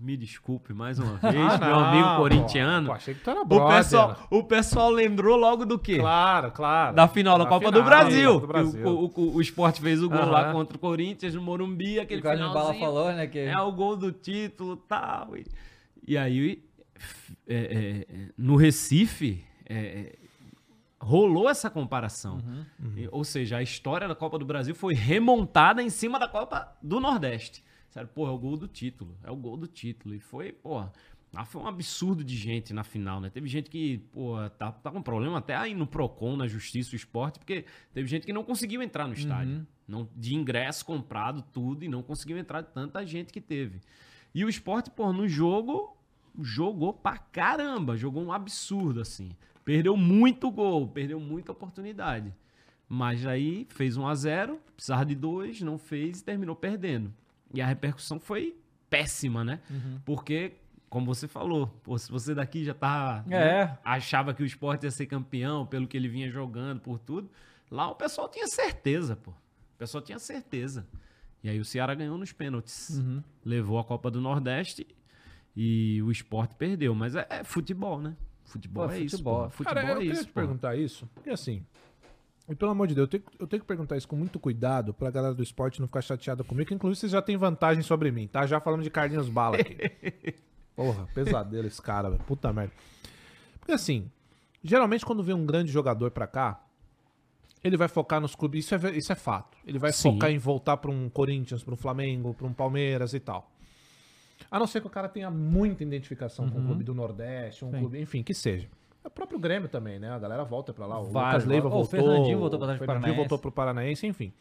Me 0.00 0.16
desculpe 0.16 0.72
mais 0.72 0.98
uma 1.00 1.16
vez, 1.16 1.34
Ah, 1.34 1.58
meu 1.58 1.70
não, 1.70 1.84
amigo 1.84 2.16
corintiano. 2.18 2.86
Pô, 2.86 2.92
achei 2.92 3.14
que 3.14 3.20
tu 3.20 3.30
era 3.30 3.40
o, 3.40 3.44
brother. 3.44 3.78
pessoal, 3.78 4.28
o 4.30 4.44
pessoal 4.44 4.90
lembrou 4.90 5.36
logo 5.36 5.66
do 5.66 5.76
quê? 5.76 5.98
Claro, 5.98 6.52
claro. 6.52 6.94
Da 6.94 7.08
final 7.08 7.36
da, 7.36 7.46
Copa 7.46 7.72
do 7.72 7.82
final, 7.82 7.84
Brasil. 7.84 8.40
Copa 8.40 8.46
do 8.46 8.52
Brasil. 8.52 8.86
O, 8.86 9.04
o, 9.06 9.12
o, 9.14 9.34
o 9.34 9.40
esporte 9.40 9.80
fez 9.80 10.00
o 10.00 10.08
gol 10.08 10.20
Aham. 10.20 10.30
lá 10.30 10.52
contra 10.52 10.76
o 10.76 10.80
Corinthians 10.80 11.34
no 11.34 11.42
Morumbi, 11.42 11.98
aquele 11.98 12.20
o 12.20 12.22
Carlos 12.22 12.52
Bala 12.52 12.74
finalzinho. 12.74 12.84
falou, 12.84 13.12
né? 13.12 13.26
Que... 13.26 13.40
É 13.40 13.60
o 13.60 13.72
gol 13.72 13.96
do 13.96 14.12
título 14.12 14.76
tal. 14.76 15.36
e 15.36 15.42
tal. 15.42 15.54
E 16.06 16.16
aí, 16.16 16.62
é, 17.48 17.54
é, 17.56 18.06
é, 18.08 18.28
no 18.38 18.54
Recife, 18.54 19.44
é, 19.68 19.74
é, 19.76 20.18
rolou 21.00 21.50
essa 21.50 21.68
comparação. 21.68 22.40
Uhum. 22.80 22.92
E, 22.96 23.08
ou 23.10 23.24
seja, 23.24 23.56
a 23.56 23.62
história 23.62 24.06
da 24.06 24.14
Copa 24.14 24.38
do 24.38 24.44
Brasil 24.44 24.74
foi 24.74 24.94
remontada 24.94 25.82
em 25.82 25.90
cima 25.90 26.18
da 26.18 26.28
Copa 26.28 26.76
do 26.80 27.00
Nordeste. 27.00 27.66
Sério, 27.90 28.08
porra, 28.08 28.30
é 28.30 28.34
o 28.34 28.38
gol 28.38 28.56
do 28.56 28.68
título. 28.68 29.16
É 29.22 29.30
o 29.30 29.36
gol 29.36 29.56
do 29.56 29.66
título. 29.66 30.14
E 30.14 30.20
foi, 30.20 30.52
porra. 30.52 30.92
Lá 31.32 31.44
foi 31.44 31.60
um 31.60 31.66
absurdo 31.66 32.24
de 32.24 32.36
gente 32.36 32.72
na 32.72 32.82
final, 32.82 33.20
né? 33.20 33.28
Teve 33.28 33.48
gente 33.48 33.68
que, 33.68 33.98
pô, 34.12 34.36
tá, 34.58 34.72
tá 34.72 34.90
com 34.90 35.02
problema 35.02 35.38
até 35.38 35.54
aí 35.54 35.74
no 35.74 35.86
Procon, 35.86 36.36
na 36.36 36.46
Justiça 36.46 36.94
e 36.94 36.96
Esporte, 36.96 37.38
porque 37.38 37.66
teve 37.92 38.08
gente 38.08 38.24
que 38.24 38.32
não 38.32 38.42
conseguiu 38.42 38.82
entrar 38.82 39.06
no 39.06 39.12
estádio. 39.12 39.66
Não, 39.86 40.08
de 40.16 40.34
ingresso 40.34 40.84
comprado, 40.84 41.42
tudo, 41.52 41.84
e 41.84 41.88
não 41.88 42.02
conseguiu 42.02 42.38
entrar 42.38 42.62
de 42.62 42.68
tanta 42.68 43.04
gente 43.06 43.32
que 43.32 43.40
teve. 43.40 43.80
E 44.34 44.44
o 44.44 44.48
esporte, 44.48 44.90
pô, 44.90 45.12
no 45.12 45.28
jogo, 45.28 45.96
jogou 46.40 46.94
pra 46.94 47.18
caramba. 47.18 47.96
Jogou 47.96 48.22
um 48.22 48.32
absurdo, 48.32 49.00
assim. 49.00 49.30
Perdeu 49.64 49.96
muito 49.96 50.50
gol, 50.50 50.88
perdeu 50.88 51.20
muita 51.20 51.52
oportunidade. 51.52 52.34
Mas 52.88 53.26
aí 53.26 53.66
fez 53.68 53.98
1 53.98 54.06
a 54.06 54.14
0 54.14 54.60
precisava 54.74 55.04
de 55.04 55.14
dois, 55.14 55.60
não 55.60 55.76
fez 55.76 56.20
e 56.20 56.24
terminou 56.24 56.56
perdendo. 56.56 57.12
E 57.52 57.60
a 57.60 57.66
repercussão 57.66 58.18
foi 58.20 58.56
péssima, 58.90 59.44
né? 59.44 59.60
Uhum. 59.70 60.00
Porque, 60.04 60.52
como 60.88 61.06
você 61.06 61.26
falou, 61.28 61.66
pô, 61.82 61.96
se 61.98 62.10
você 62.10 62.34
daqui 62.34 62.64
já 62.64 62.74
tá. 62.74 63.24
É. 63.26 63.64
né, 63.64 63.78
achava 63.84 64.34
que 64.34 64.42
o 64.42 64.46
esporte 64.46 64.84
ia 64.84 64.90
ser 64.90 65.06
campeão 65.06 65.66
pelo 65.66 65.86
que 65.86 65.96
ele 65.96 66.08
vinha 66.08 66.30
jogando, 66.30 66.80
por 66.80 66.98
tudo. 66.98 67.30
Lá 67.70 67.90
o 67.90 67.94
pessoal 67.94 68.28
tinha 68.28 68.46
certeza, 68.46 69.16
pô. 69.16 69.30
O 69.30 69.78
pessoal 69.78 70.02
tinha 70.02 70.18
certeza. 70.18 70.86
E 71.42 71.48
aí 71.48 71.60
o 71.60 71.64
Ceará 71.64 71.94
ganhou 71.94 72.18
nos 72.18 72.32
pênaltis. 72.32 72.98
Uhum. 72.98 73.22
Levou 73.44 73.78
a 73.78 73.84
Copa 73.84 74.10
do 74.10 74.20
Nordeste 74.20 74.86
e 75.56 76.02
o 76.02 76.10
esporte 76.10 76.54
perdeu. 76.56 76.94
Mas 76.94 77.14
é, 77.14 77.26
é 77.30 77.44
futebol, 77.44 78.00
né? 78.00 78.16
Futebol 78.44 78.88
Pô, 78.88 78.94
é 78.94 79.00
isso. 79.00 79.16
futebol. 79.16 79.44
pô. 79.44 79.50
Futebol 79.50 79.74
Cara, 79.74 79.88
eu 79.88 79.94
é 79.94 79.98
queria 79.98 80.12
isso. 80.12 80.24
te 80.24 80.32
pô. 80.32 80.40
perguntar 80.40 80.76
isso, 80.76 81.08
porque 81.14 81.30
assim, 81.30 81.64
e 82.48 82.54
pelo 82.54 82.70
amor 82.70 82.86
de 82.86 82.94
Deus, 82.94 83.04
eu 83.04 83.08
tenho, 83.10 83.24
eu 83.38 83.46
tenho 83.46 83.60
que 83.60 83.66
perguntar 83.66 83.96
isso 83.96 84.08
com 84.08 84.16
muito 84.16 84.38
cuidado 84.40 84.94
pra 84.94 85.10
galera 85.10 85.34
do 85.34 85.42
esporte 85.42 85.80
não 85.80 85.86
ficar 85.86 86.00
chateada 86.00 86.42
comigo, 86.42 86.68
que 86.68 86.74
inclusive 86.74 87.00
vocês 87.00 87.12
já 87.12 87.20
têm 87.20 87.36
vantagem 87.36 87.82
sobre 87.82 88.10
mim, 88.10 88.26
tá? 88.26 88.46
Já 88.46 88.58
falamos 88.58 88.84
de 88.84 88.90
Carlinhos 88.90 89.28
Bala 89.28 89.56
aqui. 89.56 89.76
Porra, 90.74 91.06
pesadelo 91.14 91.66
esse 91.66 91.82
cara, 91.82 92.08
velho. 92.08 92.22
Puta 92.24 92.52
merda. 92.52 92.72
Porque 93.58 93.72
assim, 93.72 94.10
geralmente 94.62 95.04
quando 95.04 95.22
vem 95.22 95.34
um 95.34 95.44
grande 95.44 95.70
jogador 95.70 96.10
pra 96.10 96.26
cá, 96.26 96.64
ele 97.62 97.76
vai 97.76 97.88
focar 97.88 98.20
nos 98.20 98.34
clubes, 98.34 98.64
isso 98.64 98.74
é, 98.74 98.96
isso 98.96 99.12
é 99.12 99.16
fato. 99.16 99.56
Ele 99.66 99.78
vai 99.78 99.92
Sim. 99.92 100.12
focar 100.12 100.30
em 100.30 100.38
voltar 100.38 100.76
pra 100.76 100.90
um 100.90 101.08
Corinthians, 101.10 101.62
pra 101.62 101.74
um 101.74 101.76
Flamengo, 101.76 102.32
pra 102.32 102.46
um 102.46 102.52
Palmeiras 102.52 103.12
e 103.12 103.20
tal. 103.20 103.50
A 104.50 104.58
não 104.58 104.66
ser 104.66 104.80
que 104.80 104.86
o 104.86 104.90
cara 104.90 105.08
tenha 105.08 105.30
muita 105.30 105.82
identificação 105.82 106.48
com 106.48 106.60
o 106.60 106.64
clube 106.64 106.84
do 106.84 106.94
Nordeste, 106.94 107.64
um 107.64 107.70
Sim. 107.70 107.78
clube, 107.80 108.00
enfim, 108.00 108.22
que 108.22 108.32
seja. 108.32 108.68
O 109.08 109.10
próprio 109.10 109.38
Grêmio 109.38 109.68
também, 109.68 109.98
né? 109.98 110.10
A 110.10 110.18
galera 110.18 110.44
volta 110.44 110.72
pra 110.72 110.86
lá. 110.86 111.00
O 111.00 111.10
Vários, 111.10 111.44
Lucas 111.44 111.46
Leiva 111.46 111.66
o 111.66 111.70
voltou. 111.70 111.90
Fernandinho 111.90 112.38
voltou 112.38 112.58
pra 112.58 112.66
trás 112.68 112.80
o 112.80 112.84
Paranaense. 112.86 113.16
voltou 113.16 113.38
pro 113.38 113.50
Paranaense, 113.50 114.06
enfim. 114.06 114.32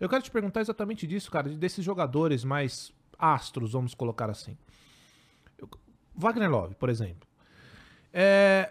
Eu 0.00 0.08
quero 0.08 0.22
te 0.22 0.30
perguntar 0.30 0.62
exatamente 0.62 1.06
disso, 1.06 1.30
cara, 1.30 1.48
desses 1.48 1.84
jogadores 1.84 2.42
mais 2.42 2.90
astros, 3.18 3.72
vamos 3.72 3.94
colocar 3.94 4.30
assim. 4.30 4.56
Wagner 6.14 6.50
Love, 6.50 6.74
por 6.74 6.88
exemplo. 6.88 7.28
É... 8.12 8.70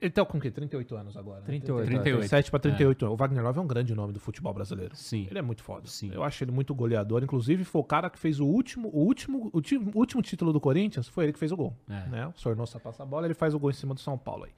Ele 0.00 0.10
tá 0.10 0.24
com 0.24 0.38
o 0.38 0.40
quê? 0.40 0.50
38 0.50 0.96
anos 0.96 1.16
agora. 1.16 1.40
né? 1.40 1.46
38. 1.46 1.86
37 2.02 2.50
para 2.50 2.60
38 2.60 3.04
anos. 3.04 3.14
O 3.14 3.16
Wagner 3.18 3.44
Love 3.44 3.58
é 3.58 3.62
um 3.62 3.66
grande 3.66 3.94
nome 3.94 4.12
do 4.14 4.18
futebol 4.20 4.54
brasileiro. 4.54 4.96
Sim. 4.96 5.26
Ele 5.28 5.38
é 5.38 5.42
muito 5.42 5.62
foda. 5.62 5.86
Sim. 5.86 6.10
Eu 6.12 6.22
acho 6.24 6.42
ele 6.42 6.50
muito 6.50 6.74
goleador. 6.74 7.22
Inclusive, 7.22 7.64
foi 7.64 7.80
o 7.82 7.84
cara 7.84 8.08
que 8.08 8.18
fez 8.18 8.40
o 8.40 8.46
último, 8.46 8.88
o 8.94 9.00
último, 9.04 9.50
o 9.52 9.60
ti- 9.60 9.76
último 9.94 10.22
título 10.22 10.52
do 10.54 10.60
Corinthians, 10.60 11.06
foi 11.06 11.24
ele 11.24 11.32
que 11.34 11.38
fez 11.38 11.52
o 11.52 11.56
gol. 11.56 11.76
É. 11.88 12.08
Né? 12.08 12.26
O 12.28 12.32
Sornosa 12.34 12.80
passa 12.80 13.02
a 13.02 13.06
bola, 13.06 13.26
ele 13.26 13.34
faz 13.34 13.52
o 13.52 13.58
gol 13.58 13.68
em 13.70 13.74
cima 13.74 13.92
do 13.92 14.00
São 14.00 14.16
Paulo 14.16 14.44
aí. 14.44 14.52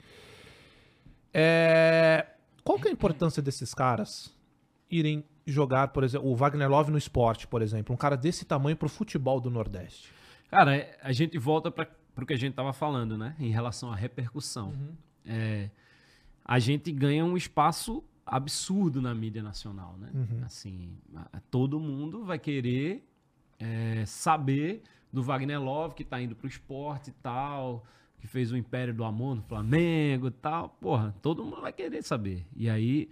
É, 1.35 2.27
Qual 2.65 2.79
que 2.79 2.87
é 2.87 2.91
a 2.91 2.93
importância 2.95 3.43
desses 3.43 3.75
caras 3.75 4.35
irem 4.91 5.25
jogar, 5.47 5.89
por 5.89 6.05
exemplo, 6.05 6.29
o 6.29 6.37
Wagner 6.37 6.69
Love 6.71 6.91
no 6.93 6.99
esporte, 6.99 7.47
por 7.49 7.63
exemplo, 7.63 7.93
um 7.93 7.99
cara 7.99 8.17
desse 8.17 8.45
tamanho 8.45 8.77
pro 8.77 8.89
futebol 8.89 9.41
do 9.41 9.51
Nordeste? 9.51 10.13
Cara, 10.49 10.77
é- 10.77 10.97
a 11.03 11.13
gente 11.13 11.37
volta 11.39 11.71
para 11.71 11.89
o 12.17 12.27
que 12.27 12.35
a 12.35 12.37
gente 12.39 12.55
tava 12.55 12.73
falando, 12.73 13.17
né? 13.19 13.35
Em 13.41 13.51
relação 13.51 13.91
à 13.91 13.97
repercussão. 13.97 14.73
É, 15.27 15.71
a 16.45 16.59
gente 16.59 16.91
ganha 16.93 17.25
um 17.25 17.37
espaço 17.37 18.03
absurdo 18.27 19.01
na 19.03 19.15
mídia 19.15 19.43
nacional, 19.43 19.97
né? 19.99 20.11
Assim, 20.45 20.91
a- 21.15 21.41
todo 21.51 21.79
mundo 21.81 22.25
vai 22.25 22.39
querer 22.39 23.05
é, 23.59 24.05
saber 24.07 24.83
do 25.13 25.23
Wagner 25.23 25.61
Love, 25.63 25.95
que 25.95 26.05
tá 26.05 26.21
indo 26.21 26.35
pro 26.35 26.49
esporte 26.49 27.11
e 27.11 27.13
tal, 27.23 27.85
que 28.19 28.27
fez 28.27 28.51
o 28.51 28.57
Império 28.57 28.93
do 28.95 29.05
Amor 29.05 29.37
no 29.37 29.43
Flamengo 29.43 30.29
e 30.29 30.31
tal. 30.33 30.69
Porra, 30.81 31.15
todo 31.23 31.45
mundo 31.45 31.61
vai 31.61 31.73
querer 31.73 32.03
saber. 32.03 32.45
E 32.57 32.69
aí, 32.69 33.09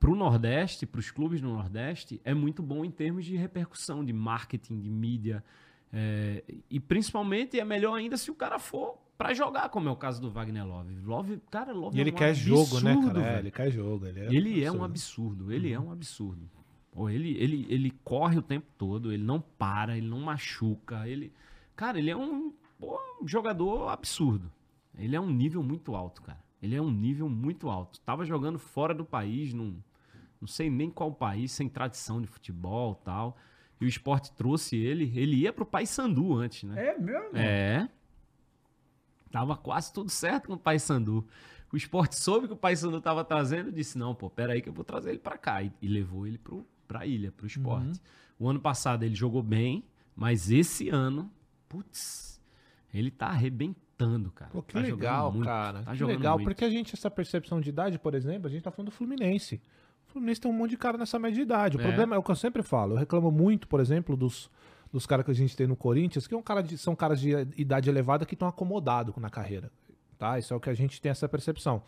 pro 0.00 0.14
Nordeste, 0.16 0.86
pros 0.86 1.10
clubes 1.10 1.40
do 1.40 1.48
Nordeste, 1.48 2.20
é 2.24 2.34
muito 2.34 2.62
bom 2.62 2.84
em 2.84 2.90
termos 2.90 3.24
de 3.24 3.36
repercussão, 3.36 4.04
de 4.04 4.12
marketing, 4.12 4.80
de 4.80 4.90
mídia. 4.90 5.44
É, 5.92 6.42
e 6.68 6.80
principalmente 6.80 7.58
é 7.60 7.64
melhor 7.64 7.94
ainda 7.94 8.16
se 8.16 8.30
o 8.30 8.34
cara 8.34 8.58
for 8.58 8.98
pra 9.16 9.32
jogar, 9.34 9.68
como 9.68 9.88
é 9.88 9.92
o 9.92 9.96
caso 9.96 10.20
do 10.20 10.30
Wagner 10.30 10.66
Love. 10.66 10.94
Love, 11.04 11.40
cara, 11.50 11.72
Love 11.72 11.96
E 11.96 12.00
ele 12.00 12.10
é 12.10 12.12
um 12.12 12.16
quer 12.16 12.34
jogo, 12.34 12.80
né, 12.80 12.92
absurdo, 12.92 13.14
cara? 13.14 13.26
É, 13.26 13.30
velho. 13.30 13.42
ele 13.42 13.50
quer 13.50 13.70
jogo. 13.70 14.06
Ele 14.06 14.20
é, 14.20 14.34
Ele 14.34 14.64
é 14.64 14.70
um 14.72 14.84
absurdo. 14.84 14.84
absurdo, 15.44 15.52
ele 15.52 15.72
é 15.72 15.80
um 15.80 15.90
absurdo. 15.90 16.50
Pô, 16.92 17.08
ele, 17.10 17.36
ele, 17.36 17.66
ele 17.68 17.90
corre 18.02 18.38
o 18.38 18.42
tempo 18.42 18.66
todo, 18.78 19.12
ele 19.12 19.22
não 19.22 19.40
para, 19.40 19.96
ele 19.96 20.08
não 20.08 20.20
machuca, 20.20 21.06
ele... 21.08 21.32
Cara, 21.74 21.98
ele 21.98 22.10
é 22.10 22.16
um, 22.16 22.52
pô, 22.78 22.98
um 23.20 23.28
jogador 23.28 23.88
absurdo. 23.88 24.50
Ele 24.96 25.14
é 25.14 25.20
um 25.20 25.30
nível 25.30 25.62
muito 25.62 25.94
alto, 25.94 26.22
cara. 26.22 26.42
Ele 26.62 26.74
é 26.74 26.80
um 26.80 26.90
nível 26.90 27.28
muito 27.28 27.68
alto. 27.68 28.00
Tava 28.00 28.24
jogando 28.24 28.58
fora 28.58 28.94
do 28.94 29.04
país, 29.04 29.52
num, 29.52 29.76
não 30.40 30.48
sei 30.48 30.70
nem 30.70 30.88
qual 30.90 31.12
país, 31.12 31.52
sem 31.52 31.68
tradição 31.68 32.20
de 32.20 32.26
futebol 32.26 32.94
tal. 32.94 33.36
e 33.78 33.84
o 33.84 33.88
esporte 33.88 34.32
trouxe 34.32 34.74
ele, 34.76 35.12
ele 35.14 35.36
ia 35.36 35.52
pro 35.52 35.66
Paysandu 35.66 36.32
antes, 36.34 36.62
né? 36.62 36.88
É 36.88 36.98
mesmo? 36.98 37.36
É. 37.36 37.88
Tava 39.36 39.54
quase 39.54 39.92
tudo 39.92 40.08
certo 40.08 40.46
com 40.46 40.54
o 40.54 40.58
Paysandu. 40.58 41.22
O 41.70 41.76
esporte 41.76 42.16
soube 42.16 42.46
que 42.46 42.54
o 42.54 42.56
Paysandu 42.56 43.02
tava 43.02 43.22
trazendo, 43.22 43.70
disse: 43.70 43.98
não, 43.98 44.14
pô, 44.14 44.30
peraí 44.30 44.62
que 44.62 44.68
eu 44.70 44.72
vou 44.72 44.82
trazer 44.82 45.10
ele 45.10 45.18
pra 45.18 45.36
cá. 45.36 45.62
E, 45.62 45.70
e 45.82 45.86
levou 45.88 46.26
ele 46.26 46.38
pro, 46.38 46.66
pra 46.88 47.04
ilha, 47.04 47.30
pro 47.30 47.46
esporte. 47.46 47.86
Uhum. 48.38 48.46
O 48.46 48.48
ano 48.48 48.58
passado 48.60 49.02
ele 49.02 49.14
jogou 49.14 49.42
bem, 49.42 49.84
mas 50.16 50.50
esse 50.50 50.88
ano, 50.88 51.30
putz, 51.68 52.40
ele 52.94 53.10
tá 53.10 53.26
arrebentando, 53.26 54.30
cara. 54.30 54.50
Pô, 54.50 54.62
que 54.62 54.72
Tá 54.72 54.80
legal, 54.80 55.30
muito, 55.30 55.44
cara. 55.44 55.82
Tá 55.82 55.92
que 55.92 55.98
jogando 55.98 56.16
legal, 56.16 56.38
muito. 56.38 56.48
porque 56.48 56.64
a 56.64 56.70
gente, 56.70 56.94
essa 56.94 57.10
percepção 57.10 57.60
de 57.60 57.68
idade, 57.68 57.98
por 57.98 58.14
exemplo, 58.14 58.46
a 58.46 58.50
gente 58.50 58.62
tá 58.62 58.70
falando 58.70 58.88
do 58.90 58.94
Fluminense. 58.94 59.60
O 60.08 60.12
Fluminense 60.12 60.40
tem 60.40 60.50
um 60.50 60.54
monte 60.54 60.70
de 60.70 60.76
cara 60.78 60.96
nessa 60.96 61.18
média 61.18 61.34
de 61.36 61.42
idade. 61.42 61.76
O 61.76 61.80
É. 61.80 61.82
problema 61.82 62.14
é 62.14 62.18
o 62.18 62.22
que 62.22 62.30
eu 62.30 62.36
sempre 62.36 62.62
falo. 62.62 62.94
Eu 62.94 62.98
reclamo 62.98 63.30
muito, 63.30 63.68
por 63.68 63.80
exemplo, 63.80 64.16
dos, 64.16 64.50
dos 64.96 65.06
caras 65.06 65.24
que 65.24 65.30
a 65.30 65.34
gente 65.34 65.54
tem 65.54 65.66
no 65.66 65.76
Corinthians, 65.76 66.26
que 66.26 66.34
é 66.34 66.36
um 66.36 66.42
cara 66.42 66.62
de- 66.62 66.78
são 66.78 66.96
caras 66.96 67.20
de 67.20 67.30
idade 67.56 67.90
elevada 67.90 68.24
que 68.24 68.34
estão 68.34 68.48
acomodados 68.48 69.14
na 69.16 69.28
carreira. 69.28 69.70
Tá? 70.18 70.38
Isso 70.38 70.54
é 70.54 70.56
o 70.56 70.60
que 70.60 70.70
a 70.70 70.74
gente 70.74 71.00
tem 71.00 71.10
essa 71.10 71.28
percepção. 71.28 71.82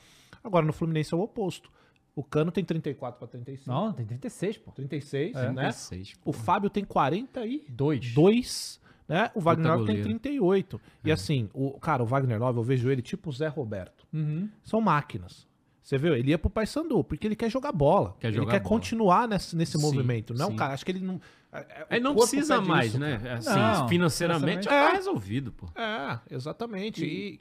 Agora, 0.44 0.66
no 0.66 0.72
Fluminense 0.72 1.14
é 1.14 1.16
o 1.16 1.20
oposto. 1.20 1.70
O 2.14 2.22
Cano 2.22 2.50
tem 2.52 2.62
34 2.64 3.18
para 3.18 3.28
35. 3.28 3.70
Não, 3.70 3.92
tem 3.92 4.04
36, 4.04 4.58
pô. 4.58 4.70
36, 4.72 5.34
É. 5.36 5.50
né? 5.50 5.62
36, 5.62 6.14
pô. 6.16 6.30
O 6.30 6.32
Fábio 6.32 6.68
tem 6.68 6.84
42, 6.84 8.12
Dois. 8.12 8.80
né? 9.08 9.30
O 9.34 9.40
Wagner 9.40 9.72
Love 9.72 9.86
tem 9.86 9.96
goleiro. 9.96 10.18
38. 10.20 10.80
É. 11.04 11.08
E 11.08 11.12
assim, 11.12 11.48
o 11.54 11.78
cara, 11.80 12.02
o 12.02 12.06
Wagner 12.06 12.38
Love, 12.38 12.58
eu 12.58 12.62
vejo 12.64 12.90
ele 12.90 13.00
tipo 13.02 13.30
o 13.30 13.32
Zé 13.32 13.48
Roberto. 13.48 14.06
Uhum. 14.12 14.48
São 14.62 14.80
máquinas. 14.80 15.46
Você 15.82 15.96
viu? 15.96 16.14
Ele 16.14 16.30
ia 16.32 16.38
pro 16.38 16.50
Paysandu, 16.50 17.02
porque 17.02 17.26
ele 17.26 17.34
quer 17.36 17.50
jogar 17.50 17.72
bola. 17.72 18.14
Quer 18.20 18.26
ele 18.28 18.36
jogar 18.36 18.50
quer 18.52 18.60
bola. 18.60 18.68
continuar 18.68 19.26
nesse, 19.26 19.56
nesse 19.56 19.78
Sim, 19.78 19.82
movimento. 19.82 20.34
Não, 20.34 20.50
sim. 20.50 20.56
cara, 20.56 20.74
acho 20.74 20.84
que 20.84 20.92
ele 20.92 21.00
não. 21.00 21.18
É- 21.52 21.86
é- 21.96 22.00
não 22.00 22.14
precisa 22.14 22.60
mais, 22.60 22.88
isso, 22.88 22.98
né? 22.98 23.18
cara. 23.18 23.34
Assim, 23.38 23.50
Não, 23.80 23.88
financeiramente 23.88 24.68
tá 24.68 24.74
É. 24.74 24.92
resolvido, 24.92 25.52
pô. 25.52 25.66
É, 25.74 26.20
exatamente. 26.30 27.04
E. 27.04 27.40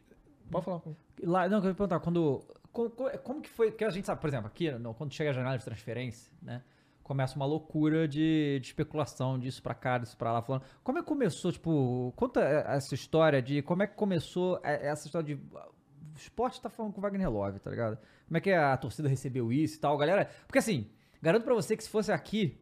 Pode 0.49 0.65
falar. 0.65 0.81
Lá, 1.23 1.49
não, 1.49 1.57
eu 1.57 1.61
queria 1.61 1.75
perguntar, 1.75 1.99
quando. 1.99 2.43
Como, 2.71 2.89
como 3.23 3.41
que 3.41 3.49
foi? 3.49 3.71
Porque 3.71 3.83
a 3.83 3.89
gente 3.89 4.05
sabe, 4.05 4.21
por 4.21 4.27
exemplo, 4.27 4.47
aqui, 4.47 4.69
no- 4.71 4.93
quando 4.93 5.11
chega 5.13 5.31
a 5.31 5.33
janela 5.33 5.57
de 5.57 5.65
transferência, 5.65 6.31
né? 6.41 6.61
Começa 7.03 7.35
uma 7.37 7.45
loucura 7.45 8.07
de, 8.07 8.59
de 8.61 8.67
especulação 8.67 9.39
disso 9.39 9.63
pra 9.63 9.73
cá, 9.73 9.97
disso 9.97 10.15
pra 10.17 10.31
lá, 10.31 10.41
falando. 10.41 10.63
Como 10.83 10.97
é 10.99 11.01
que 11.01 11.07
começou, 11.07 11.51
tipo, 11.51 12.13
conta 12.15 12.41
essa 12.41 12.93
história 12.93 13.41
de 13.41 13.61
como 13.61 13.81
é 13.81 13.87
que 13.87 13.95
começou 13.95 14.59
é- 14.63 14.87
essa 14.87 15.07
história 15.07 15.35
de. 15.35 15.41
O 15.53 16.17
esporte 16.17 16.61
tá 16.61 16.69
falando 16.69 16.93
com 16.93 16.99
o 16.99 17.01
Wagner 17.01 17.29
Love, 17.31 17.59
tá 17.59 17.69
ligado? 17.69 17.97
Como 18.27 18.37
é 18.37 18.41
que 18.41 18.51
a 18.51 18.75
torcida 18.77 19.07
recebeu 19.07 19.51
isso 19.53 19.77
e 19.77 19.79
tal, 19.79 19.97
galera? 19.97 20.29
Porque 20.45 20.59
assim, 20.59 20.89
garanto 21.21 21.43
pra 21.43 21.53
você 21.53 21.77
que 21.77 21.83
se 21.83 21.89
fosse 21.89 22.11
aqui, 22.11 22.59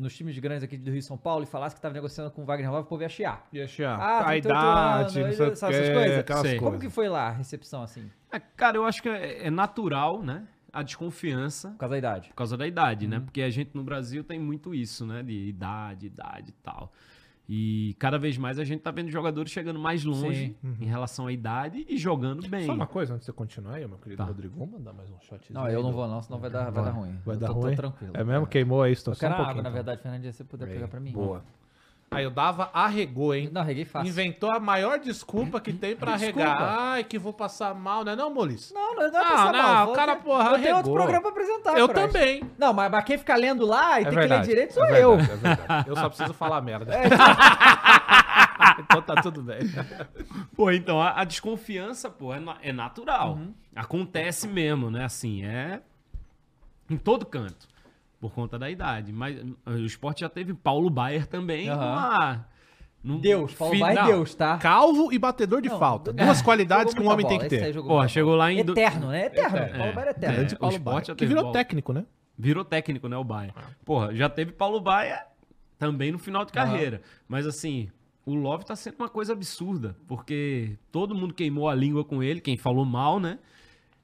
nos 0.00 0.16
times 0.16 0.38
grandes 0.38 0.64
aqui 0.64 0.76
do 0.76 0.90
Rio 0.90 0.98
e 0.98 1.02
São 1.02 1.16
Paulo, 1.16 1.44
e 1.44 1.46
falasse 1.46 1.74
que 1.76 1.80
tava 1.80 1.94
negociando 1.94 2.30
com 2.30 2.42
o 2.42 2.44
Wagner 2.44 2.70
Love, 2.70 2.84
o 2.84 2.88
povo 2.88 3.02
ia 3.02 3.08
chiar. 3.08 3.46
E 3.52 3.60
achar. 3.60 3.98
Ah, 4.00 4.18
a 4.20 4.24
38 4.24 4.46
idade, 4.46 5.20
anos, 5.20 5.38
não 5.38 5.56
sabe 5.56 5.74
essas 5.74 5.88
coisas? 5.94 6.58
Como 6.58 6.70
coisas. 6.70 6.80
que 6.80 6.90
foi 6.90 7.08
lá 7.08 7.28
a 7.28 7.30
recepção, 7.32 7.82
assim, 7.82 8.10
É, 8.32 8.38
cara, 8.40 8.76
eu 8.76 8.84
acho 8.84 9.02
que 9.02 9.08
é, 9.08 9.46
é 9.46 9.50
natural, 9.50 10.22
né? 10.22 10.46
A 10.72 10.82
desconfiança 10.82 11.70
por 11.70 11.78
causa 11.78 11.90
da 11.92 11.98
idade? 11.98 12.28
por 12.28 12.34
causa 12.36 12.56
da 12.56 12.66
idade, 12.66 13.04
Uhum. 13.04 13.10
né? 13.10 13.20
Porque 13.20 13.42
a 13.42 13.50
gente 13.50 13.70
no 13.74 13.82
Brasil 13.82 14.22
tem 14.22 14.38
muito 14.38 14.72
isso, 14.74 15.04
né? 15.04 15.22
De 15.22 15.32
idade, 15.48 16.06
idade 16.06 16.50
e 16.50 16.54
tal. 16.62 16.92
E 17.52 17.96
cada 17.98 18.16
vez 18.16 18.38
mais 18.38 18.60
a 18.60 18.64
gente 18.64 18.80
tá 18.80 18.92
vendo 18.92 19.10
jogadores 19.10 19.50
chegando 19.50 19.76
mais 19.80 20.04
longe 20.04 20.56
em 20.62 20.84
relação 20.84 21.26
à 21.26 21.32
idade 21.32 21.84
e 21.88 21.98
jogando 21.98 22.48
bem. 22.48 22.60
Uhum. 22.60 22.66
Só 22.66 22.72
uma 22.74 22.86
coisa 22.86 23.14
antes 23.14 23.26
de 23.26 23.26
você 23.26 23.36
continuar 23.36 23.74
aí, 23.74 23.88
meu 23.88 23.98
querido 23.98 24.18
Tá. 24.18 24.24
Rodrigo. 24.24 24.54
Vamos 24.56 24.74
mandar 24.78 24.92
mais 24.92 25.10
um 25.10 25.18
shotzinho. 25.20 25.58
Não, 25.58 25.68
eu 25.68 25.82
não 25.82 25.90
vou 25.90 26.06
não, 26.06 26.22
senão 26.22 26.38
vai 26.38 26.48
dar, 26.48 26.70
vai 26.70 26.84
dar 26.84 26.92
ruim. 26.92 27.18
Vai 27.26 27.34
Eu 27.34 27.40
dar 27.40 27.46
tô, 27.48 27.54
tô 27.54 27.60
ruim? 27.62 27.74
tranquilo. 27.74 28.12
É 28.16 28.22
mesmo? 28.22 28.46
Queimou 28.46 28.82
aí, 28.82 28.92
estou 28.92 29.10
Eu 29.10 29.16
só 29.16 29.20
quero 29.22 29.32
um 29.32 29.34
água, 29.34 29.46
pouquinho. 29.46 29.62
na 29.64 29.68
então. 29.70 29.74
verdade, 29.84 30.00
Fernandinha, 30.00 30.30
se 30.30 30.38
você 30.38 30.44
puder 30.44 30.68
pegar 30.68 30.86
pra 30.86 31.00
mim. 31.00 31.10
Boa. 31.10 31.42
Aí 32.12 32.26
o 32.26 32.30
Dava 32.30 32.70
arregou, 32.74 33.32
hein? 33.32 33.48
Não, 33.52 33.62
reguei 33.62 33.84
fácil. 33.84 34.08
Inventou 34.08 34.50
a 34.50 34.58
maior 34.58 34.98
desculpa 34.98 35.60
que 35.60 35.72
tem 35.72 35.94
pra 35.94 36.16
Desculpa. 36.16 36.40
arregar. 36.42 36.78
Ai, 36.80 37.04
que 37.04 37.16
vou 37.16 37.32
passar 37.32 37.72
mal, 37.72 38.02
né? 38.04 38.16
Não, 38.16 38.34
Molis? 38.34 38.72
Não, 38.74 38.96
não, 38.96 39.12
não 39.12 39.20
é 39.20 39.22
Ah, 39.22 39.30
passar 39.30 39.52
não, 39.52 39.62
mal. 39.62 39.90
o 39.90 39.92
cara, 39.94 40.12
Eu- 40.14 40.16
porra, 40.16 40.42
Eu 40.50 40.54
tenho 40.60 40.76
outro 40.76 40.90
arregou. 40.90 40.94
programa 40.94 41.20
pra 41.20 41.30
apresentar, 41.30 41.78
eu 41.78 41.86
também. 41.88 42.42
Não, 42.58 42.72
mas, 42.72 42.90
mas 42.90 43.04
quem 43.04 43.16
fica 43.16 43.36
lendo 43.36 43.64
lá 43.64 44.00
e 44.00 44.02
É 44.02 44.06
tem 44.08 44.14
verdade, 44.18 44.42
que 44.42 44.48
ler 44.48 44.54
direito 44.54 44.74
sou 44.74 44.84
é 44.86 45.04
eu. 45.04 45.16
verdade, 45.18 45.32
é 45.46 45.54
verdade. 45.56 45.88
Eu 45.88 45.94
só 45.96 46.08
preciso 46.08 46.34
falar 46.34 46.60
merda. 46.62 46.92
então 48.80 49.02
tá 49.02 49.22
tudo 49.22 49.40
bem. 49.42 49.60
Pô, 50.56 50.70
então 50.72 51.00
a, 51.00 51.20
a 51.20 51.24
desconfiança, 51.24 52.10
pô, 52.10 52.34
é, 52.34 52.40
na- 52.40 52.56
é 52.60 52.72
natural. 52.72 53.34
Uhum. 53.34 53.54
Acontece 53.76 54.48
mesmo, 54.48 54.90
né? 54.90 55.04
Assim, 55.04 55.44
é 55.44 55.80
em 56.90 56.96
todo 56.96 57.24
canto. 57.24 57.68
Por 58.20 58.32
conta 58.32 58.58
da 58.58 58.70
idade. 58.70 59.12
Mas 59.12 59.36
eh, 59.38 59.44
o 59.70 59.84
esporte 59.86 60.20
já 60.20 60.28
teve 60.28 60.52
Paulo 60.54 60.90
Baier 60.90 61.26
também 61.26 61.68
numa, 61.68 62.46
num 63.02 63.18
Deus, 63.18 63.54
Paulo 63.54 63.72
fi- 63.74 63.80
Baier 63.80 63.96
é 63.98 64.00
Não, 64.02 64.06
Deus, 64.08 64.34
tá? 64.34 64.58
Calvo 64.58 65.10
e 65.12 65.18
batedor 65.18 65.62
de 65.62 65.70
Não, 65.70 65.78
falta. 65.78 66.10
é. 66.10 66.24
Duas 66.24 66.42
qualidades 66.42 66.92
que 66.92 67.00
um 67.00 67.06
homem 67.08 67.24
muita 67.26 67.28
tem 67.28 67.38
que 67.48 67.56
bola, 67.58 67.72
ter. 67.72 67.82
Pô, 67.82 68.08
chegou 68.08 68.34
lá 68.36 68.52
em... 68.52 68.58
Eterno, 68.58 69.08
né? 69.08 69.26
Eterno. 69.26 69.56
Eterno. 69.56 69.78
Paulo 69.78 69.92
Baier 69.94 70.06
é 70.08 70.10
eterno. 70.10 70.34
É, 70.42 70.54
Paulo 70.54 70.76
esporte 70.76 70.80
Baier, 70.84 71.04
já 71.06 71.14
Que 71.14 71.18
teve 71.20 71.28
virou 71.28 71.42
bola. 71.44 71.52
técnico, 71.54 71.92
né? 71.94 72.04
Virou 72.38 72.64
técnico, 72.64 73.08
né, 73.08 73.16
o 73.16 73.24
Baia? 73.24 73.54
Porra, 73.84 74.14
já 74.14 74.28
teve 74.28 74.52
Paulo 74.52 74.80
Baia 74.80 75.26
também 75.78 76.10
no 76.12 76.18
final 76.18 76.44
de 76.44 76.52
carreira. 76.52 77.02
Mas 77.28 77.46
assim, 77.46 77.90
o 78.24 78.34
Love 78.34 78.64
tá 78.64 78.74
sendo 78.76 78.96
uma 78.98 79.08
coisa 79.10 79.32
absurda, 79.34 79.94
porque 80.06 80.78
todo 80.92 81.14
mundo 81.14 81.34
queimou 81.34 81.68
a 81.68 81.74
língua 81.74 82.02
com 82.04 82.22
ele, 82.22 82.40
quem 82.40 82.56
falou 82.56 82.84
mal, 82.86 83.18
né? 83.20 83.38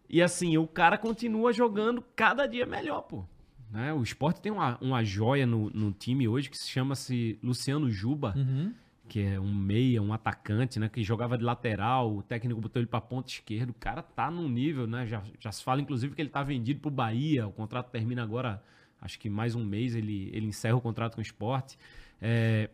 E 0.08 0.20
assim, 0.22 0.56
o 0.58 0.66
cara 0.66 0.96
continua 0.98 1.50
jogando 1.52 2.02
cada 2.14 2.46
dia 2.46 2.64
melhor, 2.66 3.02
pô. 3.02 3.24
Né? 3.70 3.92
O 3.92 4.02
esporte 4.02 4.40
tem 4.40 4.52
uma, 4.52 4.78
uma 4.80 5.02
joia 5.04 5.46
no, 5.46 5.70
no 5.70 5.92
time 5.92 6.26
hoje 6.28 6.48
que 6.48 6.56
se 6.56 6.68
chama-se 6.68 7.38
Luciano 7.42 7.90
Juba, 7.90 8.32
Uhum. 8.36 8.72
que 9.08 9.20
é 9.20 9.40
um 9.40 9.52
meia, 9.54 10.00
um 10.02 10.12
atacante, 10.12 10.78
né? 10.78 10.88
Que 10.88 11.02
jogava 11.02 11.36
de 11.36 11.44
lateral, 11.44 12.16
o 12.16 12.22
técnico 12.22 12.60
botou 12.60 12.80
ele 12.80 12.86
pra 12.88 13.00
ponta 13.00 13.28
esquerda. 13.30 13.70
O 13.70 13.74
cara 13.74 14.02
tá 14.02 14.30
num 14.30 14.48
nível, 14.48 14.86
né? 14.86 15.06
Já, 15.06 15.22
já 15.40 15.50
se 15.52 15.62
fala, 15.62 15.80
inclusive, 15.80 16.14
que 16.14 16.22
ele 16.22 16.28
tá 16.30 16.42
vendido 16.42 16.80
pro 16.80 16.90
Bahia. 16.90 17.46
O 17.46 17.52
contrato 17.52 17.90
termina 17.90 18.22
agora, 18.22 18.62
acho 19.00 19.18
que 19.18 19.28
mais 19.28 19.54
um 19.54 19.64
mês 19.64 19.94
ele, 19.94 20.30
ele 20.32 20.46
encerra 20.46 20.76
o 20.76 20.80
contrato 20.80 21.14
com 21.14 21.20
o 21.20 21.22
esporte. 21.22 21.76
É, 22.20 22.70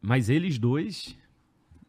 mas 0.00 0.28
eles 0.30 0.58
dois, 0.58 1.16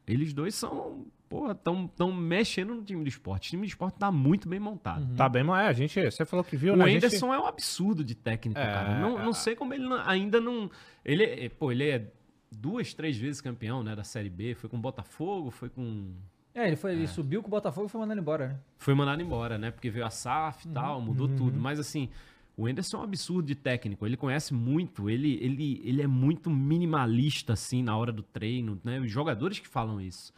eles 0.07 0.33
dois 0.33 0.55
são, 0.55 1.05
porra, 1.29 1.53
tão, 1.55 1.87
tão 1.87 2.11
mexendo 2.13 2.73
no 2.75 2.83
time 2.83 3.03
do 3.03 3.07
esporte. 3.09 3.47
O 3.47 3.49
time 3.51 3.65
do 3.65 3.69
esporte 3.69 3.97
tá 3.97 4.11
muito 4.11 4.47
bem 4.47 4.59
montado. 4.59 5.15
Tá 5.15 5.27
bem, 5.29 5.43
mas 5.43 5.65
é, 5.65 5.67
a 5.69 5.73
gente. 5.73 6.01
Você 6.11 6.25
falou 6.25 6.43
que 6.43 6.55
viu, 6.55 6.73
O 6.73 6.77
né? 6.77 6.85
Gente- 6.87 7.05
Anderson 7.05 7.33
é 7.33 7.39
um 7.39 7.45
absurdo 7.45 8.03
de 8.03 8.15
técnico, 8.15 8.59
É, 8.59 8.65
cara. 8.65 8.99
Não, 8.99 9.19
é. 9.19 9.23
não 9.25 9.33
sei 9.33 9.55
como 9.55 9.73
ele 9.73 9.87
não- 9.87 10.01
ainda 10.07 10.39
não. 10.41 10.69
Ele, 11.05 11.23
é- 11.23 11.49
pô, 11.49 11.71
ele 11.71 11.89
é 11.89 12.11
duas, 12.51 12.93
três 12.93 13.17
vezes 13.17 13.41
campeão, 13.41 13.83
né, 13.83 13.95
da 13.95 14.03
Série 14.03 14.29
B. 14.29 14.55
Foi 14.55 14.69
com 14.69 14.77
o 14.77 14.79
Botafogo, 14.79 15.51
foi 15.51 15.69
com. 15.69 16.13
É, 16.55 16.65
ele, 16.67 16.75
foi, 16.75 16.93
ele 16.93 17.05
subiu 17.07 17.41
com 17.43 17.47
o 17.49 17.51
Botafogo 17.51 17.85
e 17.87 17.89
foi 17.89 18.01
mandando 18.01 18.19
embora, 18.21 18.47
né? 18.47 18.59
Foi 18.79 18.93
mandado 18.95 19.21
embora, 19.21 19.57
né? 19.59 19.69
Porque 19.69 19.89
veio 19.91 20.05
a 20.05 20.09
SAF 20.09 20.65
Uhum. 20.65 20.71
e 20.71 20.73
tal, 20.73 21.01
mudou 21.01 21.27
tudo. 21.27 21.59
Mas 21.59 21.79
assim, 21.79 22.09
o 22.55 22.65
Anderson 22.65 22.97
é 22.97 22.99
um 23.01 23.03
absurdo 23.03 23.45
de 23.45 23.53
técnico. 23.53 24.03
Ele 24.07 24.17
conhece 24.17 24.55
muito, 24.55 25.07
ele, 25.07 25.37
ele, 25.39 25.79
ele 25.85 26.01
é 26.01 26.07
muito 26.07 26.49
minimalista, 26.49 27.53
assim, 27.53 27.83
na 27.83 27.95
hora 27.95 28.11
do 28.11 28.23
treino, 28.23 28.79
né? 28.83 28.99
Os 28.99 29.11
jogadores 29.11 29.59
que 29.59 29.67
falam 29.67 30.01
isso. 30.01 30.33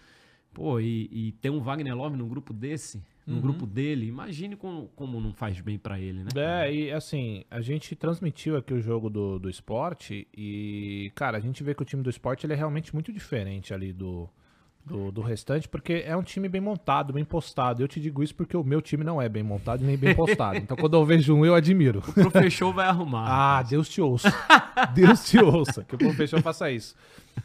Pô, 0.59 0.77
e, 0.77 1.07
e 1.09 1.31
ter 1.39 1.49
um 1.49 1.61
Wagner 1.61 1.95
Love 1.95 2.17
num 2.17 2.27
grupo 2.27 2.51
desse, 2.51 3.01
no 3.25 3.35
Uhum. 3.35 3.41
grupo 3.41 3.65
dele, 3.65 4.05
imagine 4.07 4.57
como, 4.57 4.89
como 4.93 5.21
não 5.21 5.31
faz 5.31 5.61
bem 5.61 5.79
pra 5.79 5.97
ele, 5.97 6.21
né? 6.21 6.31
É, 6.35 6.73
e 6.73 6.91
assim, 6.91 7.45
a 7.49 7.61
gente 7.61 7.95
transmitiu 7.95 8.57
aqui 8.57 8.73
o 8.73 8.81
jogo 8.81 9.09
do, 9.09 9.39
do 9.39 9.49
esporte 9.49 10.27
e, 10.37 11.13
cara, 11.15 11.37
a 11.37 11.39
gente 11.39 11.63
vê 11.63 11.73
que 11.73 11.81
o 11.81 11.85
time 11.85 12.03
do 12.03 12.09
esporte 12.09 12.45
ele 12.45 12.51
é 12.51 12.57
realmente 12.57 12.93
muito 12.93 13.13
diferente 13.13 13.73
ali 13.73 13.93
do, 13.93 14.29
do, 14.89 15.11
do 15.11 15.21
restante, 15.21 15.69
porque 15.69 16.03
é 16.05 16.17
um 16.17 16.23
time 16.23 16.49
bem 16.49 16.59
montado, 16.59 17.13
bem 17.13 17.23
postado. 17.23 17.81
Eu 17.81 17.87
te 17.87 17.99
digo 17.99 18.23
isso 18.23 18.33
porque 18.33 18.57
o 18.57 18.63
meu 18.63 18.81
time 18.81 19.03
não 19.03 19.21
é 19.21 19.29
bem 19.29 19.43
montado 19.43 19.83
nem 19.83 19.95
bem 19.95 20.15
postado. 20.15 20.57
Então 20.57 20.75
quando 20.75 20.95
eu 20.95 21.05
vejo 21.05 21.35
um, 21.35 21.45
eu 21.45 21.53
admiro. 21.53 21.99
O 21.99 22.13
professor 22.13 22.73
vai 22.73 22.87
arrumar. 22.87 23.19
Ah, 23.49 23.63
Deus 23.63 23.87
te 23.87 24.01
ouça. 24.01 24.33
Deus 24.93 25.23
te 25.29 25.37
ouça, 25.37 25.83
que 25.83 25.95
o 25.95 25.97
professor 25.97 26.41
faça 26.41 26.69
isso. 26.71 26.95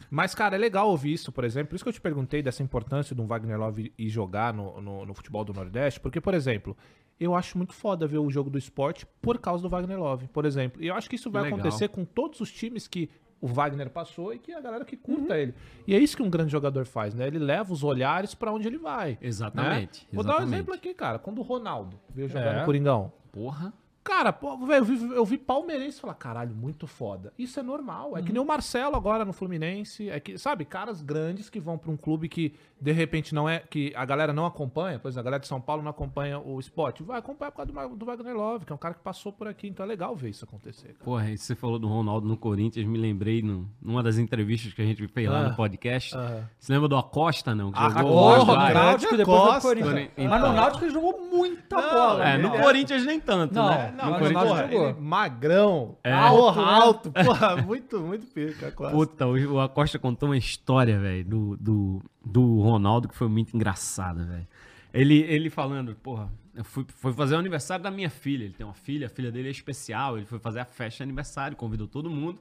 Mas, 0.09 0.33
cara, 0.33 0.55
é 0.55 0.59
legal 0.59 0.89
ouvir 0.89 1.13
isso, 1.13 1.31
por 1.31 1.43
exemplo. 1.43 1.69
Por 1.69 1.75
isso 1.75 1.85
que 1.85 1.89
eu 1.89 1.93
te 1.93 2.01
perguntei 2.01 2.41
dessa 2.41 2.63
importância 2.63 3.15
do 3.15 3.25
Wagner 3.25 3.57
Love 3.57 3.93
ir 3.97 4.09
jogar 4.09 4.53
no, 4.53 4.81
no, 4.81 5.05
no 5.05 5.13
futebol 5.13 5.43
do 5.43 5.53
Nordeste. 5.53 5.99
Porque, 5.99 6.19
por 6.19 6.33
exemplo, 6.33 6.75
eu 7.19 7.35
acho 7.35 7.57
muito 7.57 7.73
foda 7.73 8.07
ver 8.07 8.17
o 8.17 8.29
jogo 8.29 8.49
do 8.49 8.57
esporte 8.57 9.05
por 9.21 9.39
causa 9.39 9.63
do 9.63 9.69
Wagner 9.69 9.97
Love, 9.97 10.27
por 10.27 10.45
exemplo. 10.45 10.81
E 10.83 10.87
eu 10.87 10.95
acho 10.95 11.09
que 11.09 11.15
isso 11.15 11.31
vai 11.31 11.43
Legal. 11.43 11.59
acontecer 11.59 11.87
com 11.89 12.03
todos 12.03 12.41
os 12.41 12.51
times 12.51 12.87
que 12.87 13.09
o 13.41 13.47
Wagner 13.47 13.89
passou 13.89 14.33
e 14.33 14.39
que 14.39 14.51
a 14.53 14.61
galera 14.61 14.83
que 14.85 14.95
curta 14.97 15.37
ele. 15.37 15.53
E 15.87 15.93
é 15.93 15.99
isso 15.99 16.15
que 16.17 16.23
um 16.23 16.29
grande 16.29 16.51
jogador 16.51 16.85
faz, 16.85 17.13
né? 17.13 17.27
Ele 17.27 17.39
leva 17.39 17.71
os 17.73 17.83
olhares 17.83 18.33
pra 18.33 18.51
onde 18.51 18.67
ele 18.67 18.77
vai. 18.77 19.17
Exatamente, 19.21 20.01
né? 20.03 20.09
Vou 20.13 20.23
dar 20.23 20.39
um 20.39 20.43
exemplo 20.43 20.73
aqui, 20.73 20.93
cara. 20.93 21.19
Quando 21.19 21.39
o 21.39 21.43
Ronaldo 21.43 21.99
veio 22.09 22.27
jogar 22.27 22.55
É. 22.55 22.59
no 22.59 22.65
Coringão. 22.65 23.11
Porra. 23.31 23.73
Cara, 24.05 24.31
pô, 24.31 24.55
velho, 24.67 24.81
eu 24.81 24.85
vi, 24.85 25.15
eu 25.15 25.25
vi 25.25 25.35
palmeirense 25.35 25.99
falar, 25.99 26.13
caralho, 26.13 26.53
muito 26.55 26.85
foda. 26.85 27.33
Isso 27.39 27.59
é 27.59 27.63
normal. 27.63 28.15
É 28.15 28.21
que 28.21 28.31
nem 28.31 28.39
o 28.39 28.45
Marcelo 28.45 28.95
agora 28.95 29.25
no 29.25 29.33
Fluminense. 29.33 30.07
É 30.11 30.19
que, 30.19 30.37
sabe, 30.37 30.63
caras 30.63 31.01
grandes 31.01 31.49
que 31.49 31.59
vão 31.59 31.75
pra 31.75 31.89
um 31.91 31.97
clube 31.97 32.29
que, 32.29 32.53
de 32.79 32.91
repente, 32.91 33.33
não 33.33 33.49
é. 33.49 33.59
que 33.67 33.91
a 33.95 34.05
galera 34.05 34.31
não 34.31 34.45
acompanha. 34.45 34.97
Exemplo, 35.03 35.19
a 35.19 35.23
galera 35.23 35.41
de 35.41 35.47
São 35.47 35.59
Paulo 35.59 35.81
não 35.81 35.89
acompanha 35.89 36.37
o 36.39 36.59
esporte. 36.59 37.01
Vai 37.01 37.17
acompanhar 37.17 37.49
por 37.49 37.65
causa 37.65 37.71
do, 37.89 37.95
do 37.95 38.05
Wagner 38.05 38.35
Love, 38.37 38.63
que 38.65 38.71
é 38.71 38.75
um 38.75 38.77
cara 38.77 38.93
que 38.93 39.01
passou 39.01 39.33
por 39.33 39.47
aqui. 39.47 39.67
Então 39.69 39.83
é 39.83 39.89
legal 39.89 40.15
ver 40.15 40.29
isso 40.29 40.45
acontecer. 40.45 40.89
cara. 40.89 41.03
Porra, 41.03 41.35
você 41.35 41.55
falou 41.55 41.79
do 41.79 41.87
Ronaldo 41.87 42.27
no 42.27 42.37
Corinthians, 42.37 42.85
me 42.85 42.99
lembrei 42.99 43.41
no, 43.41 43.67
numa 43.81 44.03
das 44.03 44.19
entrevistas 44.19 44.71
que 44.71 44.83
a 44.83 44.85
gente 44.85 45.07
fez 45.07 45.27
lá 45.27 45.39
Ah. 45.39 45.49
no 45.49 45.55
podcast. 45.55 46.15
Aham. 46.15 46.47
Você 46.59 46.71
lembra 46.73 46.87
do 46.87 46.95
Acosta, 46.95 47.55
não? 47.55 47.71
Que 47.71 47.79
Ah, 47.79 47.89
jogou 47.89 48.13
lá 48.29 48.43
o 48.43 48.73
Náutico 48.73 49.17
depois 49.17 49.55
do. 49.55 49.61
Corinthians. 49.61 50.09
Então. 50.15 50.29
Mas 50.29 50.41
no 50.43 50.53
Náutico 50.53 50.85
ele 50.85 50.93
jogou 50.93 51.27
muita 51.31 51.75
bola. 51.81 52.23
É, 52.29 52.37
no 52.37 52.49
né? 52.51 52.61
Corinthians 52.61 53.03
nem 53.03 53.19
tanto, 53.19 53.55
Não, 53.55 53.67
né? 53.67 53.94
Não, 53.95 54.05
no 54.05 54.11
mas 54.11 54.19
Corinthians, 54.21 54.47
Porra, 54.49 54.67
jogou. 54.67 54.89
ele 54.89 54.99
magrão, 55.01 55.97
É. 56.03 56.11
alto, 56.11 56.59
Alto, 56.59 56.59
né? 56.59 56.73
alto, 56.73 57.11
porra, 57.11 57.55
muito, 57.63 57.99
muito 58.01 58.25
pica. 58.27 58.71
Costa. 58.71 58.93
Puta, 58.95 59.27
o, 59.27 59.59
Acosta 59.59 59.97
contou 59.97 60.29
uma 60.29 60.37
história, 60.37 60.99
velho, 60.99 61.25
do, 61.25 61.57
do, 61.57 62.01
do 62.23 62.59
Ronaldo 62.61 63.07
que 63.07 63.15
foi 63.15 63.27
muito 63.27 63.55
engraçada, 63.55 64.23
velho. 64.23 64.47
Ele, 64.93 65.19
ele 65.23 65.49
falando, 65.49 65.93
porra, 65.95 66.29
eu 66.53 66.63
fui, 66.63 66.85
foi 66.87 67.11
fazer 67.13 67.35
o 67.35 67.39
aniversário 67.39 67.83
da 67.83 67.91
minha 67.91 68.09
filha. 68.09 68.45
Ele 68.45 68.53
tem 68.53 68.65
uma 68.65 68.73
filha, 68.73 69.07
a 69.07 69.09
filha 69.09 69.31
dele 69.31 69.49
é 69.49 69.51
especial. 69.51 70.15
Ele 70.17 70.25
foi 70.25 70.39
fazer 70.39 70.59
a 70.61 70.65
festa 70.65 70.97
de 70.97 71.03
aniversário, 71.03 71.57
convidou 71.57 71.85
todo 71.87 72.09
mundo 72.09 72.39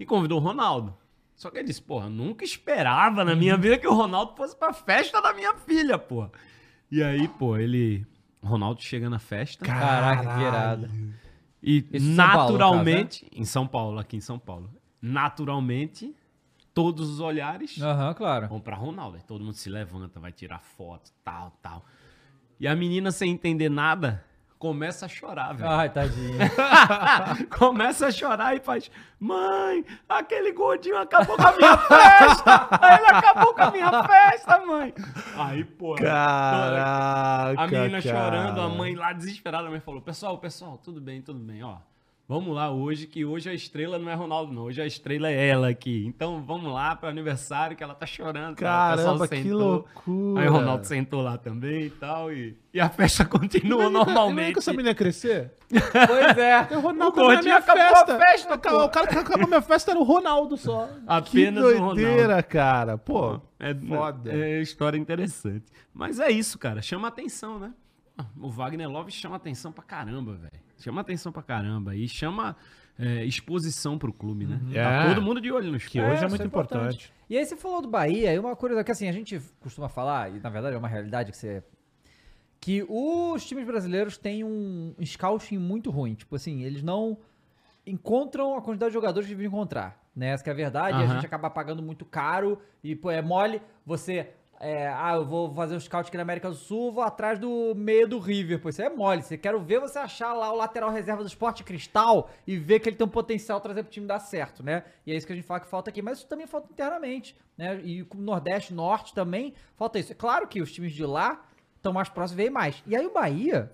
e 0.00 0.04
convidou 0.04 0.40
o 0.40 0.42
Ronaldo. 0.42 0.92
Só 1.36 1.50
que 1.50 1.58
ele 1.58 1.66
disse, 1.68 1.82
porra, 1.82 2.08
nunca 2.08 2.44
esperava 2.44 3.24
na 3.24 3.36
minha 3.36 3.56
vida 3.56 3.78
que 3.78 3.86
o 3.86 3.92
Ronaldo 3.94 4.34
fosse 4.36 4.56
pra 4.56 4.72
festa 4.72 5.20
da 5.22 5.32
minha 5.32 5.54
filha, 5.54 5.96
porra. 5.98 6.32
E 6.90 7.02
aí, 7.02 7.28
pô, 7.28 7.56
ele. 7.56 8.04
Ronaldo 8.46 8.82
chega 8.82 9.10
na 9.10 9.18
festa. 9.18 9.64
Caraca, 9.64 10.36
que 10.36 10.42
irado. 10.42 10.88
E 11.62 11.84
Isso 11.92 12.10
naturalmente, 12.12 13.26
em 13.34 13.44
São 13.44 13.66
Paulo, 13.66 13.98
aqui 13.98 14.16
em 14.16 14.20
São 14.20 14.38
Paulo, 14.38 14.70
naturalmente, 15.00 16.14
todos 16.72 17.08
os 17.08 17.20
olhares 17.20 17.80
Aham, 17.80 18.14
claro. 18.14 18.48
vão 18.48 18.60
pra 18.60 18.76
Ronaldo. 18.76 19.16
Aí 19.16 19.22
todo 19.22 19.42
mundo 19.44 19.54
se 19.54 19.70
levanta, 19.70 20.20
vai 20.20 20.32
tirar 20.32 20.60
foto, 20.60 21.10
tal, 21.24 21.58
tal. 21.62 21.84
E 22.60 22.68
a 22.68 22.76
menina, 22.76 23.10
sem 23.10 23.32
entender 23.32 23.68
nada, 23.68 24.24
começa 24.58 25.06
a 25.06 25.08
chorar, 25.08 25.54
velho. 25.54 25.70
Ai, 25.70 25.88
tadinho. 25.90 26.38
começa 27.58 28.06
a 28.06 28.10
chorar 28.10 28.56
e 28.56 28.60
faz: 28.60 28.90
Mãe, 29.18 29.84
aquele 30.08 30.52
gordinho 30.52 30.98
acabou 30.98 31.36
com 31.36 31.46
a 31.46 31.56
minha 31.56 31.76
festa! 31.78 32.68
Ele 32.82 33.06
acabou 33.16 33.54
com 33.54 33.62
a 33.62 33.70
minha 33.70 34.02
festa, 34.04 34.58
mãe! 34.66 34.94
Aí, 35.36 35.64
pô. 35.64 35.94
Caraca, 35.96 37.62
A 37.62 37.66
menina 37.66 38.02
cara. 38.02 38.24
chorando, 38.24 38.60
a 38.60 38.68
mãe 38.68 38.94
lá 38.94 39.12
desesperada, 39.12 39.68
a 39.68 39.70
mãe 39.70 39.80
falou: 39.80 40.00
Pessoal, 40.00 40.38
pessoal, 40.38 40.78
tudo 40.78 41.00
bem, 41.00 41.20
tudo 41.22 41.38
bem, 41.38 41.62
ó. 41.62 41.76
Vamos 42.28 42.52
lá 42.56 42.72
hoje, 42.72 43.06
que 43.06 43.24
hoje 43.24 43.48
a 43.48 43.54
estrela 43.54 44.00
não 44.00 44.10
é 44.10 44.14
Ronaldo, 44.14 44.52
não. 44.52 44.62
Hoje 44.62 44.82
a 44.82 44.86
estrela 44.86 45.30
é 45.30 45.46
ela 45.46 45.68
aqui. 45.68 46.04
Então 46.08 46.42
vamos 46.42 46.72
lá 46.72 46.96
pro 46.96 47.08
aniversário 47.08 47.76
que 47.76 47.84
ela 47.84 47.94
tá 47.94 48.04
chorando. 48.04 48.54
O 48.54 48.56
pessoal 48.56 48.96
Caramba, 48.96 49.28
que 49.28 49.42
sentou. 49.42 49.58
loucura. 49.60 50.42
Aí 50.42 50.48
o 50.48 50.52
Ronaldo 50.52 50.84
sentou 50.86 51.22
lá 51.22 51.38
também 51.38 51.84
e 51.84 51.90
tal. 51.90 52.32
E, 52.32 52.56
e 52.74 52.80
a 52.80 52.88
festa 52.88 53.24
continuou 53.28 53.82
Imagina 53.82 54.04
que 54.04 54.10
normalmente. 54.12 54.58
essa 54.58 54.72
menina 54.72 54.92
crescer? 54.92 55.52
pois 55.68 56.36
é. 56.38 56.76
O 56.76 56.80
Ronaldo 56.80 57.20
O 57.20 57.32
na 57.32 57.42
minha 57.42 57.56
acabou 57.58 57.82
a 57.84 57.88
festa. 58.06 58.18
festa. 58.18 58.54
O 58.84 58.88
cara 58.88 59.06
que 59.06 59.18
acabou 59.18 59.46
minha 59.46 59.62
festa 59.62 59.90
era 59.92 60.00
o 60.00 60.02
Ronaldo 60.02 60.56
só. 60.56 60.88
Apenas 61.06 61.62
que 61.64 61.70
o 61.70 61.78
Ronaldo. 61.78 61.94
doideira, 62.00 62.42
cara. 62.42 62.98
Pô, 62.98 63.40
É, 63.60 63.72
foda. 63.72 64.32
é 64.32 64.60
história 64.60 64.98
interessante. 64.98 65.66
Mas 65.94 66.18
é 66.18 66.28
isso, 66.32 66.58
cara. 66.58 66.82
Chama 66.82 67.06
atenção, 67.06 67.60
né? 67.60 67.72
O 68.40 68.48
Wagner 68.48 68.88
Love 68.88 69.10
chama 69.10 69.36
atenção 69.36 69.72
pra 69.72 69.84
caramba, 69.84 70.34
velho. 70.34 70.64
Chama 70.78 71.00
atenção 71.00 71.32
pra 71.32 71.42
caramba. 71.42 71.94
E 71.94 72.08
chama 72.08 72.56
é, 72.98 73.24
exposição 73.24 73.98
pro 73.98 74.12
clube, 74.12 74.46
né? 74.46 74.60
É. 74.72 74.82
Tá 74.82 75.08
todo 75.08 75.22
mundo 75.22 75.40
de 75.40 75.52
olho 75.52 75.70
nos 75.70 75.84
Que 75.84 76.00
hoje 76.00 76.12
é 76.12 76.14
isso 76.16 76.28
muito 76.28 76.46
importante. 76.46 77.12
E 77.28 77.36
aí 77.36 77.44
você 77.44 77.56
falou 77.56 77.82
do 77.82 77.88
Bahia, 77.88 78.32
e 78.32 78.38
uma 78.38 78.56
coisa 78.56 78.82
que 78.82 78.90
assim, 78.90 79.08
a 79.08 79.12
gente 79.12 79.40
costuma 79.60 79.88
falar, 79.88 80.34
e 80.34 80.40
na 80.40 80.48
verdade 80.48 80.74
é 80.74 80.78
uma 80.78 80.88
realidade 80.88 81.30
que 81.30 81.36
você. 81.36 81.62
Que 82.58 82.84
os 82.88 83.44
times 83.44 83.66
brasileiros 83.66 84.16
têm 84.16 84.42
um 84.42 84.94
scouting 85.04 85.58
muito 85.58 85.90
ruim. 85.90 86.14
Tipo 86.14 86.36
assim, 86.36 86.62
eles 86.62 86.82
não 86.82 87.18
encontram 87.86 88.56
a 88.56 88.62
quantidade 88.62 88.90
de 88.90 88.94
jogadores 88.94 89.28
que 89.28 89.34
deveriam 89.34 89.52
encontrar. 89.52 90.02
Né? 90.16 90.28
Essa 90.28 90.42
que 90.42 90.48
é 90.48 90.52
a 90.52 90.56
verdade. 90.56 90.98
E 90.98 91.04
a 91.04 91.06
gente 91.06 91.26
acaba 91.26 91.50
pagando 91.50 91.82
muito 91.82 92.04
caro. 92.06 92.58
E, 92.82 92.96
pô, 92.96 93.10
é 93.10 93.20
mole 93.20 93.60
você. 93.84 94.30
É, 94.60 94.88
ah, 94.88 95.14
eu 95.14 95.24
vou 95.24 95.54
fazer 95.54 95.76
um 95.76 95.80
scout 95.80 96.08
aqui 96.08 96.16
na 96.16 96.22
América 96.22 96.48
do 96.48 96.54
Sul, 96.54 96.92
vou 96.92 97.02
atrás 97.02 97.38
do 97.38 97.74
meio 97.74 98.08
do 98.08 98.18
River. 98.18 98.60
Pô, 98.60 98.68
isso 98.68 98.82
é 98.82 98.88
mole. 98.88 99.22
Você 99.22 99.36
quero 99.36 99.60
ver 99.60 99.80
você 99.80 99.98
achar 99.98 100.32
lá 100.32 100.52
o 100.52 100.56
lateral 100.56 100.90
reserva 100.90 101.22
do 101.22 101.28
Esporte 101.28 101.62
Cristal 101.62 102.30
e 102.46 102.56
ver 102.56 102.80
que 102.80 102.88
ele 102.88 102.96
tem 102.96 103.06
um 103.06 103.10
potencial 103.10 103.60
trazer 103.60 103.82
pro 103.82 103.92
time 103.92 104.06
dar 104.06 104.18
certo, 104.18 104.62
né? 104.62 104.84
E 105.06 105.12
é 105.12 105.16
isso 105.16 105.26
que 105.26 105.32
a 105.32 105.36
gente 105.36 105.46
fala 105.46 105.60
que 105.60 105.68
falta 105.68 105.90
aqui. 105.90 106.02
Mas 106.02 106.18
isso 106.18 106.26
também 106.26 106.46
falta 106.46 106.68
internamente, 106.70 107.36
né? 107.56 107.80
E 107.82 108.04
com 108.04 108.18
o 108.18 108.20
Nordeste, 108.20 108.72
Norte 108.72 109.14
também, 109.14 109.54
falta 109.76 109.98
isso. 109.98 110.12
É 110.12 110.14
claro 110.14 110.46
que 110.46 110.60
os 110.60 110.72
times 110.72 110.92
de 110.92 111.04
lá 111.04 111.44
estão 111.76 111.92
mais 111.92 112.08
próximos 112.08 112.40
e 112.40 112.42
veem 112.42 112.50
mais. 112.50 112.82
E 112.86 112.96
aí 112.96 113.06
o 113.06 113.12
Bahia 113.12 113.72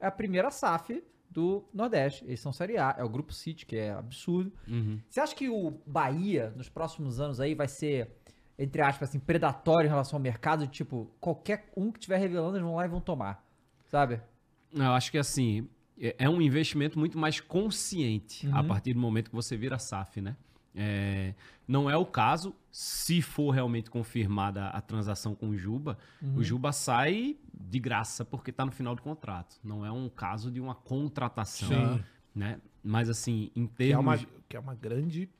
é 0.00 0.06
a 0.06 0.10
primeira 0.10 0.50
SAF 0.50 1.02
do 1.36 1.68
Nordeste. 1.72 2.24
Eles 2.24 2.40
são 2.40 2.50
Série 2.52 2.78
A, 2.78 2.94
é 2.98 3.04
o 3.04 3.08
Grupo 3.08 3.32
City, 3.32 3.66
que 3.66 3.76
é 3.76 3.90
absurdo. 3.90 4.50
Uhum. 4.66 4.98
Você 5.08 5.20
acha 5.20 5.34
que 5.34 5.50
o 5.50 5.78
Bahia, 5.86 6.52
nos 6.56 6.70
próximos 6.70 7.20
anos 7.20 7.40
aí, 7.40 7.54
vai 7.54 7.68
ser, 7.68 8.10
entre 8.58 8.82
aspas, 8.82 9.08
assim, 9.08 9.18
predatório 9.18 9.86
em 9.86 9.90
relação 9.90 10.16
ao 10.16 10.22
mercado? 10.22 10.66
De, 10.66 10.72
tipo, 10.72 11.10
qualquer 11.20 11.70
um 11.76 11.90
que 11.90 11.98
estiver 11.98 12.18
revelando, 12.18 12.56
eles 12.56 12.66
vão 12.66 12.76
lá 12.76 12.84
e 12.84 12.88
vão 12.88 13.00
tomar. 13.00 13.44
Sabe? 13.86 14.20
Eu 14.72 14.92
acho 14.92 15.10
que 15.10 15.18
assim, 15.18 15.68
é 15.98 16.14
é 16.18 16.28
um 16.28 16.40
investimento 16.40 16.98
muito 16.98 17.18
mais 17.18 17.40
consciente 17.40 18.48
a 18.52 18.62
partir 18.62 18.92
do 18.92 19.00
momento 19.00 19.30
que 19.30 19.36
você 19.36 19.56
vira 19.56 19.78
SAF, 19.78 20.20
né? 20.20 20.36
É, 20.78 21.32
não 21.66 21.88
é 21.88 21.96
o 21.96 22.04
caso, 22.04 22.54
se 22.70 23.22
for 23.22 23.50
realmente 23.50 23.90
confirmada 23.90 24.66
a 24.68 24.80
transação 24.82 25.34
com 25.34 25.48
o 25.48 25.56
Juba, 25.56 25.96
o 26.36 26.42
Juba 26.42 26.70
sai 26.70 27.38
de 27.52 27.78
graça 27.78 28.26
porque 28.26 28.50
está 28.50 28.66
no 28.66 28.70
final 28.70 28.94
do 28.94 29.00
contrato. 29.00 29.56
Não 29.64 29.86
é 29.86 29.90
um 29.90 30.08
caso 30.08 30.50
de 30.50 30.60
uma 30.60 30.74
contratação, 30.74 31.96
Sim. 31.96 32.04
né? 32.34 32.60
Mas 32.84 33.08
assim, 33.08 33.50
em 33.56 33.66
Que 33.66 33.90
é, 33.90 33.98
uma, 33.98 34.18
termos 34.18 34.36
que 34.48 34.56
é 34.56 34.60
uma 34.60 34.74
grande. 34.74 35.30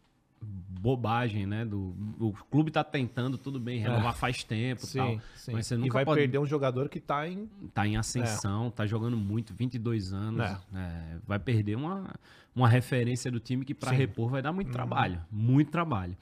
Bobagem, 0.41 1.47
né? 1.47 1.65
Do, 1.65 1.95
o 2.21 2.33
clube 2.51 2.71
tá 2.71 2.85
tentando, 2.85 3.37
tudo 3.37 3.59
bem, 3.59 3.81
renovar 3.81 4.15
faz 4.15 4.45
tempo 4.45 4.85
e 4.85 4.97
tal. 4.97 5.09
É. 5.09 5.11
Sim, 5.11 5.21
sim. 5.35 5.53
Mas 5.53 5.67
você 5.67 5.75
e 5.75 5.79
nunca 5.79 5.95
vai 5.95 6.05
pode 6.05 6.21
perder 6.21 6.39
um 6.39 6.47
jogador 6.47 6.89
que 6.89 7.01
tá 7.01 7.29
em. 7.29 7.49
tá 7.75 7.87
em 7.87 7.97
ascensão, 7.97 8.71
tá 8.71 8.87
jogando 8.87 9.17
muito, 9.17 9.53
22 9.55 10.13
anos. 10.13 10.45
É. 10.45 10.59
é, 10.75 11.19
vai 11.27 11.39
perder 11.39 11.77
uma, 11.77 12.15
uma 12.55 12.69
referência 12.69 13.31
do 13.31 13.41
time 13.41 13.65
que 13.65 13.75
para 13.75 13.91
Sim. 13.91 13.97
repor 13.97 14.31
vai 14.31 14.43
dar 14.43 14.53
muito 14.53 14.71
trabalho. 14.71 15.21
Muito 15.31 15.71
trabalho. 15.71 16.17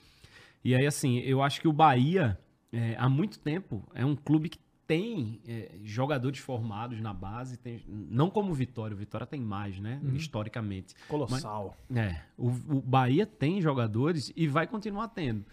E 0.65 0.74
aí, 0.74 0.86
assim, 0.86 1.19
eu 1.19 1.43
acho 1.43 1.61
que 1.61 1.69
o 1.69 1.73
Bahia, 1.73 2.39
é, 2.73 2.97
há 2.99 3.09
muito 3.09 3.39
tempo, 3.39 3.86
é 3.95 4.05
um 4.05 4.16
clube 4.16 4.49
que 4.49 4.59
tem 4.86 5.40
é, 5.47 5.73
jogadores 5.82 6.39
formados 6.39 7.01
na 7.01 7.12
base, 7.15 7.56
tem- 7.56 7.82
não 7.89 8.28
como 8.28 8.51
o 8.51 8.55
Vitória, 8.55 8.94
o 8.94 8.98
Vitória 8.98 9.27
tem 9.27 9.40
mais, 9.40 9.78
né? 9.81 10.01
Historicamente. 10.15 10.94
Colossal. 11.09 11.77
É, 11.94 12.20
o, 12.36 12.48
o 12.48 12.81
Bahia 12.82 13.27
tem 13.27 13.61
jogadores 13.62 14.32
e 14.36 14.47
vai 14.47 14.66
continuar 14.66 15.09
tendo. 15.09 15.44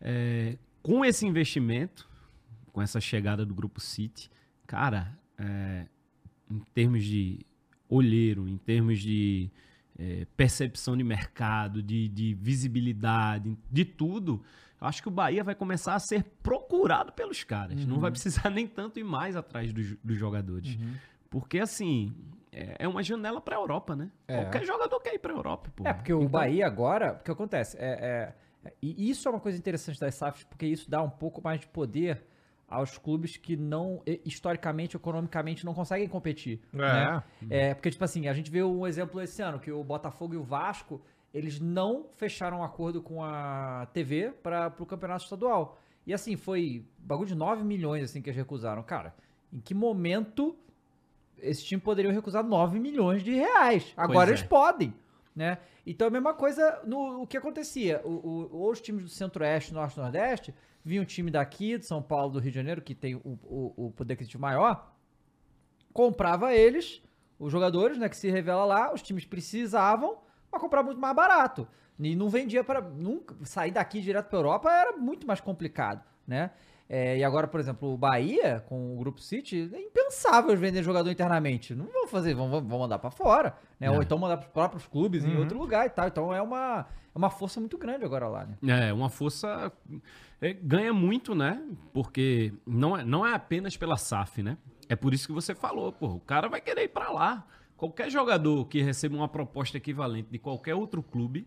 É, 0.00 0.58
com 0.82 1.04
esse 1.04 1.26
investimento, 1.26 2.08
com 2.72 2.82
essa 2.82 3.00
chegada 3.00 3.46
do 3.46 3.54
Grupo 3.54 3.80
City, 3.80 4.30
cara, 4.66 5.18
é, 5.38 5.86
em 6.50 6.58
termos 6.74 7.04
de 7.04 7.40
olheiro, 7.88 8.46
em 8.48 8.58
termos 8.58 9.00
de 9.00 9.50
é, 9.98 10.26
percepção 10.36 10.96
de 10.96 11.04
mercado, 11.04 11.82
de, 11.82 12.08
de 12.08 12.34
visibilidade, 12.34 13.56
de 13.70 13.84
tudo, 13.84 14.42
eu 14.80 14.86
acho 14.86 15.00
que 15.00 15.08
o 15.08 15.10
Bahia 15.10 15.42
vai 15.44 15.54
começar 15.54 15.94
a 15.94 15.98
ser 15.98 16.24
procurado 16.42 17.12
pelos 17.12 17.42
caras. 17.44 17.84
Não 17.86 18.00
vai 18.00 18.10
precisar 18.10 18.50
nem 18.50 18.66
tanto 18.66 18.98
ir 18.98 19.04
mais 19.04 19.36
atrás 19.36 19.72
dos, 19.72 19.96
dos 20.02 20.16
jogadores. 20.18 20.76
Porque, 21.30 21.58
assim, 21.58 22.14
é, 22.52 22.76
é 22.80 22.88
uma 22.88 23.02
janela 23.02 23.40
para 23.40 23.56
a 23.56 23.60
Europa, 23.60 23.96
né? 23.96 24.10
É. 24.28 24.42
Qualquer 24.42 24.64
jogador 24.64 25.00
quer 25.00 25.14
ir 25.14 25.18
para 25.18 25.32
a 25.32 25.36
Europa, 25.36 25.72
pô. 25.74 25.86
É, 25.86 25.92
porque 25.92 26.12
o 26.12 26.28
Bahia 26.28 26.66
agora, 26.66 27.18
o 27.20 27.24
que 27.24 27.30
acontece? 27.30 27.76
É, 27.78 28.34
é- 28.64 28.72
e 28.80 29.10
isso 29.10 29.28
é 29.28 29.30
uma 29.30 29.40
coisa 29.40 29.58
interessante 29.58 30.00
das 30.00 30.14
SAFs, 30.14 30.44
porque 30.44 30.64
isso 30.66 30.90
dá 30.90 31.02
um 31.02 31.10
pouco 31.10 31.42
mais 31.42 31.60
de 31.60 31.66
poder 31.66 32.24
aos 32.68 32.98
clubes 32.98 33.36
que 33.36 33.56
não, 33.56 34.02
historicamente, 34.24 34.96
economicamente, 34.96 35.64
não 35.64 35.74
conseguem 35.74 36.08
competir. 36.08 36.60
É. 36.72 36.78
né? 36.78 37.22
É, 37.50 37.74
porque, 37.74 37.90
tipo 37.90 38.04
assim, 38.04 38.28
a 38.28 38.32
gente 38.32 38.50
vê 38.50 38.62
um 38.62 38.86
exemplo 38.86 39.20
esse 39.20 39.42
ano, 39.42 39.60
que 39.60 39.70
o 39.70 39.84
Botafogo 39.84 40.34
e 40.34 40.36
o 40.36 40.42
Vasco, 40.42 41.00
eles 41.32 41.60
não 41.60 42.06
fecharam 42.16 42.58
um 42.58 42.64
acordo 42.64 43.02
com 43.02 43.22
a 43.22 43.86
TV 43.92 44.32
para 44.42 44.72
o 44.78 44.86
campeonato 44.86 45.24
estadual. 45.24 45.78
E 46.06 46.12
assim, 46.12 46.36
foi 46.36 46.86
bagulho 46.98 47.28
de 47.28 47.34
9 47.34 47.64
milhões 47.64 48.04
assim 48.04 48.20
que 48.20 48.28
eles 48.28 48.36
recusaram. 48.36 48.82
Cara, 48.82 49.14
em 49.52 49.58
que 49.58 49.74
momento 49.74 50.56
esse 51.38 51.64
time 51.64 51.80
poderia 51.80 52.12
recusar 52.12 52.44
9 52.44 52.78
milhões 52.78 53.22
de 53.22 53.32
reais? 53.32 53.92
Agora 53.96 54.30
é. 54.30 54.32
eles 54.32 54.42
podem, 54.42 54.94
né? 55.34 55.58
Então 55.86 56.06
a 56.06 56.10
mesma 56.10 56.34
coisa 56.34 56.80
no 56.84 57.22
o 57.22 57.26
que 57.26 57.36
acontecia. 57.36 58.00
O, 58.04 58.48
o, 58.52 58.68
os 58.70 58.80
times 58.80 59.02
do 59.02 59.08
Centro-Oeste, 59.08 59.74
Norte 59.74 59.96
e 59.96 60.00
Nordeste, 60.00 60.54
vinha 60.84 61.00
um 61.00 61.04
time 61.04 61.30
daqui, 61.30 61.78
de 61.78 61.86
São 61.86 62.02
Paulo, 62.02 62.32
do 62.32 62.38
Rio 62.38 62.50
de 62.50 62.56
Janeiro, 62.56 62.82
que 62.82 62.94
tem 62.94 63.14
o, 63.14 63.20
o, 63.24 63.86
o 63.86 63.90
poder 63.92 64.14
aquisitivo 64.14 64.42
maior, 64.42 64.94
comprava 65.92 66.54
eles, 66.54 67.02
os 67.38 67.50
jogadores, 67.50 67.96
né, 67.98 68.08
que 68.08 68.16
se 68.16 68.30
revela 68.30 68.64
lá, 68.64 68.92
os 68.92 69.00
times 69.00 69.24
precisavam 69.24 70.18
para 70.50 70.60
comprar 70.60 70.82
muito 70.82 71.00
mais 71.00 71.14
barato. 71.16 71.66
E 71.98 72.14
não 72.14 72.28
vendia 72.28 72.62
para 72.62 72.80
nunca 72.80 73.34
sair 73.44 73.70
daqui 73.70 74.00
direto 74.00 74.28
para 74.28 74.38
Europa 74.38 74.70
era 74.70 74.96
muito 74.96 75.26
mais 75.26 75.40
complicado, 75.40 76.04
né? 76.26 76.50
É, 76.88 77.16
e 77.16 77.24
agora, 77.24 77.46
por 77.46 77.58
exemplo, 77.58 77.94
o 77.94 77.96
Bahia, 77.96 78.62
com 78.68 78.94
o 78.94 78.98
Grupo 78.98 79.20
City, 79.20 79.70
é 79.72 79.80
impensável 79.80 80.54
vender 80.56 80.82
jogador 80.82 81.10
internamente. 81.10 81.74
Não 81.74 81.86
vão 81.86 82.06
fazer, 82.06 82.34
vão, 82.34 82.48
vão 82.62 82.78
mandar 82.78 82.98
para 82.98 83.10
fora, 83.10 83.56
né? 83.80 83.86
É. 83.86 83.90
Ou 83.90 84.02
então 84.02 84.18
mandar 84.18 84.36
para 84.36 84.46
os 84.46 84.52
próprios 84.52 84.86
clubes 84.86 85.24
uhum. 85.24 85.30
em 85.30 85.36
outro 85.38 85.58
lugar 85.58 85.86
e 85.86 85.90
tal. 85.90 86.06
Então 86.06 86.32
é 86.32 86.42
uma, 86.42 86.86
é 87.14 87.18
uma 87.18 87.30
força 87.30 87.58
muito 87.58 87.78
grande 87.78 88.04
agora 88.04 88.28
lá, 88.28 88.46
né? 88.46 88.88
É, 88.88 88.92
uma 88.92 89.08
força. 89.08 89.72
É, 90.40 90.52
ganha 90.52 90.92
muito, 90.92 91.34
né? 91.34 91.62
Porque 91.92 92.52
não 92.66 92.96
é, 92.96 93.04
não 93.04 93.26
é 93.26 93.32
apenas 93.32 93.76
pela 93.76 93.96
SAF, 93.96 94.42
né? 94.42 94.58
É 94.86 94.94
por 94.94 95.14
isso 95.14 95.26
que 95.26 95.32
você 95.32 95.54
falou, 95.54 95.90
pô. 95.90 96.08
O 96.08 96.20
cara 96.20 96.48
vai 96.48 96.60
querer 96.60 96.84
ir 96.84 96.88
para 96.88 97.10
lá. 97.10 97.46
Qualquer 97.78 98.10
jogador 98.10 98.66
que 98.66 98.82
receba 98.82 99.16
uma 99.16 99.28
proposta 99.28 99.78
equivalente 99.78 100.28
de 100.30 100.38
qualquer 100.38 100.74
outro 100.74 101.02
clube, 101.02 101.46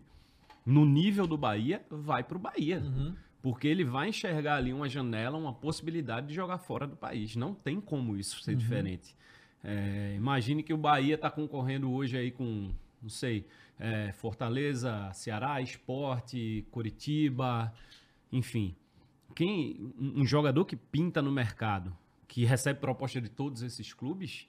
no 0.66 0.84
nível 0.84 1.26
do 1.26 1.38
Bahia, 1.38 1.82
vai 1.88 2.22
para 2.22 2.36
o 2.36 2.40
Bahia. 2.40 2.80
Uhum. 2.80 3.14
Porque 3.40 3.68
ele 3.68 3.84
vai 3.84 4.08
enxergar 4.08 4.56
ali 4.56 4.72
uma 4.72 4.88
janela, 4.88 5.36
uma 5.36 5.52
possibilidade 5.52 6.28
de 6.28 6.34
jogar 6.34 6.58
fora 6.58 6.86
do 6.86 6.96
país. 6.96 7.36
Não 7.36 7.54
tem 7.54 7.80
como 7.80 8.16
isso 8.16 8.40
ser 8.42 8.52
uhum. 8.52 8.56
diferente. 8.58 9.16
É, 9.62 10.14
imagine 10.16 10.62
que 10.62 10.72
o 10.72 10.78
Bahia 10.78 11.14
está 11.14 11.30
concorrendo 11.30 11.90
hoje 11.90 12.16
aí 12.16 12.30
com, 12.30 12.70
não 13.00 13.08
sei, 13.08 13.46
é, 13.78 14.12
Fortaleza, 14.12 15.10
Ceará, 15.12 15.60
Esporte, 15.60 16.66
Curitiba, 16.70 17.72
enfim. 18.32 18.74
Quem, 19.34 19.92
um 19.98 20.26
jogador 20.26 20.64
que 20.64 20.74
pinta 20.74 21.22
no 21.22 21.30
mercado, 21.30 21.96
que 22.26 22.44
recebe 22.44 22.80
proposta 22.80 23.20
de 23.20 23.28
todos 23.28 23.62
esses 23.62 23.92
clubes, 23.92 24.48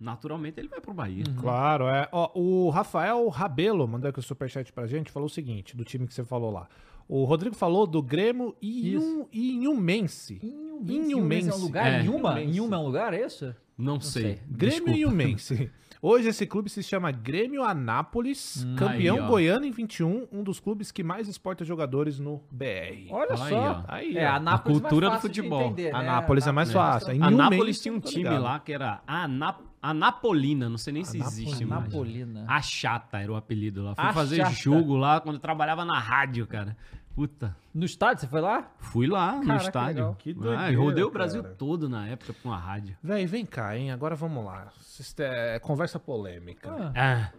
naturalmente 0.00 0.58
ele 0.58 0.68
vai 0.68 0.80
pro 0.80 0.94
Bahia. 0.94 1.24
Uhum. 1.28 1.36
Claro, 1.36 1.88
é. 1.88 2.08
Ó, 2.10 2.30
o 2.34 2.70
Rafael 2.70 3.28
Rabelo 3.28 3.86
mandou 3.86 4.08
aqui 4.08 4.18
o 4.18 4.22
superchat 4.22 4.72
pra 4.72 4.86
gente, 4.86 5.10
falou 5.10 5.26
o 5.26 5.30
seguinte, 5.30 5.76
do 5.76 5.84
time 5.84 6.06
que 6.06 6.14
você 6.14 6.24
falou 6.24 6.50
lá. 6.50 6.68
O 7.08 7.24
Rodrigo 7.24 7.54
falou 7.54 7.86
do 7.86 8.02
Grêmio 8.02 8.54
e 8.60 8.96
Inhumense. 9.32 10.40
Inhumense. 10.86 11.50
É 11.50 11.54
um 11.54 11.58
lugar? 11.58 11.86
É. 11.86 12.02
Inhuma? 12.02 12.40
Inhuma 12.40 12.76
é 12.76 12.78
um 12.78 12.84
lugar, 12.84 13.14
é 13.14 13.24
isso? 13.24 13.54
Não, 13.76 13.94
Não 13.94 14.00
sei. 14.00 14.22
sei. 14.22 14.40
Grêmio 14.48 14.94
Inhumense. 14.94 15.70
Hoje 16.06 16.28
esse 16.28 16.46
clube 16.46 16.68
se 16.68 16.82
chama 16.82 17.10
Grêmio 17.10 17.64
Anápolis, 17.64 18.62
hum, 18.62 18.76
campeão 18.76 19.16
aí, 19.16 19.26
goiano 19.26 19.64
em 19.64 19.70
21, 19.70 20.28
um 20.30 20.42
dos 20.42 20.60
clubes 20.60 20.92
que 20.92 21.02
mais 21.02 21.28
exporta 21.28 21.64
jogadores 21.64 22.18
no 22.18 22.42
BR. 22.50 23.08
Olha 23.10 23.34
só. 23.38 23.84
Aí, 23.88 24.14
é, 24.14 24.26
Anápolis 24.26 24.78
a 24.78 24.80
cultura 24.82 25.10
do 25.10 25.20
futebol. 25.20 25.62
Entender, 25.62 25.94
né? 25.94 25.98
Anápolis 25.98 26.46
é 26.46 26.52
mais 26.52 26.70
fácil. 26.70 27.10
É 27.10 27.16
Anápolis 27.24 27.80
tinha 27.80 27.94
um 27.94 28.00
time 28.00 28.28
lá 28.38 28.60
que 28.60 28.74
era 28.74 29.00
Anápolis. 29.06 29.70
Anapolina, 29.90 30.68
não 30.70 30.78
sei 30.78 30.94
nem 30.94 31.04
se 31.04 31.20
existe 31.20 31.62
mais. 31.66 31.82
Anapolina. 31.82 32.46
A 32.48 32.62
Chata 32.62 33.18
era 33.18 33.30
o 33.30 33.36
apelido 33.36 33.82
lá. 33.82 33.94
Fui 33.94 34.04
a 34.04 34.12
fazer 34.14 34.36
chata. 34.36 34.50
jogo 34.52 34.96
lá 34.96 35.20
quando 35.20 35.36
eu 35.36 35.40
trabalhava 35.40 35.84
na 35.84 35.98
rádio, 35.98 36.46
cara. 36.46 36.74
Puta. 37.14 37.54
No 37.72 37.84
estádio, 37.84 38.22
você 38.22 38.26
foi 38.26 38.40
lá? 38.40 38.72
Fui 38.78 39.06
lá, 39.06 39.40
no 39.42 39.54
estádio. 39.56 40.16
Que, 40.18 40.32
que 40.32 40.40
doideira, 40.40 40.74
ah, 40.74 40.82
rodei 40.82 41.04
o 41.04 41.10
Brasil 41.10 41.44
todo 41.56 41.86
na 41.86 42.08
época 42.08 42.34
com 42.42 42.50
a 42.50 42.56
rádio. 42.56 42.96
Véi, 43.02 43.26
vem 43.26 43.44
cá, 43.44 43.76
hein? 43.76 43.90
Agora 43.90 44.16
vamos 44.16 44.42
lá. 44.42 44.72
É 45.18 45.58
conversa 45.58 46.00
polêmica. 46.00 46.72
Ah. 46.72 46.92
ah. 46.96 47.32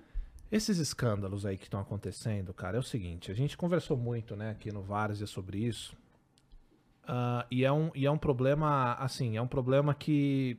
Esses 0.51 0.77
escândalos 0.77 1.47
aí 1.47 1.57
que 1.57 1.63
estão 1.63 1.79
acontecendo, 1.79 2.53
cara, 2.53 2.77
é 2.77 2.79
o 2.79 2.83
seguinte. 2.83 3.31
A 3.31 3.35
gente 3.35 3.57
conversou 3.57 3.97
muito, 3.97 4.35
né, 4.35 4.51
aqui 4.51 4.71
no 4.71 4.83
Várzea 4.83 5.25
sobre 5.25 5.57
isso. 5.57 5.97
Uh, 7.03 7.43
e, 7.49 7.65
é 7.65 7.71
um, 7.71 7.89
e 7.95 8.05
é 8.05 8.11
um 8.11 8.17
problema, 8.17 8.93
assim, 8.93 9.35
é 9.35 9.41
um 9.41 9.47
problema 9.47 9.93
que 9.93 10.57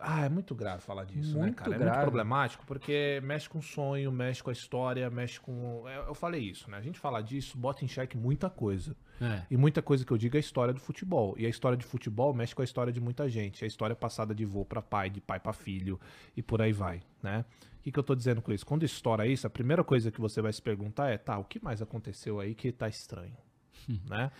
ah, 0.00 0.24
é 0.24 0.28
muito 0.28 0.54
grave 0.54 0.82
falar 0.82 1.04
disso, 1.04 1.34
né, 1.34 1.42
muito 1.42 1.50
né, 1.50 1.64
cara? 1.64 1.70
Grave. 1.70 1.84
É 1.84 1.92
muito 1.92 2.02
problemático 2.02 2.66
porque 2.66 3.20
mexe 3.22 3.48
com 3.48 3.58
o 3.58 3.62
sonho, 3.62 4.10
mexe 4.12 4.42
com 4.42 4.50
a 4.50 4.52
história, 4.52 5.08
mexe 5.10 5.40
com. 5.40 5.84
Eu 5.88 6.14
falei 6.14 6.42
isso, 6.42 6.70
né? 6.70 6.78
A 6.78 6.80
gente 6.80 6.98
falar 6.98 7.22
disso 7.22 7.56
bota 7.56 7.84
em 7.84 7.88
xeque 7.88 8.16
muita 8.16 8.48
coisa. 8.48 8.96
É. 9.20 9.42
E 9.50 9.56
muita 9.56 9.82
coisa 9.82 10.04
que 10.04 10.12
eu 10.12 10.16
digo 10.16 10.36
é 10.36 10.38
a 10.38 10.40
história 10.40 10.72
do 10.72 10.80
futebol. 10.80 11.34
E 11.38 11.44
a 11.44 11.48
história 11.48 11.76
de 11.76 11.84
futebol 11.84 12.32
mexe 12.32 12.54
com 12.54 12.62
a 12.62 12.64
história 12.64 12.92
de 12.92 13.00
muita 13.00 13.28
gente. 13.28 13.64
A 13.64 13.66
história 13.66 13.96
passada 13.96 14.34
de 14.34 14.44
vô 14.44 14.64
para 14.64 14.80
pai, 14.80 15.10
de 15.10 15.20
pai 15.20 15.40
para 15.40 15.52
filho 15.52 16.00
e 16.36 16.42
por 16.42 16.62
aí 16.62 16.72
vai, 16.72 17.02
né? 17.22 17.44
O 17.78 17.82
que, 17.82 17.92
que 17.92 17.98
eu 17.98 18.02
tô 18.02 18.14
dizendo 18.14 18.42
com 18.42 18.52
isso? 18.52 18.66
Quando 18.66 18.84
estoura 18.84 19.26
isso, 19.26 19.46
a 19.46 19.50
primeira 19.50 19.82
coisa 19.82 20.10
que 20.10 20.20
você 20.20 20.42
vai 20.42 20.52
se 20.52 20.60
perguntar 20.60 21.08
é: 21.08 21.16
tá, 21.16 21.38
o 21.38 21.44
que 21.44 21.62
mais 21.62 21.80
aconteceu 21.80 22.40
aí 22.40 22.54
que 22.54 22.70
tá 22.72 22.88
estranho? 22.88 23.36
Hum. 23.88 23.98
Né? 24.08 24.30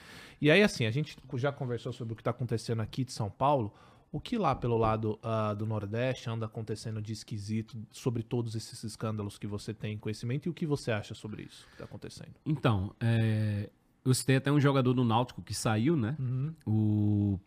E 0.40 0.50
aí, 0.50 0.62
assim, 0.62 0.86
a 0.86 0.90
gente 0.90 1.16
já 1.34 1.50
conversou 1.50 1.92
sobre 1.92 2.12
o 2.12 2.16
que 2.16 2.22
tá 2.22 2.30
acontecendo 2.30 2.80
aqui 2.82 3.04
de 3.04 3.12
São 3.12 3.30
Paulo. 3.30 3.72
O 4.10 4.18
que 4.20 4.38
lá 4.38 4.54
pelo 4.54 4.78
lado 4.78 5.18
uh, 5.22 5.54
do 5.54 5.66
Nordeste 5.66 6.30
anda 6.30 6.46
acontecendo 6.46 7.00
de 7.02 7.12
esquisito 7.12 7.76
sobre 7.90 8.22
todos 8.22 8.54
esses 8.54 8.82
escândalos 8.82 9.36
que 9.36 9.46
você 9.46 9.74
tem 9.74 9.98
conhecimento 9.98 10.46
e 10.46 10.50
o 10.50 10.54
que 10.54 10.64
você 10.64 10.90
acha 10.90 11.14
sobre 11.14 11.42
isso 11.42 11.66
que 11.66 11.72
está 11.72 11.84
acontecendo? 11.84 12.32
Então, 12.46 12.94
é, 13.00 13.68
eu 14.04 14.14
citei 14.14 14.36
até 14.36 14.50
um 14.50 14.58
jogador 14.58 14.94
do 14.94 15.04
Náutico 15.04 15.42
que 15.42 15.52
saiu, 15.52 15.94
né? 15.94 16.16
Uhum. 16.18 16.54
O, 16.66 17.40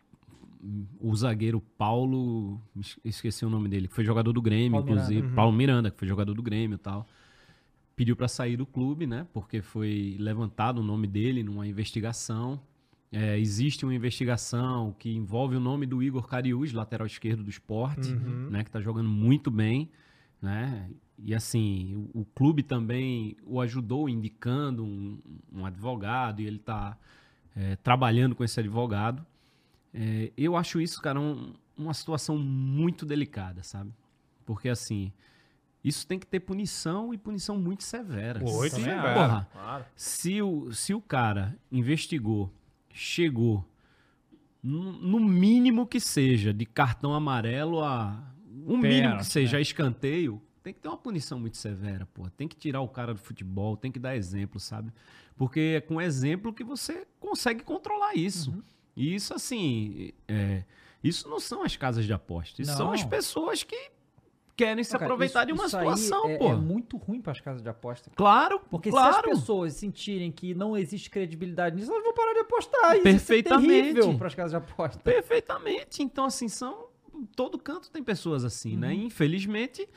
o 1.00 1.16
zagueiro 1.16 1.60
Paulo, 1.76 2.60
esqueci 3.04 3.44
o 3.44 3.50
nome 3.50 3.68
dele, 3.68 3.88
que 3.88 3.94
foi 3.94 4.04
jogador 4.04 4.32
do 4.32 4.40
Grêmio, 4.40 4.72
Paulo 4.72 4.88
inclusive. 4.88 5.14
Miranda. 5.14 5.30
Uhum. 5.30 5.34
Paulo 5.34 5.52
Miranda, 5.52 5.90
que 5.90 5.98
foi 5.98 6.06
jogador 6.06 6.34
do 6.34 6.42
Grêmio 6.42 6.76
e 6.76 6.78
tal. 6.78 7.08
Pediu 7.96 8.14
para 8.14 8.28
sair 8.28 8.56
do 8.56 8.64
clube, 8.64 9.04
né? 9.04 9.26
Porque 9.32 9.60
foi 9.60 10.16
levantado 10.18 10.78
o 10.78 10.84
nome 10.84 11.08
dele 11.08 11.42
numa 11.42 11.66
investigação. 11.66 12.60
É, 13.12 13.38
existe 13.38 13.84
uma 13.84 13.94
investigação 13.94 14.96
que 14.98 15.14
envolve 15.14 15.54
o 15.54 15.60
nome 15.60 15.84
do 15.84 16.02
Igor 16.02 16.26
Cariús, 16.26 16.72
lateral 16.72 17.06
esquerdo 17.06 17.44
do 17.44 17.50
esporte, 17.50 18.10
uhum. 18.10 18.48
né, 18.48 18.62
que 18.62 18.70
está 18.70 18.80
jogando 18.80 19.08
muito 19.10 19.50
bem. 19.50 19.90
Né? 20.40 20.88
E 21.18 21.34
assim, 21.34 22.08
o, 22.14 22.22
o, 22.22 22.24
clube 22.24 22.62
também 22.62 23.36
o 23.44 23.60
ajudou 23.60 24.08
indicando 24.08 24.82
um, 24.82 25.18
um 25.52 25.66
advogado 25.66 26.40
e 26.40 26.46
ele 26.46 26.56
está 26.56 26.96
é, 27.54 27.76
trabalhando 27.76 28.34
com 28.34 28.42
esse 28.42 28.58
advogado. 28.58 29.24
É, 29.92 30.32
eu 30.34 30.56
acho 30.56 30.80
isso, 30.80 31.00
cara, 31.02 31.20
um, 31.20 31.52
uma 31.76 31.92
situação 31.92 32.38
muito 32.38 33.04
delicada, 33.04 33.62
sabe? 33.62 33.92
Porque 34.46 34.70
assim, 34.70 35.12
isso 35.84 36.06
tem 36.06 36.18
que 36.18 36.26
ter 36.26 36.40
punição 36.40 37.12
e 37.12 37.18
punição 37.18 37.58
muito 37.58 37.84
severa. 37.84 38.40
Muito 38.40 38.74
severa. 38.74 39.14
Porra, 39.14 39.48
claro. 39.52 39.84
se, 39.94 40.40
o, 40.40 40.72
se 40.72 40.94
o 40.94 41.00
cara 41.00 41.54
investigou 41.70 42.50
chegou 42.92 43.64
no 44.62 45.18
mínimo 45.18 45.86
que 45.86 45.98
seja, 45.98 46.54
de 46.54 46.64
cartão 46.64 47.12
amarelo 47.12 47.82
a. 47.82 48.28
O 48.64 48.76
mínimo 48.76 49.18
que 49.18 49.26
seja, 49.26 49.56
a 49.56 49.60
escanteio, 49.60 50.40
tem 50.62 50.72
que 50.72 50.78
ter 50.78 50.88
uma 50.88 50.96
punição 50.96 51.40
muito 51.40 51.56
severa, 51.56 52.06
pô. 52.06 52.30
Tem 52.30 52.46
que 52.46 52.54
tirar 52.54 52.80
o 52.80 52.88
cara 52.88 53.12
do 53.12 53.18
futebol, 53.18 53.76
tem 53.76 53.90
que 53.90 53.98
dar 53.98 54.14
exemplo, 54.14 54.60
sabe? 54.60 54.92
Porque 55.36 55.74
é 55.76 55.80
com 55.80 56.00
exemplo 56.00 56.52
que 56.52 56.62
você 56.62 57.06
consegue 57.18 57.64
controlar 57.64 58.14
isso. 58.14 58.52
Uhum. 58.52 58.62
E 58.94 59.14
isso, 59.14 59.34
assim, 59.34 60.12
é, 60.28 60.64
isso 61.02 61.28
não 61.28 61.40
são 61.40 61.64
as 61.64 61.76
casas 61.76 62.04
de 62.04 62.12
aposta. 62.12 62.62
Isso 62.62 62.70
não. 62.70 62.78
são 62.78 62.92
as 62.92 63.02
pessoas 63.02 63.64
que 63.64 63.90
querem 64.64 64.84
se 64.84 64.96
aproveitar 64.96 65.40
isso, 65.40 65.46
de 65.46 65.52
uma 65.52 65.68
situação, 65.68 66.28
é, 66.28 66.36
pô. 66.36 66.48
É 66.50 66.56
muito 66.56 66.96
ruim 66.96 67.20
para 67.20 67.32
as 67.32 67.40
casas 67.40 67.62
de 67.62 67.68
aposta. 67.68 68.10
Claro, 68.14 68.60
porque 68.70 68.90
claro. 68.90 69.12
se 69.12 69.18
as 69.20 69.38
pessoas 69.38 69.72
sentirem 69.74 70.30
que 70.30 70.54
não 70.54 70.76
existe 70.76 71.10
credibilidade 71.10 71.76
nisso, 71.76 71.90
elas 71.90 72.04
vão 72.04 72.14
parar 72.14 72.32
de 72.32 72.40
apostar. 72.40 72.94
Isso 72.94 73.02
Perfeitamente. 73.02 74.00
é 74.00 74.14
para 74.14 74.26
as 74.26 74.34
casas 74.34 74.50
de 74.52 74.56
aposta. 74.56 75.02
Perfeitamente. 75.02 76.02
Então, 76.02 76.24
assim, 76.24 76.48
são 76.48 76.92
todo 77.36 77.58
canto 77.58 77.90
tem 77.90 78.02
pessoas 78.02 78.44
assim, 78.44 78.76
né? 78.76 78.88
uhum. 78.88 78.98
né? 78.98 79.04
Infelizmente, 79.04 79.88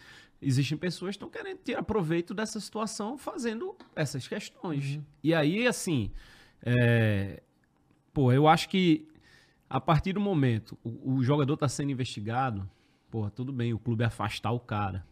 existem 0.42 0.78
pessoas 0.78 1.12
que 1.12 1.24
estão 1.24 1.30
querendo 1.30 1.60
tirar 1.64 1.84
proveito 1.84 2.34
dessa 2.34 2.60
situação 2.60 3.18
fazendo 3.18 3.76
essas 3.96 4.28
questões. 4.28 4.96
Uhum. 4.96 5.04
E 5.24 5.34
aí, 5.34 5.68
assim, 5.68 6.12
é... 6.62 7.42
pô, 8.14 8.32
eu 8.32 8.48
acho 8.48 8.70
que 8.70 9.08
a 9.70 9.82
partir 9.82 10.14
do 10.14 10.20
momento 10.20 10.78
o, 10.84 11.16
o 11.16 11.24
jogador 11.24 11.56
está 11.56 11.68
sendo 11.68 11.92
investigado, 11.92 12.70
Porra, 13.16 13.32
tudo 13.32 13.54
bem, 13.54 13.74
o 13.74 13.80
clube 13.80 14.04
afastar 14.04 14.52
o 14.52 14.60
cara. 14.60 15.08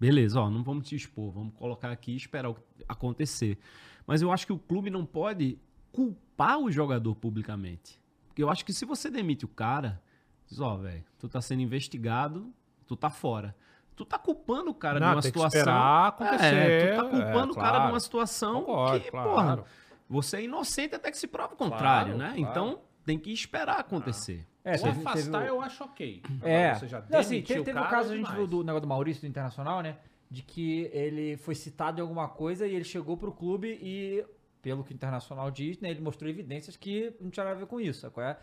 Beleza, 0.00 0.40
ó, 0.40 0.50
não 0.50 0.64
vamos 0.64 0.88
te 0.88 0.96
expor, 0.96 1.30
vamos 1.30 1.54
colocar 1.54 1.88
aqui 1.92 2.10
e 2.10 2.16
esperar 2.16 2.52
acontecer. 2.88 3.60
Mas 4.04 4.20
eu 4.20 4.32
acho 4.32 4.44
que 4.44 4.52
o 4.52 4.58
clube 4.58 4.90
não 4.90 5.06
pode 5.06 5.56
culpar 5.92 6.58
o 6.58 6.68
jogador 6.68 7.14
publicamente. 7.14 8.02
Porque 8.26 8.42
eu 8.42 8.50
acho 8.50 8.64
que 8.64 8.72
se 8.72 8.84
você 8.84 9.08
demite 9.08 9.44
o 9.44 9.48
cara, 9.48 10.02
diz, 10.48 10.58
ó, 10.58 10.78
velho, 10.78 11.04
tu 11.16 11.28
tá 11.28 11.40
sendo 11.40 11.62
investigado, 11.62 12.52
tu 12.88 12.96
tá 12.96 13.08
fora. 13.08 13.54
Tu 13.94 14.04
tá 14.04 14.18
culpando 14.18 14.72
o 14.72 14.74
cara 14.74 14.98
não, 14.98 15.10
de 15.10 15.14
uma 15.14 15.22
situação. 15.22 15.50
Que 15.50 15.58
esperar 15.58 16.08
acontecer. 16.08 16.44
É, 16.44 16.90
tu 16.90 16.96
tá 16.96 17.02
culpando 17.04 17.22
é, 17.22 17.30
claro. 17.30 17.50
o 17.52 17.54
cara 17.54 17.78
de 17.78 17.92
uma 17.92 18.00
situação 18.00 18.54
Concordo, 18.64 19.04
que, 19.04 19.10
claro. 19.12 19.30
porra, 19.30 19.64
você 20.08 20.38
é 20.38 20.42
inocente 20.42 20.96
até 20.96 21.08
que 21.08 21.16
se 21.16 21.28
prova 21.28 21.54
o 21.54 21.56
contrário, 21.56 22.16
claro, 22.16 22.34
né? 22.34 22.34
Então 22.36 22.80
tem 23.04 23.16
que 23.16 23.32
esperar 23.32 23.78
acontecer. 23.78 24.44
Ah. 24.44 24.57
É, 24.68 24.72
o 24.80 24.86
afastar 24.90 25.40
teve... 25.40 25.50
eu 25.50 25.60
acho 25.62 25.84
ok. 25.84 26.22
É. 26.42 26.74
Você 26.74 26.86
já 26.86 27.02
não, 27.08 27.18
assim, 27.18 27.40
teve, 27.40 27.64
teve 27.64 27.78
o 27.78 27.88
caso, 27.88 28.12
a 28.12 28.16
gente 28.16 28.30
viu 28.32 28.46
do 28.46 28.62
negócio 28.62 28.82
do 28.82 28.86
Maurício 28.86 29.22
do 29.22 29.26
Internacional, 29.26 29.80
né? 29.80 29.96
De 30.30 30.42
que 30.42 30.90
ele 30.92 31.38
foi 31.38 31.54
citado 31.54 31.98
em 31.98 32.02
alguma 32.02 32.28
coisa 32.28 32.66
e 32.66 32.74
ele 32.74 32.84
chegou 32.84 33.16
pro 33.16 33.32
clube 33.32 33.78
e, 33.80 34.24
pelo 34.60 34.84
que 34.84 34.92
o 34.92 34.94
Internacional 34.94 35.50
diz, 35.50 35.80
né? 35.80 35.90
Ele 35.90 36.00
mostrou 36.00 36.28
evidências 36.28 36.76
que 36.76 37.14
não 37.18 37.30
tinha 37.30 37.44
nada 37.44 37.56
a 37.56 37.60
ver 37.60 37.66
com 37.66 37.80
isso, 37.80 38.12
é? 38.18 38.36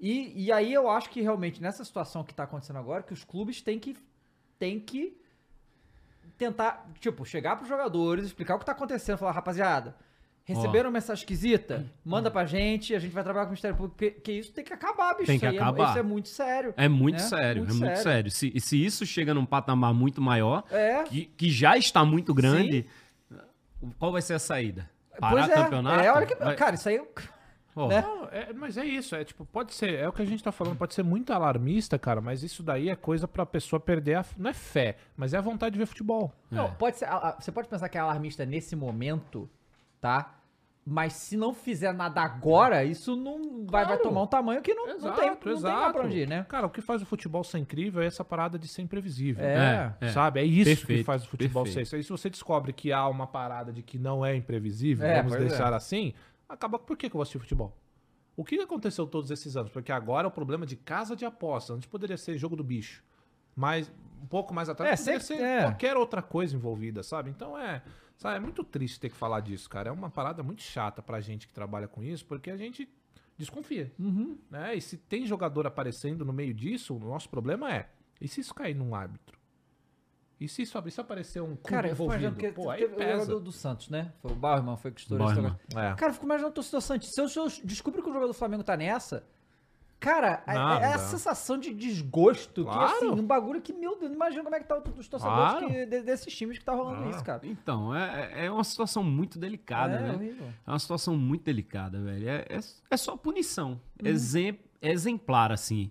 E, 0.00 0.46
e 0.46 0.50
aí 0.50 0.72
eu 0.72 0.88
acho 0.88 1.10
que 1.10 1.20
realmente 1.20 1.62
nessa 1.62 1.84
situação 1.84 2.24
que 2.24 2.34
tá 2.34 2.44
acontecendo 2.44 2.78
agora, 2.78 3.02
que 3.02 3.12
os 3.12 3.22
clubes 3.22 3.60
têm 3.60 3.78
que, 3.78 3.96
têm 4.58 4.80
que 4.80 5.16
tentar, 6.36 6.90
tipo, 6.98 7.24
chegar 7.24 7.54
pros 7.54 7.68
jogadores, 7.68 8.24
explicar 8.24 8.56
o 8.56 8.58
que 8.58 8.64
tá 8.64 8.72
acontecendo, 8.72 9.18
falar, 9.18 9.32
rapaziada, 9.32 9.94
receberam 10.54 10.88
uma 10.90 10.94
mensagem 10.94 11.22
esquisita? 11.22 11.86
Manda 12.04 12.30
pra 12.30 12.44
gente, 12.44 12.94
a 12.94 12.98
gente 12.98 13.12
vai 13.12 13.22
trabalhar 13.24 13.44
com 13.46 13.50
o 13.50 13.52
Ministério 13.52 13.76
Público, 13.76 13.96
porque, 13.96 14.10
porque 14.12 14.32
isso 14.32 14.52
tem 14.52 14.64
que 14.64 14.72
acabar, 14.72 15.14
bicho. 15.14 15.26
Tem 15.26 15.38
que 15.38 15.46
isso 15.46 15.52
aí 15.52 15.56
é- 15.56 15.60
acabar. 15.60 15.88
isso 15.90 15.98
é 15.98 16.02
muito 16.02 16.28
sério. 16.28 16.74
É 16.76 16.88
muito 16.88 17.16
né? 17.16 17.28
sério, 17.28 17.64
Muito 17.64 17.82
é 17.82 17.86
muito 17.86 17.98
sério. 18.02 18.30
Se, 18.30 18.52
e 18.54 18.60
se 18.60 18.84
isso 18.84 19.04
chega 19.06 19.32
num 19.34 19.44
patamar 19.46 19.92
muito 19.94 20.20
maior, 20.20 20.64
É. 20.70 21.02
que, 21.04 21.26
que 21.26 21.50
já 21.50 21.76
está 21.76 22.04
muito 22.04 22.32
grande, 22.34 22.86
qual 23.98 24.12
vai 24.12 24.22
ser 24.22 24.34
a 24.34 24.38
saída? 24.38 24.88
Parar 25.18 25.32
pois 25.34 25.48
o 25.48 25.50
é, 25.52 25.54
campeonato? 25.64 26.00
É, 26.04 26.12
olha 26.12 26.26
que, 26.26 26.34
Vai- 26.34 26.56
cara, 26.56 26.74
isso 26.76 26.88
aí... 26.88 27.00
Pô, 27.74 27.86
né? 27.88 28.00
Não, 28.02 28.24
é- 28.32 28.52
mas 28.52 28.76
é 28.76 28.84
isso, 28.84 29.14
é 29.14 29.24
tipo, 29.24 29.44
pode 29.44 29.74
ser, 29.74 29.94
é 29.94 30.08
o 30.08 30.12
que 30.12 30.22
a 30.22 30.24
gente 30.24 30.42
tá 30.42 30.50
falando, 30.50 30.76
pode 30.76 30.92
ser 30.94 31.02
muito 31.04 31.32
alarmista, 31.32 31.98
cara, 31.98 32.20
mas 32.20 32.42
isso 32.42 32.62
daí 32.62 32.88
é 32.88 32.96
coisa 32.96 33.28
pra 33.28 33.46
pessoa 33.46 33.78
perder 33.78 34.14
a, 34.16 34.24
não 34.36 34.50
é 34.50 34.54
fé, 34.54 34.96
mas 35.16 35.32
é 35.34 35.38
a 35.38 35.40
vontade 35.40 35.74
de 35.74 35.78
ver 35.78 35.86
futebol. 35.86 36.32
Não, 36.50 36.64
É. 36.66 36.68
pode 36.70 36.98
ser, 36.98 37.04
a- 37.04 37.16
a- 37.16 37.36
você 37.40 37.52
pode 37.52 37.68
pensar 37.68 37.88
que 37.88 37.96
é 37.96 38.00
alarmista 38.00 38.44
nesse 38.44 38.74
momento, 38.74 39.48
tá? 40.00 40.34
Mas 40.92 41.12
se 41.12 41.36
não 41.36 41.54
fizer 41.54 41.92
nada 41.94 42.20
agora, 42.20 42.82
isso 42.84 43.14
não 43.14 43.64
vai, 43.64 43.84
vai 43.84 43.96
Claro. 43.96 44.02
tomar 44.02 44.22
um 44.22 44.26
tamanho 44.26 44.60
que 44.60 44.74
não, 44.74 44.88
não 44.88 44.94
tem, 45.14 45.28
não 45.30 45.36
tem 45.36 45.62
mais 45.62 45.92
pra 45.92 46.02
onde 46.04 46.18
ir, 46.18 46.28
né? 46.28 46.44
Cara, 46.48 46.66
o 46.66 46.70
que 46.70 46.80
faz 46.80 47.00
o 47.00 47.06
futebol 47.06 47.44
ser 47.44 47.58
incrível 47.58 48.02
é 48.02 48.06
essa 48.06 48.24
parada 48.24 48.58
de 48.58 48.66
ser 48.66 48.82
imprevisível. 48.82 49.44
É. 49.44 49.94
É. 50.00 50.08
Sabe? 50.08 50.40
É 50.40 50.44
isso 50.44 50.64
que 50.70 50.76
Perfeito, 50.86 51.04
faz 51.06 51.22
o 51.24 51.28
futebol 51.28 51.62
perfeito. 51.62 51.86
ser. 51.88 51.94
Aí 51.94 52.02
se 52.02 52.10
você 52.10 52.28
descobre 52.28 52.72
que 52.72 52.92
há 52.92 53.06
uma 53.06 53.24
parada 53.28 53.72
de 53.72 53.84
que 53.84 54.00
não 54.00 54.26
é 54.26 54.34
imprevisível, 54.34 55.06
É, 55.06 55.18
vamos 55.18 55.36
pois 55.36 55.48
deixar 55.48 55.72
assim, 55.72 56.12
acaba. 56.48 56.76
Por 56.76 56.96
que, 56.96 57.08
que 57.08 57.14
eu 57.14 57.18
vou 57.18 57.22
assistir 57.22 57.38
futebol? 57.38 57.72
O 58.36 58.44
que 58.44 58.58
aconteceu 58.60 59.06
todos 59.06 59.30
esses 59.30 59.56
anos? 59.56 59.70
Porque 59.70 59.92
agora 59.92 60.26
é 60.26 60.28
o 60.28 60.32
problema 60.32 60.66
de 60.66 60.74
casa 60.74 61.14
de 61.14 61.24
aposta. 61.24 61.72
Antes 61.72 61.86
poderia 61.86 62.16
ser 62.16 62.36
jogo 62.36 62.56
do 62.56 62.64
bicho. 62.64 63.04
Mas 63.56 63.90
um 64.22 64.26
pouco 64.26 64.52
mais 64.54 64.68
atrás 64.68 64.92
É, 64.92 64.96
poderia 65.02 65.20
sempre- 65.20 65.38
ser 65.38 65.42
é. 65.44 65.62
qualquer 65.62 65.96
outra 65.96 66.22
coisa 66.22 66.54
envolvida, 66.56 67.02
sabe? 67.02 67.30
Então 67.30 67.56
é. 67.58 67.82
Sabe, 68.16 68.36
é 68.36 68.40
muito 68.40 68.62
triste 68.62 69.00
ter 69.00 69.08
que 69.08 69.16
falar 69.16 69.40
disso, 69.40 69.68
cara. 69.70 69.88
É 69.88 69.92
uma 69.92 70.10
parada 70.10 70.42
muito 70.42 70.60
chata 70.62 71.00
pra 71.02 71.20
gente 71.20 71.46
que 71.48 71.54
trabalha 71.54 71.88
com 71.88 72.02
isso, 72.02 72.24
porque 72.26 72.50
a 72.50 72.56
gente 72.56 72.86
desconfia. 73.38 73.90
Uhum. 73.98 74.36
Né? 74.50 74.74
E 74.74 74.80
se 74.82 74.98
tem 74.98 75.24
jogador 75.26 75.66
aparecendo 75.66 76.22
no 76.22 76.32
meio 76.32 76.52
disso, 76.52 76.94
o 76.94 76.98
nosso 76.98 77.30
problema 77.30 77.74
é: 77.74 77.88
e 78.20 78.28
se 78.28 78.40
isso 78.42 78.54
cair 78.54 78.74
num 78.74 78.94
árbitro? 78.94 79.38
E 80.38 80.48
se 80.48 80.62
isso 80.62 80.82
se 80.90 81.00
aparecer 81.00 81.42
um 81.42 81.48
clube 81.48 81.62
Cara, 81.68 81.86
eu 81.88 81.90
fico 81.92 82.04
envolvido? 82.04 82.24
imaginando 82.28 82.36
que 82.38 82.52
Pô, 82.62 82.70
aí 82.70 82.80
teve 82.80 82.94
o 82.94 82.96
pesa. 82.96 83.12
jogador 83.20 83.40
do 83.40 83.52
Santos, 83.52 83.88
né? 83.90 84.12
Foi 84.22 84.32
o 84.32 84.34
Bauerman, 84.34 84.76
foi 84.76 84.90
que 84.90 85.00
estourou 85.00 85.30
esse. 85.30 85.40
É. 85.40 85.94
Cara, 85.94 86.06
eu 86.08 86.12
fico 86.14 86.24
imaginando 86.24 86.50
o 86.50 86.54
torcedor 86.54 86.80
Santos. 86.80 87.08
Se 87.12 87.20
eu, 87.20 87.28
se 87.28 87.38
eu 87.38 87.46
descubro 87.64 88.02
que 88.02 88.08
o 88.08 88.12
jogador 88.12 88.28
do 88.32 88.34
Flamengo 88.38 88.64
tá 88.64 88.74
nessa, 88.74 89.26
cara, 90.00 90.42
é, 90.46 90.54
é 90.54 90.92
a 90.94 90.98
sensação 90.98 91.58
de 91.58 91.72
desgosto, 91.74 92.64
que 92.64 92.70
Claro. 92.70 92.92
assim, 92.96 93.08
um 93.10 93.22
bagulho 93.26 93.60
que, 93.60 93.72
meu 93.72 93.90
Deus, 93.98 94.10
não 94.10 94.16
imagina 94.16 94.42
como 94.42 94.56
é 94.56 94.60
que 94.60 94.66
tá 94.66 94.76
os 94.98 95.06
torcedores 95.08 95.50
Claro. 95.50 95.66
que- 95.68 95.86
de- 95.86 96.02
desses 96.02 96.34
times 96.34 96.58
que 96.58 96.64
tá 96.64 96.72
rolando 96.72 97.04
Ah. 97.04 97.10
isso, 97.10 97.22
cara. 97.22 97.40
Então, 97.44 97.94
é, 97.94 98.46
é 98.46 98.50
uma 98.50 98.64
situação 98.64 99.04
muito 99.04 99.38
delicada, 99.38 99.96
é 99.96 100.00
né? 100.00 100.12
horrível. 100.14 100.46
É 100.66 100.70
uma 100.70 100.78
situação 100.78 101.16
muito 101.16 101.44
delicada, 101.44 102.00
velho. 102.00 102.28
É, 102.28 102.46
é, 102.48 102.60
é 102.90 102.96
só 102.96 103.16
punição. 103.16 103.72
Uhum. 104.02 104.08
Exemp- 104.08 104.58
exemplar, 104.80 105.52
assim. 105.52 105.90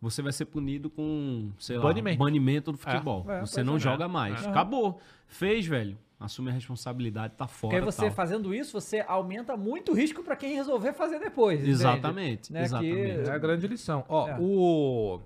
Você 0.00 0.20
vai 0.20 0.32
ser 0.32 0.46
punido 0.46 0.90
com, 0.90 1.52
sei 1.60 1.76
lá, 1.76 1.84
Banimento. 1.84 2.18
banimento 2.18 2.72
do 2.72 2.78
futebol. 2.78 3.24
É, 3.30 3.40
você 3.42 3.62
não 3.62 3.76
é. 3.76 3.78
joga 3.78 4.08
mais. 4.08 4.42
É. 4.44 4.48
Acabou. 4.48 5.00
Fez, 5.28 5.64
velho. 5.64 5.96
Assume 6.24 6.50
a 6.50 6.52
responsabilidade, 6.52 7.34
tá 7.36 7.46
fora. 7.46 7.72
Porque 7.76 7.84
você 7.84 8.02
tal. 8.06 8.10
fazendo 8.12 8.54
isso, 8.54 8.72
você 8.80 9.04
aumenta 9.06 9.56
muito 9.56 9.92
o 9.92 9.94
risco 9.94 10.22
pra 10.22 10.36
quem 10.36 10.54
resolver 10.54 10.92
fazer 10.92 11.18
depois. 11.18 11.66
Exatamente, 11.66 12.52
Né, 12.52 12.60
que- 12.60 12.64
exatamente. 12.66 13.28
É 13.28 13.32
a 13.32 13.38
grande 13.38 13.66
lição. 13.66 14.04
Ó, 14.08 14.28
É. 14.28 14.36
o 14.40 15.20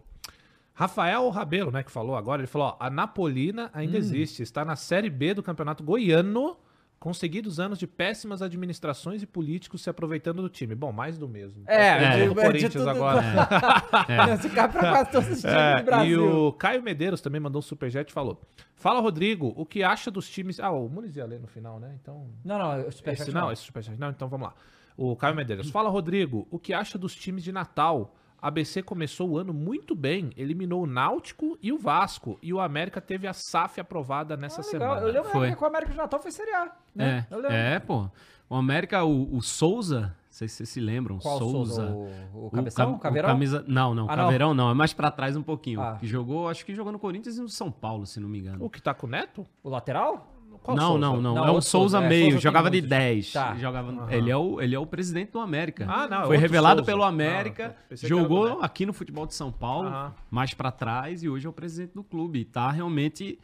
Rafael 0.75 1.29
Rabelo, 1.31 1.71
né, 1.71 1.83
que 1.83 1.91
falou 1.91 2.17
agora, 2.17 2.41
ele 2.43 2.47
falou, 2.47 2.69
ó, 2.69 2.77
a 2.85 2.91
Napolina 2.91 3.67
Hum. 3.67 3.71
ainda 3.73 3.97
existe, 3.97 4.43
está 4.43 4.65
na 4.65 4.77
Série 4.77 5.09
B 5.09 5.33
do 5.35 5.43
Campeonato 5.43 5.83
Goiano, 5.83 6.57
com 6.99 7.13
seguidos 7.13 7.61
anos 7.61 7.79
de 7.79 7.87
péssimas 7.87 8.41
administrações 8.43 9.23
e 9.23 9.27
políticos 9.27 9.83
se 9.83 9.91
aproveitando 9.91 10.43
do 10.43 10.49
time. 10.49 10.75
Bom, 10.75 10.91
mais 10.93 11.19
do 11.19 11.29
mesmo. 11.29 11.63
É, 11.67 12.17
de- 12.17 12.23
é 12.23 12.31
o 12.31 12.35
Corinthians 12.35 12.73
tudo- 12.73 12.89
agora. 12.91 13.23
Esse 14.35 14.49
cara 14.51 14.69
pra 14.69 14.81
quase 14.91 15.11
todos 15.13 15.29
os 15.31 15.41
times 15.41 15.55
É, 15.55 15.77
do 15.77 15.85
Brasil. 15.85 16.11
e 16.25 16.29
o 16.29 16.53
Caio 16.53 16.83
Medeiros 16.83 17.21
também 17.21 17.41
mandou 17.41 17.59
um 17.61 17.63
superchat 17.63 18.09
e 18.09 18.13
falou: 18.13 18.41
Fala, 18.75 19.01
Rodrigo, 19.01 19.53
o 19.57 19.65
que 19.67 19.83
acha 19.83 20.11
dos 20.11 20.29
times. 20.29 20.59
Ah, 20.59 20.71
o 20.71 20.89
Muniz 20.89 21.15
ia 21.17 21.27
ler 21.27 21.41
no 21.41 21.47
final, 21.47 21.79
né? 21.79 21.97
Então. 22.01 22.27
Não, 22.45 22.59
não, 22.59 22.87
o 22.89 22.93
Superchat 22.93 23.29
Esse, 23.29 23.33
não, 23.35 23.53
esse 23.53 23.63
superchat. 23.63 23.99
Não, 23.99 24.11
então 24.11 24.29
vamos 24.29 24.49
lá. 24.49 24.55
O 24.97 25.15
Caio 25.15 25.35
Medeiros. 25.37 25.71
Fala, 25.71 25.91
Rodrigo, 25.91 26.49
o 26.51 26.59
que 26.59 26.73
acha 26.73 26.97
dos 26.97 27.15
times 27.15 27.45
de 27.45 27.53
Natal? 27.53 28.15
A 28.41 28.49
ABC 28.49 28.83
começou 28.83 29.31
o 29.31 29.39
ano 29.39 29.53
muito 29.53 29.95
bem, 29.95 30.31
eliminou 30.37 30.83
o 30.83 30.87
Náutico 30.87 31.59
e 31.63 31.73
o 31.73 31.79
Vasco, 31.79 32.39
e 32.43 32.53
o 32.53 32.61
América 32.61 33.01
teve 33.01 33.27
a 33.27 33.33
SAF 33.33 33.81
aprovada 33.81 34.37
nessa 34.37 34.61
Ah, 34.61 34.65
legal. 34.73 34.81
semana. 34.95 35.01
Eu 35.09 35.13
lembro 35.13 35.31
Foi. 35.31 35.55
que 35.57 35.63
o 35.63 35.67
América 35.67 35.93
de 35.93 35.99
Natal 35.99 36.21
foi 36.21 36.31
Série 36.31 36.53
A, 36.55 36.71
né? 36.95 37.27
É, 37.31 37.35
Eu 37.35 37.39
lembro. 37.41 37.57
é, 37.57 37.79
pô. 37.81 38.09
O 38.49 38.55
América, 38.55 39.03
o, 39.05 39.35
o 39.37 39.43
Souza, 39.43 40.01
não 40.03 40.11
sei 40.31 40.47
se 40.47 40.57
vocês 40.57 40.69
se 40.69 40.81
lembram, 40.81 41.19
Qual 41.19 41.39
Souza. 41.39 41.87
O, 41.87 42.09
o 42.35 42.47
O 42.47 42.51
Cabeção? 42.51 42.93
O 42.93 42.95
o 42.95 42.99
Caveirão? 43.01 43.29
camisa, 43.31 43.65
não, 43.67 43.93
não, 43.95 44.05
Ah, 44.09 44.15
não. 44.17 44.25
Caveirão 44.25 44.55
não. 44.55 44.71
é 44.71 44.75
mais 44.75 44.93
pra 44.93 45.11
trás 45.11 45.37
um 45.37 45.43
pouquinho. 45.43 45.81
Ah. 45.81 45.97
Que 45.99 46.07
jogou, 46.07 46.49
acho 46.49 46.65
que 46.65 46.73
jogou 46.75 46.93
no 46.93 46.99
Corinthians 47.01 47.39
e 47.39 47.41
no 47.41 47.49
São 47.49 47.73
Paulo, 47.73 48.07
se 48.07 48.21
não 48.21 48.29
me 48.29 48.39
engano. 48.39 48.65
O 48.65 48.71
que 48.71 48.81
tá 48.81 48.95
com 48.95 49.07
o 49.09 49.11
Neto? 49.11 49.45
O 49.65 49.69
lateral? 49.69 50.33
Qual 50.63 50.77
não, 50.77 50.87
Souza? 50.93 50.99
não, 51.01 51.21
não, 51.21 51.35
Não, 51.35 51.45
É 51.47 51.51
um 51.51 51.55
outro 51.55 51.69
Souza 51.69 51.97
Souza, 51.99 52.05
é, 52.05 52.09
meio, 52.09 52.25
Souza 52.33 52.39
jogava 52.41 52.71
de 52.71 52.77
muitos. 52.79 52.91
10. 52.91 53.33
Tá. 53.33 53.57
Jogava, 53.57 54.15
ele, 54.15 54.31
é 54.31 54.37
o, 54.37 54.61
ele 54.61 54.75
é 54.75 54.79
o 54.79 54.87
presidente 54.87 55.33
do 55.33 55.39
América. 55.41 55.87
Ah, 55.89 56.09
não, 56.09 56.23
é 56.23 56.27
Foi 56.27 56.37
revelado 56.37 56.81
Souza. 56.81 56.91
pelo 56.93 57.03
Ah, 57.05 57.09
América, 57.09 57.71
tá. 57.89 57.95
Do 57.95 58.07
jogou 58.09 58.61
aqui 58.63 58.85
no 58.87 58.93
futebol 58.93 59.27
de 59.27 59.35
São 59.35 59.51
Paulo, 59.53 59.89
Aham. 59.89 60.15
mais 60.31 60.55
pra 60.55 60.71
trás, 60.71 61.23
e 61.23 61.29
hoje 61.29 61.47
é 61.47 61.51
o 61.51 61.53
presidente 61.53 61.93
do 61.95 62.03
clube. 62.05 62.41
E 62.41 62.45
tá 62.45 62.71
realmente 62.71 63.39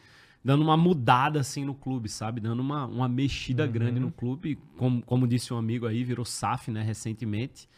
dando 0.44 0.62
uma 0.62 0.76
mudada 0.76 1.38
assim 1.40 1.64
no 1.64 1.74
clube, 1.74 2.08
sabe? 2.08 2.40
Dando 2.40 2.60
uma, 2.60 2.84
uma 2.86 3.08
mexida 3.08 3.64
Uhum. 3.64 3.70
grande 3.70 4.00
no 4.00 4.10
clube. 4.10 4.58
Como, 4.76 5.00
como 5.02 5.26
disse 5.28 5.54
um 5.54 5.56
amigo 5.56 5.86
aí, 5.86 6.02
virou 6.02 6.24
SAF, 6.24 6.70
né, 6.70 6.82
recentemente. 6.82 7.68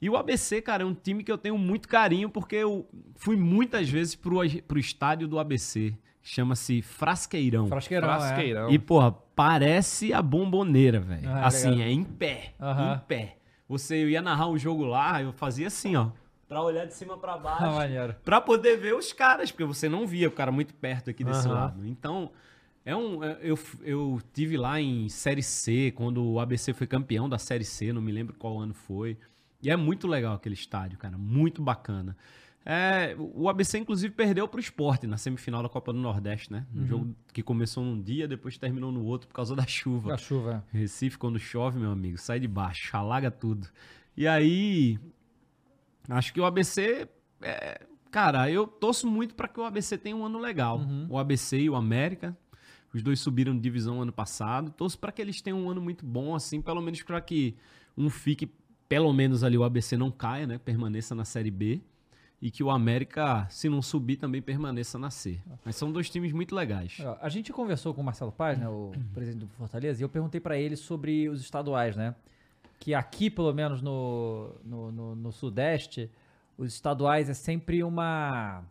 E 0.00 0.08
o 0.08 0.16
ABC, 0.16 0.60
cara, 0.62 0.84
é 0.84 0.86
um 0.86 0.94
time 0.94 1.24
que 1.24 1.30
eu 1.32 1.36
tenho 1.38 1.58
muito 1.58 1.88
carinho, 1.88 2.28
porque 2.30 2.54
eu 2.54 2.88
fui 3.16 3.34
muitas 3.36 3.88
vezes 3.88 4.14
pro, 4.14 4.38
pro 4.66 4.78
estádio 4.78 5.26
do 5.26 5.38
ABC. 5.40 5.92
Chama-se 6.22 6.82
Frasqueirão. 6.82 7.66
Frasqueirão, 7.68 8.08
é. 8.08 8.18
Frasqueirão. 8.18 8.70
E, 8.70 8.78
porra, 8.78 9.12
parece 9.12 10.12
a 10.12 10.20
bomboneira, 10.20 11.00
velho. 11.00 11.28
Ah, 11.28 11.46
assim, 11.46 11.70
legal. 11.70 11.86
é 11.86 11.90
em 11.90 12.04
pé. 12.04 12.54
Aham. 12.60 12.94
Em 12.94 13.06
pé. 13.06 13.36
Você 13.68 13.96
eu 14.02 14.08
ia 14.10 14.20
narrar 14.22 14.48
um 14.48 14.58
jogo 14.58 14.84
lá, 14.84 15.22
eu 15.22 15.32
fazia 15.32 15.66
assim, 15.68 15.96
ó. 15.96 16.08
Pra 16.48 16.62
olhar 16.62 16.86
de 16.86 16.94
cima 16.94 17.16
pra 17.18 17.34
Ah, 17.34 17.38
baixo. 17.38 17.72
maneiro. 17.76 18.16
pra 18.24 18.40
poder 18.40 18.76
ver 18.78 18.94
os 18.94 19.12
caras, 19.12 19.50
porque 19.50 19.64
você 19.64 19.88
não 19.88 20.06
via 20.06 20.28
o 20.28 20.32
cara 20.32 20.50
muito 20.50 20.74
perto 20.74 21.10
aqui 21.10 21.22
desse 21.22 21.46
Aham. 21.46 21.54
lado. 21.54 21.86
Então, 21.86 22.30
é 22.84 22.96
um. 22.96 23.22
é- 23.22 23.38
Eu, 23.42 23.58
eu 23.82 24.20
tive 24.32 24.56
lá 24.56 24.80
em 24.80 25.08
Série 25.10 25.42
C, 25.42 25.92
quando 25.94 26.24
o 26.24 26.40
ABC 26.40 26.72
foi 26.72 26.86
campeão 26.86 27.28
da 27.28 27.38
Série 27.38 27.64
C, 27.64 27.92
não 27.92 28.00
me 28.00 28.10
lembro 28.12 28.34
qual 28.38 28.58
ano 28.58 28.72
foi. 28.74 29.18
E 29.62 29.70
é 29.70 29.76
muito 29.76 30.06
legal 30.06 30.34
aquele 30.34 30.54
estádio, 30.54 30.96
cara. 30.98 31.18
Muito 31.18 31.60
bacana. 31.60 32.16
É, 32.64 33.16
o 33.18 33.48
ABC, 33.48 33.78
inclusive, 33.78 34.12
perdeu 34.12 34.46
pro 34.46 34.60
esporte 34.60 35.06
na 35.06 35.16
semifinal 35.16 35.62
da 35.62 35.68
Copa 35.68 35.92
do 35.92 35.98
Nordeste, 35.98 36.52
né? 36.52 36.66
Um 36.74 36.86
jogo 36.86 37.14
que 37.32 37.42
começou 37.42 37.82
num 37.82 38.00
dia, 38.00 38.28
depois 38.28 38.58
terminou 38.58 38.92
no 38.92 39.04
outro 39.04 39.26
por 39.26 39.34
causa 39.34 39.56
da 39.56 39.66
chuva. 39.66 40.14
A 40.14 40.16
chuva. 40.18 40.64
Recife, 40.70 41.16
quando 41.16 41.38
chove, 41.38 41.78
meu 41.78 41.90
amigo, 41.90 42.18
sai 42.18 42.38
de 42.38 42.46
baixo, 42.46 42.94
alaga 42.94 43.30
tudo. 43.30 43.66
E 44.16 44.26
aí, 44.26 44.98
acho 46.10 46.32
que 46.32 46.40
o 46.40 46.44
ABC, 46.44 47.08
é, 47.40 47.86
cara, 48.10 48.50
eu 48.50 48.66
torço 48.66 49.06
muito 49.06 49.34
para 49.34 49.48
que 49.48 49.60
o 49.60 49.64
ABC 49.64 49.96
tenha 49.96 50.16
um 50.16 50.26
ano 50.26 50.38
legal. 50.38 50.78
O 51.08 51.16
ABC 51.18 51.58
e 51.58 51.70
o 51.70 51.74
América, 51.74 52.36
os 52.92 53.02
dois 53.02 53.20
subiram 53.20 53.54
de 53.54 53.60
divisão 53.60 54.02
ano 54.02 54.12
passado. 54.12 54.70
Torço 54.72 54.98
para 54.98 55.12
que 55.12 55.22
eles 55.22 55.40
tenham 55.40 55.62
um 55.62 55.70
ano 55.70 55.80
muito 55.80 56.04
bom, 56.04 56.34
assim, 56.34 56.60
pelo 56.60 56.82
menos 56.82 57.02
para 57.02 57.20
que 57.20 57.56
um 57.96 58.10
fique, 58.10 58.50
pelo 58.88 59.12
menos 59.12 59.42
ali 59.42 59.56
o 59.56 59.64
ABC 59.64 59.96
não 59.96 60.10
caia, 60.10 60.46
né? 60.46 60.58
Permaneça 60.58 61.14
na 61.14 61.24
Série 61.24 61.50
B. 61.50 61.80
E 62.40 62.50
que 62.52 62.62
o 62.62 62.70
América, 62.70 63.46
se 63.50 63.68
não 63.68 63.82
subir, 63.82 64.16
também 64.16 64.40
permaneça 64.40 64.96
na 64.98 65.10
C. 65.10 65.40
Mas 65.64 65.74
são 65.74 65.90
dois 65.90 66.08
times 66.08 66.32
muito 66.32 66.54
legais. 66.54 66.98
A 67.20 67.28
gente 67.28 67.52
conversou 67.52 67.92
com 67.92 68.00
o 68.00 68.04
Marcelo 68.04 68.30
Paz, 68.30 68.56
né, 68.58 68.68
o 68.68 68.92
presidente 69.12 69.40
do 69.40 69.48
Fortaleza, 69.48 70.00
e 70.00 70.04
eu 70.04 70.08
perguntei 70.08 70.40
pra 70.40 70.56
ele 70.56 70.76
sobre 70.76 71.28
os 71.28 71.40
estaduais, 71.40 71.96
né? 71.96 72.14
Que 72.78 72.94
aqui, 72.94 73.28
pelo 73.28 73.52
menos 73.52 73.82
no, 73.82 74.54
no, 74.64 74.92
no- 74.92 75.16
no 75.16 75.32
Sudeste, 75.32 76.08
os 76.56 76.72
estaduais 76.72 77.28
é 77.28 77.34
sempre 77.34 77.82
uma 77.82 78.62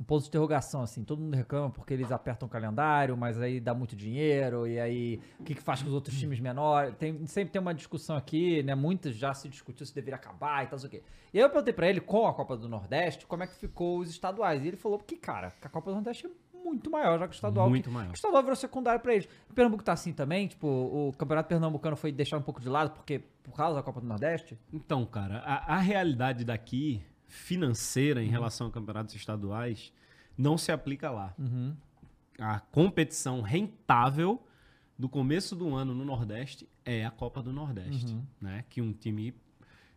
um 0.00 0.04
ponto 0.04 0.22
de 0.22 0.28
interrogação, 0.28 0.82
assim. 0.82 1.02
Todo 1.02 1.20
mundo 1.20 1.34
reclama 1.34 1.70
porque 1.70 1.92
eles 1.92 2.12
apertam 2.12 2.46
o 2.46 2.50
calendário, 2.50 3.16
mas 3.16 3.40
aí 3.40 3.58
dá 3.58 3.74
muito 3.74 3.96
dinheiro, 3.96 4.66
e 4.66 4.78
aí 4.78 5.20
o 5.40 5.42
que, 5.42 5.54
que 5.54 5.62
faz 5.62 5.82
com 5.82 5.88
os 5.88 5.94
outros 5.94 6.16
times 6.16 6.38
menores? 6.38 6.94
Tem, 6.96 7.26
sempre 7.26 7.52
tem 7.52 7.60
uma 7.60 7.74
discussão 7.74 8.16
aqui, 8.16 8.62
né? 8.62 8.74
Muitas 8.74 9.16
já 9.16 9.34
se 9.34 9.48
discutiu 9.48 9.84
se 9.84 9.94
deveria 9.94 10.16
acabar 10.16 10.64
e 10.64 10.68
tal, 10.68 10.78
sei 10.78 10.88
o 10.88 10.90
quê. 10.90 11.02
E 11.32 11.38
aí 11.38 11.44
eu 11.44 11.50
perguntei 11.50 11.74
pra 11.74 11.88
ele, 11.88 12.00
com 12.00 12.26
a 12.26 12.32
Copa 12.32 12.56
do 12.56 12.68
Nordeste, 12.68 13.26
como 13.26 13.42
é 13.42 13.46
que 13.46 13.56
ficou 13.56 13.98
os 13.98 14.08
estaduais. 14.08 14.64
E 14.64 14.68
ele 14.68 14.76
falou 14.76 14.98
que, 14.98 15.16
cara, 15.16 15.52
a 15.60 15.68
Copa 15.68 15.90
do 15.90 15.94
Nordeste 15.94 16.26
é 16.26 16.30
muito 16.64 16.90
maior, 16.90 17.18
já 17.18 17.26
que 17.26 17.34
o 17.34 17.34
estadual. 17.34 17.68
Muito 17.68 17.88
que, 17.88 17.90
maior. 17.90 18.06
que 18.08 18.14
O 18.14 18.16
estadual 18.16 18.42
virou 18.42 18.56
secundário 18.56 19.00
pra 19.00 19.14
eles. 19.14 19.28
O 19.50 19.54
Pernambuco 19.54 19.82
tá 19.82 19.92
assim 19.92 20.12
também, 20.12 20.46
tipo, 20.46 20.66
o 20.66 21.12
Campeonato 21.18 21.48
Pernambucano 21.48 21.96
foi 21.96 22.12
deixado 22.12 22.40
um 22.40 22.44
pouco 22.44 22.60
de 22.60 22.68
lado 22.68 22.90
porque 22.92 23.20
por 23.42 23.56
causa 23.56 23.76
da 23.76 23.82
Copa 23.82 24.00
do 24.00 24.06
Nordeste. 24.06 24.58
Então, 24.72 25.04
cara, 25.06 25.38
a, 25.38 25.74
a 25.74 25.78
realidade 25.78 26.44
daqui, 26.44 27.02
financeira, 27.28 28.22
em 28.22 28.28
relação 28.28 28.66
a 28.66 28.70
campeonatos 28.70 29.14
estaduais, 29.14 29.92
não 30.36 30.58
se 30.58 30.72
aplica 30.72 31.10
lá. 31.10 31.34
a 32.40 32.60
competição 32.60 33.40
rentável 33.42 34.42
do 34.98 35.08
começo 35.08 35.54
do 35.54 35.74
ano 35.74 35.94
no 35.94 36.04
Nordeste 36.04 36.68
é 36.84 37.04
a 37.04 37.10
Copa 37.10 37.42
do 37.42 37.52
Nordeste, 37.52 38.12
Uhum. 38.14 38.22
né? 38.40 38.64
Que 38.68 38.80
um 38.80 38.92
time 38.92 39.34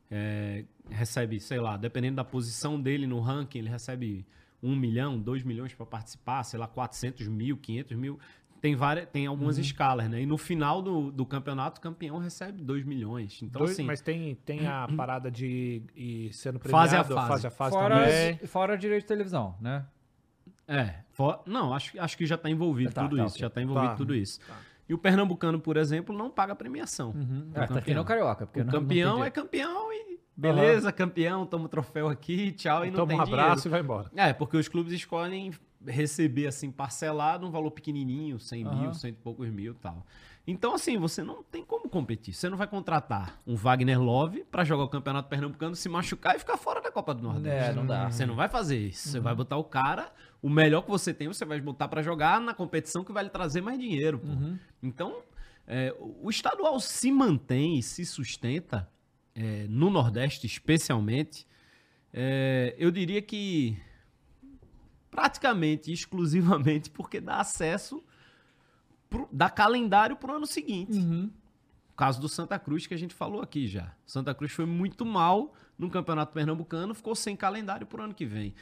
é, 0.10 0.66
recebe, 0.90 1.40
sei 1.40 1.60
lá, 1.60 1.78
dependendo 1.78 2.18
da 2.18 2.24
posição 2.24 2.80
dele 2.82 3.08
no 3.08 3.20
ranking, 3.20 3.60
ele 3.60 3.70
recebe 3.70 4.26
um 4.62 4.76
milhão, 4.76 5.20
dois 5.20 5.42
milhões 5.44 5.74
para 5.74 5.86
participar, 5.86 6.44
sei 6.44 6.60
lá, 6.60 6.68
400 6.68 7.28
mil, 7.28 7.58
500 7.58 7.98
mil. 7.98 8.20
Tem, 8.62 8.76
várias, 8.76 9.08
tem 9.10 9.26
algumas 9.26 9.56
Uhum. 9.56 9.62
escalas, 9.64 10.08
né? 10.08 10.22
E 10.22 10.26
no 10.26 10.38
final 10.38 10.82
do, 10.84 11.12
do 11.12 11.26
campeonato, 11.26 11.80
o 11.80 11.82
campeão 11.82 12.20
recebe 12.20 12.62
2 12.62 12.86
milhões. 12.86 13.42
Então, 13.42 13.60
Dois- 13.60 13.72
assim, 13.72 13.84
mas 13.84 14.02
tem, 14.02 14.36
tem 14.46 14.68
a 14.68 14.88
parada 14.96 15.32
de 15.32 15.82
ir 15.96 16.32
sendo 16.32 16.60
Fase 16.60 16.96
a 16.96 17.04
premiado, 17.04 17.16
fase. 17.16 17.28
fase 17.30 17.48
a 17.48 17.52
fase 17.52 17.76
Fora, 17.76 17.96
também. 18.06 18.38
fora 18.48 18.78
direito 18.78 19.02
de 19.02 19.08
televisão, 19.08 19.56
né? 19.60 19.84
É, 20.68 20.96
for- 21.10 21.42
não, 21.46 21.74
acho, 21.74 22.00
acho 22.00 22.16
que 22.18 22.26
já 22.26 22.36
está 22.36 22.50
envolvido 22.50 22.94
Tá, 22.94 23.02
tudo 23.04 23.18
tá, 23.18 23.24
isso, 23.26 23.34
ok. 23.34 23.42
já 23.42 23.48
está 23.48 23.62
envolvido 23.62 23.88
Tá. 23.90 23.96
tudo 23.96 24.14
isso. 24.16 24.40
E 24.88 24.94
o 24.94 24.98
pernambucano, 24.98 25.60
por 25.60 25.76
exemplo, 25.76 26.16
não 26.16 26.30
paga 26.30 26.56
premiação. 26.56 27.16
É, 27.56 27.66
tá 27.66 27.80
aqui 27.80 27.94
no 27.94 28.06
Carioca. 28.06 28.46
Porque 28.46 28.62
O 28.62 28.66
não- 28.66 28.74
não 28.74 28.80
campeão 28.82 29.16
tem 29.18 29.26
é 29.26 29.30
campeão 29.32 29.92
e 29.92 30.20
beleza, 30.38 30.92
campeão, 30.92 31.46
toma 31.48 31.66
o 31.66 31.68
troféu 31.70 32.08
aqui, 32.10 32.52
tchau, 32.52 32.86
e 32.86 32.90
não 32.92 32.98
Toma 32.98 33.08
tem 33.08 33.18
um 33.18 33.22
abraço 33.22 33.64
dinheiro. 33.64 33.68
e 33.68 33.70
vai 33.70 33.80
embora. 33.82 34.12
É, 34.16 34.34
porque 34.34 34.56
os 34.58 34.68
clubes 34.68 34.94
escolhem 34.94 35.52
receber 35.86 36.48
assim 36.48 36.72
parcelado 36.72 37.48
um 37.48 37.52
valor 37.52 37.72
pequenininho, 37.72 38.40
100 38.40 38.66
Aham. 38.66 38.76
mil, 38.82 38.94
cento 38.94 39.16
e 39.16 39.22
poucos 39.22 39.50
mil 39.50 39.74
e 39.74 39.76
tal. 39.76 40.06
Então, 40.46 40.74
assim, 40.74 40.98
você 40.98 41.24
não 41.24 41.44
tem 41.44 41.64
como 41.64 41.88
competir. 41.88 42.34
Você 42.34 42.50
não 42.50 42.58
vai 42.58 42.66
contratar 42.68 43.40
um 43.46 43.56
Wagner 43.56 44.02
Love 44.02 44.44
pra 44.52 44.64
jogar 44.64 44.84
o 44.84 44.90
Campeonato 44.90 45.30
Pernambucano, 45.30 45.76
se 45.76 45.88
machucar 45.88 46.36
e 46.36 46.40
ficar 46.40 46.58
fora 46.58 46.82
da 46.82 46.92
Copa 46.92 47.14
do 47.14 47.22
Nordeste. 47.22 47.70
É, 47.70 47.74
não 47.74 47.86
dá. 47.86 48.10
Você 48.10 48.26
não 48.26 48.36
vai 48.36 48.50
fazer 48.50 48.78
isso. 48.78 49.10
Você 49.10 49.20
vai 49.20 49.36
botar 49.36 49.58
o 49.58 49.64
cara, 49.64 50.12
o 50.42 50.50
melhor 50.50 50.82
que 50.82 50.90
você 50.90 51.14
tem, 51.14 51.28
você 51.28 51.46
vai 51.46 51.62
botar 51.62 51.88
pra 51.88 52.02
jogar 52.02 52.42
na 52.42 52.56
competição 52.56 53.04
que 53.04 53.14
vai 53.14 53.24
lhe 53.24 53.30
trazer 53.30 53.62
mais 53.62 53.80
dinheiro. 53.80 54.18
pô. 54.20 54.28
Então, 54.82 55.22
é, 55.68 55.96
o 56.00 56.26
o 56.26 56.30
estadual 56.30 56.80
se 56.80 57.12
mantém 57.12 57.78
e 57.78 57.84
se 57.84 58.04
sustenta, 58.06 58.90
é, 59.36 59.68
no 59.70 59.90
Nordeste 59.92 60.48
especialmente, 60.48 61.46
é, 62.12 62.76
eu 62.78 62.90
diria 62.92 63.22
que 63.22 63.78
praticamente, 65.12 65.92
exclusivamente, 65.92 66.90
porque 66.90 67.20
dá 67.20 67.42
acesso, 67.42 68.02
pro, 69.10 69.28
dá 69.32 69.50
calendário 69.50 70.16
pro 70.16 70.34
ano 70.34 70.48
seguinte. 70.48 70.98
O 71.92 71.96
caso 71.96 72.20
do 72.20 72.30
Santa 72.30 72.58
Cruz, 72.58 72.88
que 72.88 72.94
a 72.94 72.98
gente 72.98 73.14
falou 73.14 73.42
aqui 73.42 73.68
já. 73.68 73.94
Santa 74.06 74.34
Cruz 74.34 74.54
foi 74.54 74.66
muito 74.66 75.06
mal 75.06 75.54
no 75.78 75.90
Campeonato 75.90 76.34
Pernambucano, 76.34 76.96
ficou 76.96 77.14
sem 77.14 77.36
calendário 77.36 77.86
pro 77.86 78.02
ano 78.02 78.14
que 78.14 78.26
vem. 78.26 78.56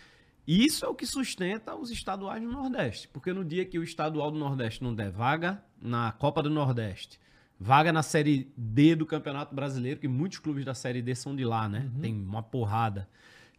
E 0.47 0.65
Isso 0.65 0.83
é 0.83 0.89
o 0.89 0.95
que 0.95 1.05
sustenta 1.05 1.75
os 1.75 1.91
estaduais 1.91 2.41
no 2.41 2.51
Nordeste. 2.51 3.07
Porque 3.09 3.31
no 3.31 3.45
dia 3.45 3.63
que 3.65 3.77
o 3.77 3.83
estadual 3.83 4.31
do 4.31 4.39
Nordeste 4.39 4.83
não 4.83 4.95
der 4.95 5.11
vaga 5.11 5.63
na 5.79 6.11
Copa 6.13 6.41
do 6.41 6.49
Nordeste, 6.49 7.19
vaga 7.59 7.93
na 7.93 8.01
Série 8.01 8.51
D 8.57 8.95
do 8.95 9.05
Campeonato 9.05 9.53
Brasileiro, 9.53 9.99
que 9.99 10.07
muitos 10.07 10.39
clubes 10.39 10.65
da 10.65 10.73
Série 10.73 11.03
D 11.03 11.13
são 11.13 11.35
de 11.35 11.45
lá, 11.45 11.69
né? 11.69 11.91
Tem 12.01 12.15
uma 12.15 12.41
porrada. 12.41 13.07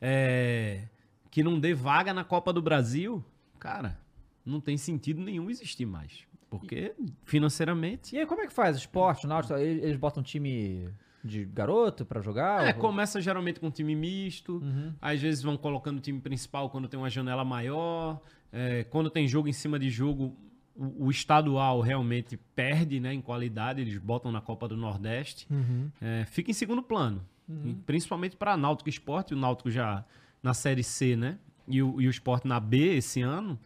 É, 0.00 0.88
Que 1.30 1.42
não 1.42 1.58
dê 1.58 1.72
vaga 1.74 2.12
na 2.12 2.24
Copa 2.24 2.52
do 2.52 2.60
Brasil, 2.60 3.24
cara, 3.58 3.98
não 4.44 4.60
tem 4.60 4.76
sentido 4.76 5.20
nenhum 5.20 5.48
existir 5.50 5.86
mais. 5.86 6.24
Porque 6.48 6.92
financeiramente. 7.24 8.16
E 8.16 8.18
aí, 8.18 8.26
como 8.26 8.40
é 8.40 8.46
que 8.46 8.52
faz? 8.52 8.76
Esporte, 8.76 9.26
náutico, 9.26 9.54
eles 9.54 9.96
botam 9.96 10.20
um 10.20 10.24
time 10.24 10.88
de 11.24 11.44
garoto 11.44 12.04
pra 12.04 12.20
jogar? 12.20 12.64
É, 12.64 12.68
Ou- 12.74 12.80
começa 12.80 13.20
geralmente 13.20 13.60
com 13.60 13.68
um 13.68 13.70
time 13.70 13.94
misto. 13.94 14.54
Uhum. 14.54 14.92
Às 15.00 15.20
vezes 15.20 15.42
vão 15.42 15.56
colocando 15.56 15.98
o 15.98 16.00
time 16.00 16.20
principal 16.20 16.68
quando 16.68 16.88
tem 16.88 16.98
uma 16.98 17.08
janela 17.10 17.44
maior. 17.44 18.20
É, 18.52 18.82
quando 18.84 19.08
tem 19.10 19.28
jogo 19.28 19.46
em 19.46 19.52
cima 19.52 19.78
de 19.78 19.88
jogo, 19.88 20.36
o, 20.74 21.06
o 21.06 21.10
estadual 21.10 21.80
realmente 21.80 22.36
perde 22.56 22.98
né, 22.98 23.14
em 23.14 23.20
qualidade. 23.20 23.80
Eles 23.80 23.96
botam 23.98 24.32
na 24.32 24.40
Copa 24.40 24.66
do 24.66 24.76
Nordeste. 24.76 25.46
Uhum. 25.50 25.88
É, 26.00 26.24
fica 26.24 26.50
em 26.50 26.54
segundo 26.54 26.82
plano. 26.82 27.24
E 27.64 27.74
Principalmente 27.86 28.36
para 28.36 28.56
Náutico 28.56 28.88
Esporte. 28.88 29.34
O 29.34 29.36
Náutico 29.36 29.70
já 29.70 30.04
na 30.42 30.54
Série 30.54 30.82
C, 30.82 31.16
né? 31.16 31.38
E 31.68 31.82
o, 31.82 32.00
e 32.00 32.06
o 32.06 32.10
Esporte 32.10 32.46
na 32.46 32.58
B 32.58 32.96
esse 32.96 33.20
ano. 33.22 33.58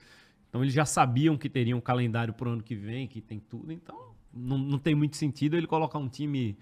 Então 0.48 0.62
eles 0.62 0.74
já 0.74 0.84
sabiam 0.84 1.36
que 1.36 1.48
teriam 1.48 1.78
um 1.78 1.80
calendário 1.80 2.32
pro 2.32 2.50
ano 2.50 2.62
que 2.62 2.74
vem, 2.74 3.08
que 3.08 3.20
tem 3.20 3.40
tudo. 3.40 3.72
Então 3.72 4.14
não, 4.32 4.58
não 4.58 4.78
tem 4.78 4.94
muito 4.94 5.16
sentido 5.16 5.56
ele 5.56 5.66
colocar 5.66 5.98
um 5.98 6.08
time 6.08 6.56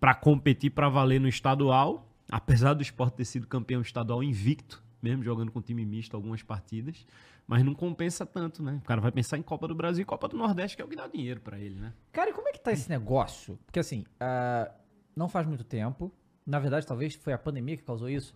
para 0.00 0.14
competir 0.14 0.70
para 0.70 0.88
valer 0.88 1.20
no 1.20 1.28
estadual, 1.28 2.08
apesar 2.30 2.74
do 2.74 2.82
esporte 2.82 3.14
ter 3.14 3.24
sido 3.24 3.46
campeão 3.46 3.80
estadual 3.80 4.22
invicto, 4.22 4.82
mesmo 5.00 5.22
jogando 5.22 5.50
com 5.50 5.60
time 5.60 5.84
misto 5.84 6.14
algumas 6.14 6.42
partidas, 6.42 7.06
mas 7.46 7.64
não 7.64 7.74
compensa 7.74 8.26
tanto, 8.26 8.62
né? 8.62 8.80
O 8.82 8.86
cara 8.86 9.00
vai 9.00 9.12
pensar 9.12 9.38
em 9.38 9.42
Copa 9.42 9.68
do 9.68 9.74
Brasil 9.74 10.02
e 10.02 10.04
Copa 10.04 10.28
do 10.28 10.36
Nordeste, 10.36 10.76
que 10.76 10.82
é 10.82 10.84
o 10.84 10.88
que 10.88 10.96
dá 10.96 11.06
dinheiro 11.06 11.40
para 11.40 11.58
ele, 11.58 11.76
né? 11.76 11.92
Cara, 12.12 12.30
e 12.30 12.32
como 12.32 12.48
é 12.48 12.52
que 12.52 12.60
tá 12.60 12.72
esse 12.72 12.88
negócio? 12.88 13.58
Porque 13.64 13.78
assim, 13.78 14.04
ah, 14.18 14.70
não 15.14 15.28
faz 15.28 15.46
muito 15.46 15.64
tempo, 15.64 16.12
na 16.46 16.58
verdade 16.58 16.86
talvez 16.86 17.14
foi 17.14 17.32
a 17.32 17.38
pandemia 17.38 17.76
que 17.76 17.84
causou 17.84 18.08
isso, 18.08 18.34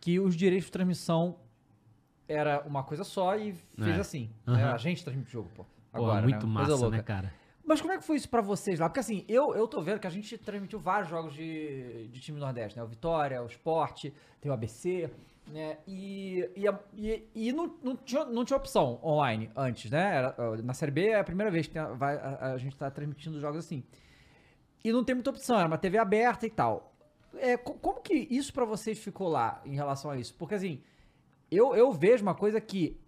que 0.00 0.18
os 0.20 0.36
direitos 0.36 0.66
de 0.66 0.72
transmissão 0.72 1.36
era 2.28 2.60
uma 2.66 2.82
coisa 2.82 3.04
só 3.04 3.36
e 3.36 3.52
fez 3.78 3.96
É. 3.96 4.00
assim. 4.00 4.30
né? 4.46 4.62
Aham. 4.64 4.72
A 4.74 4.78
gente 4.78 5.04
transmite 5.04 5.28
o 5.28 5.32
jogo, 5.32 5.50
pô. 5.54 5.64
Pô, 5.64 5.68
Agora, 6.04 6.22
muito 6.22 6.46
né? 6.46 6.52
massa, 6.52 6.90
né, 6.90 7.02
cara? 7.02 7.32
Mas 7.64 7.80
como 7.80 7.92
é 7.92 7.98
que 7.98 8.04
foi 8.04 8.16
isso 8.16 8.28
pra 8.28 8.40
vocês 8.40 8.78
lá? 8.78 8.88
Porque 8.88 9.00
assim, 9.00 9.24
eu, 9.28 9.54
eu 9.54 9.66
tô 9.66 9.80
vendo 9.82 9.98
que 9.98 10.06
a 10.06 10.10
gente 10.10 10.36
transmitiu 10.38 10.78
vários 10.78 11.08
jogos 11.08 11.34
de, 11.34 12.06
de 12.08 12.20
time 12.20 12.38
Nordeste, 12.38 12.78
né? 12.78 12.84
O 12.84 12.86
Vitória, 12.86 13.42
o 13.42 13.46
Sport, 13.46 14.04
tem 14.40 14.50
o 14.50 14.54
ABC, 14.54 15.10
né? 15.48 15.78
E, 15.86 16.48
e, 16.54 16.64
e, 16.96 17.28
e 17.34 17.52
não, 17.52 17.74
não, 17.82 17.96
tinha, 17.96 18.24
não 18.24 18.44
tinha 18.44 18.56
opção 18.56 19.00
online 19.02 19.50
antes, 19.56 19.90
né? 19.90 20.16
Era, 20.16 20.36
na 20.62 20.74
Série 20.74 20.92
B 20.92 21.08
é 21.08 21.18
a 21.18 21.24
primeira 21.24 21.50
vez 21.50 21.66
que 21.66 21.76
a, 21.78 21.86
a- 21.88 22.52
a 22.52 22.58
gente 22.58 22.76
tá 22.76 22.88
transmitindo 22.90 23.40
jogos 23.40 23.58
assim. 23.64 23.82
E 24.84 24.92
não 24.92 25.02
tem 25.02 25.16
muita 25.16 25.30
opção, 25.30 25.58
era 25.58 25.66
uma 25.66 25.78
TV 25.78 25.98
aberta 25.98 26.46
e 26.46 26.50
tal. 26.50 26.92
É, 27.38 27.56
co- 27.56 27.74
como 27.74 28.00
que 28.00 28.14
isso 28.30 28.52
pra 28.52 28.64
vocês 28.64 28.98
ficou 28.98 29.28
lá 29.28 29.60
em 29.64 29.74
relação 29.74 30.10
a 30.10 30.16
isso? 30.16 30.34
Porque 30.34 30.54
assim, 30.54 30.82
eu, 31.50 31.74
eu 31.74 31.92
vejo 31.92 32.22
uma 32.22 32.34
coisa 32.34 32.60
que 32.60 32.98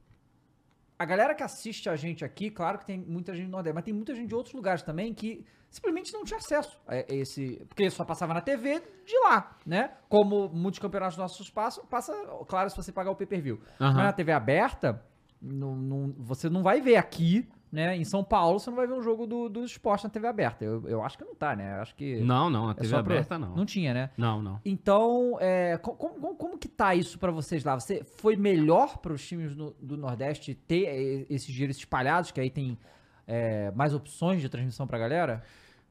a 0.99 1.05
galera 1.05 1.35
que 1.35 1.43
assiste 1.43 1.89
a 1.89 1.95
gente 1.97 2.25
aqui, 2.25 2.51
claro 2.51 2.79
que 2.79 2.85
tem 2.87 2.99
muita 2.99 3.35
gente 3.35 3.47
do 3.47 3.53
Nordeste, 3.53 3.75
mas 3.75 3.85
tem 3.85 3.95
muita 3.95 4.15
gente 4.15 4.29
de 4.29 4.35
outros 4.35 4.55
lugares 4.55 4.83
também 4.83 5.15
que 5.15 5.45
simplesmente 5.71 6.13
não 6.13 6.25
tinha 6.25 6.39
acesso 6.39 6.77
a 6.87 6.97
esse. 7.09 7.65
Porque 7.69 7.89
só 7.91 8.05
passava 8.05 8.35
na 8.35 8.41
TV 8.41 8.81
de 9.07 9.17
lá, 9.21 9.57
né? 9.65 9.93
Como 10.09 10.49
muitos 10.49 10.81
campeonatos 10.81 11.17
nossos 11.17 11.49
passam, 11.51 11.85
passa, 11.87 12.13
claro, 12.49 12.69
se 12.71 12.77
você 12.77 12.91
pagar 12.91 13.11
o 13.13 13.17
pay 13.17 13.27
per 13.27 13.41
view. 13.41 13.61
Aham. 13.81 13.93
Mas 13.95 14.05
na 14.07 14.13
TV 14.13 14.33
aberta, 14.33 15.05
não, 15.41 15.77
não- 15.77 16.15
você 16.19 16.49
não 16.51 16.63
vai 16.65 16.81
ver 16.81 16.97
aqui, 16.97 17.49
né? 17.71 17.97
Em 17.97 18.05
São 18.05 18.25
Paulo, 18.25 18.59
você 18.59 18.71
não 18.71 18.77
vai 18.77 18.87
ver 18.87 18.95
um 18.95 19.03
jogo 19.03 19.27
do, 19.27 19.49
do 19.49 19.65
esporte 19.65 20.05
na 20.05 20.11
TV 20.11 20.27
aberta. 20.27 20.65
Eu, 20.65 20.89
eu 20.89 21.03
acho 21.03 21.19
que 21.19 21.25
não 21.25 21.35
tá, 21.35 21.55
né? 21.55 21.77
Eu 21.77 21.83
acho 21.83 21.95
que. 21.95 22.21
Não, 22.21 22.49
não, 22.49 22.69
a 22.69 22.71
é 22.73 22.75
TV 22.75 22.89
pra- 22.91 22.99
aberta 23.01 23.39
não. 23.39 23.55
Não 23.55 23.67
tinha, 23.67 23.93
né? 23.93 24.11
Não, 24.17 24.41
não. 24.43 24.61
Então, 24.65 25.37
é, 25.41 25.77
co- 25.79 25.95
como, 25.95 26.15
como, 26.21 26.35
como 26.37 26.59
que 26.59 26.69
tá 26.69 26.95
isso 26.95 27.19
pra 27.19 27.31
vocês 27.31 27.63
lá? 27.65 27.79
Você 27.79 28.03
foi 28.05 28.37
melhor 28.37 28.99
para 28.99 29.13
os 29.13 29.27
times 29.27 29.55
no- 29.55 29.75
do 29.81 29.97
Nordeste 29.97 30.55
ter 30.55 30.85
eh, 30.87 31.27
esses 31.31 31.53
direitos 31.53 31.77
espalhados, 31.79 32.31
que 32.31 32.41
aí 32.41 32.51
tem 32.51 32.79
é, 33.27 33.71
mais 33.73 33.93
opções 33.95 34.41
de 34.41 34.49
transmissão 34.49 34.87
pra 34.87 34.99
galera? 34.99 35.43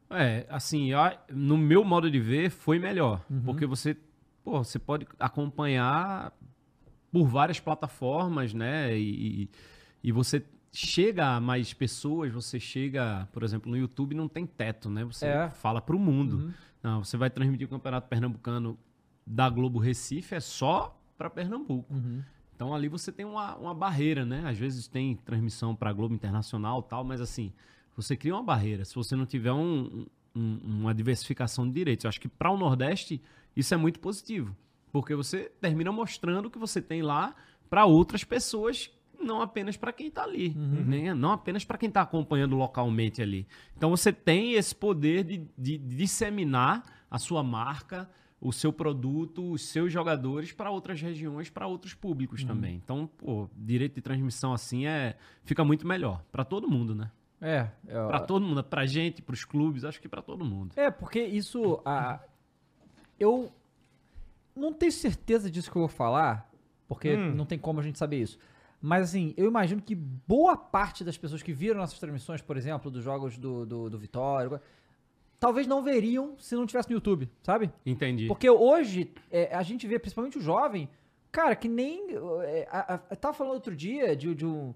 É, 0.10 0.46
assim, 0.50 0.92
eu- 0.92 1.00
no 1.30 1.58
meu 1.58 1.84
modo 1.84 2.10
de 2.10 2.20
ver, 2.20 2.50
foi 2.50 2.80
melhor. 2.80 3.22
Uhum. 3.30 3.42
Porque 3.44 3.66
você, 3.68 3.96
pô, 4.44 4.64
você 4.64 4.80
pode 4.80 5.06
acompanhar 5.20 6.32
por 7.12 7.28
várias 7.28 7.60
plataformas, 7.60 8.54
né? 8.54 8.98
E, 8.98 9.44
e- 9.44 9.50
e 10.06 10.12
você 10.12 10.44
chega 10.72 11.36
a 11.36 11.40
mais 11.42 11.74
pessoas, 11.74 12.32
você 12.32 12.60
chega, 12.60 13.28
por 13.32 13.44
exemplo, 13.44 13.70
no 13.72 13.78
YouTube 13.78 14.14
não 14.16 14.28
tem 14.28 14.46
teto, 14.46 14.90
né? 14.90 15.04
Você 15.06 15.26
É. 15.26 15.50
fala 15.50 15.82
pro 15.82 15.98
mundo. 15.98 16.54
Não, 16.84 17.04
você 17.04 17.18
vai 17.18 17.30
transmitir 17.30 17.66
o 17.66 17.70
Campeonato 17.70 18.08
Pernambucano 18.08 18.78
da 19.26 19.50
Globo 19.50 19.80
Recife, 19.80 20.36
é 20.36 20.40
só 20.40 20.98
para 21.18 21.30
Pernambuco. 21.30 21.94
Então 22.56 22.74
ali 22.74 22.88
você 22.88 23.12
tem 23.12 23.26
uma, 23.26 23.56
uma 23.56 23.74
barreira, 23.74 24.26
né? 24.26 24.44
Às 24.46 24.58
vezes 24.58 24.88
tem 24.88 25.16
transmissão 25.16 25.76
para 25.76 25.92
Globo 25.94 26.14
Internacional 26.14 26.84
e 26.86 26.90
tal, 26.90 27.04
mas 27.04 27.22
assim, 27.22 27.52
você 27.96 28.16
cria 28.16 28.34
uma 28.36 28.44
barreira. 28.44 28.86
Se 28.86 28.96
você 28.96 29.16
não 29.16 29.26
tiver 29.26 29.52
um- 29.54 30.06
um- 30.36 30.60
uma 30.64 30.94
diversificação 30.94 31.68
de 31.68 31.74
direitos. 31.74 32.06
Eu 32.06 32.10
acho 32.10 32.22
que 32.22 32.28
para 32.28 32.52
o 32.52 32.58
Nordeste 32.58 33.22
isso 33.56 33.74
é 33.74 33.78
muito 33.78 34.00
positivo. 34.00 34.56
Porque 34.92 35.14
você 35.16 35.52
termina 35.60 35.92
mostrando 35.92 36.46
o 36.46 36.52
que 36.52 36.58
você 36.60 36.82
tem 36.82 37.02
lá 37.02 37.36
para 37.70 37.86
outras 37.86 38.24
pessoas, 38.24 38.90
não 39.28 39.42
apenas 39.42 39.76
para 39.78 39.92
quem 39.94 40.08
está 40.08 40.24
ali. 40.24 40.50
Né? 40.56 41.14
Não 41.14 41.32
apenas 41.34 41.64
para 41.66 41.78
quem 41.78 41.90
está 41.90 42.02
acompanhando 42.02 42.56
localmente 42.56 43.22
ali. 43.22 43.46
Então 43.76 43.90
você 43.92 44.12
tem 44.14 44.54
esse 44.54 44.74
poder 44.74 45.24
de, 45.24 45.46
de 45.58 45.78
disseminar 45.78 46.84
a 47.12 47.20
sua 47.20 47.44
marca, 47.44 48.10
o 48.40 48.52
seu 48.54 48.72
produto, 48.72 49.52
os 49.52 49.64
seus 49.64 49.92
jogadores 49.92 50.52
para 50.52 50.70
outras 50.72 51.02
regiões, 51.02 51.50
para 51.50 51.68
outros 51.68 51.94
públicos 51.94 52.44
também. 52.44 52.76
Então, 52.76 53.08
pô, 53.18 53.50
direito 53.56 53.96
de 53.96 54.02
transmissão 54.02 54.54
assim 54.54 54.86
é 54.86 55.16
fica 55.44 55.64
muito 55.66 55.86
melhor 55.88 56.24
para 56.32 56.46
todo 56.46 56.70
mundo, 56.70 56.96
né? 56.96 57.12
É, 57.40 57.68
é, 57.88 57.94
Para 58.08 58.20
todo 58.22 58.44
mundo, 58.46 58.64
pra 58.64 58.86
gente, 58.88 59.22
pros 59.22 59.46
clubes, 59.46 59.84
acho 59.86 60.02
que 60.02 60.08
para 60.10 60.22
todo 60.24 60.44
mundo. 60.44 60.74
é 60.76 60.90
porque 60.90 61.22
isso. 61.22 61.80
a- 61.86 62.20
eu 63.20 63.52
não 64.56 64.74
tenho 64.74 64.92
certeza 64.92 65.50
disso 65.50 65.70
que 65.72 65.78
eu 65.78 65.82
vou 65.82 65.90
falar, 65.90 66.50
porque 66.88 67.16
não 67.16 67.46
tem 67.46 67.58
como 67.60 67.80
a 67.80 67.84
gente 67.84 67.98
saber 68.00 68.22
isso. 68.22 68.38
Mas 68.88 69.10
assim, 69.10 69.34
eu 69.36 69.46
imagino 69.46 69.82
que 69.82 69.94
boa 69.94 70.56
parte 70.56 71.04
das 71.04 71.18
pessoas 71.18 71.44
que 71.44 71.52
viram 71.52 71.78
nossas 71.78 72.00
transmissões, 72.00 72.42
por 72.42 72.56
exemplo, 72.56 72.90
dos 72.90 73.04
jogos 73.04 73.38
do, 73.38 73.66
do, 73.66 73.90
do 73.90 73.98
Vitória, 73.98 74.62
talvez 75.38 75.68
não 75.68 75.84
veriam 75.84 76.36
se 76.40 76.56
não 76.56 76.66
tivesse 76.66 76.90
no 76.90 76.96
YouTube, 76.96 77.30
sabe? 77.44 77.70
Entendi. 77.86 78.28
Porque 78.28 78.50
hoje 78.50 79.12
é, 79.30 79.54
a 79.54 79.62
gente 79.62 79.86
vê, 79.86 80.00
principalmente 80.00 80.38
o 80.38 80.42
jovem, 80.42 80.90
cara, 81.30 81.54
que 81.54 81.68
nem. 81.68 82.16
É, 82.44 82.66
a, 82.72 82.96
a, 82.96 83.00
eu 83.10 83.18
tava 83.18 83.34
falando 83.34 83.56
outro 83.56 83.76
dia 83.76 84.16
de, 84.16 84.34
de 84.34 84.46
um. 84.46 84.74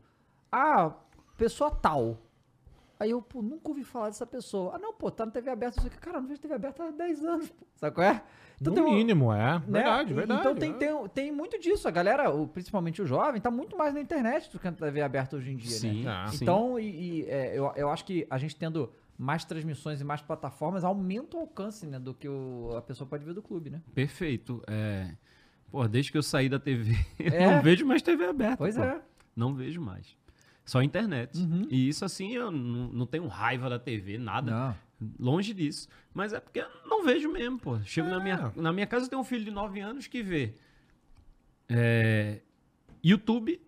Ah, 0.52 0.94
pessoa 1.38 1.72
tal. 1.72 2.18
Aí 3.02 3.10
eu, 3.10 3.20
pô, 3.20 3.42
nunca 3.42 3.68
ouvi 3.68 3.84
falar 3.84 4.10
dessa 4.10 4.28
pessoa. 4.28 4.76
Ah, 4.76 4.78
não, 4.78 4.94
pô, 4.94 5.10
tá 5.10 5.26
na 5.26 5.32
TV 5.32 5.50
aberta. 5.50 5.82
Eu 5.84 5.90
cara, 6.00 6.22
não 6.22 6.28
vejo 6.28 6.40
TV 6.40 6.54
aberta 6.54 6.84
há 6.84 6.92
10 6.92 7.26
anos, 7.26 7.50
pô. 7.50 7.66
Sabe 7.74 7.96
qual 7.96 8.06
é? 8.06 8.24
Então, 8.62 8.76
no 8.76 8.84
mínimo, 8.92 9.34
é. 9.34 9.38
né? 9.38 9.64
Verdade, 9.68 10.14
verdade. 10.14 10.40
Então 10.42 10.56
tem, 10.56 10.70
é. 10.70 10.74
tem, 10.76 11.08
tem 11.10 11.32
muito 11.32 11.60
disso. 11.60 11.88
A 11.88 11.92
galera, 11.92 12.32
principalmente 12.54 13.02
o 13.02 13.06
jovem, 13.08 13.42
tá 13.42 13.50
muito 13.50 13.76
mais 13.76 13.92
na 13.96 14.00
internet 14.02 14.52
do 14.52 14.60
que 14.60 14.66
na 14.70 14.74
TV 14.74 15.02
aberta 15.02 15.36
hoje 15.36 15.52
em 15.52 15.56
dia, 15.58 15.72
Sim, 15.72 16.04
né? 16.04 16.12
Ah, 16.12 16.28
sim. 16.28 16.44
Então, 16.44 16.80
e, 16.80 17.22
e, 17.24 17.26
é, 17.26 17.58
eu, 17.58 17.74
eu 17.76 17.90
acho 17.90 18.06
que 18.06 18.28
a 18.30 18.38
gente 18.38 18.56
tendo 18.56 18.94
mais 19.18 19.44
transmissões 19.46 20.00
e 20.00 20.04
mais 20.04 20.22
plataformas 20.22 20.84
aumenta 20.84 21.38
o 21.38 21.40
alcance, 21.40 21.88
né? 21.88 21.98
Do 21.98 22.14
que 22.14 22.30
o- 22.30 22.70
a 22.78 22.84
pessoa 22.84 23.08
pode 23.10 23.26
ver 23.26 23.34
do 23.34 23.42
clube, 23.42 23.72
né? 23.72 23.82
Perfeito. 23.96 24.62
É... 24.68 25.16
Pô, 25.72 25.88
desde 25.88 26.12
que 26.12 26.20
eu 26.20 26.24
saí 26.24 26.48
da 26.48 26.60
TV, 26.60 26.94
eu 27.18 27.34
É. 27.34 27.56
não 27.56 27.64
vejo 27.64 27.84
mais 27.84 28.04
TV 28.04 28.26
aberta. 28.26 28.58
Pois 28.58 28.76
pô. 28.76 28.84
é. 28.84 29.02
Não 29.36 29.56
vejo 29.56 29.82
mais. 29.82 30.16
Só 30.66 30.82
internet. 30.82 31.38
Uhum. 31.38 31.68
E 31.70 31.88
isso, 31.90 32.06
assim, 32.06 32.32
eu 32.34 32.52
não, 32.52 32.88
não 32.90 33.06
tenho 33.06 33.28
raiva 33.28 33.70
da 33.70 33.80
TV, 33.80 34.18
nada. 34.18 34.52
Não. 34.52 34.76
Longe 35.20 35.54
disso. 35.54 35.88
Mas 36.14 36.32
é 36.34 36.40
porque 36.40 36.60
eu 36.60 36.68
não 36.86 37.04
vejo 37.04 37.32
mesmo, 37.32 37.58
pô. 37.60 37.80
Chego 37.82 38.08
na, 38.10 38.18
É. 38.18 38.24
minha, 38.24 38.54
na 38.56 38.72
minha 38.72 38.86
casa, 38.88 39.06
eu 39.06 39.10
tenho 39.10 39.22
um 39.22 39.26
filho 39.26 39.44
de 39.44 39.52
9 39.52 39.80
anos 39.80 40.06
que 40.08 40.22
vê 40.22 40.54
é, 41.70 42.40
YouTube. 43.04 43.60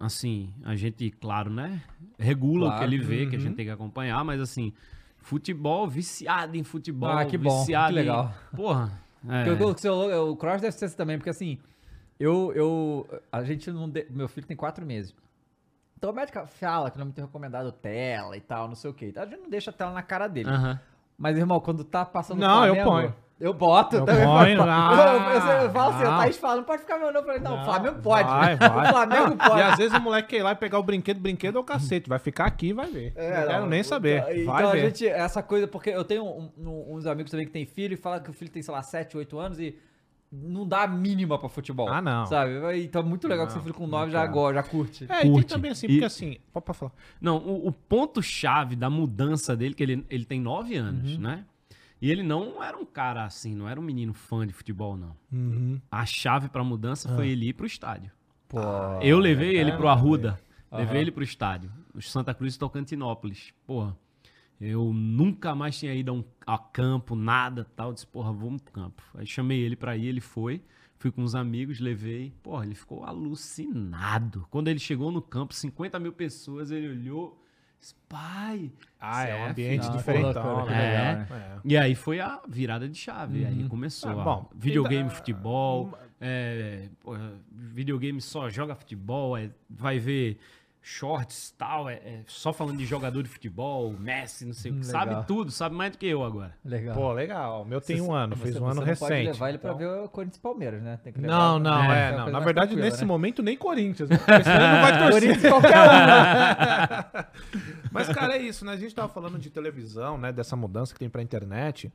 Assim, 0.00 0.52
a 0.64 0.74
gente, 0.74 1.10
claro, 1.12 1.48
né? 1.50 1.82
Regula 2.18 2.66
o 2.66 2.68
Claro. 2.70 2.78
que 2.80 2.84
ele 2.94 2.98
vê, 3.04 3.26
que 3.26 3.36
a 3.36 3.38
Uhum. 3.38 3.44
gente 3.44 3.54
tem 3.56 3.64
que 3.66 3.70
acompanhar, 3.70 4.24
mas 4.24 4.40
assim, 4.40 4.72
futebol, 5.18 5.86
viciado 5.86 6.56
em 6.56 6.64
futebol. 6.64 7.10
Ah, 7.10 7.24
que 7.24 7.38
bom, 7.38 7.60
viciado 7.60 7.86
que 7.88 8.00
em- 8.00 8.02
legal. 8.02 8.34
Porra. 8.54 9.00
é. 9.28 9.44
Porque 9.44 9.62
o, 9.62 9.68
o, 9.68 9.78
seu- 9.78 10.30
o 10.30 10.36
Cross 10.36 10.60
deve 10.60 10.72
ser 10.76 10.90
também, 10.94 11.18
porque 11.18 11.30
assim, 11.30 11.58
eu, 12.18 12.52
eu, 12.54 13.20
a 13.30 13.44
gente 13.44 13.70
não, 13.70 13.88
de- 13.88 14.06
meu 14.10 14.26
filho 14.28 14.46
tem 14.46 14.56
quatro 14.56 14.84
meses. 14.84 15.14
Então 16.02 16.10
o 16.10 16.12
médico 16.16 16.44
fala 16.58 16.90
que 16.90 16.98
não 16.98 17.06
me 17.06 17.12
tem 17.12 17.24
recomendado 17.24 17.70
tela 17.70 18.36
e 18.36 18.40
tal, 18.40 18.66
não 18.66 18.74
sei 18.74 18.90
o 18.90 18.92
que. 18.92 19.06
Então 19.06 19.22
a 19.22 19.26
gente 19.26 19.40
não 19.40 19.48
deixa 19.48 19.70
a 19.70 19.72
tela 19.72 19.92
na 19.92 20.02
cara 20.02 20.26
dele. 20.26 20.50
Aham. 20.50 20.80
Mas, 21.16 21.38
irmão, 21.38 21.60
quando 21.60 21.84
tá 21.84 22.04
passando 22.04 22.40
Não, 22.40 22.66
eu 22.66 22.74
Flamengo, 22.74 22.90
ponho. 22.90 23.14
Eu 23.38 23.54
boto, 23.54 23.94
Eu 23.98 24.04
também 24.04 24.24
ponho, 24.26 24.62
ah, 24.68 24.90
eu, 24.92 25.40
eu, 25.58 25.62
eu 25.62 25.70
falo 25.70 25.94
assim, 25.94 26.02
o. 26.02 26.16
Thaís 26.16 26.36
fala, 26.38 26.56
não 26.56 26.64
pode 26.64 26.82
ficar 26.82 26.98
meu 26.98 27.12
não. 27.12 27.20
Eu 27.20 27.24
falei, 27.26 27.40
não, 27.40 27.60
o 27.60 27.64
Flamengo 27.64 27.98
pode. 28.02 28.28
vai, 28.28 28.56
vai. 28.58 28.68
O 28.68 28.88
Flamengo 28.88 29.36
pode. 29.36 29.58
E 29.60 29.62
às 29.62 29.78
vezes 29.78 29.96
o 29.96 30.00
moleque 30.00 30.30
quer 30.30 30.38
ir 30.38 30.42
lá 30.42 30.50
e 30.50 30.56
pegar 30.56 30.80
o 30.80 30.82
brinquedo, 30.82 31.20
brinquedo 31.20 31.56
é 31.58 31.60
o 31.60 31.64
cacete. 31.64 32.08
Vai 32.08 32.18
ficar 32.18 32.46
aqui 32.46 32.70
e 32.70 32.72
vai 32.72 32.90
ver. 32.90 33.12
É, 33.14 33.40
não 33.40 33.46
quero 33.46 33.66
nem 33.66 33.82
saber. 33.84 34.18
Então, 34.22 34.52
vai 34.52 34.62
então 34.62 34.70
a 34.70 34.72
ver. 34.72 34.80
gente, 34.86 35.06
essa 35.06 35.40
coisa, 35.40 35.68
porque 35.68 35.90
eu 35.90 36.02
tenho 36.02 36.24
um- 36.24 36.50
um- 36.58 36.96
uns 36.96 37.06
amigos 37.06 37.30
também 37.30 37.46
que 37.46 37.52
tem 37.52 37.64
filho 37.64 37.94
e 37.94 37.96
fala 37.96 38.18
que 38.18 38.28
o 38.28 38.32
filho 38.32 38.50
tem, 38.50 38.60
sei 38.60 38.74
lá, 38.74 38.82
7, 38.82 39.16
8 39.16 39.38
anos 39.38 39.60
e 39.60 39.78
não 40.32 40.66
dá 40.66 40.84
a 40.84 40.86
mínima 40.88 41.38
pra 41.38 41.48
futebol. 41.48 41.88
Ah, 41.88 42.00
não. 42.00 42.24
Sabe? 42.26 42.52
Então 42.82 43.02
é 43.02 43.04
muito 43.04 43.28
legal 43.28 43.46
que 43.46 43.52
Não, 43.52 43.60
seu 43.60 43.62
filho 43.62 43.74
com 43.74 43.82
não 43.86 43.98
9 44.00 44.10
já, 44.12 44.26
gosta, 44.26 44.54
já 44.54 44.62
curte. 44.62 45.06
É, 45.08 45.18
e 45.18 45.22
tem 45.22 45.32
Curte. 45.32 45.48
também 45.48 45.70
assim, 45.70 45.86
E- 45.86 45.90
porque 45.90 46.04
assim, 46.04 46.36
pode 46.52 46.64
pode 46.66 46.78
falar. 46.78 46.92
Não, 47.20 47.36
o, 47.36 47.68
o 47.68 47.72
ponto-chave 47.72 48.74
da 48.76 48.88
mudança 48.88 49.54
dele, 49.56 49.74
que 49.74 49.82
ele, 49.82 50.06
ele 50.08 50.24
tem 50.24 50.40
nove 50.40 50.78
Uhum. 50.78 50.86
anos, 50.86 51.18
né? 51.18 51.44
E 52.00 52.10
ele 52.10 52.22
não 52.22 52.62
era 52.62 52.76
um 52.76 52.84
cara 52.84 53.24
assim, 53.24 53.54
não 53.54 53.68
era 53.68 53.78
um 53.78 53.82
menino 53.82 54.12
fã 54.12 54.44
de 54.46 54.52
futebol, 54.52 54.96
não. 54.96 55.14
Uhum. 55.32 55.80
A 55.90 56.04
chave 56.04 56.48
pra 56.48 56.64
mudança 56.64 57.08
Ah. 57.12 57.14
foi 57.14 57.28
ele 57.28 57.48
ir 57.48 57.52
pro 57.52 57.66
estádio. 57.66 58.10
Pô, 58.48 58.58
Eu 59.00 59.18
levei 59.18 59.56
ele 59.56 59.72
pro 59.72 59.86
Arruda. 59.88 60.40
Levei 60.70 61.00
ele 61.02 61.12
pro 61.12 61.22
estádio. 61.22 61.70
O 61.94 62.00
Santa 62.00 62.32
Cruz 62.34 62.54
e 62.54 62.58
Tocantinópolis. 62.58 63.52
Porra, 63.66 63.94
eu 64.64 64.92
nunca 64.92 65.54
mais 65.54 65.76
tinha 65.78 65.92
ido 65.92 66.10
a, 66.12 66.14
um, 66.14 66.24
a 66.46 66.56
campo, 66.56 67.16
nada 67.16 67.66
tal. 67.76 67.88
Eu 67.88 67.94
Disse, 67.94 68.06
porra, 68.06 68.32
vamos 68.32 68.62
pro 68.62 68.72
campo. 68.72 69.02
Aí 69.14 69.26
chamei 69.26 69.58
ele 69.60 69.74
pra 69.74 69.96
ir, 69.96 70.06
ele 70.06 70.20
foi. 70.20 70.62
Fui 70.98 71.10
com 71.10 71.24
os 71.24 71.34
amigos, 71.34 71.80
levei. 71.80 72.32
Porra, 72.44 72.64
ele 72.64 72.76
ficou 72.76 73.02
alucinado. 73.04 74.46
Quando 74.50 74.68
ele 74.68 74.78
chegou 74.78 75.10
no 75.10 75.20
campo, 75.20 75.52
50 75.52 75.98
mil 75.98 76.12
pessoas, 76.12 76.70
ele 76.70 76.88
olhou. 76.88 77.38
Disse, 77.80 77.96
pai. 78.08 78.70
Ah, 79.00 79.24
é 79.24 79.34
um 79.34 79.38
CF, 79.46 79.50
ambiente 79.50 79.80
que 79.90 80.12
loucura, 80.12 80.62
que 80.64 80.70
né? 80.70 81.26
É. 81.28 81.58
E 81.64 81.76
aí 81.76 81.94
foi 81.96 82.20
a 82.20 82.40
virada 82.48 82.88
de 82.88 82.96
chave. 82.96 83.44
Aí 83.44 83.68
começou. 83.68 84.10
Ah, 84.20 84.22
bom, 84.22 84.50
videogame, 84.54 85.02
ainda- 85.02 85.14
futebol. 85.14 85.98
é, 86.20 86.88
porra, 87.00 87.32
videogame 87.50 88.20
só 88.20 88.48
joga 88.48 88.76
futebol. 88.76 89.36
é, 89.36 89.50
vai 89.68 89.98
ver 89.98 90.38
shorts 90.84 91.50
e 91.50 91.54
tal. 91.54 91.88
É, 91.88 91.94
é 91.94 92.20
só 92.26 92.52
falando 92.52 92.76
de 92.76 92.84
jogador 92.84 93.22
de 93.22 93.28
futebol, 93.28 93.92
Messi, 93.92 94.44
não 94.44 94.52
sei 94.52 94.72
o 94.72 94.74
que. 94.76 94.84
Sabe 94.86 95.24
tudo, 95.26 95.50
sabe 95.52 95.74
mais 95.76 95.92
do 95.92 95.98
que 95.98 96.06
eu 96.06 96.24
agora. 96.24 96.52
Legal. 96.64 96.94
Pô, 96.94 97.12
legal. 97.12 97.62
O 97.62 97.64
meu 97.64 97.80
tem 97.80 97.96
Você- 97.98 98.02
um 98.02 98.12
ano, 98.12 98.34
você- 98.36 98.42
fez 98.42 98.56
um 98.56 98.60
você 98.60 98.64
ano 98.66 98.74
não 98.80 98.82
recente. 98.86 99.08
pode 99.08 99.22
levar 99.24 99.48
ele 99.50 99.58
pra 99.58 99.70
então- 99.70 99.78
ver 99.78 99.86
o 100.04 100.08
Corinthians 100.08 100.36
e 100.36 100.40
Palmeiras, 100.40 100.82
né? 100.82 100.98
Tem 101.02 101.12
que 101.12 101.20
levar 101.20 101.32
Não, 101.34 101.58
não, 101.60 101.86
pra- 101.86 101.96
é. 101.96 102.10
uma 102.12 102.24
não. 102.26 102.32
Na 102.32 102.40
verdade, 102.40 102.74
nesse 102.76 103.00
né? 103.02 103.06
momento, 103.06 103.42
nem 103.42 103.56
Corinthians. 103.56 104.08
né? 104.10 104.18
Porque 104.18 104.44
senão 104.44 104.72
não 104.72 104.80
vai 104.82 104.98
torcer. 104.98 105.12
Corinthians 105.12 105.52
qualquer 105.52 105.78
um, 105.80 105.86
né? 105.86 107.26
Mas, 107.92 108.08
cara, 108.08 108.36
é 108.36 108.42
isso, 108.42 108.64
né? 108.64 108.72
A 108.72 108.76
gente 108.76 108.94
tava 108.94 109.08
falando 109.08 109.38
de 109.38 109.50
televisão, 109.50 110.18
né? 110.18 110.32
Dessa 110.32 110.56
mudança 110.56 110.92
que 110.92 110.98
tem 110.98 111.08
pra 111.08 111.22
internet. 111.22 111.92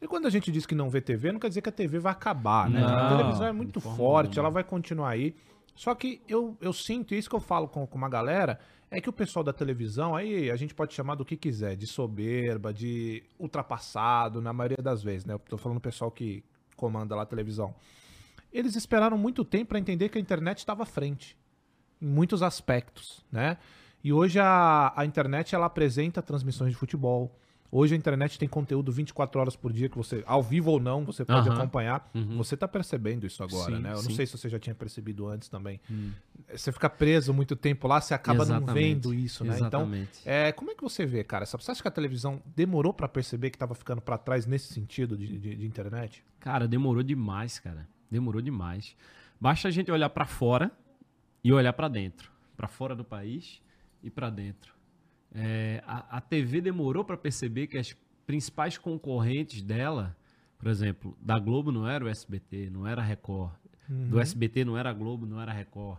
E 0.00 0.06
quando 0.06 0.26
a 0.26 0.30
gente 0.30 0.50
diz 0.50 0.66
que 0.66 0.74
não 0.74 0.90
vê 0.90 1.00
TV, 1.00 1.30
não 1.32 1.38
quer 1.38 1.48
dizer 1.48 1.62
que 1.62 1.68
a 1.68 1.72
TV 1.72 1.98
vai 2.00 2.12
acabar, 2.12 2.68
né? 2.68 2.82
a 2.82 3.08
Não, 3.10 3.16
televisão 3.18 3.46
é 3.46 3.52
muito 3.52 3.80
forte, 3.80 4.38
ela 4.38 4.50
vai 4.50 4.64
continuar 4.64 5.10
aí. 5.10 5.34
Só 5.74 5.94
que 5.94 6.22
eu, 6.28 6.56
eu 6.60 6.72
sinto, 6.72 7.14
isso 7.14 7.28
que 7.28 7.36
eu 7.36 7.40
falo 7.40 7.68
com, 7.68 7.86
com 7.86 7.98
uma 7.98 8.08
galera, 8.08 8.58
é 8.90 9.00
que 9.00 9.08
o 9.08 9.12
pessoal 9.12 9.42
da 9.42 9.52
televisão, 9.52 10.14
aí 10.14 10.50
a 10.50 10.56
gente 10.56 10.74
pode 10.74 10.92
chamar 10.92 11.14
do 11.14 11.24
que 11.24 11.36
quiser, 11.36 11.76
de 11.76 11.86
soberba, 11.86 12.72
de 12.72 13.22
ultrapassado, 13.38 14.40
na 14.42 14.52
maioria 14.52 14.82
das 14.82 15.02
vezes, 15.02 15.24
né? 15.24 15.34
Eu 15.34 15.38
tô 15.38 15.56
falando 15.56 15.78
do 15.78 15.82
pessoal 15.82 16.10
que 16.10 16.44
comanda 16.76 17.16
lá 17.16 17.22
a 17.22 17.26
televisão. 17.26 17.74
Eles 18.52 18.76
esperaram 18.76 19.16
muito 19.16 19.44
tempo 19.44 19.70
pra 19.70 19.78
entender 19.78 20.10
que 20.10 20.18
a 20.18 20.20
internet 20.20 20.58
estava 20.58 20.82
à 20.82 20.86
frente 20.86 21.38
em 22.02 22.06
muitos 22.06 22.42
aspectos, 22.42 23.24
né? 23.32 23.56
E 24.04 24.12
hoje 24.12 24.38
a, 24.38 24.92
a 24.94 25.06
internet 25.06 25.54
ela 25.54 25.66
apresenta 25.66 26.20
transmissões 26.20 26.72
de 26.72 26.76
futebol. 26.76 27.38
Hoje 27.74 27.94
a 27.94 27.96
internet 27.96 28.38
tem 28.38 28.46
conteúdo 28.46 28.92
24 28.92 29.40
horas 29.40 29.56
por 29.56 29.72
dia 29.72 29.88
que 29.88 29.96
você, 29.96 30.22
ao 30.26 30.42
vivo 30.42 30.70
ou 30.72 30.78
não, 30.78 31.06
você 31.06 31.24
pode 31.24 31.48
acompanhar. 31.48 32.10
Uhum. 32.14 32.36
Você 32.36 32.54
tá 32.54 32.68
percebendo 32.68 33.26
isso 33.26 33.42
agora, 33.42 33.74
Sim, 33.76 33.80
né? 33.82 33.88
Eu 33.92 33.94
não 33.94 34.02
sim. 34.02 34.12
Hum. 34.12 34.14
sei 34.16 34.26
se 34.26 34.36
você 34.36 34.46
já 34.50 34.58
tinha 34.58 34.74
percebido 34.74 35.26
antes 35.26 35.48
também. 35.48 35.80
Você 36.54 36.70
fica 36.70 36.90
preso 36.90 37.32
muito 37.32 37.56
tempo 37.56 37.88
lá, 37.88 37.98
você 37.98 38.12
acaba 38.12 38.44
não 38.44 38.56
Exatamente. 38.58 38.74
vendo 38.94 39.14
isso, 39.14 39.42
né? 39.42 39.54
Então, 39.56 39.66
Exatamente. 39.84 40.20
é, 40.26 40.52
como 40.52 40.70
é 40.70 40.74
que 40.74 40.82
você 40.82 41.06
vê, 41.06 41.24
cara? 41.24 41.46
Você 41.46 41.56
acha 41.70 41.80
que 41.80 41.88
a 41.88 41.90
televisão 41.90 42.42
demorou 42.54 42.92
pra 42.92 43.08
perceber 43.08 43.48
que 43.48 43.56
tava 43.56 43.74
ficando 43.74 44.02
pra 44.02 44.18
trás 44.18 44.44
nesse 44.44 44.70
sentido 44.74 45.16
de, 45.16 45.38
de- 45.38 45.56
de 45.56 45.66
internet? 45.66 46.22
Cara, 46.40 46.68
demorou 46.68 47.02
demais, 47.02 47.58
cara. 47.58 47.88
Demorou 48.10 48.42
demais. 48.42 48.94
Basta 49.40 49.68
a 49.68 49.70
gente 49.70 49.90
olhar 49.90 50.10
pra 50.10 50.26
fora 50.26 50.70
e 51.42 51.50
olhar 51.50 51.72
pra 51.72 51.88
dentro. 51.88 52.30
Pra 52.54 52.68
fora 52.68 52.94
do 52.94 53.02
país 53.02 53.62
e 54.02 54.10
pra 54.10 54.28
dentro. 54.28 54.74
É, 55.34 55.82
a, 55.86 56.18
a 56.18 56.20
TV 56.20 56.60
demorou 56.60 57.04
pra 57.04 57.16
perceber 57.16 57.66
que 57.66 57.78
as 57.78 57.96
principais 58.26 58.76
concorrentes 58.78 59.62
dela, 59.62 60.16
por 60.58 60.68
exemplo, 60.68 61.16
da 61.20 61.38
Globo 61.38 61.72
não 61.72 61.88
era 61.88 62.04
o 62.04 62.08
SBT, 62.08 62.70
não 62.70 62.86
era 62.86 63.00
a 63.02 63.04
Record. 63.04 63.52
Do 63.88 64.20
SBT 64.20 64.64
não 64.64 64.78
era 64.78 64.90
a 64.90 64.92
Globo, 64.92 65.26
não 65.26 65.40
era 65.40 65.50
a 65.50 65.54
Record. 65.54 65.98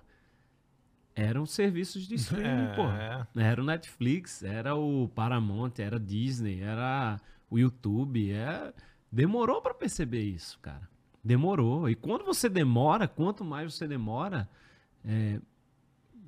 Eram 1.15 1.45
serviços 1.45 2.07
de 2.07 2.15
streaming, 2.15 2.71
É. 2.71 2.75
pô. 2.75 3.39
Era 3.39 3.61
o 3.61 3.65
Netflix, 3.65 4.41
era 4.41 4.75
o 4.75 5.07
Paramount, 5.09 5.73
era 5.77 5.97
a 5.97 5.99
Disney, 5.99 6.61
era 6.61 7.19
o 7.51 7.59
YouTube. 7.59 8.31
É... 8.31 8.73
Demorou 9.11 9.61
pra 9.61 9.75
perceber 9.75 10.23
isso, 10.23 10.57
cara. 10.59 10.89
Demorou. 11.23 11.87
E 11.87 11.93
quando 11.95 12.25
você 12.25 12.49
demora, 12.49 13.07
quanto 13.07 13.45
mais 13.45 13.73
você 13.75 13.87
demora, 13.87 14.49
é, 15.05 15.39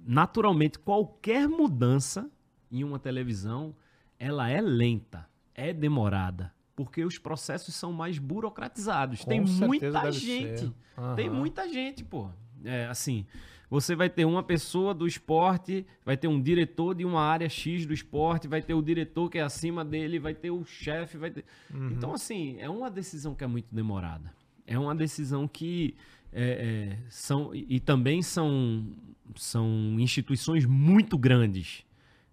naturalmente 0.05 0.77
qualquer 0.77 1.47
mudança 1.49 2.29
em 2.71 2.83
uma 2.83 2.99
televisão, 2.99 3.75
ela 4.19 4.49
é 4.49 4.61
lenta, 4.61 5.27
é 5.53 5.73
demorada. 5.73 6.53
Porque 6.75 7.05
os 7.05 7.17
processos 7.17 7.73
são 7.73 7.93
mais 7.93 8.17
burocratizados. 8.17 9.21
Com 9.21 9.29
Tem 9.29 9.39
muita 9.39 10.11
gente. 10.11 10.73
Aham. 10.97 11.15
Tem 11.15 11.29
muita 11.29 11.69
gente, 11.69 12.03
pô. 12.03 12.29
É, 12.65 12.87
assim, 12.87 13.25
você 13.69 13.95
vai 13.95 14.09
ter 14.09 14.25
uma 14.25 14.43
pessoa 14.43 14.93
do 14.93 15.07
esporte, 15.07 15.85
vai 16.03 16.17
ter 16.17 16.27
um 16.27 16.41
diretor 16.41 16.93
de 16.93 17.05
uma 17.05 17.21
área 17.21 17.47
X 17.47 17.85
do 17.85 17.93
esporte, 17.93 18.47
vai 18.47 18.61
ter 18.61 18.73
o 18.73 18.81
diretor 18.81 19.29
que 19.29 19.37
é 19.37 19.41
acima 19.41 19.85
dele, 19.85 20.19
vai 20.19 20.33
ter 20.33 20.51
o 20.51 20.65
chefe, 20.65 21.17
vai 21.17 21.31
ter... 21.31 21.45
Uhum. 21.73 21.91
Então, 21.91 22.13
assim, 22.13 22.57
é 22.59 22.69
uma 22.69 22.91
decisão 22.91 23.33
que 23.33 23.43
é 23.43 23.47
muito 23.47 23.73
demorada. 23.73 24.33
É 24.67 24.77
uma 24.77 24.93
decisão 24.93 25.47
que 25.47 25.95
é, 26.33 26.97
é, 26.97 26.97
são... 27.09 27.55
E 27.55 27.65
e 27.75 27.79
também 27.79 28.21
são, 28.21 28.85
são 29.35 29.97
instituições 29.97 30.65
muito 30.65 31.17
grandes, 31.17 31.85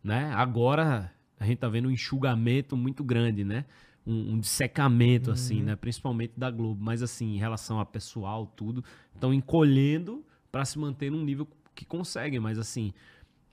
né? 0.02 0.32
Agora, 0.34 1.12
a 1.38 1.44
gente 1.46 1.58
tá 1.58 1.68
vendo 1.68 1.88
um 1.88 1.90
enxugamento 1.90 2.76
muito 2.76 3.02
grande, 3.04 3.44
né? 3.44 3.64
Um, 4.06 4.32
um 4.32 4.38
dissecamento, 4.40 5.30
assim, 5.30 5.62
né? 5.62 5.76
Principalmente 5.76 6.32
da 6.36 6.50
Globo. 6.50 6.82
Mas, 6.82 7.02
assim, 7.02 7.34
em 7.34 7.38
relação 7.38 7.78
a 7.80 7.84
pessoal, 7.84 8.46
tudo, 8.56 8.84
estão 9.14 9.32
encolhendo 9.32 10.24
para 10.50 10.64
se 10.64 10.78
manter 10.78 11.10
num 11.10 11.24
nível 11.24 11.46
que 11.74 11.84
conseguem, 11.84 12.38
mas 12.38 12.58
assim, 12.58 12.92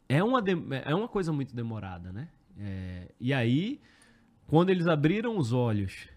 é 0.10 0.22
uma, 0.24 0.42
de- 0.42 0.58
é 0.86 0.94
uma 0.94 1.08
coisa 1.08 1.32
muito 1.32 1.56
demorada, 1.56 2.12
né? 2.12 2.28
É, 2.60 3.08
e 3.20 3.34
aí, 3.34 3.80
quando 4.48 4.70
eles 4.72 4.88
abriram 4.88 5.38
os 5.38 5.54
olhos 5.54 6.10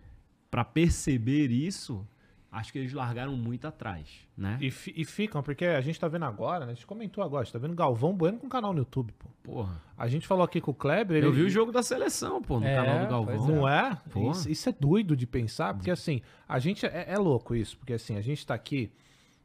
pra 0.51 0.65
perceber 0.65 1.51
isso, 1.53 2.05
acho 2.53 2.71
que 2.73 2.79
eles 2.79 2.93
largaram 2.93 3.35
muito 3.35 3.67
atrás, 3.67 4.07
né? 4.37 4.59
E, 4.61 4.67
e 4.67 5.05
ficam, 5.05 5.43
porque 5.43 5.65
a 5.65 5.81
gente 5.81 5.99
tá 5.99 6.07
vendo 6.07 6.27
agora, 6.27 6.67
né? 6.67 6.73
A 6.73 6.75
gente 6.75 6.87
comentou 6.87 7.25
agora, 7.25 7.41
a 7.41 7.45
gente 7.45 7.53
tá 7.55 7.59
vendo 7.59 7.75
Galvão 7.75 8.15
Bueno 8.15 8.39
com 8.39 8.49
canal 8.49 8.73
no 8.73 8.79
YouTube, 8.81 9.13
pô. 9.19 9.29
Porra. 9.43 9.81
A 9.97 10.07
gente 10.07 10.27
falou 10.27 10.45
aqui 10.45 10.61
com 10.61 10.71
o 10.71 10.75
Kleber. 10.75 11.23
Eu 11.23 11.31
ele- 11.31 11.37
vi 11.41 11.43
o 11.47 11.51
jogo 11.51 11.73
da 11.73 11.83
seleção, 11.83 12.41
pô, 12.43 12.61
no 12.61 12.67
É, 12.67 12.77
canal 12.77 13.01
do 13.01 13.11
Galvão. 13.11 13.47
Não 13.49 13.69
é? 13.69 13.99
Isso, 14.31 14.51
isso 14.51 14.69
é 14.69 14.73
doido 14.79 15.17
de 15.17 15.27
pensar, 15.27 15.75
porque 15.75 15.91
assim, 15.91 16.21
a 16.49 16.59
gente. 16.59 16.85
É, 16.87 17.07
é 17.09 17.19
louco 17.19 17.55
isso, 17.55 17.77
porque 17.79 17.95
assim, 17.95 18.17
a 18.17 18.21
gente 18.21 18.47
tá 18.47 18.55
aqui. 18.55 18.93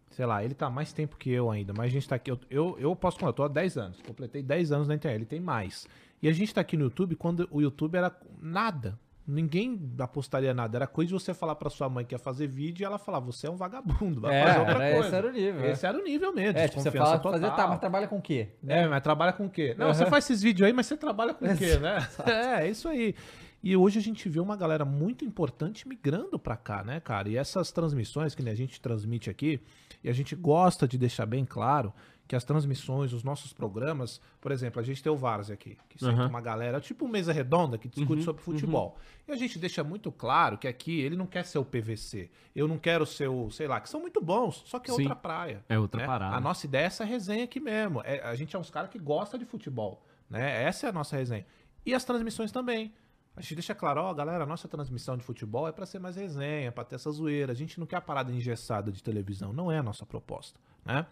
Sei 0.09 0.25
lá, 0.25 0.43
ele 0.43 0.53
tá 0.53 0.67
há 0.67 0.69
mais 0.69 0.91
tempo 0.93 1.15
que 1.17 1.29
eu 1.29 1.49
ainda, 1.51 1.73
mas 1.73 1.85
a 1.87 1.89
gente 1.89 2.07
tá 2.07 2.15
aqui. 2.15 2.31
Eu, 2.31 2.39
eu, 2.49 2.77
eu 2.79 2.95
posso 2.95 3.17
contar, 3.17 3.29
eu 3.29 3.33
tô 3.33 3.43
há 3.43 3.47
10 3.47 3.77
anos. 3.77 4.01
Completei 4.01 4.41
10 4.41 4.71
anos 4.71 4.87
na 4.87 4.95
internet, 4.95 5.19
ele 5.19 5.25
tem 5.25 5.39
mais. 5.39 5.87
E 6.21 6.27
a 6.27 6.31
gente 6.33 6.53
tá 6.53 6.61
aqui 6.61 6.75
no 6.75 6.85
YouTube 6.85 7.15
quando 7.15 7.47
o 7.51 7.61
YouTube 7.61 7.95
era 7.95 8.11
nada. 8.41 8.97
Ninguém 9.27 9.91
apostaria 9.99 10.53
nada. 10.53 10.77
Era 10.77 10.87
coisa 10.87 11.09
de 11.09 11.13
você 11.13 11.33
falar 11.33 11.55
pra 11.55 11.69
sua 11.69 11.89
mãe 11.89 12.05
que 12.05 12.15
ia 12.15 12.19
fazer 12.19 12.47
vídeo 12.47 12.83
e 12.83 12.85
ela 12.85 12.97
falar, 12.97 13.19
você 13.19 13.45
é 13.47 13.51
um 13.51 13.57
vagabundo, 13.57 14.21
vai 14.21 14.33
É, 14.35 14.43
fazer 14.45 14.59
outra 14.59 14.73
era- 14.85 14.93
coisa. 14.93 15.07
esse 15.07 15.15
era 15.17 15.27
o 15.27 15.31
nível, 15.31 15.61
é. 15.65 15.71
Esse 15.71 15.85
era 15.85 15.97
o 15.99 16.03
nível 16.03 16.33
mesmo. 16.33 16.57
É, 16.59 16.67
tipo, 16.69 16.81
você 16.81 16.91
fala 16.91 17.19
pra 17.19 17.31
fazer, 17.31 17.43
total. 17.49 17.57
tá, 17.57 17.67
mas 17.67 17.79
trabalha 17.79 18.07
com 18.07 18.17
o 18.17 18.21
quê? 18.21 18.47
É, 18.65 18.87
mas 18.87 19.03
trabalha 19.03 19.33
com 19.33 19.45
o 19.45 19.49
quê? 19.49 19.75
Não, 19.77 19.87
Uhum. 19.87 19.93
você 19.93 20.05
faz 20.05 20.23
esses 20.23 20.41
vídeos 20.41 20.65
aí, 20.65 20.71
mas 20.71 20.85
você 20.85 20.95
trabalha 20.95 21.33
com 21.33 21.45
o 21.45 21.57
quê, 21.57 21.77
né? 21.77 22.07
É, 22.25 22.65
é 22.65 22.69
isso 22.69 22.87
aí. 22.87 23.13
E 23.61 23.75
hoje 23.75 23.99
a 23.99 24.01
gente 24.01 24.29
vê 24.29 24.39
uma 24.39 24.55
galera 24.55 24.85
muito 24.85 25.25
importante 25.25 25.87
migrando 25.87 26.39
pra 26.39 26.55
cá, 26.55 26.83
né, 26.83 26.99
cara? 27.01 27.27
E 27.27 27.35
essas 27.35 27.69
transmissões 27.71 28.33
que 28.33 28.41
né, 28.41 28.51
a 28.51 28.55
gente 28.55 28.79
transmite 28.79 29.29
aqui, 29.29 29.59
e 30.03 30.09
a 30.09 30.13
gente 30.13 30.35
gosta 30.35 30.87
de 30.87 30.97
deixar 30.97 31.25
bem 31.25 31.43
claro 31.43 31.91
que 32.27 32.35
as 32.35 32.43
transmissões, 32.43 33.13
os 33.13 33.23
nossos 33.23 33.53
programas, 33.53 34.19
por 34.41 34.51
exemplo, 34.51 34.81
a 34.81 34.83
gente 34.83 35.01
tem 35.01 35.11
o 35.11 35.15
Várzea 35.15 35.53
aqui, 35.53 35.77
que 35.87 35.97
senta 35.97 36.27
uma 36.27 36.41
galera, 36.41 36.81
tipo 36.81 37.07
mesa 37.07 37.31
redonda, 37.31 37.77
que 37.77 37.87
discute 37.87 38.23
sobre 38.23 38.41
futebol. 38.41 38.97
E 39.27 39.31
a 39.31 39.35
gente 39.35 39.57
deixa 39.57 39.83
muito 39.83 40.11
claro 40.11 40.57
que 40.57 40.67
aqui 40.67 40.99
ele 40.99 41.15
não 41.15 41.25
quer 41.25 41.45
ser 41.45 41.57
o 41.57 41.65
PVC, 41.65 42.29
eu 42.53 42.67
não 42.67 42.77
quero 42.77 43.05
ser 43.05 43.29
o, 43.29 43.49
sei 43.49 43.67
lá, 43.67 43.79
que 43.79 43.89
são 43.89 44.01
muito 44.01 44.21
bons, 44.21 44.63
só 44.65 44.77
que 44.77 44.91
é 44.91 44.93
Sim. 44.93 45.03
outra 45.03 45.15
praia. 45.15 45.63
É 45.69 45.79
outra 45.79 46.01
né? 46.01 46.05
parada. 46.05 46.35
A 46.35 46.41
nossa 46.41 46.65
ideia 46.65 46.83
é 46.83 46.87
essa 46.87 47.05
resenha 47.05 47.45
aqui 47.45 47.59
mesmo. 47.59 48.01
É, 48.03 48.19
a 48.21 48.35
gente 48.35 48.55
é 48.55 48.59
uns 48.59 48.69
caras 48.69 48.89
que 48.89 48.99
gosta 48.99 49.37
de 49.37 49.45
futebol, 49.45 50.03
né? 50.29 50.63
Essa 50.63 50.87
é 50.87 50.89
a 50.89 50.93
nossa 50.93 51.15
resenha. 51.15 51.45
E 51.85 51.93
as 51.93 52.03
transmissões 52.03 52.51
também. 52.51 52.93
A 53.37 53.41
gente 53.41 53.53
deixa 53.53 53.75
claro, 53.75 54.01
ó, 54.01 54.13
galera, 54.15 54.43
a 54.43 54.47
nossa 54.47 54.67
transmissão 54.67 55.15
de 55.15 55.23
futebol 55.23 55.67
é 55.67 55.71
pra 55.71 55.85
ser 55.85 55.99
mais 55.99 56.15
resenha, 56.15 56.71
pra 56.71 56.83
ter 56.83 56.95
essa 56.95 57.11
zoeira. 57.11 57.51
A 57.51 57.55
gente 57.55 57.79
não 57.79 57.85
quer 57.85 57.97
a 57.97 58.01
parada 58.01 58.31
engessada 58.31 58.91
de 58.91 59.01
televisão, 59.03 59.53
não 59.53 59.71
é 59.71 59.77
a 59.77 59.83
nossa 59.83 60.07
proposta, 60.07 60.59
né? 60.83 61.05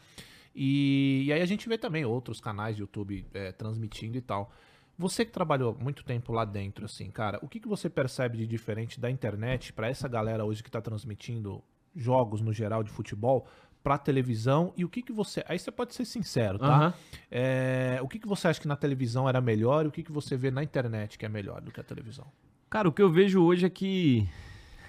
E, 0.55 1.25
e 1.25 1.33
aí 1.33 1.41
a 1.41 1.45
gente 1.45 1.67
vê 1.67 1.77
também 1.77 2.05
outros 2.05 2.39
canais 2.39 2.77
de 2.77 2.81
YouTube 2.81 3.27
é, 3.33 3.51
transmitindo 3.51 4.17
e 4.17 4.21
tal. 4.21 4.49
Você 4.97 5.25
que 5.25 5.31
trabalhou 5.31 5.75
muito 5.77 6.05
tempo 6.05 6.31
lá 6.31 6.45
dentro, 6.45 6.85
assim, 6.85 7.11
cara, 7.11 7.37
o 7.41 7.49
que, 7.49 7.59
que 7.59 7.67
você 7.67 7.89
percebe 7.89 8.37
de 8.37 8.47
diferente 8.47 8.97
da 8.97 9.11
internet 9.11 9.73
pra 9.73 9.89
essa 9.89 10.07
galera 10.07 10.45
hoje 10.45 10.63
que 10.63 10.71
tá 10.71 10.79
transmitindo 10.81 11.61
jogos 11.93 12.39
no 12.39 12.53
geral 12.53 12.81
de 12.81 12.89
futebol 12.89 13.45
pra 13.83 13.97
televisão? 13.97 14.73
E 14.77 14.85
o 14.85 14.89
que 14.89 15.01
que 15.01 15.11
você. 15.11 15.43
Aí 15.49 15.59
você 15.59 15.69
pode 15.69 15.93
ser 15.93 16.05
sincero, 16.05 16.57
tá? 16.57 16.67
Aham. 16.67 16.93
É, 17.29 17.99
o 18.01 18.07
que, 18.07 18.17
que 18.17 18.27
você 18.27 18.47
acha 18.47 18.61
que 18.61 18.67
na 18.69 18.77
televisão 18.77 19.27
era 19.27 19.41
melhor 19.41 19.83
e 19.83 19.89
o 19.89 19.91
que, 19.91 20.01
que 20.01 20.11
você 20.13 20.37
vê 20.37 20.49
na 20.49 20.63
internet 20.63 21.17
que 21.17 21.25
é 21.25 21.29
melhor 21.29 21.59
do 21.59 21.71
que 21.71 21.81
a 21.81 21.83
televisão? 21.83 22.25
Cara, 22.69 22.87
o 22.87 22.93
que 22.93 23.01
eu 23.01 23.11
vejo 23.11 23.43
hoje 23.43 23.65
é 23.65 23.69
que 23.69 24.25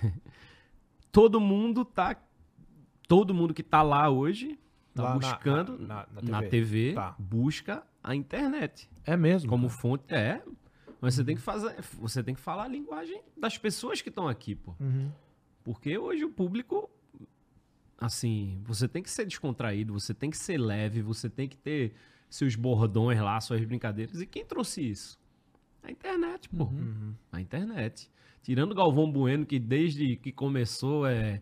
todo 1.11 1.41
mundo 1.41 1.85
tá. 1.85 2.17
Todo 3.09 3.35
mundo 3.35 3.55
que 3.55 3.63
tá 3.63 3.83
lá 3.83 4.09
hoje 4.09 4.59
tá 5.03 5.11
na- 5.11 5.15
buscando 5.15 5.79
na- 5.79 6.07
na- 6.13 6.23
na, 6.23 6.31
na 6.31 6.41
TV, 6.43 6.51
TV. 6.51 6.93
Tá. 6.95 7.15
busca 7.19 7.83
a 8.03 8.15
internet 8.15 8.89
É 9.05 9.17
mesmo? 9.17 9.49
como 9.49 9.69
fonte. 9.69 10.05
É. 10.13 10.43
Mas 11.01 11.15
você 11.15 11.25
tem 11.25 11.37
que 11.37 11.43
fazer. 11.43 11.75
Você 12.01 12.23
tem 12.23 12.35
que 12.35 12.41
falar 12.41 12.65
a 12.65 12.69
linguagem 12.69 13.21
das 13.37 13.59
pessoas 13.59 14.01
que 14.01 14.09
estão 14.09 14.27
aqui, 14.27 14.55
pô. 14.55 14.75
Uhum. 14.81 15.11
Porque 15.63 15.97
hoje 15.99 16.25
o 16.25 16.31
público. 16.31 16.91
Assim, 17.99 18.61
você 18.65 18.87
tem 18.87 19.03
que 19.03 19.11
ser 19.11 19.25
descontraído, 19.25 19.93
você 19.95 20.13
tem 20.13 20.29
que 20.31 20.37
ser 20.37 20.59
leve, 20.59 21.01
você 21.01 21.31
tem 21.31 21.49
que 21.49 21.57
ter 21.57 21.95
seus 22.29 22.55
bordões 22.55 23.19
lá, 23.21 23.41
suas 23.41 23.65
brincadeiras. 23.65 24.21
E 24.21 24.27
quem 24.27 24.45
trouxe 24.45 24.83
isso? 24.87 25.19
A 25.83 25.91
internet, 25.91 26.49
pô. 26.51 26.65
Uhum. 26.65 27.15
A 27.33 27.41
internet. 27.41 28.11
Tirando 28.43 28.75
Galvão 28.75 29.11
Bueno, 29.11 29.47
que 29.47 29.59
desde 29.59 30.17
que 30.17 30.31
começou 30.31 31.07
é, 31.07 31.41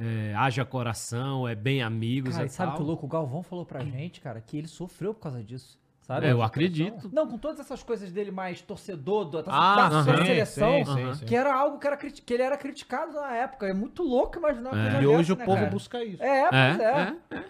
é 0.00 0.34
haja 0.34 0.64
coração, 0.64 1.46
é 1.46 1.54
bem 1.54 1.82
amigos 1.82 2.34
Cara, 2.34 2.46
e 2.46 2.48
sabe 2.48 2.70
tal. 2.70 2.76
que 2.78 2.82
o 2.82 2.86
louco? 2.86 3.06
O 3.06 3.08
Galvão 3.08 3.42
falou 3.42 3.66
pra 3.66 3.84
gente, 3.84 4.20
cara, 4.20 4.40
que 4.40 4.56
ele 4.56 4.68
sofreu 4.68 5.12
por 5.14 5.20
causa 5.20 5.42
disso. 5.44 5.78
Sabe? 6.00 6.26
É, 6.26 6.32
eu 6.32 6.42
acredito. 6.42 7.08
Não, 7.12 7.28
com 7.28 7.38
todas 7.38 7.60
essas 7.60 7.82
coisas 7.84 8.10
dele 8.10 8.32
mais 8.32 8.60
torcedor, 8.60 9.26
do, 9.26 9.44
Ah, 9.46 9.88
da 9.88 10.02
seleção, 10.04 10.84
sim, 10.84 10.94
sim, 10.96 11.14
sim. 11.14 11.24
que 11.26 11.36
era 11.36 11.54
algo 11.54 11.78
que, 11.78 11.86
era, 11.86 11.96
que 11.96 12.34
ele 12.34 12.42
era 12.42 12.56
criticado 12.56 13.12
na 13.12 13.32
época. 13.36 13.66
É 13.68 13.72
muito 13.74 14.02
louco 14.02 14.36
imaginar 14.38 14.70
É. 14.70 14.82
coisa 14.90 15.02
E 15.02 15.06
hoje 15.06 15.18
dessa, 15.28 15.34
o 15.34 15.36
né, 15.36 15.44
povo 15.44 15.58
cara? 15.58 15.70
busca 15.70 16.02
isso. 16.04 16.22
É, 16.22 16.48
pois 16.48 16.80
é. 16.80 16.84
É, 16.84 17.16
é, 17.36 17.36
é. 17.38 17.44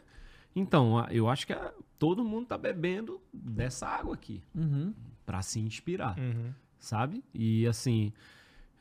Então, 0.55 1.07
eu 1.11 1.29
acho 1.29 1.47
que 1.47 1.57
todo 1.99 2.25
mundo 2.25 2.47
tá 2.49 2.59
bebendo 2.59 3.21
dessa 3.33 3.87
água 3.87 4.15
aqui 4.15 4.43
Uhum. 4.55 4.93
pra 5.25 5.41
se 5.43 5.61
inspirar, 5.61 6.19
Uhum. 6.19 6.51
sabe? 6.79 7.25
E 7.33 7.67
assim, 7.67 8.13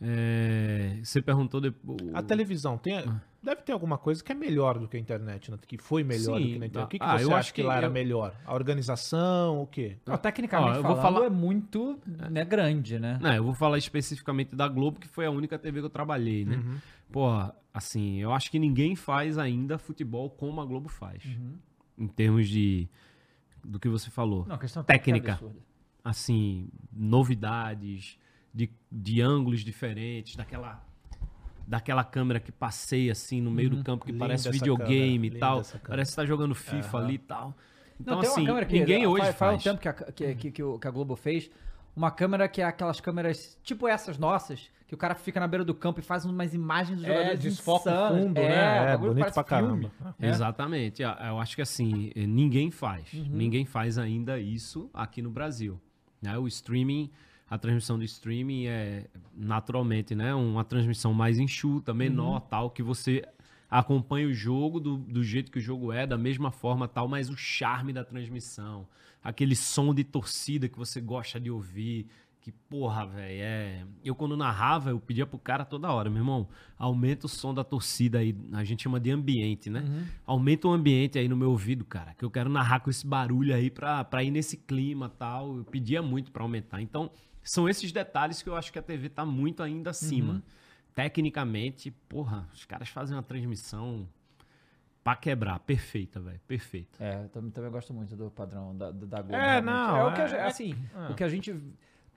é, 0.01 0.99
você 1.03 1.21
perguntou 1.21 1.59
depois. 1.59 1.99
A 2.13 2.21
televisão 2.21 2.77
tem. 2.77 2.97
Ah. 2.99 3.21
Deve 3.41 3.61
ter 3.61 3.71
alguma 3.71 3.97
coisa 3.97 4.21
que 4.21 4.31
é 4.31 4.35
melhor 4.35 4.77
do 4.77 4.88
que 4.88 4.97
a 4.97 4.99
internet, 4.99 5.49
né? 5.49 5.57
que 5.65 5.77
foi 5.77 6.03
melhor 6.03 6.39
do 6.39 6.45
Sim, 6.45 6.53
que 6.53 6.59
na 6.59 6.65
internet. 6.65 6.85
O 6.88 6.89
que, 6.89 6.99
que 6.99 7.05
ah, 7.05 7.17
você 7.17 7.23
eu 7.23 7.27
acha 7.30 7.38
acho 7.38 7.53
que 7.53 7.61
que 7.61 7.67
lá 7.67 7.77
era 7.77 7.88
eu- 7.88 7.91
melhor? 7.91 8.34
A 8.45 8.53
organização, 8.53 9.61
o 9.61 9.67
quê? 9.67 9.97
Ó, 10.07 10.17
tecnicamente 10.17 10.71
Ó, 10.71 10.76
eu 10.76 10.84
vou 10.84 10.95
falando, 10.97 11.13
falar- 11.15 11.26
é 11.26 11.30
muito 11.30 11.97
né, 12.05 12.43
grande, 12.43 12.99
né? 12.99 13.17
Não, 13.21 13.34
eu 13.34 13.43
vou 13.43 13.53
falar 13.53 13.77
especificamente 13.77 14.55
da 14.55 14.67
Globo, 14.67 14.99
que 14.99 15.07
foi 15.07 15.26
a 15.26 15.31
única 15.31 15.57
TV 15.57 15.80
que 15.80 15.85
eu 15.85 15.89
trabalhei, 15.89 16.43
né? 16.43 16.57
Uhum. 16.57 16.77
Porra, 17.11 17.55
assim, 17.73 18.17
eu 18.17 18.34
acho 18.34 18.51
que 18.51 18.59
ninguém 18.59 18.93
faz 18.95 19.38
ainda 19.38 19.77
futebol 19.77 20.30
como 20.30 20.59
a 20.59 20.65
Globo 20.65 20.89
faz. 20.89 21.23
Uhum. 21.26 21.57
Em 21.97 22.07
termos 22.07 22.47
de. 22.49 22.89
do 23.63 23.80
que 23.80 23.88
você 23.88 24.09
falou. 24.09 24.45
Não, 24.47 24.55
a 24.55 24.59
questão 24.59 24.84
Técnica. 24.84 25.31
é 25.31 25.34
absurda. 25.34 25.59
Assim, 26.03 26.67
novidades, 26.91 28.17
de, 28.53 28.69
de 28.91 29.21
ângulos 29.21 29.61
diferentes, 29.61 30.35
daquela. 30.35 30.84
Daquela 31.67 32.03
câmera 32.03 32.39
que 32.39 32.51
passeia 32.51 33.11
assim 33.11 33.39
no 33.39 33.51
meio 33.51 33.69
do 33.69 33.84
campo, 33.84 34.03
que 34.03 34.11
parece 34.11 34.49
videogame 34.49 35.30
câmera, 35.30 35.35
e 35.35 35.39
tal. 35.39 35.61
Parece 35.88 36.11
que 36.11 36.15
tá 36.15 36.26
jogando 36.26 36.55
FIFA 36.55 36.97
Aham. 36.97 37.05
ali 37.05 37.13
e 37.13 37.19
tal. 37.19 37.55
Então, 38.01 38.15
Não, 38.15 38.21
tem 38.21 38.30
assim, 38.31 38.41
uma 38.41 38.47
câmera 38.47 38.65
que 38.65 38.80
ninguém 38.80 39.05
hoje 39.05 39.26
faz, 39.26 39.35
faz. 39.35 39.51
faz 39.51 39.61
um 39.61 39.63
tempo 39.69 39.81
que 39.81 39.88
a, 39.88 39.93
que, 39.93 40.35
que, 40.35 40.51
que 40.51 40.63
o- 40.63 40.80
que 40.80 40.88
a 40.88 40.91
Globo 40.91 41.15
fez. 41.15 41.47
Uma 41.95 42.09
câmera 42.09 42.47
que 42.47 42.59
é 42.61 42.65
aquelas 42.65 42.99
câmeras 42.99 43.55
tipo 43.61 43.88
essas 43.88 44.17
nossas, 44.17 44.67
que 44.88 44.95
o 44.95 44.97
cara 44.97 45.13
fica 45.13 45.39
na 45.39 45.47
beira 45.47 45.63
do 45.63 45.76
campo 45.76 45.99
e 45.99 46.03
faz 46.03 46.26
umas 46.26 46.55
imagens 46.55 46.97
dos 46.97 47.05
É, 47.07 47.13
jogadores 47.13 47.39
desfoca 47.41 47.91
o 47.91 48.17
fundo, 48.17 48.38
é, 48.39 48.47
né? 48.49 48.55
É, 48.55 48.81
o 48.81 48.85
bagulho 48.85 49.13
bonito 49.13 49.34
pra 49.34 49.43
filme. 49.43 49.89
caramba. 49.89 49.91
É. 50.19 50.27
Exatamente. 50.30 51.03
Eu 51.03 51.39
acho 51.39 51.55
que 51.55 51.61
assim, 51.61 52.11
eh, 52.15 52.26
ninguém 52.26 52.71
faz. 52.71 53.13
Uhum. 53.13 53.26
Ninguém 53.30 53.65
faz 53.65 53.99
ainda 53.99 54.39
isso 54.39 54.89
aqui 54.91 55.21
no 55.21 55.30
Brasil. 55.30 55.80
né? 56.19 56.35
O 56.38 56.47
streaming, 56.47 57.11
a 57.49 57.57
transmissão 57.57 57.97
do 57.97 58.03
streaming 58.03 58.65
é 58.67 59.05
naturalmente, 59.35 60.13
né? 60.15 60.34
Uma 60.35 60.63
transmissão 60.63 61.13
mais 61.13 61.39
enxuta, 61.39 61.93
menor, 61.93 62.35
Uhum. 62.41 62.47
tal, 62.49 62.69
que 62.69 62.84
você 62.84 63.23
acompanha 63.69 64.27
o 64.27 64.34
jogo 64.34 64.80
do, 64.80 64.97
do 64.97 65.23
jeito 65.23 65.51
que 65.51 65.59
o 65.59 65.61
jogo 65.61 65.91
é, 65.91 66.05
da 66.05 66.17
mesma 66.17 66.51
forma, 66.51 66.88
tal, 66.88 67.07
mas 67.07 67.30
o 67.30 67.38
charme 67.38 67.93
da 67.93 68.03
transmissão, 68.03 68.88
aquele 69.23 69.55
som 69.55 69.93
de 69.93 70.03
torcida 70.03 70.67
que 70.67 70.77
você 70.77 70.99
gosta 70.99 71.39
de 71.39 71.51
ouvir, 71.51 72.07
que 72.41 72.51
porra, 72.51 73.05
velho, 73.05 73.41
é. 73.43 73.85
Eu 74.03 74.15
quando 74.15 74.35
narrava, 74.38 74.91
eu 74.91 74.99
pedia 74.99 75.27
pro 75.27 75.38
cara 75.38 75.65
toda 75.65 75.91
hora, 75.91 76.09
meu 76.09 76.19
irmão, 76.19 76.47
aumenta 76.77 77.26
o 77.26 77.30
som 77.30 77.53
da 77.53 77.63
torcida 77.65 78.19
aí, 78.19 78.34
a 78.53 78.63
gente 78.63 78.81
chama 78.84 78.99
de 78.99 79.11
ambiente, 79.11 79.69
né? 79.69 79.81
Uhum. 79.81 80.05
Aumenta 80.26 80.67
o 80.67 80.71
ambiente 80.71 81.19
aí 81.19 81.27
no 81.27 81.35
meu 81.35 81.51
ouvido, 81.51 81.84
cara, 81.84 82.13
que 82.13 82.23
eu 82.23 82.31
quero 82.31 82.49
narrar 82.49 82.80
com 82.80 82.89
esse 82.89 83.05
barulho 83.05 83.53
aí 83.53 83.69
pra, 83.69 84.03
pra 84.05 84.23
ir 84.23 84.31
nesse 84.31 84.55
clima 84.57 85.09
tal. 85.09 85.57
Eu 85.57 85.63
pedia 85.65 86.01
muito 86.01 86.31
pra 86.31 86.41
aumentar. 86.41 86.81
Então, 86.81 87.11
são 87.44 87.68
esses 87.70 87.91
detalhes 87.91 88.41
que 88.41 88.49
eu 88.49 88.56
acho 88.56 88.72
que 88.72 88.80
a 88.80 88.82
TV 88.82 89.10
tá 89.10 89.26
muito 89.26 89.61
ainda 89.64 89.90
acima. 89.91 90.34
Uhum. 90.34 90.41
Tecnicamente, 90.94 91.91
porra, 91.91 92.48
os 92.53 92.66
caras 92.66 92.90
fazem 92.90 93.16
uma 93.16 93.24
transmissão 93.24 94.07
pra 95.03 95.16
quebrar, 95.16 95.60
perfeita, 95.60 96.20
velho, 96.20 96.40
perfeita. 96.48 97.02
É, 97.03 97.24
eu 97.24 97.30
também, 97.30 97.52
também 97.52 97.72
gosto 97.72 97.94
muito 97.94 98.16
do 98.16 98.30
padrão 98.30 98.76
da, 98.76 98.91
da 98.91 99.06
da 99.06 99.22
Globo. 99.22 99.36
É, 99.36 99.49
realmente. 99.61 99.66
não, 99.66 99.98
É 99.98 100.03
o 100.06 100.14
que 100.14 100.22
a 100.22 100.24
é- 100.24 100.28
gente- 100.28 100.40
é- 100.40 100.45
assim, 100.45 100.76
é. 100.94 101.11
o 101.11 101.16
que 101.16 101.24
a 101.24 101.30
gente. 101.30 101.56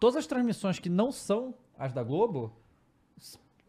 Todas 0.00 0.16
as 0.16 0.26
transmissões 0.26 0.78
que 0.80 0.88
não 0.88 1.12
são 1.12 1.54
as 1.78 1.92
da 1.92 2.02
Globo 2.02 2.52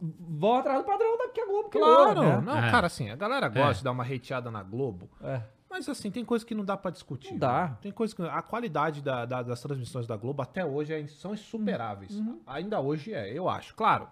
vão 0.02 0.56
atrás 0.58 0.80
do 0.80 0.86
padrão 0.86 1.18
da 1.18 1.30
que 1.30 1.40
a 1.40 1.46
Globo 1.46 1.70
criou, 1.70 1.86
Claro, 1.86 2.22
né? 2.22 2.42
não, 2.42 2.58
É. 2.58 2.72
cara, 2.72 2.88
assim, 2.88 3.10
a 3.10 3.16
galera 3.16 3.48
gosta 3.48 3.72
É. 3.72 3.74
de 3.76 3.84
dar 3.84 3.92
uma 3.92 4.04
hateada 4.04 4.50
na 4.52 4.64
Globo, 4.64 5.10
É. 5.22 5.42
mas 5.74 5.90
assim, 5.90 6.10
tem 6.12 6.24
coisa 6.24 6.46
que 6.46 6.54
não 6.56 6.64
dá 6.64 6.78
pra 6.78 6.92
discutir. 6.92 7.32
Não 7.32 7.40
dá. 7.40 7.68
né? 7.70 7.78
Tem 7.82 7.92
coisa 7.92 8.16
que. 8.16 8.22
A 8.22 8.42
qualidade 8.42 9.02
da- 9.02 9.26
da- 9.26 9.42
das 9.44 9.62
transmissões 9.62 10.06
da 10.08 10.16
Globo 10.16 10.42
até 10.42 10.64
hoje 10.66 10.94
é- 10.94 11.08
são 11.08 11.34
insuperáveis. 11.34 12.12
Uhum. 12.16 12.40
Ainda 12.48 12.80
hoje 12.80 13.14
é, 13.14 13.32
eu 13.32 13.50
acho. 13.50 13.74
Claro, 13.76 14.08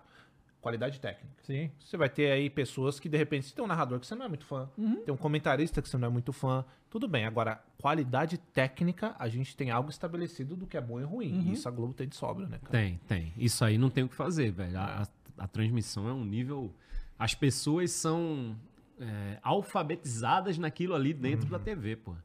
qualidade 0.59 0.99
técnica. 0.99 1.35
Sim. 1.43 1.71
Você 1.79 1.97
vai 1.97 2.09
ter 2.09 2.31
aí 2.31 2.49
pessoas 2.49 2.99
que, 2.99 3.07
de 3.09 3.17
repente, 3.17 3.47
se 3.47 3.53
tem 3.53 3.63
um 3.63 3.67
narrador 3.67 3.99
que 3.99 4.05
você 4.07 4.15
não 4.15 4.25
é 4.25 4.27
muito 4.27 4.45
fã, 4.45 4.69
tem 5.05 5.13
um 5.13 5.17
comentarista 5.17 5.81
que 5.81 5.89
você 5.89 5.97
não 5.97 6.07
é 6.07 6.11
muito 6.11 6.31
fã, 6.33 6.63
tudo 6.89 7.07
bem. 7.07 7.25
Agora, 7.25 7.63
qualidade 7.79 8.37
técnica, 8.37 9.15
a 9.17 9.27
gente 9.29 9.55
tem 9.55 9.71
algo 9.71 9.89
estabelecido 9.89 10.55
do 10.55 10.67
que 10.67 10.77
é 10.77 10.81
bom 10.81 10.99
e 10.99 11.03
ruim. 11.03 11.41
E 11.47 11.53
isso 11.53 11.67
a 11.67 11.71
Globo 11.71 11.93
tem 11.93 12.07
de 12.07 12.15
sobra, 12.15 12.45
né, 12.47 12.57
cara? 12.59 12.71
Tem, 12.71 12.99
tem. 13.07 13.33
Isso 13.37 13.63
aí 13.65 13.77
não 13.77 13.89
tem 13.89 14.03
o 14.03 14.09
que 14.09 14.15
fazer, 14.15 14.51
velho. 14.51 14.77
A, 14.77 15.03
a- 15.03 15.43
a 15.43 15.47
transmissão 15.47 16.07
é 16.07 16.13
um 16.13 16.23
nível. 16.25 16.71
As 17.17 17.33
pessoas 17.33 17.91
são 17.91 18.55
é, 19.01 19.39
alfabetizadas 19.41 20.57
naquilo 20.57 20.93
ali 20.93 21.13
dentro 21.13 21.49
da 21.49 21.59
TV, 21.59 21.95
pô. 21.95 22.15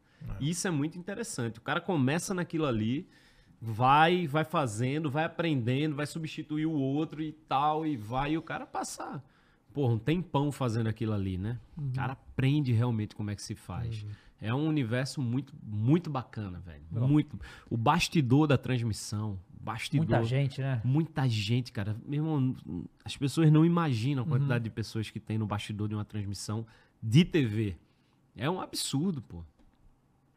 Isso 0.41 0.67
é 0.69 0.71
muito 0.71 0.99
interessante. 0.99 1.59
O 1.59 1.63
cara 1.63 1.81
começa 1.81 2.35
naquilo 2.35 2.67
ali, 2.67 3.09
vai, 3.61 4.27
vai 4.27 4.45
fazendo, 4.45 5.11
vai 5.11 5.25
aprendendo, 5.25 5.95
vai 5.97 6.07
substituir 6.07 6.67
o 6.67 6.73
outro 6.73 7.23
e 7.23 7.33
tal, 7.33 7.87
e 7.87 7.97
vai, 7.97 8.33
e 8.33 8.39
o 8.39 8.43
cara 8.43 8.67
passar. 8.67 9.23
Porra, 9.73 9.95
um 9.95 9.99
tempão 9.99 10.51
fazendo 10.51 10.89
aquilo 10.89 11.13
ali, 11.13 11.37
né? 11.39 11.59
O 11.77 11.95
cara 11.95 12.13
aprende 12.15 12.73
realmente 12.73 13.15
como 13.15 13.31
é 13.31 13.35
que 13.35 13.43
se 13.43 13.55
faz. 13.55 14.05
É 14.41 14.53
um 14.53 14.67
universo 14.67 15.21
muito, 15.21 15.55
muito 15.63 16.11
bacana, 16.11 16.61
velho. 16.61 16.83
Muito. 16.91 17.39
O 17.71 17.77
bastidor 17.77 18.47
da 18.47 18.59
transmissão. 18.59 19.39
Bastidor. 19.61 20.07
Muita 20.07 20.25
gente, 20.25 20.61
né? 20.61 20.81
Muita 20.85 21.29
gente, 21.29 21.73
cara. 21.73 21.97
Meu 22.07 22.25
irmão, 22.25 22.57
as 23.05 23.17
pessoas 23.17 23.51
não 23.51 23.65
imaginam 23.65 24.23
a 24.23 24.27
quantidade 24.27 24.65
de 24.65 24.71
pessoas 24.71 25.11
que 25.11 25.19
tem 25.19 25.37
no 25.39 25.47
bastidor 25.47 25.89
de 25.89 25.95
uma 25.95 26.05
transmissão 26.05 26.65
de 27.03 27.25
TV. 27.25 27.77
É 28.37 28.49
um 28.49 28.61
absurdo, 28.61 29.21
pô. 29.23 29.43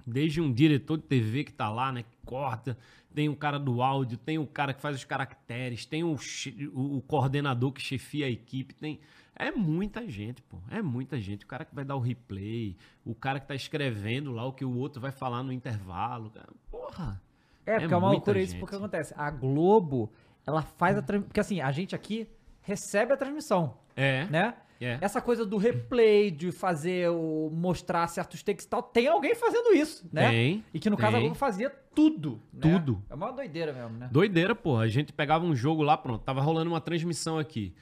Desde 0.06 0.41
um 0.41 0.52
diretor 0.52 0.98
de 0.98 1.04
TV 1.04 1.44
que 1.44 1.54
tá 1.54 1.70
lá, 1.70 1.91
né? 1.91 2.02
Que 2.04 2.18
corta, 2.26 2.76
tem 3.14 3.30
o 3.30 3.36
cara 3.36 3.60
do 3.60 3.82
áudio, 3.84 4.18
tem 4.18 4.40
o 4.40 4.48
cara 4.48 4.74
que 4.74 4.82
faz 4.82 4.96
os 4.96 5.04
caracteres, 5.04 5.86
tem 5.86 6.04
o, 6.04 6.18
che- 6.18 6.68
o- 6.74 7.02
coordenador 7.02 7.72
que 7.72 7.82
chefia 7.82 8.26
a 8.26 8.30
equipe, 8.30 8.74
tem. 8.74 9.00
É 9.36 9.52
muita 9.52 10.10
gente, 10.10 10.41
pô. 10.41 10.58
É 10.72 10.82
muita 10.82 11.20
gente. 11.22 11.46
O 11.46 11.48
cara 11.48 11.64
que 11.64 11.76
vai 11.76 11.86
dar 11.86 11.96
o 11.96 12.00
replay, 12.00 12.76
o 13.06 13.14
cara 13.14 13.40
que 13.40 13.48
tá 13.48 13.54
escrevendo 13.56 14.32
lá 14.32 14.44
o 14.46 14.52
que 14.54 14.66
o 14.66 14.76
outro 14.76 15.00
vai 15.00 15.12
falar 15.12 15.44
no 15.44 15.52
intervalo. 15.54 16.32
cara. 16.32 16.50
Porra. 16.72 17.22
É, 17.70 17.80
porque 17.80 17.94
é, 17.94 17.98
uma 17.98 18.12
loucura 18.12 18.40
isso, 18.41 18.58
porque 18.58 18.76
acontece. 18.76 19.14
A 19.18 19.30
Globo, 19.32 20.12
ela 20.46 20.62
faz 20.62 20.98
a 20.98 21.02
transmissão. 21.02 21.28
Porque 21.30 21.40
assim, 21.40 21.62
a 21.62 21.72
gente 21.72 21.96
aqui 21.96 22.28
recebe 22.62 23.14
a 23.14 23.18
transmissão, 23.18 23.78
É. 23.96 24.26
né? 24.26 24.54
É. 24.82 24.98
Essa 25.02 25.20
coisa 25.20 25.46
do 25.46 25.58
replay, 25.58 26.32
de 26.32 26.54
fazer 26.54 27.10
o. 27.10 27.50
mostrar 27.54 28.08
certos 28.08 28.41
takes 28.41 28.64
e 28.64 28.70
tal, 28.70 28.82
tem 28.82 29.08
alguém 29.10 29.36
fazendo 29.36 29.74
isso, 29.74 30.08
né? 30.12 30.30
Tem, 30.30 30.64
E 30.74 30.80
que 30.80 30.90
no 30.90 30.96
caso 30.96 31.10
a 31.18 31.20
tem. 31.20 31.24
Globo 31.28 31.36
fazia 31.36 31.70
tudo. 31.94 32.41
né? 32.54 32.62
Tudo. 32.62 33.04
É 33.10 33.14
uma 33.16 33.30
doideira 33.32 33.74
mesmo, 33.74 33.98
né? 33.98 34.08
Doideira, 34.10 34.56
porra. 34.56 34.84
A 34.84 34.88
gente 34.88 35.12
pegava 35.12 35.44
um 35.46 35.54
jogo 35.54 35.82
lá, 35.84 35.98
pronto, 35.98 36.24
tava 36.24 36.40
rolando 36.40 36.70
uma 36.72 36.80
transmissão 36.80 37.38
aqui. 37.38 37.76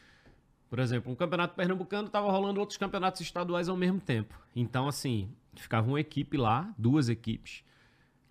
Por 0.70 0.80
exemplo, 0.80 1.12
um 1.12 1.16
campeonato 1.16 1.54
pernambucano 1.56 2.10
tava 2.10 2.32
rolando 2.32 2.60
outros 2.60 2.78
campeonatos 2.80 3.22
estaduais 3.22 3.70
ao 3.70 3.78
mesmo 3.78 4.00
tempo. 4.02 4.38
Então, 4.56 4.88
assim, 4.88 5.30
ficava 5.56 5.88
uma 5.88 6.00
equipe 6.00 6.36
lá, 6.36 6.74
duas 6.78 7.10
equipes, 7.10 7.64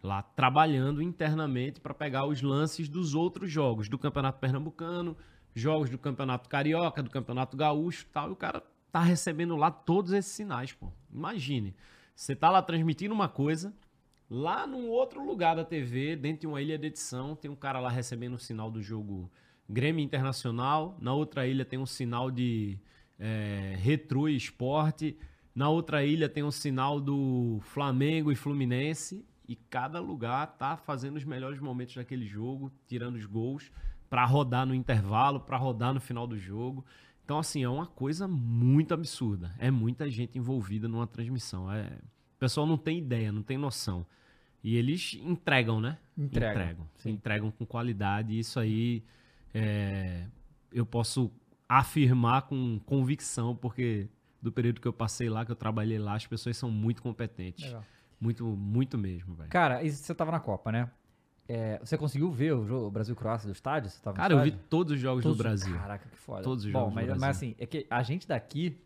lá 0.02 0.22
trabalhando 0.22 1.02
internamente 1.02 1.80
para 1.80 1.94
pegar 1.94 2.26
os 2.26 2.42
lances 2.42 2.88
dos 2.88 3.14
outros 3.14 3.50
jogos, 3.50 3.88
do 3.88 3.98
campeonato 3.98 4.38
pernambucano, 4.38 5.16
jogos 5.54 5.90
do 5.90 5.98
campeonato 5.98 6.48
carioca, 6.48 7.02
do 7.02 7.10
campeonato 7.10 7.56
gaúcho 7.56 8.06
tal. 8.12 8.30
E 8.30 8.32
o 8.32 8.36
cara 8.36 8.62
tá 8.92 9.00
recebendo 9.00 9.56
lá 9.56 9.70
todos 9.70 10.12
esses 10.12 10.32
sinais, 10.32 10.72
pô. 10.72 10.92
Imagine, 11.12 11.74
você 12.14 12.36
tá 12.36 12.50
lá 12.50 12.62
transmitindo 12.62 13.14
uma 13.14 13.28
coisa, 13.28 13.74
Lá 14.28 14.66
num 14.66 14.88
outro 14.88 15.24
lugar 15.24 15.54
da 15.54 15.64
TV, 15.64 16.16
dentro 16.16 16.40
de 16.40 16.46
uma 16.48 16.60
ilha 16.60 16.76
de 16.76 16.88
edição, 16.88 17.36
tem 17.36 17.48
um 17.48 17.54
cara 17.54 17.78
lá 17.78 17.88
recebendo 17.88 18.34
o 18.34 18.38
sinal 18.38 18.70
do 18.72 18.82
jogo 18.82 19.30
Grêmio 19.68 20.02
Internacional. 20.02 20.98
Na 21.00 21.14
outra 21.14 21.46
ilha 21.46 21.64
tem 21.64 21.78
um 21.78 21.86
sinal 21.86 22.28
de 22.28 22.76
é, 23.20 23.76
Retro 23.78 24.28
Esporte. 24.28 25.16
Na 25.54 25.68
outra 25.68 26.04
ilha 26.04 26.28
tem 26.28 26.42
um 26.42 26.50
sinal 26.50 27.00
do 27.00 27.60
Flamengo 27.62 28.32
e 28.32 28.34
Fluminense. 28.34 29.24
E 29.48 29.54
cada 29.54 30.00
lugar 30.00 30.46
tá 30.58 30.76
fazendo 30.76 31.16
os 31.16 31.24
melhores 31.24 31.60
momentos 31.60 31.94
daquele 31.94 32.26
jogo, 32.26 32.72
tirando 32.86 33.16
os 33.16 33.26
gols, 33.26 33.70
para 34.08 34.24
rodar 34.24 34.66
no 34.66 34.74
intervalo, 34.74 35.40
para 35.40 35.56
rodar 35.56 35.94
no 35.94 36.00
final 36.00 36.26
do 36.26 36.38
jogo. 36.38 36.84
Então, 37.24 37.38
assim, 37.38 37.62
é 37.62 37.68
uma 37.68 37.86
coisa 37.86 38.28
muito 38.28 38.94
absurda. 38.94 39.54
É 39.58 39.70
muita 39.70 40.08
gente 40.10 40.38
envolvida 40.38 40.88
numa 40.88 41.06
transmissão. 41.06 41.70
É... 41.72 41.86
O 42.36 42.38
pessoal 42.38 42.66
não 42.66 42.76
tem 42.76 42.98
ideia, 42.98 43.32
não 43.32 43.42
tem 43.42 43.56
noção. 43.56 44.06
E 44.62 44.76
eles 44.76 45.18
entregam, 45.22 45.80
né? 45.80 45.98
Entregam, 46.16 46.50
Entregam. 46.50 46.88
Entregam 47.04 47.50
com 47.50 47.64
qualidade. 47.64 48.32
E 48.32 48.38
isso 48.40 48.58
aí 48.58 49.02
é, 49.54 50.26
eu 50.72 50.84
posso 50.84 51.30
afirmar 51.68 52.42
com 52.42 52.78
convicção, 52.84 53.54
porque 53.56 54.08
do 54.40 54.52
período 54.52 54.80
que 54.80 54.86
eu 54.86 54.92
passei 54.92 55.28
lá, 55.28 55.44
que 55.44 55.52
eu 55.52 55.56
trabalhei 55.56 55.98
lá, 55.98 56.14
as 56.14 56.26
pessoas 56.26 56.56
são 56.56 56.70
muito 56.70 57.02
competentes. 57.02 57.64
Legal. 57.64 57.84
Muito, 58.20 58.44
muito 58.46 58.96
mesmo, 58.96 59.34
velho. 59.34 59.50
Cara, 59.50 59.82
e 59.82 59.90
você 59.90 60.14
tava 60.14 60.30
na 60.32 60.40
Copa, 60.40 60.72
né? 60.72 60.90
É, 61.48 61.78
você 61.78 61.96
conseguiu 61.96 62.30
ver 62.30 62.52
o 62.54 62.66
jogo 62.66 62.90
Brasil-Croácia 62.90 63.46
do 63.48 63.52
estádio? 63.52 63.88
Você 63.90 64.00
tava 64.02 64.16
Cara, 64.16 64.34
eu 64.34 64.40
vi 64.40 64.48
estádio? 64.48 64.66
todos 64.68 64.92
os 64.94 64.98
jogos 65.00 65.22
Todos- 65.22 65.38
do 65.38 65.42
Brasil. 65.44 65.78
Caraca, 65.78 66.08
que 66.08 66.16
foda. 66.16 66.42
Todos 66.42 66.64
os 66.64 66.72
Bom, 66.72 66.78
jogos 66.80 66.92
do 66.92 66.94
mas, 66.96 67.06
Brasil. 67.06 67.20
mas 67.20 67.36
assim, 67.36 67.54
é 67.58 67.66
que 67.66 67.86
a 67.88 68.02
gente 68.02 68.26
daqui 68.26 68.80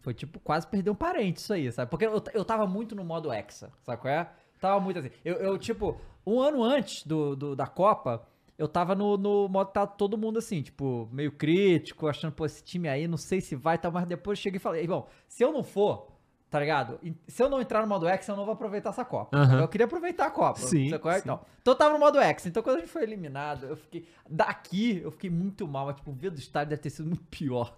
foi 0.00 0.14
tipo 0.14 0.40
quase 0.40 0.66
perder 0.66 0.90
um 0.90 0.94
parente 0.94 1.38
isso 1.40 1.52
aí, 1.52 1.70
sabe? 1.70 1.90
Porque 1.90 2.06
eu, 2.06 2.22
eu 2.32 2.44
tava 2.44 2.66
muito 2.66 2.94
no 2.94 3.04
modo 3.04 3.30
Hexa, 3.32 3.70
sabe 3.82 4.00
qual 4.00 4.12
é? 4.14 4.30
Tava 4.60 4.80
muito 4.80 4.98
assim. 4.98 5.10
Eu, 5.24 5.34
eu, 5.36 5.58
tipo, 5.58 6.00
um 6.26 6.40
ano 6.40 6.62
antes 6.62 7.04
do, 7.06 7.36
do- 7.36 7.56
da 7.56 7.66
Copa, 7.66 8.26
eu 8.56 8.68
tava 8.68 8.94
no, 8.94 9.16
no 9.18 9.48
modo 9.48 9.68
que 9.68 9.74
tá 9.74 9.86
todo 9.86 10.16
mundo 10.18 10.38
assim, 10.38 10.62
tipo, 10.62 11.08
meio 11.12 11.32
crítico, 11.32 12.06
achando, 12.06 12.32
pô, 12.32 12.44
esse 12.46 12.62
time 12.64 12.88
aí, 12.88 13.06
não 13.08 13.16
sei 13.18 13.40
se 13.40 13.54
vai 13.56 13.74
e 13.74 13.78
tal, 13.78 13.92
mas 13.92 14.06
depois 14.06 14.38
eu 14.38 14.42
cheguei 14.42 14.56
e 14.56 14.60
falei, 14.60 14.86
bom, 14.86 15.08
se 15.28 15.42
eu 15.42 15.52
não 15.52 15.62
for, 15.62 16.09
tá 16.50 16.58
ligado? 16.58 16.98
Se 17.28 17.42
eu 17.42 17.48
não 17.48 17.60
entrar 17.60 17.80
no 17.80 17.86
modo 17.86 18.08
X, 18.08 18.26
eu 18.26 18.36
não 18.36 18.44
vou 18.44 18.54
aproveitar 18.54 18.90
essa 18.90 19.04
Copa. 19.04 19.36
Aham. 19.36 19.60
Eu 19.60 19.68
queria 19.68 19.84
aproveitar 19.86 20.26
a 20.26 20.30
Copa. 20.30 20.58
Sim, 20.58 20.88
é? 20.88 20.90
sim. 20.90 20.94
Então, 20.96 21.40
então 21.62 21.72
eu 21.72 21.76
tava 21.76 21.92
no 21.92 22.00
modo 22.00 22.18
X. 22.18 22.46
Então 22.46 22.62
quando 22.62 22.76
a 22.76 22.80
gente 22.80 22.90
foi 22.90 23.04
eliminado, 23.04 23.66
eu 23.66 23.76
fiquei. 23.76 24.06
Daqui, 24.28 25.00
eu 25.02 25.12
fiquei 25.12 25.30
muito 25.30 25.66
mal. 25.68 25.86
Mas, 25.86 25.96
tipo, 25.96 26.12
ver 26.12 26.30
do 26.30 26.38
estádio 26.38 26.70
deve 26.70 26.82
ter 26.82 26.90
sido 26.90 27.06
muito 27.06 27.22
pior. 27.24 27.74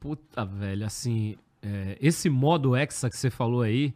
Puta, 0.00 0.44
velho, 0.44 0.86
assim, 0.86 1.36
é, 1.62 1.98
esse 2.00 2.30
modo 2.30 2.74
Hexa 2.74 3.10
que 3.10 3.16
você 3.16 3.28
falou 3.28 3.62
aí, 3.62 3.94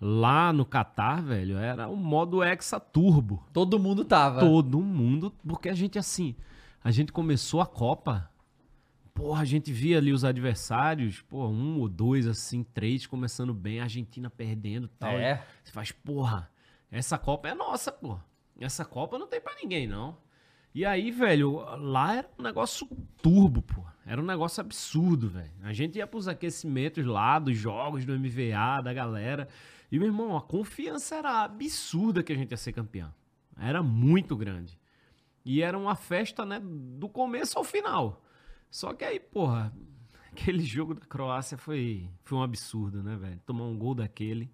lá 0.00 0.52
no 0.52 0.66
Catar, 0.66 1.22
velho, 1.22 1.56
era 1.56 1.88
o 1.88 1.96
modo 1.96 2.42
Hexa 2.42 2.78
Turbo. 2.78 3.42
Todo 3.52 3.78
mundo 3.78 4.04
tava. 4.04 4.40
Todo 4.40 4.80
mundo, 4.80 5.32
porque 5.46 5.68
a 5.68 5.74
gente, 5.74 5.98
assim, 5.98 6.34
a 6.82 6.90
gente 6.90 7.12
começou 7.12 7.60
a 7.60 7.66
Copa, 7.66 8.30
porra, 9.14 9.42
a 9.42 9.44
gente 9.44 9.72
via 9.72 9.98
ali 9.98 10.12
os 10.12 10.24
adversários, 10.24 11.22
porra, 11.22 11.48
um 11.48 11.78
ou 11.78 11.88
dois, 11.88 12.26
assim, 12.26 12.64
três 12.64 13.06
começando 13.06 13.54
bem, 13.54 13.78
a 13.80 13.84
Argentina 13.84 14.28
perdendo 14.28 14.86
e 14.86 14.98
tal. 14.98 15.12
É. 15.12 15.42
Você 15.62 15.72
faz, 15.72 15.92
porra, 15.92 16.50
essa 16.90 17.16
Copa 17.16 17.48
é 17.48 17.54
nossa, 17.54 17.92
pô. 17.92 18.18
Essa 18.60 18.84
Copa 18.84 19.18
não 19.18 19.28
tem 19.28 19.40
pra 19.40 19.54
ninguém, 19.54 19.86
não. 19.86 20.18
E 20.74 20.84
aí, 20.84 21.12
velho, 21.12 21.58
lá 21.78 22.16
era 22.16 22.28
um 22.36 22.42
negócio 22.42 22.88
turbo, 23.22 23.62
pô. 23.62 23.84
Era 24.04 24.20
um 24.20 24.24
negócio 24.24 24.60
absurdo, 24.60 25.28
velho. 25.28 25.52
A 25.62 25.72
gente 25.72 25.96
ia 25.96 26.06
pros 26.06 26.26
aquecimentos 26.26 27.06
lá, 27.06 27.38
dos 27.38 27.56
jogos 27.56 28.04
do 28.04 28.12
MVA, 28.18 28.82
da 28.82 28.92
galera. 28.92 29.48
E, 29.90 29.98
meu 29.98 30.08
irmão, 30.08 30.36
a 30.36 30.42
confiança 30.42 31.14
era 31.14 31.44
absurda 31.44 32.22
que 32.22 32.32
a 32.32 32.36
gente 32.36 32.50
ia 32.50 32.56
ser 32.56 32.72
campeão. 32.72 33.14
Era 33.56 33.82
muito 33.82 34.36
grande. 34.36 34.78
E 35.44 35.62
era 35.62 35.78
uma 35.78 35.94
festa, 35.94 36.44
né, 36.44 36.60
do 36.60 37.08
começo 37.08 37.56
ao 37.56 37.64
final. 37.64 38.23
Só 38.74 38.92
que 38.92 39.04
aí, 39.04 39.20
porra, 39.20 39.72
aquele 40.32 40.64
jogo 40.64 40.94
da 40.94 41.06
Croácia 41.06 41.56
foi, 41.56 42.10
foi 42.24 42.38
um 42.38 42.42
absurdo, 42.42 43.04
né, 43.04 43.14
velho? 43.14 43.40
Tomar 43.46 43.66
um 43.66 43.78
gol 43.78 43.94
daquele, 43.94 44.50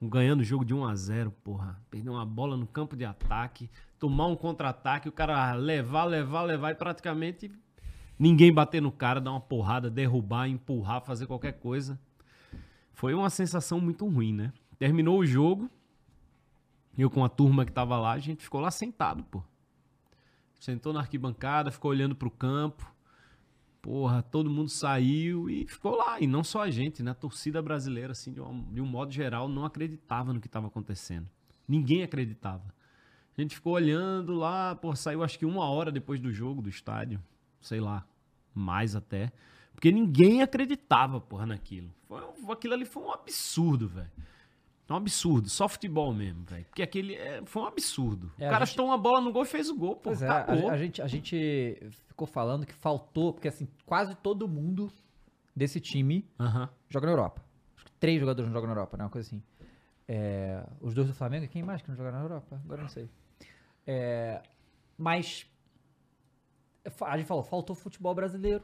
ganhando 0.00 0.42
o 0.42 0.44
jogo 0.44 0.64
de 0.64 0.72
1 0.72 0.84
a 0.84 0.94
0 0.94 1.32
porra. 1.42 1.82
Perder 1.90 2.10
uma 2.10 2.24
bola 2.24 2.56
no 2.56 2.64
campo 2.64 2.94
de 2.94 3.04
ataque, 3.04 3.68
tomar 3.98 4.28
um 4.28 4.36
contra-ataque, 4.36 5.08
o 5.08 5.12
cara 5.12 5.52
levar, 5.54 6.04
levar, 6.04 6.42
levar 6.42 6.70
e 6.70 6.74
praticamente 6.76 7.50
ninguém 8.16 8.52
bater 8.52 8.80
no 8.80 8.92
cara, 8.92 9.20
dar 9.20 9.32
uma 9.32 9.40
porrada, 9.40 9.90
derrubar, 9.90 10.46
empurrar, 10.46 11.00
fazer 11.00 11.26
qualquer 11.26 11.54
coisa. 11.54 11.98
Foi 12.92 13.14
uma 13.14 13.30
sensação 13.30 13.80
muito 13.80 14.06
ruim, 14.06 14.32
né? 14.32 14.52
Terminou 14.78 15.18
o 15.18 15.26
jogo, 15.26 15.68
eu 16.96 17.10
com 17.10 17.24
a 17.24 17.28
turma 17.28 17.66
que 17.66 17.72
tava 17.72 17.98
lá, 17.98 18.12
a 18.12 18.20
gente 18.20 18.44
ficou 18.44 18.60
lá 18.60 18.70
sentado, 18.70 19.24
pô. 19.24 19.42
Sentou 20.60 20.92
na 20.92 21.00
arquibancada, 21.00 21.72
ficou 21.72 21.90
olhando 21.90 22.14
pro 22.14 22.30
campo. 22.30 22.94
Porra, 23.86 24.20
todo 24.20 24.50
mundo 24.50 24.68
saiu 24.68 25.48
e 25.48 25.64
ficou 25.64 25.94
lá. 25.94 26.20
E 26.20 26.26
não 26.26 26.42
só 26.42 26.62
a 26.62 26.70
gente, 26.72 27.04
né? 27.04 27.12
A 27.12 27.14
torcida 27.14 27.62
brasileira, 27.62 28.10
assim, 28.10 28.32
de 28.32 28.40
um, 28.40 28.64
de 28.72 28.80
um 28.80 28.84
modo 28.84 29.12
geral, 29.12 29.48
não 29.48 29.64
acreditava 29.64 30.32
no 30.32 30.40
que 30.40 30.48
estava 30.48 30.66
acontecendo. 30.66 31.28
Ninguém 31.68 32.02
acreditava. 32.02 32.64
A 33.38 33.40
gente 33.40 33.54
ficou 33.54 33.74
olhando 33.74 34.34
lá, 34.34 34.74
pô, 34.74 34.92
saiu 34.96 35.22
acho 35.22 35.38
que 35.38 35.46
uma 35.46 35.66
hora 35.66 35.92
depois 35.92 36.18
do 36.18 36.32
jogo 36.32 36.60
do 36.60 36.68
estádio. 36.68 37.22
Sei 37.60 37.78
lá, 37.78 38.04
mais 38.52 38.96
até. 38.96 39.30
Porque 39.72 39.92
ninguém 39.92 40.42
acreditava, 40.42 41.20
porra, 41.20 41.46
naquilo. 41.46 41.94
Foi, 42.08 42.24
aquilo 42.50 42.74
ali 42.74 42.84
foi 42.84 43.04
um 43.04 43.12
absurdo, 43.12 43.86
velho. 43.86 44.10
É 44.88 44.92
um 44.92 44.96
absurdo. 44.96 45.48
Só 45.48 45.68
futebol 45.68 46.12
mesmo, 46.14 46.44
velho. 46.44 46.64
Porque 46.66 46.82
aquele 46.82 47.14
é, 47.16 47.42
foi 47.44 47.62
um 47.62 47.66
absurdo. 47.66 48.30
É, 48.38 48.46
o 48.46 48.50
cara 48.50 48.64
gente- 48.64 48.72
chutou 48.74 48.86
uma 48.86 48.96
bola 48.98 49.20
no 49.20 49.32
gol 49.32 49.42
e 49.42 49.46
fez 49.46 49.68
o 49.68 49.74
gol, 49.76 49.96
pô. 49.96 50.02
Pois 50.10 50.22
é, 50.22 50.28
a, 50.28 50.44
a 50.44 50.76
gente, 50.76 51.02
a 51.02 51.06
gente 51.08 51.78
ficou 52.06 52.26
falando 52.26 52.64
que 52.64 52.72
faltou, 52.72 53.32
porque 53.32 53.48
assim, 53.48 53.66
quase 53.84 54.14
todo 54.14 54.46
mundo 54.46 54.90
desse 55.54 55.80
time 55.80 56.24
Aham. 56.38 56.68
joga 56.88 57.06
na 57.06 57.12
Europa. 57.12 57.42
Acho 57.76 57.84
que 57.86 57.92
três 57.92 58.20
jogadores 58.20 58.46
não 58.48 58.54
jogam 58.54 58.68
na 58.68 58.74
Europa, 58.74 58.96
né? 58.96 59.04
Uma 59.04 59.10
coisa 59.10 59.26
assim. 59.26 59.42
É, 60.08 60.64
os 60.80 60.94
dois 60.94 61.08
do 61.08 61.14
Flamengo, 61.14 61.46
e 61.46 61.48
quem 61.48 61.64
mais 61.64 61.82
que 61.82 61.88
não 61.88 61.96
joga 61.96 62.12
na 62.12 62.20
Europa? 62.20 62.60
Agora 62.64 62.82
não 62.82 62.88
sei. 62.88 63.08
É, 63.84 64.40
mas 64.96 65.46
a 67.04 67.16
gente 67.18 67.26
falou, 67.26 67.42
faltou 67.42 67.74
futebol 67.74 68.14
brasileiro, 68.14 68.62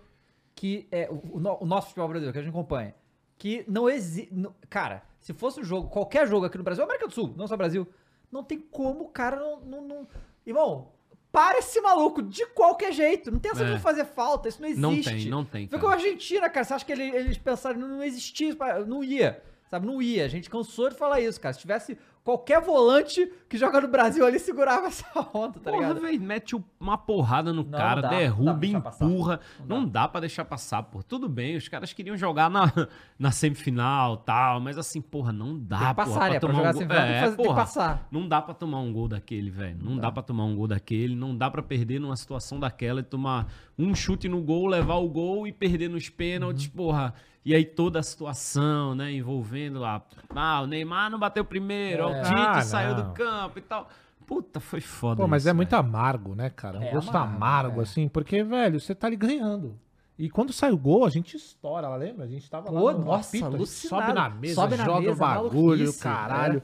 que 0.54 0.86
é 0.92 1.08
o, 1.10 1.14
o 1.38 1.62
o 1.62 1.66
nosso 1.66 1.88
futebol 1.88 2.08
brasileiro, 2.08 2.32
que 2.32 2.38
a 2.38 2.42
gente 2.42 2.50
acompanha, 2.52 2.94
que 3.42 3.64
não 3.66 3.90
existe... 3.90 4.30
Cara, 4.70 5.02
se 5.20 5.32
fosse 5.32 5.58
um 5.58 5.64
jogo, 5.64 5.88
qualquer 5.88 6.28
jogo 6.28 6.46
aqui 6.46 6.56
no 6.56 6.62
Brasil, 6.62 6.84
América 6.84 7.08
do 7.08 7.12
Sul, 7.12 7.34
não 7.36 7.48
só 7.48 7.56
Brasil, 7.56 7.88
não 8.30 8.44
tem 8.44 8.60
como 8.60 9.06
o 9.06 9.08
cara 9.08 9.34
não... 9.36 9.60
não, 9.60 9.80
não- 9.82 10.08
Irmão, 10.46 10.92
para 11.32 11.58
esse 11.58 11.80
maluco 11.80 12.22
de 12.22 12.46
qualquer 12.46 12.92
jeito. 12.92 13.32
Não 13.32 13.40
tem 13.40 13.50
essa 13.50 13.64
É. 13.64 13.74
de 13.74 13.80
fazer 13.80 14.04
falta, 14.04 14.48
isso 14.48 14.60
não 14.62 14.68
existe. 14.68 14.80
Não 14.80 15.02
tem, 15.02 15.28
não 15.28 15.44
tem, 15.44 15.68
Foi 15.68 15.78
com 15.80 15.88
a. 15.88 15.94
Argentina, 15.94 16.48
cara. 16.48 16.62
Você 16.64 16.74
acha 16.74 16.84
que 16.84 16.92
ele- 16.92 17.16
eles 17.16 17.36
pensaram, 17.36 17.80
não, 17.80 17.88
não 17.88 18.04
existia, 18.04 18.54
não 18.86 19.02
ia. 19.02 19.42
Sabe, 19.68 19.86
não 19.86 20.00
ia. 20.00 20.24
A 20.24 20.28
gente 20.28 20.48
cansou 20.48 20.88
de 20.90 20.94
falar 20.94 21.20
isso, 21.20 21.40
cara. 21.40 21.52
Se 21.52 21.60
tivesse 21.60 21.98
qualquer 22.24 22.60
volante 22.60 23.30
que 23.48 23.58
joga 23.58 23.80
no 23.80 23.88
Brasil 23.88 24.24
ali, 24.24 24.38
segurava 24.38 24.86
essa 24.88 25.04
onda, 25.34 25.58
tá 25.60 25.70
Porra, 25.70 25.76
ligado? 25.76 26.00
velho, 26.00 26.20
mete 26.20 26.56
uma 26.80 26.96
porrada 26.96 27.52
no 27.52 27.62
Não, 27.64 27.70
cara, 27.70 27.96
não 27.96 28.02
dá, 28.02 28.02
não 28.02 28.02
dá 28.02 28.08
pra 28.08 28.18
derruba, 28.18 28.80
passar. 28.80 29.04
empurra. 29.04 29.40
Não 29.66 29.80
Não 29.82 29.88
dá 29.88 30.08
pra 30.08 30.20
deixar 30.20 30.44
passar, 30.44 30.82
pô. 30.84 31.02
Tudo 31.02 31.28
bem, 31.28 31.56
os 31.56 31.68
caras 31.68 31.92
queriam 31.92 32.16
jogar 32.16 32.48
na, 32.50 32.72
na 33.18 33.30
semifinal 33.30 34.16
tal, 34.18 34.60
mas 34.60 34.78
assim, 34.78 35.00
porra, 35.00 35.32
não 35.32 35.58
dá, 35.58 35.78
Tem 35.78 35.88
que 35.88 35.94
passar, 35.94 36.14
porra, 36.14 36.30
né? 36.30 36.40
Pra 36.40 36.52
jogar 36.52 36.70
um 36.70 36.72
gol. 36.72 36.82
que, 36.82 36.88
fazer- 37.20 37.36
porra, 37.36 37.54
passar. 37.56 38.08
Não 38.10 38.28
dá 38.28 38.40
pra 38.42 38.54
tomar 38.54 38.78
um 38.80 38.92
gol 38.92 39.08
daquele, 39.08 39.50
velho. 39.50 39.78
Não 39.82 39.96
dá 39.96 40.10
pra 40.10 40.22
tomar 40.22 40.44
um 40.44 40.54
gol 40.56 40.66
daquele. 40.68 41.14
Não 41.14 41.36
dá 41.36 41.50
pra 41.50 41.62
perder 41.62 41.98
numa 42.00 42.16
situação 42.16 42.58
daquela 42.58 43.00
e 43.00 43.02
tomar 43.02 43.46
um 43.84 43.94
chute 43.94 44.28
no 44.28 44.40
gol, 44.40 44.66
levar 44.66 44.96
o 44.96 45.08
gol 45.08 45.46
e 45.46 45.52
perder 45.52 45.88
nos 45.88 46.08
pênaltis, 46.08 46.66
Uhum. 46.66 46.72
porra. 46.72 47.14
E 47.44 47.54
aí 47.54 47.64
toda 47.64 47.98
a 47.98 48.02
situação, 48.02 48.94
né, 48.94 49.12
envolvendo 49.12 49.80
lá. 49.80 50.02
Ah, 50.30 50.60
o 50.62 50.66
Neymar 50.66 51.10
não 51.10 51.18
bateu 51.18 51.44
primeiro, 51.44 52.04
É. 52.04 52.20
o 52.20 52.24
Tite 52.24 52.34
Ah, 52.38 52.62
saiu 52.62 52.94
do 52.94 53.12
campo 53.12 53.58
e 53.58 53.62
tal. 53.62 53.88
Puta, 54.26 54.60
foi 54.60 54.80
foda 54.80 55.20
Pô, 55.20 55.26
mas 55.28 55.42
isso, 55.42 55.50
é 55.50 55.52
muito 55.52 55.70
velho. 55.70 55.80
amargo, 55.82 56.34
né, 56.34 56.48
cara? 56.50 56.78
Um 56.78 56.82
É 56.84 56.92
gosto 56.92 57.10
amargo, 57.10 57.34
amargo, 57.36 57.80
é. 57.80 57.82
assim, 57.82 58.08
porque, 58.08 58.42
velho, 58.44 58.78
você 58.80 58.94
tá 58.94 59.08
ali 59.08 59.16
ganhando. 59.16 59.76
E 60.18 60.30
quando 60.30 60.52
sai 60.52 60.70
o 60.70 60.76
gol, 60.78 61.04
a 61.04 61.10
gente 61.10 61.36
estoura, 61.36 61.86
ela 61.88 61.96
lembra? 61.96 62.24
A 62.24 62.28
gente 62.28 62.48
tava 62.48 62.70
Pô, 62.70 62.80
lá 62.86 62.92
no 62.92 63.04
nossa, 63.04 63.36
apito, 63.36 63.62
a 63.62 63.66
sobe 63.66 64.12
na 64.12 64.30
mesa, 64.30 64.54
Sobe 64.54 64.76
na 64.76 64.84
joga 64.84 65.00
mesa, 65.00 65.12
o 65.12 65.16
bagulho, 65.16 65.64
maluquice, 65.64 65.98
caralho. 65.98 66.58
é. 66.58 66.62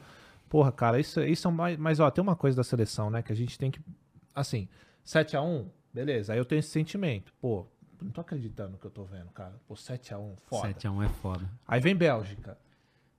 Porra, 0.49 0.71
cara, 0.71 1.01
isso, 1.01 1.21
isso 1.23 1.49
é 1.49 1.51
mais... 1.51 1.77
Mas, 1.77 1.99
ó, 1.99 2.09
tem 2.11 2.23
uma 2.23 2.37
coisa 2.37 2.57
da 2.57 2.63
seleção, 2.65 3.11
né, 3.11 3.21
que 3.21 3.33
a 3.33 3.37
gente 3.37 3.59
tem 3.59 3.71
que... 3.71 3.81
Assim, 4.35 4.69
7x1, 5.05 5.65
beleza, 5.99 6.33
aí 6.33 6.39
eu 6.39 6.45
tenho 6.45 6.61
esse 6.61 6.69
sentimento. 6.69 7.33
Pô, 7.41 7.67
não 8.01 8.11
tô 8.11 8.21
acreditando 8.21 8.73
no 8.73 8.79
que 8.79 8.87
eu 8.87 8.91
tô 8.91 9.05
vendo, 9.05 9.31
cara. 9.31 9.55
Pô, 9.67 9.75
7x1, 9.75 10.37
foda. 10.47 10.69
7x1 10.69 11.05
é 11.05 11.09
foda. 11.09 11.51
Aí 11.67 11.81
vem 11.81 11.97
Bélgica, 11.97 12.57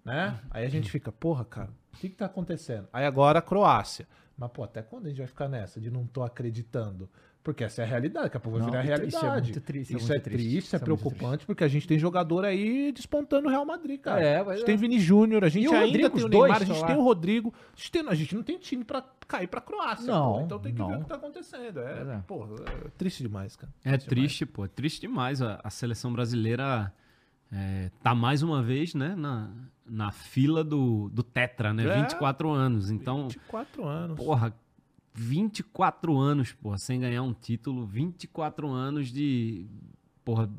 né? 0.06 0.40
Aí 0.50 0.66
a 0.66 0.70
gente 0.70 0.90
fica, 0.90 1.12
porra, 1.12 1.44
cara, 1.44 1.70
o 1.94 1.98
que 1.98 2.10
que 2.10 2.16
tá 2.16 2.26
acontecendo? 2.26 2.88
Aí 2.94 3.06
agora 3.06 3.40
a 3.40 3.42
Croácia. 3.42 4.08
Mas, 4.38 4.50
pô, 4.52 4.64
até 4.64 4.82
quando 4.82 5.08
a 5.08 5.10
gente 5.10 5.18
vai 5.18 5.28
ficar 5.28 5.50
nessa 5.50 5.82
de 5.82 5.92
não 5.92 6.08
tô 6.08 6.24
acreditando? 6.24 7.10
Porque 7.42 7.64
essa 7.64 7.82
é 7.82 7.86
a 7.86 7.88
realidade, 7.88 8.26
daqui 8.26 8.38
a 8.38 8.40
pouco 8.40 8.60
vai 8.60 8.70
virar 8.70 8.84
isso 8.84 8.92
é 8.92 8.96
realidade. 9.22 9.52
muito 9.54 9.62
triste, 9.62 9.96
Isso 9.96 10.12
é 10.12 10.16
é 10.16 10.18
muito 10.18 10.24
triste, 10.26 10.44
triste, 10.50 10.58
isso 10.58 10.76
é 10.76 10.78
é 10.78 10.80
muito 10.80 10.86
preocupante, 10.86 11.46
porque 11.46 11.64
a 11.64 11.68
gente 11.68 11.88
tem 11.88 11.98
jogador 11.98 12.44
aí 12.44 12.92
despontando 12.92 13.48
o 13.48 13.50
Real 13.50 13.66
Madrid, 13.66 14.00
cara. 14.02 14.22
É, 14.22 14.40
a 14.42 14.44
gente 14.54 14.64
é. 14.64 14.66
tem 14.66 14.76
Vini 14.78 15.00
Júnior, 15.00 15.44
a 15.46 15.50
gente 15.50 15.68
o 15.68 15.72
ainda 15.74 15.86
Rodrigo, 15.86 16.10
tem 16.10 16.22
o 16.22 16.26
os 16.26 16.32
dois 16.32 16.44
Neymar, 16.52 16.62
a 16.62 16.66
gente 16.66 16.86
tem 16.86 16.96
lá. 16.96 17.02
o 17.02 17.04
Rodrigo. 17.06 17.54
A 17.58 17.76
gente, 17.78 17.92
tem- 17.92 18.08
a 18.10 18.14
gente 18.14 18.36
não 18.36 18.44
tem 18.44 18.58
time 18.58 18.84
pra 18.84 19.04
cair 19.28 19.48
pra 19.48 19.62
Croácia, 19.62 20.06
Não, 20.06 20.34
pô. 20.34 20.42
Então 20.42 20.60
tem 20.60 20.74
que 20.74 20.82
ver 20.82 20.88
não. 20.90 20.98
o 20.98 21.02
que 21.02 21.08
tá 21.08 21.16
acontecendo. 21.16 21.80
É, 21.80 21.92
é. 21.92 22.22
é 22.86 22.90
triste 22.98 23.24
demais, 23.24 23.56
cara. 23.56 23.72
É 23.86 23.98
triste, 23.98 24.46
pô. 24.46 24.66
É 24.66 24.68
triste 24.68 25.00
demais. 25.02 25.42
A, 25.42 25.60
a 25.64 25.70
seleção 25.70 26.12
brasileira 26.12 26.94
é, 27.52 27.90
tá 28.04 28.14
mais 28.14 28.44
uma 28.44 28.62
vez, 28.62 28.94
né, 28.94 29.16
na, 29.16 29.50
na 29.86 30.12
fila 30.12 30.64
do, 30.64 31.10
do 31.10 31.24
Tetra, 31.24 31.74
né? 31.74 31.86
É. 31.86 32.02
24 32.02 32.50
anos. 32.52 32.92
Então, 32.92 33.28
24 33.30 33.86
anos. 33.86 34.18
porra, 34.18 34.54
24 35.14 36.18
anos, 36.18 36.52
porra, 36.54 36.78
sem 36.78 37.00
ganhar 37.00 37.22
um 37.24 37.34
título. 37.34 37.86
24 37.86 38.70
anos 38.70 39.08
de. 39.10 39.66
Porra, 40.24 40.50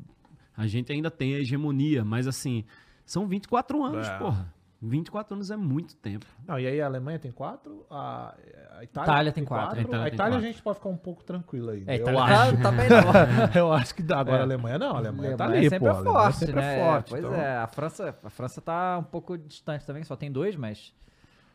a 0.55 0.67
gente 0.67 0.91
ainda 0.91 1.09
tem 1.09 1.35
a 1.35 1.39
hegemonia, 1.39 2.03
mas 2.03 2.27
assim, 2.27 2.63
são 3.05 3.27
24 3.27 3.83
anos, 3.83 4.07
É. 4.07 4.17
porra. 4.17 4.53
24 4.83 5.35
anos 5.35 5.51
é 5.51 5.55
muito 5.55 5.95
tempo. 5.97 6.25
Não, 6.47 6.59
e 6.59 6.65
aí 6.65 6.81
a 6.81 6.87
Alemanha 6.87 7.19
tem 7.19 7.31
quatro, 7.31 7.85
a, 7.87 8.33
a 8.79 8.83
Itália, 8.83 9.11
Itália 9.11 9.31
tem 9.31 9.45
quatro. 9.45 9.77
A 9.77 9.81
Itália 9.83 10.05
a 10.05 10.07
Itália 10.07 10.37
a 10.39 10.41
gente 10.41 10.59
pode 10.59 10.79
ficar 10.79 10.89
um 10.89 10.97
pouco 10.97 11.23
tranquilo 11.23 11.69
aí. 11.69 11.83
É, 11.85 11.97
eu 11.97 12.01
Itália 12.01 12.21
acho. 12.23 12.57
tá, 12.57 12.63
tá 12.63 12.71
bem 12.73 12.89
não. 12.89 13.61
eu 13.61 13.71
acho 13.71 13.93
que 13.93 14.01
dá. 14.01 14.19
Agora 14.21 14.37
É. 14.37 14.39
a 14.39 14.43
Alemanha 14.43 14.79
não, 14.79 14.95
a 14.95 14.97
Alemanha, 14.97 15.37
tá 15.37 15.45
ali, 15.45 15.53
Alemanha 15.67 15.69
sempre 15.69 15.79
pô. 15.79 15.85
é 15.85 15.89
a 15.91 15.93
Alemanha 15.99 16.19
forte, 16.23 16.37
sempre 16.39 16.55
né? 16.55 16.79
é 16.79 16.83
forte. 16.83 17.09
Pois 17.11 17.23
então- 17.23 17.35
é, 17.35 17.57
a 17.57 17.67
França, 17.67 18.15
a 18.23 18.29
França 18.31 18.59
tá 18.59 18.97
um 18.97 19.03
pouco 19.03 19.37
distante 19.37 19.85
também, 19.85 20.03
só 20.03 20.15
tem 20.15 20.31
dois, 20.31 20.55
mas... 20.55 20.91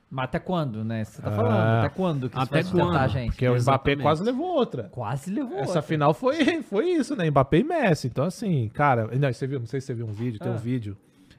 Mas 0.08 0.24
até 0.26 0.38
quando, 0.38 0.84
né? 0.84 1.02
Você 1.04 1.20
tá 1.20 1.28
Ah. 1.28 1.32
falando, 1.32 1.58
até 1.84 1.88
quando 1.88 2.30
que 2.30 2.36
isso 2.36 2.42
Até 2.44 2.54
vai 2.54 2.62
sustentar 2.62 2.86
quando? 3.00 3.08
gente? 3.10 3.30
Porque 3.32 3.44
o 3.48 3.50
Mbappé 3.50 3.56
Exatamente. 3.58 4.02
quase 4.02 4.22
levou 4.22 4.46
outra. 4.46 4.82
Quase 4.84 5.30
levou 5.32 5.58
Essa 5.58 5.66
outra. 5.66 5.82
final 5.82 6.14
foi, 6.14 6.34
foi 6.62 6.90
isso, 6.90 7.16
né? 7.16 7.28
Mbappé 7.28 7.58
e 7.58 7.64
Messi. 7.64 8.06
Então, 8.06 8.24
assim, 8.24 8.68
cara. 8.72 9.08
Não, 9.18 9.32
você 9.32 9.46
viu, 9.46 9.58
não 9.58 9.66
sei 9.66 9.80
se 9.80 9.88
você 9.88 9.94
viu 9.94 10.06
um 10.06 10.12
vídeo, 10.12 10.38
tem 10.38 10.50
Ah. 10.50 10.54
um 10.54 10.58
vídeo 10.58 10.96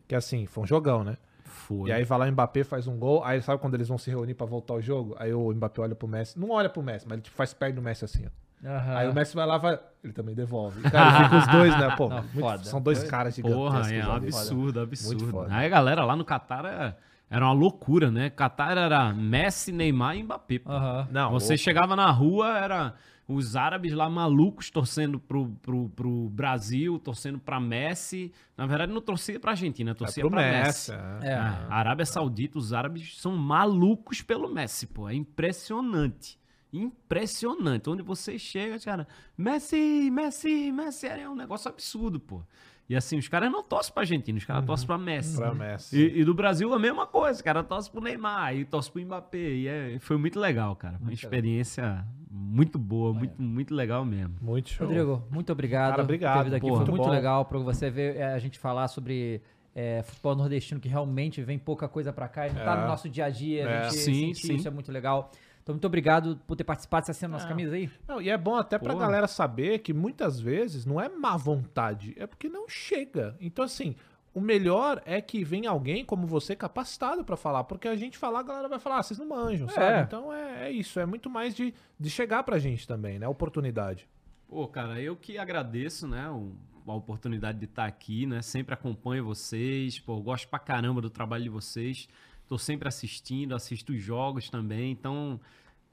que, 0.07 0.14
assim, 0.14 0.45
foi 0.45 0.64
um 0.64 0.68
jogão, 0.68 1.03
né? 1.03 1.15
Foi. 1.45 1.89
E 1.89 1.94
aí 1.94 2.03
vai 2.03 2.19
lá 2.19 2.26
o 2.26 2.31
Mbappé, 2.31 2.64
faz 2.65 2.88
um 2.88 2.98
gol. 2.98 3.23
Aí 3.23 3.41
sabe 3.41 3.60
quando 3.61 3.73
eles 3.76 3.88
vão 3.88 3.98
se 3.98 4.10
reunir 4.10 4.34
pra 4.34 4.45
voltar 4.45 4.73
ao 4.73 4.81
jogo? 4.81 5.15
Aí 5.18 5.34
o 5.34 5.49
Mbappé 5.53 5.81
olha 5.81 5.95
pro 5.95 6.07
Messi. 6.07 6.38
Não 6.39 6.49
olha 6.52 6.69
pro 6.69 6.84
Messi, 6.84 7.06
mas 7.07 7.14
ele 7.15 7.22
tipo, 7.22 7.35
faz 7.38 7.53
perto 7.53 7.76
do 7.76 7.81
Messi 7.81 8.03
assim, 8.06 8.26
ó. 8.26 8.68
Aham. 8.68 8.95
Aí 8.98 9.07
o 9.10 9.14
Messi 9.14 9.35
vai 9.35 9.45
lá, 9.45 9.57
vai. 9.57 9.80
Ele 10.03 10.11
também 10.14 10.34
devolve. 10.35 10.81
Cara, 10.89 11.23
fica 11.26 11.38
os 11.38 11.48
dois, 11.48 11.77
né? 11.77 11.95
Pô, 11.95 12.10
Não, 12.10 12.18
muito- 12.23 12.39
foda. 12.39 12.64
são 12.64 12.81
dois 12.81 13.03
caras 13.03 13.35
gigantescos. 13.35 13.64
Porra, 13.72 13.94
é 13.94 14.07
um 14.07 14.11
absurdo, 14.14 14.80
absurdo. 14.81 15.45
Aí 15.49 15.68
a 15.68 15.69
galera 15.69 16.03
lá 16.03 16.15
no 16.15 16.26
Catar 16.26 16.65
era, 16.65 16.98
era 17.29 17.45
uma 17.45 17.53
loucura, 17.53 18.09
né? 18.11 18.29
Catar 18.29 18.77
era 18.77 19.13
Messi, 19.13 19.71
Neymar 19.71 20.15
e 20.17 20.23
Mbappé. 20.23 20.61
Aham. 20.65 21.07
Não, 21.11 21.31
Você 21.31 21.53
o- 21.53 21.57
chegava 21.57 21.95
na 21.95 22.09
rua, 22.11 22.57
era 22.57 22.93
os 23.27 23.57
árabes 23.57 23.91
lá 23.91 24.09
malucos 24.09 24.69
torcendo 24.71 25.19
pro, 25.19 25.49
pro, 25.61 25.89
pro 25.89 26.29
Brasil, 26.29 26.97
torcendo 26.97 27.37
pra 27.37 27.59
Messi. 27.59 28.31
Na 28.55 28.65
verdade, 28.65 28.93
não 28.93 29.01
torcia 29.01 29.37
pra 29.39 29.51
Argentina, 29.51 29.91
é 29.91 29.93
torcia 29.93 30.21
pro 30.23 30.31
pra 30.31 30.41
Messi. 30.41 30.91
Messi. 30.93 31.25
é. 31.25 31.29
É. 31.29 31.35
A 31.35 31.75
Arábia 31.75 32.05
Saudita, 32.05 32.57
os 32.57 32.71
árabes 32.71 33.19
são 33.19 33.35
malucos 33.35 34.21
pelo 34.21 34.47
Messi, 34.47 34.87
pô. 34.87 35.09
É 35.09 35.13
impressionante. 35.13 36.39
Impressionante. 36.83 37.89
Onde 37.89 38.01
você 38.03 38.37
chega, 38.37 38.79
cara, 38.79 39.07
Messi, 39.37 40.09
Messi, 40.11 40.71
Messi, 40.71 41.07
é 41.07 41.29
um 41.29 41.35
negócio 41.35 41.69
absurdo, 41.69 42.19
pô. 42.19 42.41
E 42.89 42.95
assim, 42.95 43.17
os 43.17 43.27
caras 43.27 43.51
não 43.51 43.61
torcem 43.61 43.93
pra 43.93 44.03
Argentina, 44.03 44.37
os 44.37 44.45
caras 44.45 44.65
torcem 44.65 44.87
pra 44.87 44.97
Messi. 44.97 45.35
Pra 45.35 45.53
Messi. 45.53 45.97
E, 45.97 46.21
e 46.21 46.23
do 46.23 46.33
Brasil 46.33 46.73
a 46.73 46.79
mesma 46.79 47.05
coisa, 47.05 47.43
cara, 47.43 47.61
torce 47.61 47.91
pro 47.91 47.99
Neymar 48.01 48.55
e 48.55 48.63
torce 48.63 48.89
pro 48.89 49.01
Mbappé. 49.01 49.37
E 49.37 49.67
é- 49.67 49.97
foi 49.99 50.17
muito 50.17 50.39
legal, 50.39 50.73
cara. 50.75 50.97
Uma 51.01 51.11
experiência 51.11 52.05
muito 52.31 52.79
boa, 52.79 53.13
muito, 53.13 53.41
muito 53.41 53.75
legal 53.75 54.05
mesmo. 54.05 54.35
Muito 54.41 54.69
show. 54.69 54.87
Rodrigo, 54.87 55.21
muito 55.29 55.51
obrigado. 55.51 55.91
Cara, 55.91 56.03
obrigado, 56.03 56.33
por 56.35 56.39
ter 56.39 56.43
vindo 56.45 56.55
aqui. 56.55 56.67
pô, 56.67 56.75
Foi 56.77 56.85
muito 56.85 57.03
bom. 57.03 57.09
legal 57.09 57.43
pra 57.45 57.59
você 57.59 57.89
ver 57.89 58.15
é, 58.15 58.33
a 58.33 58.39
gente 58.39 58.57
falar 58.57 58.87
sobre 58.87 59.41
é, 59.75 60.01
futebol 60.03 60.35
nordestino, 60.35 60.79
que 60.79 60.87
realmente 60.87 61.41
vem 61.43 61.59
pouca 61.59 61.87
coisa 61.89 62.13
pra 62.13 62.27
cá 62.29 62.47
e 62.47 62.53
não 62.53 62.63
tá 62.63 62.73
É. 62.73 62.81
no 62.81 62.87
nosso 62.87 63.09
dia 63.09 63.25
a 63.25 63.29
dia. 63.29 63.63
É. 63.63 63.79
A 63.79 63.83
gente 63.89 63.97
Sim, 63.97 64.33
sim. 64.33 64.55
isso 64.55 64.67
é 64.67 64.71
muito 64.71 64.91
legal. 64.93 65.29
Então, 65.68 65.76
muito 65.76 65.85
obrigado 65.85 66.39
por 66.48 66.56
ter 66.56 66.64
participado. 66.64 67.06
Você 67.06 67.11
assina 67.11 67.27
a 67.27 67.34
nossa 67.34 67.45
É. 67.45 67.49
camisa 67.49 67.76
aí? 67.76 67.89
Não, 68.07 68.22
e 68.22 68.30
é 68.30 68.38
bom 68.38 68.56
até 68.56 68.80
pra 68.80 68.94
Pô. 68.94 68.99
galera 68.99 69.27
saber 69.27 69.80
que 69.80 69.94
muitas 69.94 70.39
vezes 70.39 70.85
não 70.85 71.02
é 71.02 71.10
má 71.10 71.35
vontade, 71.35 72.14
é 72.18 72.26
porque 72.26 72.48
não 72.48 72.69
chega. 72.69 73.35
Então, 73.41 73.65
assim, 73.65 73.94
o 74.34 74.39
melhor 74.39 75.02
é 75.06 75.19
que 75.19 75.44
vem 75.44 75.65
alguém 75.68 76.06
como 76.06 76.26
você 76.26 76.56
capacitado 76.56 77.26
pra 77.26 77.35
falar, 77.35 77.65
porque 77.65 77.88
a 77.89 77.98
gente 77.98 78.18
falar, 78.18 78.39
a 78.39 78.44
galera 78.44 78.69
vai 78.69 78.80
falar, 78.80 78.99
ah, 78.99 79.03
vocês 79.03 79.19
não 79.19 79.27
manjam, 79.27 79.68
sabe? 79.68 80.03
Então 80.03 80.31
é, 80.31 80.68
é 80.68 80.72
isso, 80.72 81.02
é 81.02 81.06
muito 81.06 81.30
mais 81.30 81.53
de, 81.53 81.73
de 81.99 82.10
chegar 82.10 82.44
pra 82.44 82.57
gente 82.60 82.88
também, 82.88 83.19
né? 83.19 83.27
Oportunidade. 83.27 84.07
Pô, 84.48 84.65
cara, 84.69 85.02
eu 85.02 85.18
que 85.18 85.38
agradeço, 85.38 86.07
né, 86.07 86.30
o- 86.30 86.53
a 86.89 86.94
oportunidade 86.94 87.60
de 87.60 87.65
estar 87.65 87.84
aqui, 87.85 88.26
né? 88.26 88.41
Sempre 88.41 88.73
acompanho 88.73 89.26
vocês, 89.26 89.99
pô, 89.99 90.22
gosto 90.22 90.48
pra 90.48 90.60
caramba 90.60 91.02
do 91.02 91.10
trabalho 91.10 91.44
de 91.44 91.49
vocês. 91.49 92.07
Tô 92.48 92.57
sempre 92.57 92.88
assistindo, 92.88 93.53
assisto 93.56 93.91
os 93.94 94.02
jogos 94.02 94.49
também. 94.49 94.91
Então, 94.91 95.40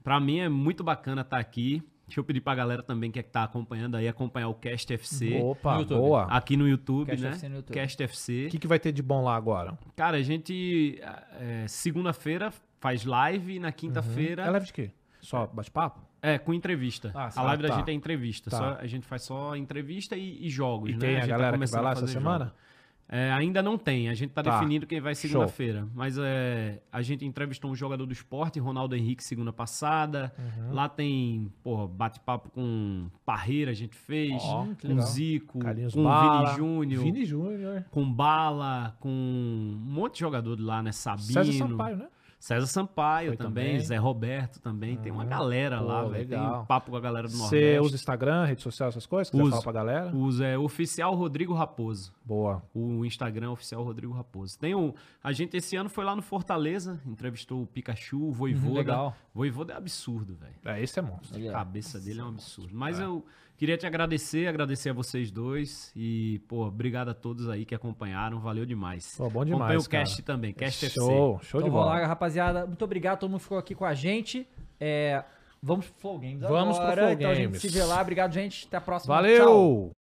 pra 0.03 0.19
mim 0.19 0.39
é 0.39 0.49
muito 0.49 0.83
bacana 0.83 1.21
estar 1.21 1.37
aqui. 1.37 1.83
Deixa 2.07 2.19
eu 2.19 2.23
pedir 2.23 2.39
pra 2.41 2.53
galera 2.53 2.83
também 2.83 3.09
que 3.11 3.21
tá 3.23 3.43
acompanhando 3.43 3.95
aí 3.97 4.07
acompanhar 4.07 4.47
o 4.47 4.53
Cast 4.53 4.93
FC 4.93 5.41
Opa, 5.41 5.73
No 5.73 5.79
YouTube. 5.81 5.97
boa. 5.99 6.23
aqui 6.25 6.55
no 6.55 6.67
YouTube, 6.67 7.07
Cast 7.09 7.23
né? 7.23 7.29
FC 7.31 7.49
no 7.49 7.55
YouTube. 7.55 7.73
Cast 7.73 8.03
FC. 8.03 8.45
O 8.45 8.49
que, 8.51 8.59
que 8.59 8.67
vai 8.67 8.77
ter 8.79 8.91
de 8.91 9.01
bom 9.01 9.23
lá 9.23 9.35
agora? 9.35 9.75
Cara, 9.95 10.17
a 10.17 10.21
gente 10.21 10.99
é, 11.39 11.65
segunda-feira 11.67 12.53
faz 12.79 13.05
live, 13.05 13.57
na 13.59 13.71
quinta-feira 13.71 14.43
É 14.43 14.49
leve 14.51 14.67
de 14.67 14.73
quê? 14.73 14.91
Só 15.19 15.47
bate-papo? 15.47 16.05
é 16.21 16.37
com 16.39 16.53
entrevista. 16.53 17.11
Ah, 17.13 17.29
a 17.35 17.41
live 17.43 17.65
Ah, 17.65 17.67
da 17.67 17.73
tá. 17.73 17.79
gente 17.79 17.89
é 17.89 17.93
entrevista. 17.93 18.49
Tá. 18.51 18.57
Só- 18.57 18.77
a 18.79 18.87
gente 18.87 19.05
faz 19.05 19.21
só 19.23 19.55
entrevista 19.55 20.15
e, 20.15 20.45
e 20.45 20.49
jogos, 20.49 20.89
E 20.89 20.93
né? 20.93 20.99
tem 20.99 21.09
a, 21.17 21.19
gente 21.19 21.21
tá 21.29 21.37
galera 21.37 21.57
que 21.57 21.65
vai 21.67 21.81
lá 21.83 21.89
a 21.89 21.91
essa 21.91 22.01
fazer 22.01 22.13
semana? 22.13 22.45
jogos. 22.45 22.64
É, 23.07 23.31
ainda 23.31 23.61
não 23.61 23.77
tem, 23.77 24.09
a 24.09 24.15
gente 24.15 24.31
tá, 24.31 24.41
Tá. 24.41 24.57
definindo 24.57 24.87
quem 24.87 24.99
vai 24.99 25.13
segunda-feira. 25.13 25.87
Mas 25.93 26.17
é, 26.17 26.81
a 26.91 27.03
gente 27.03 27.23
entrevistou 27.23 27.69
um 27.69 27.75
jogador 27.75 28.05
do 28.07 28.11
esporte, 28.11 28.59
Ronaldo 28.59 28.95
Henrique, 28.95 29.23
segunda 29.23 29.53
passada. 29.53 30.33
Uhum. 30.39 30.73
Lá 30.73 30.89
tem, 30.89 31.51
pô, 31.63 31.87
bate-papo 31.87 32.49
com 32.49 33.07
Parreira, 33.23 33.69
a 33.71 33.75
gente 33.75 33.95
fez, 33.95 34.41
que 34.79 34.87
com 34.87 34.93
legal. 34.93 35.05
Zico, 35.05 35.59
com 35.59 36.03
Bala, 36.03 36.45
Vini 36.45 36.57
Júnior, 36.57 37.03
Vini 37.03 37.25
Júnior. 37.25 37.85
com 37.91 38.11
Bala, 38.11 38.97
com 38.99 39.09
um 39.09 39.77
monte 39.85 40.13
de 40.15 40.19
jogador 40.21 40.55
de 40.55 40.63
lá, 40.63 40.81
né? 40.81 40.91
Sabino. 40.91 41.31
César 41.31 41.53
Sampaio, 41.53 41.97
né? 41.97 42.07
César 42.45 42.67
Sampaio 42.67 43.29
Foi 43.29 43.37
também, 43.37 43.63
também. 43.63 43.79
Uhum. 43.79 43.85
Zé 43.85 43.97
Roberto 43.97 44.59
também. 44.61 44.97
Tem 44.97 45.11
uma 45.11 45.25
galera 45.25 45.81
lá, 45.81 46.03
Pô, 46.03 46.09
velho. 46.09 46.27
Tem 46.29 46.37
legal. 46.37 46.61
um 46.61 46.65
papo 46.67 46.91
com 46.91 46.97
a 46.97 47.01
galera 47.01 47.27
do 47.27 47.33
Você 47.33 47.55
Nordeste. 47.55 47.79
usa 47.79 47.95
Instagram, 47.95 48.45
rede 48.45 48.61
social, 48.61 48.89
essas 48.89 49.07
coisas? 49.07 49.33
Uso. 49.33 49.49
falar 49.49 49.63
pra 49.63 49.71
galera? 49.71 50.15
Usa 50.15 50.45
é 50.45 50.55
oficial 50.55 51.15
Rodrigo 51.15 51.55
Raposo. 51.55 52.13
Boa. 52.23 52.61
O 52.71 53.03
Instagram 53.03 53.49
oficial 53.49 53.83
Rodrigo 53.83 54.13
Raposo. 54.13 54.59
Tem 54.59 54.75
o, 54.75 54.93
a 55.23 55.31
gente 55.31 55.57
esse 55.57 55.75
ano 55.75 55.89
foi 55.89 56.05
lá 56.05 56.15
no 56.15 56.21
Fortaleza, 56.21 57.01
entrevistou 57.03 57.63
o 57.63 57.65
Pikachu, 57.65 58.21
o 58.21 58.31
Voivoda. 58.31 58.77
legal. 58.77 59.15
Voivoda 59.33 59.73
é 59.73 59.77
absurdo, 59.77 60.35
velho. 60.35 60.53
É, 60.65 60.83
esse 60.83 60.99
é 60.99 61.01
monstro. 61.01 61.49
A 61.49 61.51
cabeça 61.51 61.99
dele 61.99 62.19
é 62.19 62.23
um 62.23 62.29
absurdo. 62.29 62.69
Mas 62.75 62.99
eu 62.99 63.25
queria 63.57 63.77
te 63.77 63.85
agradecer, 63.85 64.47
agradecer 64.47 64.89
a 64.89 64.93
vocês 64.93 65.31
dois 65.31 65.91
e, 65.95 66.39
pô, 66.47 66.65
obrigado 66.65 67.09
a 67.09 67.13
todos 67.13 67.47
aí 67.49 67.65
que 67.65 67.73
acompanharam, 67.75 68.39
valeu 68.39 68.65
demais. 68.65 69.15
Pô, 69.17 69.29
bom 69.29 69.43
demais, 69.45 69.61
Acompanha 69.61 69.79
o 69.79 69.89
cara. 69.89 70.03
cast 70.03 70.21
também, 70.23 70.53
Cast 70.53 70.85
FC. 70.85 70.99
Show, 70.99 71.39
show 71.43 71.61
de 71.61 71.67
Então 71.67 71.77
vamos 71.77 71.87
bola. 71.89 72.01
lá, 72.01 72.07
rapaziada. 72.07 72.65
Muito 72.65 72.83
obrigado, 72.85 73.19
todo 73.19 73.29
mundo 73.31 73.39
ficou 73.39 73.57
aqui 73.57 73.73
com 73.75 73.85
a 73.85 73.93
gente. 73.93 74.47
É, 74.79 75.23
vamos 75.61 75.87
pro 75.87 75.99
Flow 76.01 76.19
Games 76.19 76.39
Vamos 76.41 76.77
pro 76.77 76.85
agora. 76.85 77.01
Flow 77.03 77.13
então 77.13 77.29
a 77.31 77.33
gente 77.35 77.45
Games. 77.45 77.61
se 77.61 77.69
vê 77.69 77.83
lá. 77.83 78.01
Obrigado, 78.01 78.31
gente. 78.33 78.65
Até 78.67 78.77
a 78.77 78.81
próxima. 78.81 79.13
Tchau. 79.15 79.23
Valeu! 79.23 80.04